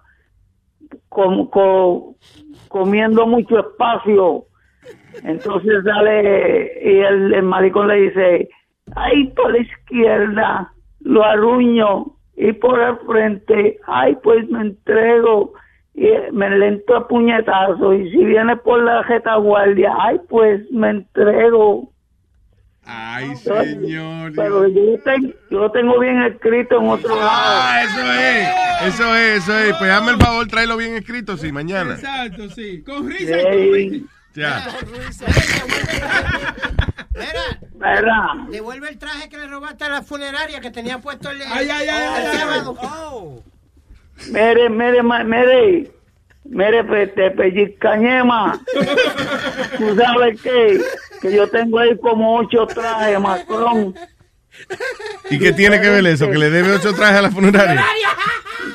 [1.10, 2.14] com- co-
[2.68, 4.44] comiendo mucho espacio.
[5.22, 8.48] Entonces sale y el, el maricón le dice,
[8.96, 15.52] ay, por la izquierda, lo arruño, y por el frente, ay, pues me entrego,
[15.94, 21.90] y me lento a puñetazo, y si viene por la retaguardia, ay, pues me entrego.
[22.86, 24.32] Ay, señor.
[24.36, 27.30] Pero yo, lo ten- yo lo tengo bien escrito en otro lado.
[27.30, 28.94] Ah, eso es.
[28.94, 29.76] Eso es, eso es.
[29.78, 31.94] Pues hazme el favor, tráelo bien escrito, sí, mañana.
[31.94, 32.82] Exacto, sí.
[32.82, 33.40] Con risa Sí.
[33.40, 34.06] y con risa.
[34.34, 34.66] Ya.
[37.74, 38.26] ¿Verdad?
[38.48, 41.88] Devuelve el traje que le robaste a la funeraria que tenía puesto el, Ay, ay,
[41.88, 42.24] ay.
[44.30, 45.92] Mire, mire, mire,
[46.44, 48.58] mire, te pellizcañema.
[49.78, 50.80] ¿Tú sabes qué?
[51.20, 53.94] Que yo tengo ahí como ocho trajes, Macron.
[55.30, 56.30] ¿Y qué tiene que ver eso?
[56.30, 57.84] ¿Que le debe ocho trajes a la funeraria?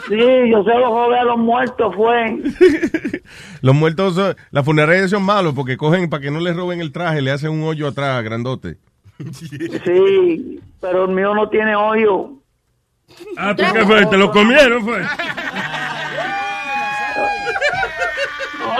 [0.10, 0.18] Sí,
[0.52, 2.42] yo se los robé a los muertos, fue.
[3.62, 6.92] Los muertos, son- las funerarias son malos porque cogen para que no les roben el
[6.92, 8.78] traje, le hacen un hoyo atrás, grandote.
[9.34, 12.32] Sí, pero el mío no tiene hoyo.
[13.38, 14.06] Ah, ¿por qué fue?
[14.08, 15.02] ¿Te lo comieron, fue?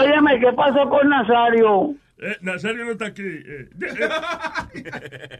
[0.00, 1.94] Óyeme, ¿qué pasó con Nazario?
[2.18, 3.22] Eh, Nazario no está aquí.
[3.22, 3.68] eh,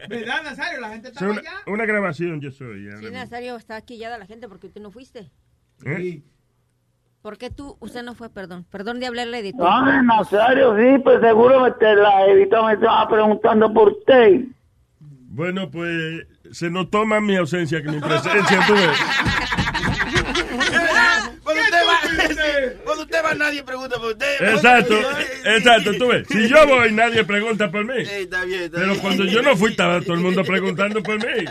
[0.09, 0.79] ¿Verdad, Nazario?
[0.81, 1.51] La gente es está una, allá.
[1.67, 2.89] una grabación, yo soy.
[2.99, 3.11] Sí.
[3.11, 5.29] Nazario, está aquí ya la gente porque tú no fuiste.
[5.85, 6.21] ¿Eh?
[7.21, 8.65] ¿Por qué tú, usted no fue, perdón?
[8.71, 9.63] Perdón de hablarle de tú.
[9.63, 14.45] Ah, Nazario, sí, pues seguro que te la Evita me estaba preguntando por usted.
[14.99, 18.59] Bueno, pues se notó más mi ausencia que mi presencia.
[18.65, 18.97] tú ves.
[21.43, 21.99] Cuando usted va,
[22.83, 24.41] cuando usted va, nadie pregunta por usted.
[24.53, 24.95] Exacto,
[25.45, 26.27] exacto, tú ves.
[26.29, 28.01] Si yo voy, nadie pregunta por mí.
[28.01, 28.99] Está bien, está Pero bien.
[29.01, 31.45] cuando yo no fui, estaba todo el mundo preguntando por mí.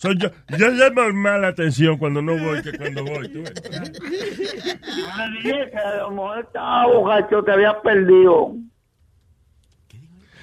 [0.00, 3.28] Soy yo, yo llamo más la atención cuando no voy que cuando voy.
[3.32, 3.52] tú ves.
[3.70, 8.54] Me dije que a lo mejor estaba borracho, te habías perdido.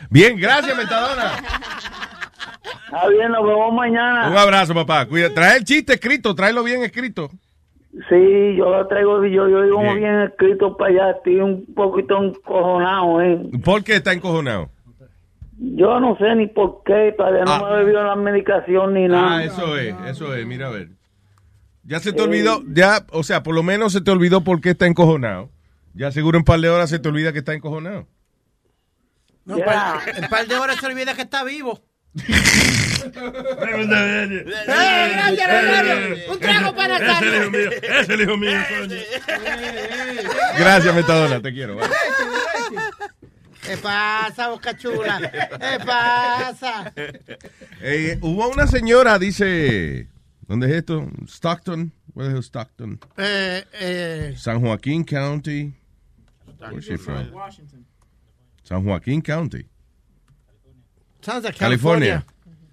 [0.09, 1.33] Bien, gracias, Metadona.
[2.85, 4.27] Está bien, nos vemos mañana.
[4.30, 5.06] Un abrazo, papá.
[5.06, 5.32] Cuida.
[5.33, 7.30] Trae el chiste escrito, tráelo bien escrito.
[7.91, 9.95] Sí, yo lo traigo, yo, yo digo Bien.
[9.97, 13.41] bien escrito para allá, estoy un poquito encojonado, ¿eh?
[13.63, 14.69] ¿Por qué está encojonado?
[15.57, 17.63] Yo no sé ni por qué, todavía no Ah.
[17.69, 19.37] me he bebido la medicación ni nada.
[19.37, 20.89] Ah, eso es, eso es, mira a ver.
[21.83, 24.69] Ya se te olvidó, ya, o sea, por lo menos se te olvidó por qué
[24.69, 25.49] está encojonado.
[25.95, 28.05] Ya seguro en un par de horas se te olvida que está encojonado.
[29.45, 31.79] No, pa- en par de horas se olvida que está vivo.
[33.05, 34.53] ¡Eh,
[35.13, 36.31] gracias, Rosario!
[36.31, 38.95] ¡Un trago para Ese es el hijo mío, ese es el hijo mío, coño.
[40.57, 41.75] Gracias, Metadona, te quiero.
[41.75, 41.87] bye.
[43.61, 45.19] ¿Qué pasa, boca chula?
[45.31, 46.91] ¿Qué pasa?
[47.81, 50.07] Eh, hubo una señora, dice,
[50.47, 51.07] ¿dónde es esto?
[51.27, 51.93] Stockton.
[52.15, 52.99] Hell is Stockton?
[53.17, 55.73] Eh, eh, San Joaquin County.
[56.59, 57.31] Where's she from?
[57.31, 57.85] Washington.
[58.63, 59.65] San Joaquin County.
[61.21, 62.23] sounds like California.
[62.23, 62.25] California.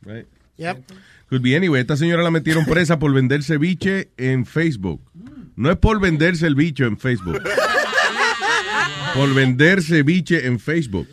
[0.06, 0.26] Right.
[0.56, 0.84] Yep.
[1.28, 1.80] Could be anyway.
[1.80, 5.00] Esta señora la metieron presa por vender ceviche en Facebook.
[5.56, 7.42] No es por venderse el bicho en Facebook.
[9.14, 11.08] por vender ceviche en Facebook.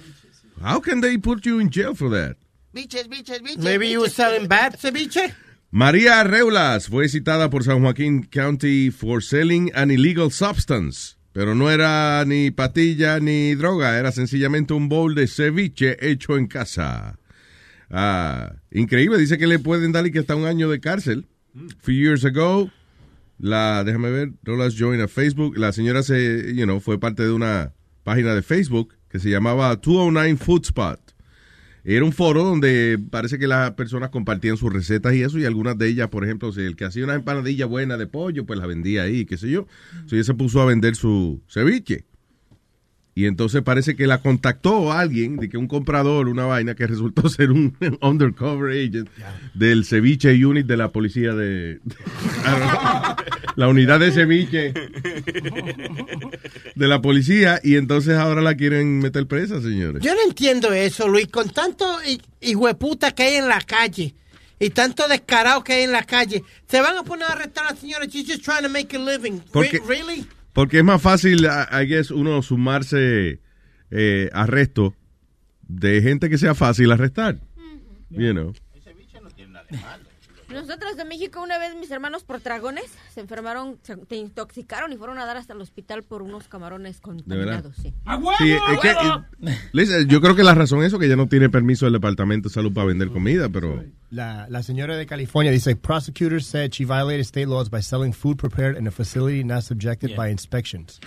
[0.62, 2.38] How can they put you in jail for that?
[2.74, 3.64] Biches, biches, biches.
[3.64, 5.34] Maybe you were selling bad ceviche?
[5.72, 11.16] María Arreulas fue citada por San Joaquín County for selling an illegal substance.
[11.34, 16.46] Pero no era ni patilla ni droga, era sencillamente un bowl de ceviche hecho en
[16.46, 17.18] casa.
[17.90, 21.28] Ah, increíble, dice que le pueden dar y que hasta un año de cárcel.
[21.82, 22.72] Few years ago,
[23.38, 25.58] la, déjame ver, Rolas joined a Facebook.
[25.58, 29.76] La señora se, you know, fue parte de una página de Facebook que se llamaba
[29.76, 31.00] 209 Food Spot.
[31.86, 35.78] Era un foro donde parece que las personas compartían sus recetas y eso, y algunas
[35.78, 38.66] de ellas, por ejemplo, si el que hacía una empanadilla buena de pollo, pues la
[38.66, 39.68] vendía ahí, qué sé yo.
[40.06, 42.06] So ella se puso a vender su ceviche.
[43.16, 47.30] Y entonces parece que la contactó alguien, de que un comprador, una vaina, que resultó
[47.30, 49.08] ser un undercover agent
[49.54, 51.80] del ceviche unit de la policía de...
[53.56, 54.74] la unidad de ceviche
[56.76, 60.02] de la policía, y entonces ahora la quieren meter presa, señores.
[60.04, 61.28] Yo no entiendo eso, Luis.
[61.28, 64.16] Con tanto hi- hijueputa que hay en la calle
[64.60, 67.74] y tanto descarado que hay en la calle, se van a poner a arrestar a
[67.74, 68.06] la señora.
[68.06, 69.34] She's just trying to make a living.
[69.40, 70.26] Re- Porque- really?
[70.54, 73.42] Porque es más fácil, I guess, uno sumarse
[73.90, 74.96] eh, arresto
[75.68, 77.40] de gente que sea fácil arrestar.
[78.10, 78.54] You know.
[80.54, 84.98] Nosotros de México, una vez mis hermanos por dragones se enfermaron, se te intoxicaron y
[84.98, 87.76] fueron a dar hasta el hospital por unos camarones contaminados.
[87.76, 87.94] Sí.
[88.38, 91.28] Sí, es que, eh, Liz, yo creo que la razón es eso, que ella no
[91.28, 93.84] tiene permiso del Departamento de Salud para vender comida, pero...
[94.12, 98.38] La, la señora de California dice, prosecutors said she violated state laws by selling food
[98.38, 100.18] prepared in a facility not subjected Yeah.
[100.18, 101.00] by inspections.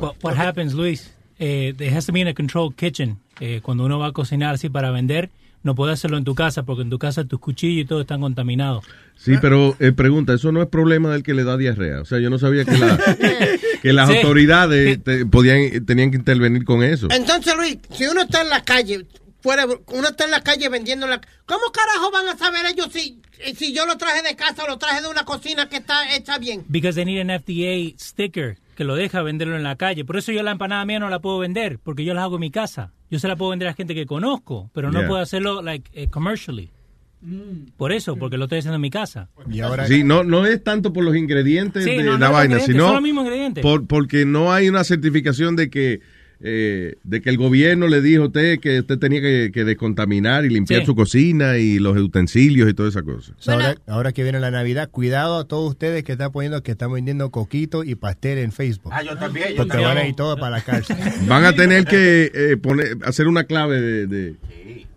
[0.00, 1.14] What, what happens, Luis?
[1.38, 3.18] Eh, there has to be in a controlled kitchen.
[3.38, 5.30] Eh, cuando uno va a cocinar así para vender,
[5.62, 8.20] no puede hacerlo en tu casa porque en tu casa tus cuchillos y todo están
[8.20, 8.84] contaminados.
[9.16, 12.00] Sí, pero eh, pregunta, eso no es problema del que le da diarrea.
[12.00, 12.98] O sea, yo no sabía que, la-
[13.82, 14.16] que las Sí.
[14.16, 17.08] autoridades te- podían, tenían que intervenir con eso.
[17.10, 19.04] Entonces, Luis, si uno está en la calle,
[19.42, 21.20] fuera, uno está en la calle vendiendo la...
[21.44, 23.20] ¿Cómo carajo van a saber ellos si,
[23.56, 26.38] si yo lo traje de casa o lo traje de una cocina que está hecha
[26.38, 26.64] bien?
[26.68, 30.06] Because they need an FDA sticker que lo deja venderlo en la calle.
[30.06, 32.40] Por eso yo la empanada mía no la puedo vender, porque yo la hago en
[32.40, 32.92] mi casa.
[33.10, 35.08] Yo se la puedo vender a gente que conozco, pero no Yeah.
[35.08, 36.70] puedo hacerlo like eh, commercially.
[37.76, 39.28] Por eso, porque lo estoy haciendo en mi casa.
[39.86, 42.94] Sí, no, no es tanto por los ingredientes Sí, de no, la vaina, sino son
[42.94, 43.60] los mismos ingredientes.
[43.62, 46.00] por- porque no hay una certificación de que
[46.42, 50.44] eh, de que el gobierno le dijo a usted que usted tenía que, que descontaminar
[50.44, 50.86] y limpiar Sí.
[50.86, 53.32] su cocina y los utensilios y toda esa cosa.
[53.46, 56.92] Ahora, ahora que viene la Navidad, cuidado a todos ustedes que están poniendo que están
[56.92, 58.90] vendiendo coquito y pastel en Facebook.
[58.94, 59.50] Ah, yo también.
[59.50, 59.88] yo Porque también.
[59.88, 60.96] van a ir todos para la cárcel.
[61.28, 64.34] Van a tener que eh, poner, hacer una clave de, de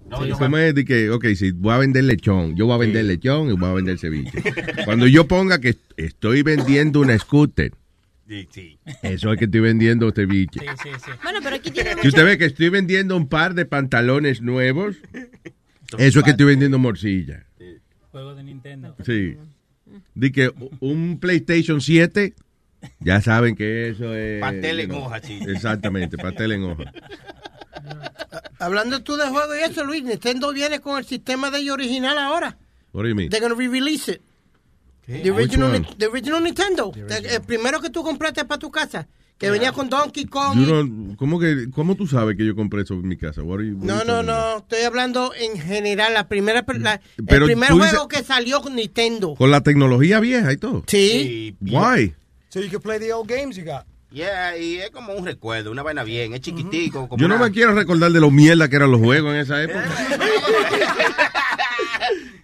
[0.10, 0.74] No, Sí, yo ¿cómo es?
[0.76, 3.70] De que, ok, si voy a vender lechón, yo voy a vender lechón y voy
[3.70, 4.42] a vender ceviche.
[4.86, 7.72] Cuando yo ponga que estoy vendiendo una scooter,
[8.28, 8.80] Sí, sí.
[9.02, 10.62] eso es que estoy vendiendo ceviche.
[11.24, 14.96] Bueno, pero aquí tiene Si usted ve que estoy vendiendo un par de pantalones nuevos,
[15.98, 17.46] eso es que estoy vendiendo morcilla.
[18.12, 18.96] Juego de Nintendo.
[19.06, 19.38] Sí.
[20.14, 22.34] Di que un PlayStation 7,
[23.00, 24.40] ya saben que eso es...
[24.40, 25.50] Pastel en hoja, chico.
[25.50, 26.92] Exactamente, pastel en hoja.
[28.60, 32.18] Hablando tú de juego y eso, Luis, Nintendo viene con el sistema de ellos original
[32.18, 32.58] ahora.
[32.94, 33.30] What do you mean?
[33.30, 34.22] They're gonna re-release it.
[35.06, 36.92] The original, the original Nintendo.
[36.92, 39.08] The- el primero que tú compraste para tu casa.
[39.38, 41.16] Que venía con Donkey Kong.
[41.18, 43.42] ¿cómo, que, ¿Cómo tú sabes que yo compré eso en mi casa?
[43.44, 44.26] What are you- what No, no, about?
[44.26, 44.58] no.
[44.60, 46.14] Estoy hablando en general.
[46.14, 49.36] La primera, la- Pero el primer juego dices- que salió con Nintendo.
[49.36, 50.84] Con la tecnología vieja y todo.
[50.88, 51.58] Sí.
[51.60, 52.14] Why?
[52.50, 53.84] So you can play the old games you got.
[54.12, 57.10] Yeah, y es como un recuerdo, una vaina bien, es chiquitico.
[57.10, 59.40] Como Yo no una- me quiero recordar de lo mierda que eran los juegos en
[59.40, 59.84] esa época.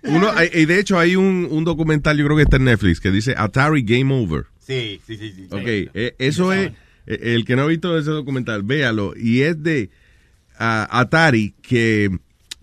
[0.03, 3.11] Uno, y de hecho hay un, un documental, yo creo que está en Netflix, que
[3.11, 4.45] dice Atari Game Over.
[4.59, 5.33] Sí, sí, sí.
[5.35, 5.47] sí.
[5.51, 6.71] Ok, eh, eso es,
[7.05, 9.13] eh, el que no ha visto ese documental, véalo.
[9.17, 9.89] Y es de
[10.57, 12.09] ah, Atari, que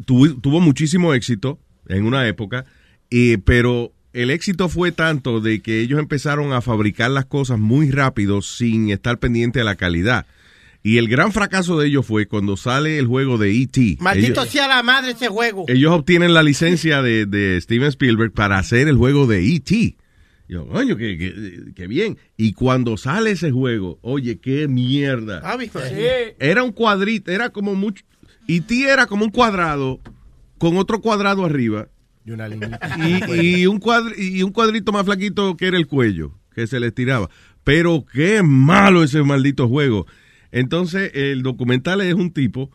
[0.05, 1.59] tuvo, tuvo muchísimo éxito
[1.89, 2.65] en una época,
[3.11, 7.91] y, pero el éxito fue tanto de que ellos empezaron a fabricar las cosas muy
[7.91, 10.27] rápido sin estar pendiente de la calidad.
[10.87, 13.97] Y el gran fracaso de ellos fue cuando sale el juego de E.T.
[13.99, 15.65] Maldito Ellos- sea la madre ese juego.
[15.67, 19.97] ellos obtienen la licencia de, de Steven Spielberg para hacer el juego de E.T.
[20.49, 22.19] Yo, coño, qué, qué- qué bien.
[22.37, 25.41] Y cuando sale ese juego, oye, qué mierda.
[25.43, 26.37] Ah, ¿viste?
[26.39, 28.05] Era un cuadrito, era como mucho.
[28.47, 28.83] E.T.
[28.89, 29.99] era como un cuadrado
[30.59, 31.89] con otro cuadrado arriba.
[32.25, 32.79] Y una línea.
[33.29, 33.81] Y, y un
[34.17, 37.29] y un cuadrito más flaquito que era el cuello, que se le estiraba.
[37.65, 40.07] Pero qué malo ese maldito juego.
[40.59, 42.71] Entonces, el documental es un tipo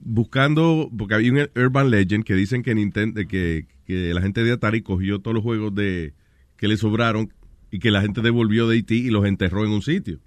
[0.00, 4.52] buscando, porque había un Urban Legend que dicen que Nintendo, que, que la gente de
[4.52, 6.12] Atari cogió todos los juegos de
[6.56, 7.32] que le sobraron
[7.70, 10.18] y que la gente devolvió de IT y los enterró en un sitio.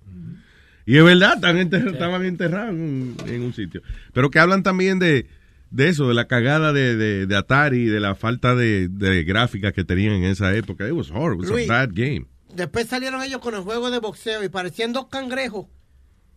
[0.87, 3.81] Y es verdad, estaban enterrados, estaban enterrados en, un- en un sitio.
[4.13, 5.27] Pero que hablan también de,
[5.71, 9.73] de eso, de la cagada de, de, de Atari, de la falta de, de gráficas
[9.73, 10.87] que tenían en esa época.
[10.87, 11.69] It was horrible, it was Luis.
[11.69, 12.25] a bad game.
[12.55, 15.67] Después salieron ellos con el juego de boxeo y parecían dos cangrejos.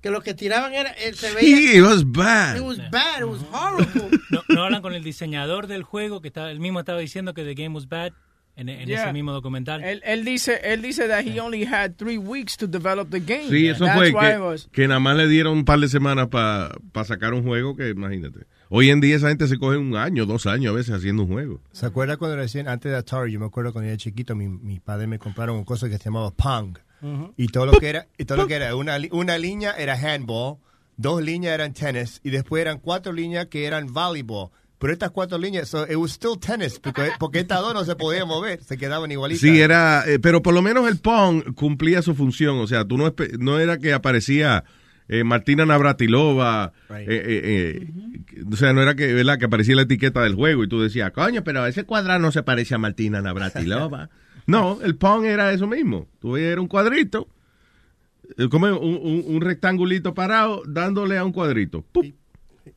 [0.01, 0.91] Que lo que tiraban era.
[0.93, 2.57] eh, se veía, Sí, it was bad.
[2.57, 4.17] It was bad, it was horrible.
[4.31, 7.43] No, no hablan con el diseñador del juego que estaba, él mismo estaba diciendo que
[7.45, 8.13] the game was bad
[8.57, 9.05] en, en Yeah.
[9.05, 9.83] ese mismo documental.
[9.83, 13.49] Él, él dice, él dice that he only had three weeks to develop the game.
[13.49, 16.29] Sí, eso That's fue que, was- que nada más le dieron un par de semanas
[16.29, 18.41] para sacar un juego que imagínate.
[18.69, 21.29] Hoy en día esa gente se coge un año, dos años a veces haciendo un
[21.31, 21.61] juego.
[21.73, 24.79] ¿Se acuerda cuando recién, antes de Atari, yo me acuerdo cuando era chiquito, mi, mi
[24.79, 26.77] padre me compraron una cosa que se llamaba Pong.
[27.37, 29.95] Y todo lo que era, y todo lo que era, una, li- una línea era
[29.95, 30.57] handball,
[30.97, 34.51] dos líneas eran tenis, y después eran cuatro líneas que eran volleyball.
[34.81, 37.97] Pero estas cuatro líneas, so it was still tennis, porque, porque estas dos no se
[37.97, 39.41] podían mover, se quedaban igualitas.
[39.41, 42.59] Sí, era, eh, pero por lo menos el Pong cumplía su función.
[42.59, 44.63] O sea, tú no, no era que aparecía
[45.09, 49.39] eh, Martina Navratilova, eh, eh, eh, o sea, no era que, ¿verdad?
[49.39, 52.43] que aparecía la etiqueta del juego y tú decías, coño, pero ese cuadrado no se
[52.45, 54.11] parece a Martina Navratilova.
[54.49, 56.09] no, el Pong era eso mismo.
[56.19, 57.29] Tú era un cuadrito,
[58.37, 61.83] eh, como un, un- un rectangulito parado dándole a un cuadrito.
[61.93, 62.07] Pup,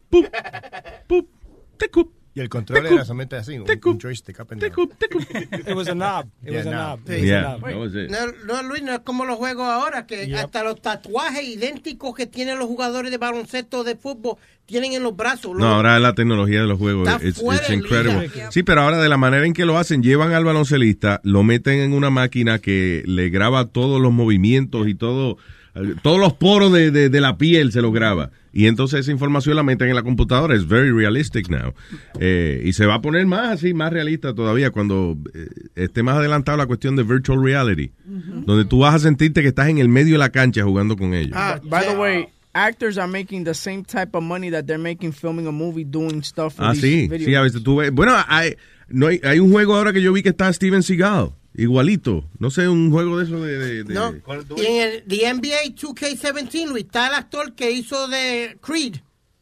[0.10, 0.26] pup,
[1.08, 1.28] pup,
[2.34, 4.90] Y el control era solamente así, un, un joystick up and down.
[5.68, 6.28] It was a knob.
[6.44, 7.00] It Yeah, was a knob.
[7.00, 7.10] knob.
[7.10, 7.82] Yeah, It was a that knob.
[7.82, 8.10] was it.
[8.10, 12.28] No, no, Luis, no es como los juegos ahora, que hasta los tatuajes idénticos que
[12.28, 15.58] tienen los jugadores de baloncesto de fútbol tienen en los brazos.
[15.58, 17.10] No, ahora la tecnología de los juegos
[17.70, 18.30] incredible.
[18.30, 18.52] liga.
[18.52, 21.80] Sí, pero ahora de la manera en que lo hacen, llevan al baloncelista, lo meten
[21.80, 25.38] en una máquina que le graba todos los movimientos y todo,
[26.02, 28.32] todos los poros de, de- de la piel se lo graba.
[28.54, 30.54] Y entonces esa información la meten en la computadora.
[30.56, 31.74] Es very realistic now.
[32.20, 36.18] Eh, y se va a poner más así, más realista todavía cuando eh, esté más
[36.18, 37.92] adelantado la cuestión de virtual reality.
[38.06, 41.14] Donde tú vas a sentirte que estás en el medio de la cancha jugando con
[41.14, 41.32] ellos.
[41.32, 45.14] By- By the way, actors are making the same type of money that they're making
[45.14, 46.56] filming a movie, doing stuff.
[46.56, 47.92] for Ah, these sí, sí, a veces tú ves.
[47.94, 48.56] Bueno, hay,
[48.90, 52.26] no hay, hay un juego ahora que yo vi que está Steven Seagal, igualito.
[52.40, 53.58] No sé, un juego de eso de.
[53.58, 54.14] de- de- No,
[54.58, 58.96] y en el the NBA 2K17, Luis, está el actor que hizo de Creed.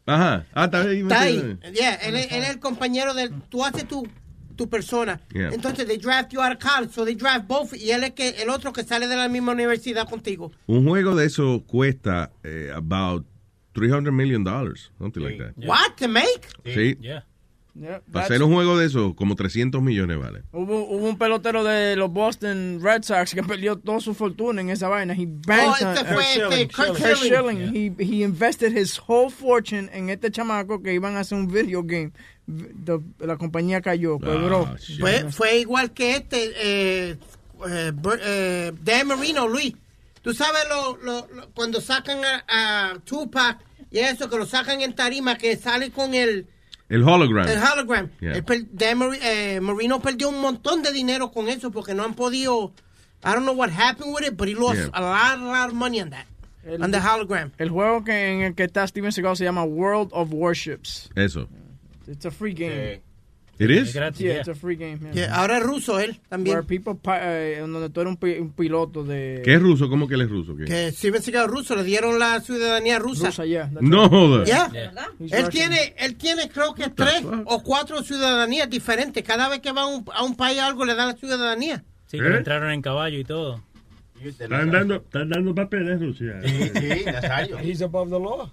[0.06, 0.46] Ajá.
[0.54, 1.00] Ah, está ahí.
[1.02, 1.58] Está ahí.
[1.74, 3.30] Yeah, él, es- él es el compañero de...
[3.50, 4.08] Tú haces tu,
[4.56, 5.22] tu persona.
[5.34, 5.50] Yeah.
[5.54, 7.74] Entonces, they draft you out of college, so they draft both.
[7.76, 10.52] Y él es que, el otro que sale de la misma universidad contigo.
[10.66, 13.24] Un juego de eso cuesta eh, about
[13.74, 15.54] 300 million dollars, something like that.
[15.64, 16.42] What, to make?
[16.66, 16.98] Sí.
[17.02, 17.24] Yeah,
[17.74, 20.44] Para that's- hacer un juego de eso, como 300 millones vale.
[20.52, 24.70] Hubo, hubo un pelotero de los Boston Red Sox que perdió toda su fortuna en
[24.70, 25.14] esa vaina.
[25.14, 27.68] He banked Oh, este fue este, Kurt Kurt Schilling.
[27.68, 27.96] Schilling.
[28.00, 31.84] He, he invested his whole fortune en este chamaco que iban a hacer un video
[31.84, 32.12] game.
[32.48, 34.76] The- la compañía cayó, Ah, quebró.
[35.00, 37.18] Fue, fue igual que este, eh,
[37.68, 37.92] eh,
[38.24, 39.74] eh, Dan Marino, Luis.
[40.22, 42.44] Tú sabes lo, lo- lo- cuando sacan a,
[42.94, 43.60] a Tupac
[43.92, 46.48] y eso, que lo sacan en tarima, que sale con el,
[46.90, 47.48] El hologram.
[47.48, 48.10] el hologram.
[48.20, 48.34] Yeah.
[48.34, 48.66] El per-
[49.22, 52.74] eh, Marino perdió un montón de dinero con eso porque no han podido.
[53.24, 54.90] I don't know what happened with it, but he lost Yeah.
[54.94, 56.26] a lot, a lot of money on that.
[56.82, 57.52] on the hologram.
[57.58, 61.10] El juego que en el que está Steven Seagal se llama World of Warships.
[61.16, 61.48] Eso.
[62.08, 63.02] It's a free game.
[63.60, 63.94] It is?
[63.94, 64.08] Yeah,
[64.40, 65.00] it's a free game.
[65.04, 65.12] yeah.
[65.28, 66.56] Yeah, ahora es ruso él también.
[66.56, 69.42] Where people, eh, donde tú eres un, pi- un piloto de...
[69.44, 69.90] ¿Qué es ruso?
[69.90, 70.56] ¿Cómo que él es ruso?
[70.56, 70.64] ¿Qué?
[70.64, 73.28] Que Seagal es ruso, le dieron la ciudadanía rusa.
[73.28, 73.70] Rusa, yeah.
[73.82, 74.44] No.
[75.20, 79.22] He's Él tiene, él tiene creo que tres o cuatro ciudadanías diferentes.
[79.24, 81.84] Cada vez que va a un, a un país algo le dan la ciudadanía.
[82.08, 82.38] Sí, que ¿Eh?
[82.38, 83.62] entraron en caballo y todo.
[84.24, 86.40] Están dando, están dando papeles, Rusia.
[87.62, 88.50] He's above the law.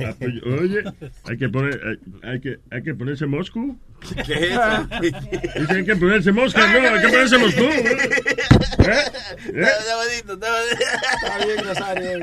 [0.00, 0.82] Ah, pues, Oye,
[1.24, 1.80] hay que poner,
[2.22, 3.78] hay, hay que, hay que ponerse Moscú.
[4.26, 4.88] ¿Qué es eso?
[5.00, 7.64] Dice, hay que ponerse Moscú, no, hay que ponerse Moscú.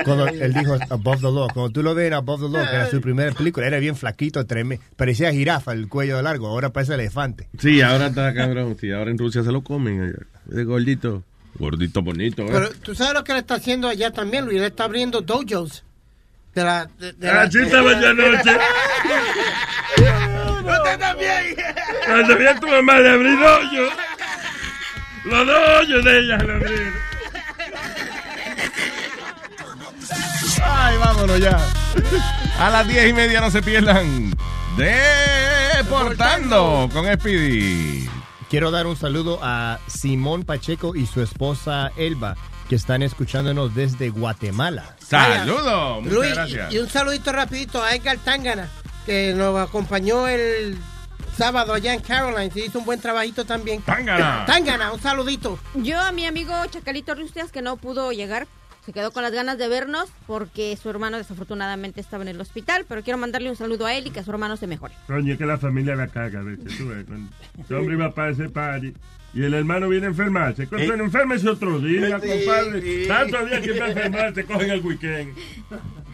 [0.04, 2.76] Cuando él dijo Above the Law, cuando tú lo ves en Above the Law, que
[2.76, 4.84] era su primera película, era bien flaquito, tremendo.
[4.96, 7.48] Parecía jirafa el cuello largo, ahora parece elefante.
[7.58, 8.78] Sí, ahora está cabrón.
[8.80, 10.02] Sí, ahora en Rusia se lo comen.
[10.02, 10.60] allá.
[10.60, 11.24] Es gordito.
[11.58, 12.50] Gordito bonito, ¿eh?
[12.52, 14.60] Pero tú sabes lo que le está haciendo allá también, Luis.
[14.60, 15.84] Le está abriendo dojos.
[16.56, 18.58] De la, de, de la- sí, estaba yo anoche.
[20.60, 21.56] Usted también.
[22.06, 23.90] Cuando vi a tu mamá le abrí hoyo.
[25.26, 26.76] Los dos hoyos de ella le abrí.
[30.66, 31.58] Ay, vámonos ya.
[32.60, 34.34] A las diez y media no se pierdan.
[34.78, 38.10] Deportando con Speedy.
[38.50, 42.36] Quiero dar un saludo a Simón Pacheco y su esposa Elba,
[42.70, 44.96] que están escuchándonos desde Guatemala.
[45.00, 46.04] Saludos.
[46.04, 46.74] Muchas Luis, gracias.
[46.74, 48.70] y un saludito rapidito a Edgar Tangana,
[49.06, 50.78] que nos acompañó el
[51.38, 52.52] sábado allá en Caroline.
[52.52, 53.82] Se hizo un buen trabajito también.
[53.82, 54.46] Tangana.
[54.48, 55.60] Tangana, un saludito.
[55.76, 58.48] Yo a mi amigo Chacalito Rustias, que no pudo llegar,
[58.86, 62.86] se quedó con las ganas de vernos porque su hermano desafortunadamente estaba en el hospital,
[62.88, 64.94] pero quiero mandarle un saludo a él y que a su hermano se mejore.
[65.08, 66.42] Coño, que la familia la caga.
[66.42, 67.06] Tú ves,
[67.70, 68.94] el hombre iba para ese party
[69.34, 70.68] y el hermano viene a enfermarse.
[70.68, 73.08] Se enferma ese otro día, compadre.
[73.08, 75.36] Tanto día que a enfermarse, cogen el weekend.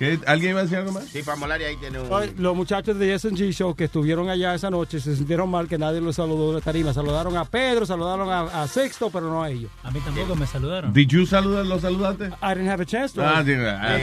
[0.00, 0.18] ¿Qué?
[0.26, 1.04] ¿Alguien iba a decir algo más?
[1.04, 2.08] Sí, Famolari ahí tiene un...
[2.38, 6.00] Los muchachos de S&G Show que estuvieron allá esa noche se sintieron mal que nadie
[6.00, 6.94] los saludó de la tarima.
[6.94, 9.70] Saludaron a Pedro, saludaron a, a Sexto, pero no a ellos.
[9.82, 10.94] A mí tampoco me saludaron.
[10.94, 12.28] Did you saludar, ¿Lo saludaste?
[12.28, 13.22] I didn't have a chance to.
[13.22, 13.98] Ah, sí, ah,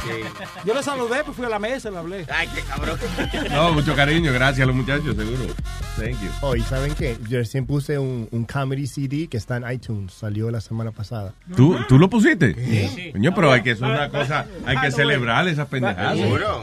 [0.64, 2.26] Yo le saludé, pues fui a la mesa y le hablé.
[2.32, 2.96] Ay, qué cabrón.
[3.50, 4.32] No, mucho cariño.
[4.32, 5.52] Gracias a los muchachos, seguro.
[5.96, 6.30] Thank you.
[6.42, 7.18] Oh, ¿y saben qué?
[7.28, 11.34] Yo recién puse un, un comedy CD que está en iTunes, salió la semana pasada.
[11.56, 13.10] ¿Tú, ¿Tú lo pusiste?
[13.12, 16.18] Coño, pero hay que hacer una cosa, hay que celebrar esas pendejadas.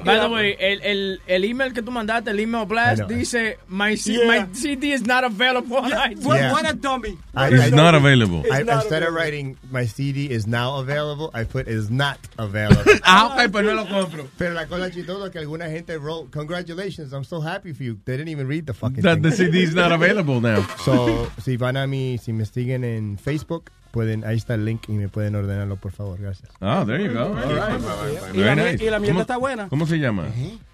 [0.05, 3.07] By the way, el, el, el email que tú mandaste, el email blast, know.
[3.07, 4.25] dice, my, C- Yeah.
[4.27, 5.77] my CD is not available.
[5.81, 6.51] What, Yeah.
[6.51, 7.17] what a dummy.
[7.35, 8.43] I- It's I- not available.
[8.51, 9.15] I, not instead of available.
[9.15, 12.83] writing my CD is now available, I put is not available.
[13.03, 14.27] Ah, ok, pues no lo compro.
[14.37, 17.97] Pero la cosa chistosa es que alguna gente wrote, congratulations, I'm so happy for you.
[18.05, 19.23] They didn't even read the fucking That thing.
[19.23, 20.65] the CD is not available now.
[20.85, 24.83] So, si van a mi, si me siguen en Facebook, pueden, ahí está el link
[24.87, 26.49] y me pueden ordenarlo, por favor, gracias.
[26.61, 27.25] Ah, there you go.
[27.25, 28.35] All right.
[28.35, 28.83] Y la, nice.
[28.83, 29.67] y la mierda ¿Cómo- está buena.
[29.69, 30.27] ¿Cómo se llama?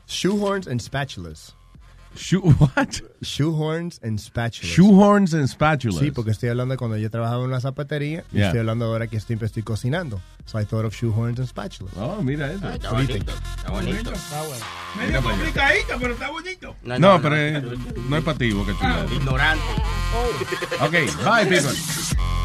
[0.08, 1.56] Shoehorns and spatulas.
[2.18, 3.02] Shoe, what?
[3.22, 4.74] Shoehorns and spatulas.
[4.74, 6.00] Shoehorns and spatulas.
[6.00, 8.46] Sí, porque estoy hablando de cuando yo trabajaba en una zapatería y Yeah.
[8.48, 10.22] estoy hablando ahora que siempre estoy cocinando.
[10.46, 11.94] So I thought of shoehorns and spatulas.
[11.98, 12.70] Oh, mira eso.
[12.70, 14.12] Está bonito, está bonito.
[14.98, 16.76] Medio complicadito, pero está bonito.
[16.84, 17.64] No, pero es-
[18.10, 19.06] no es para ti, Boca Chula.
[19.14, 19.64] Ignorante.
[20.80, 20.92] Ok,
[21.26, 21.72] bye, people.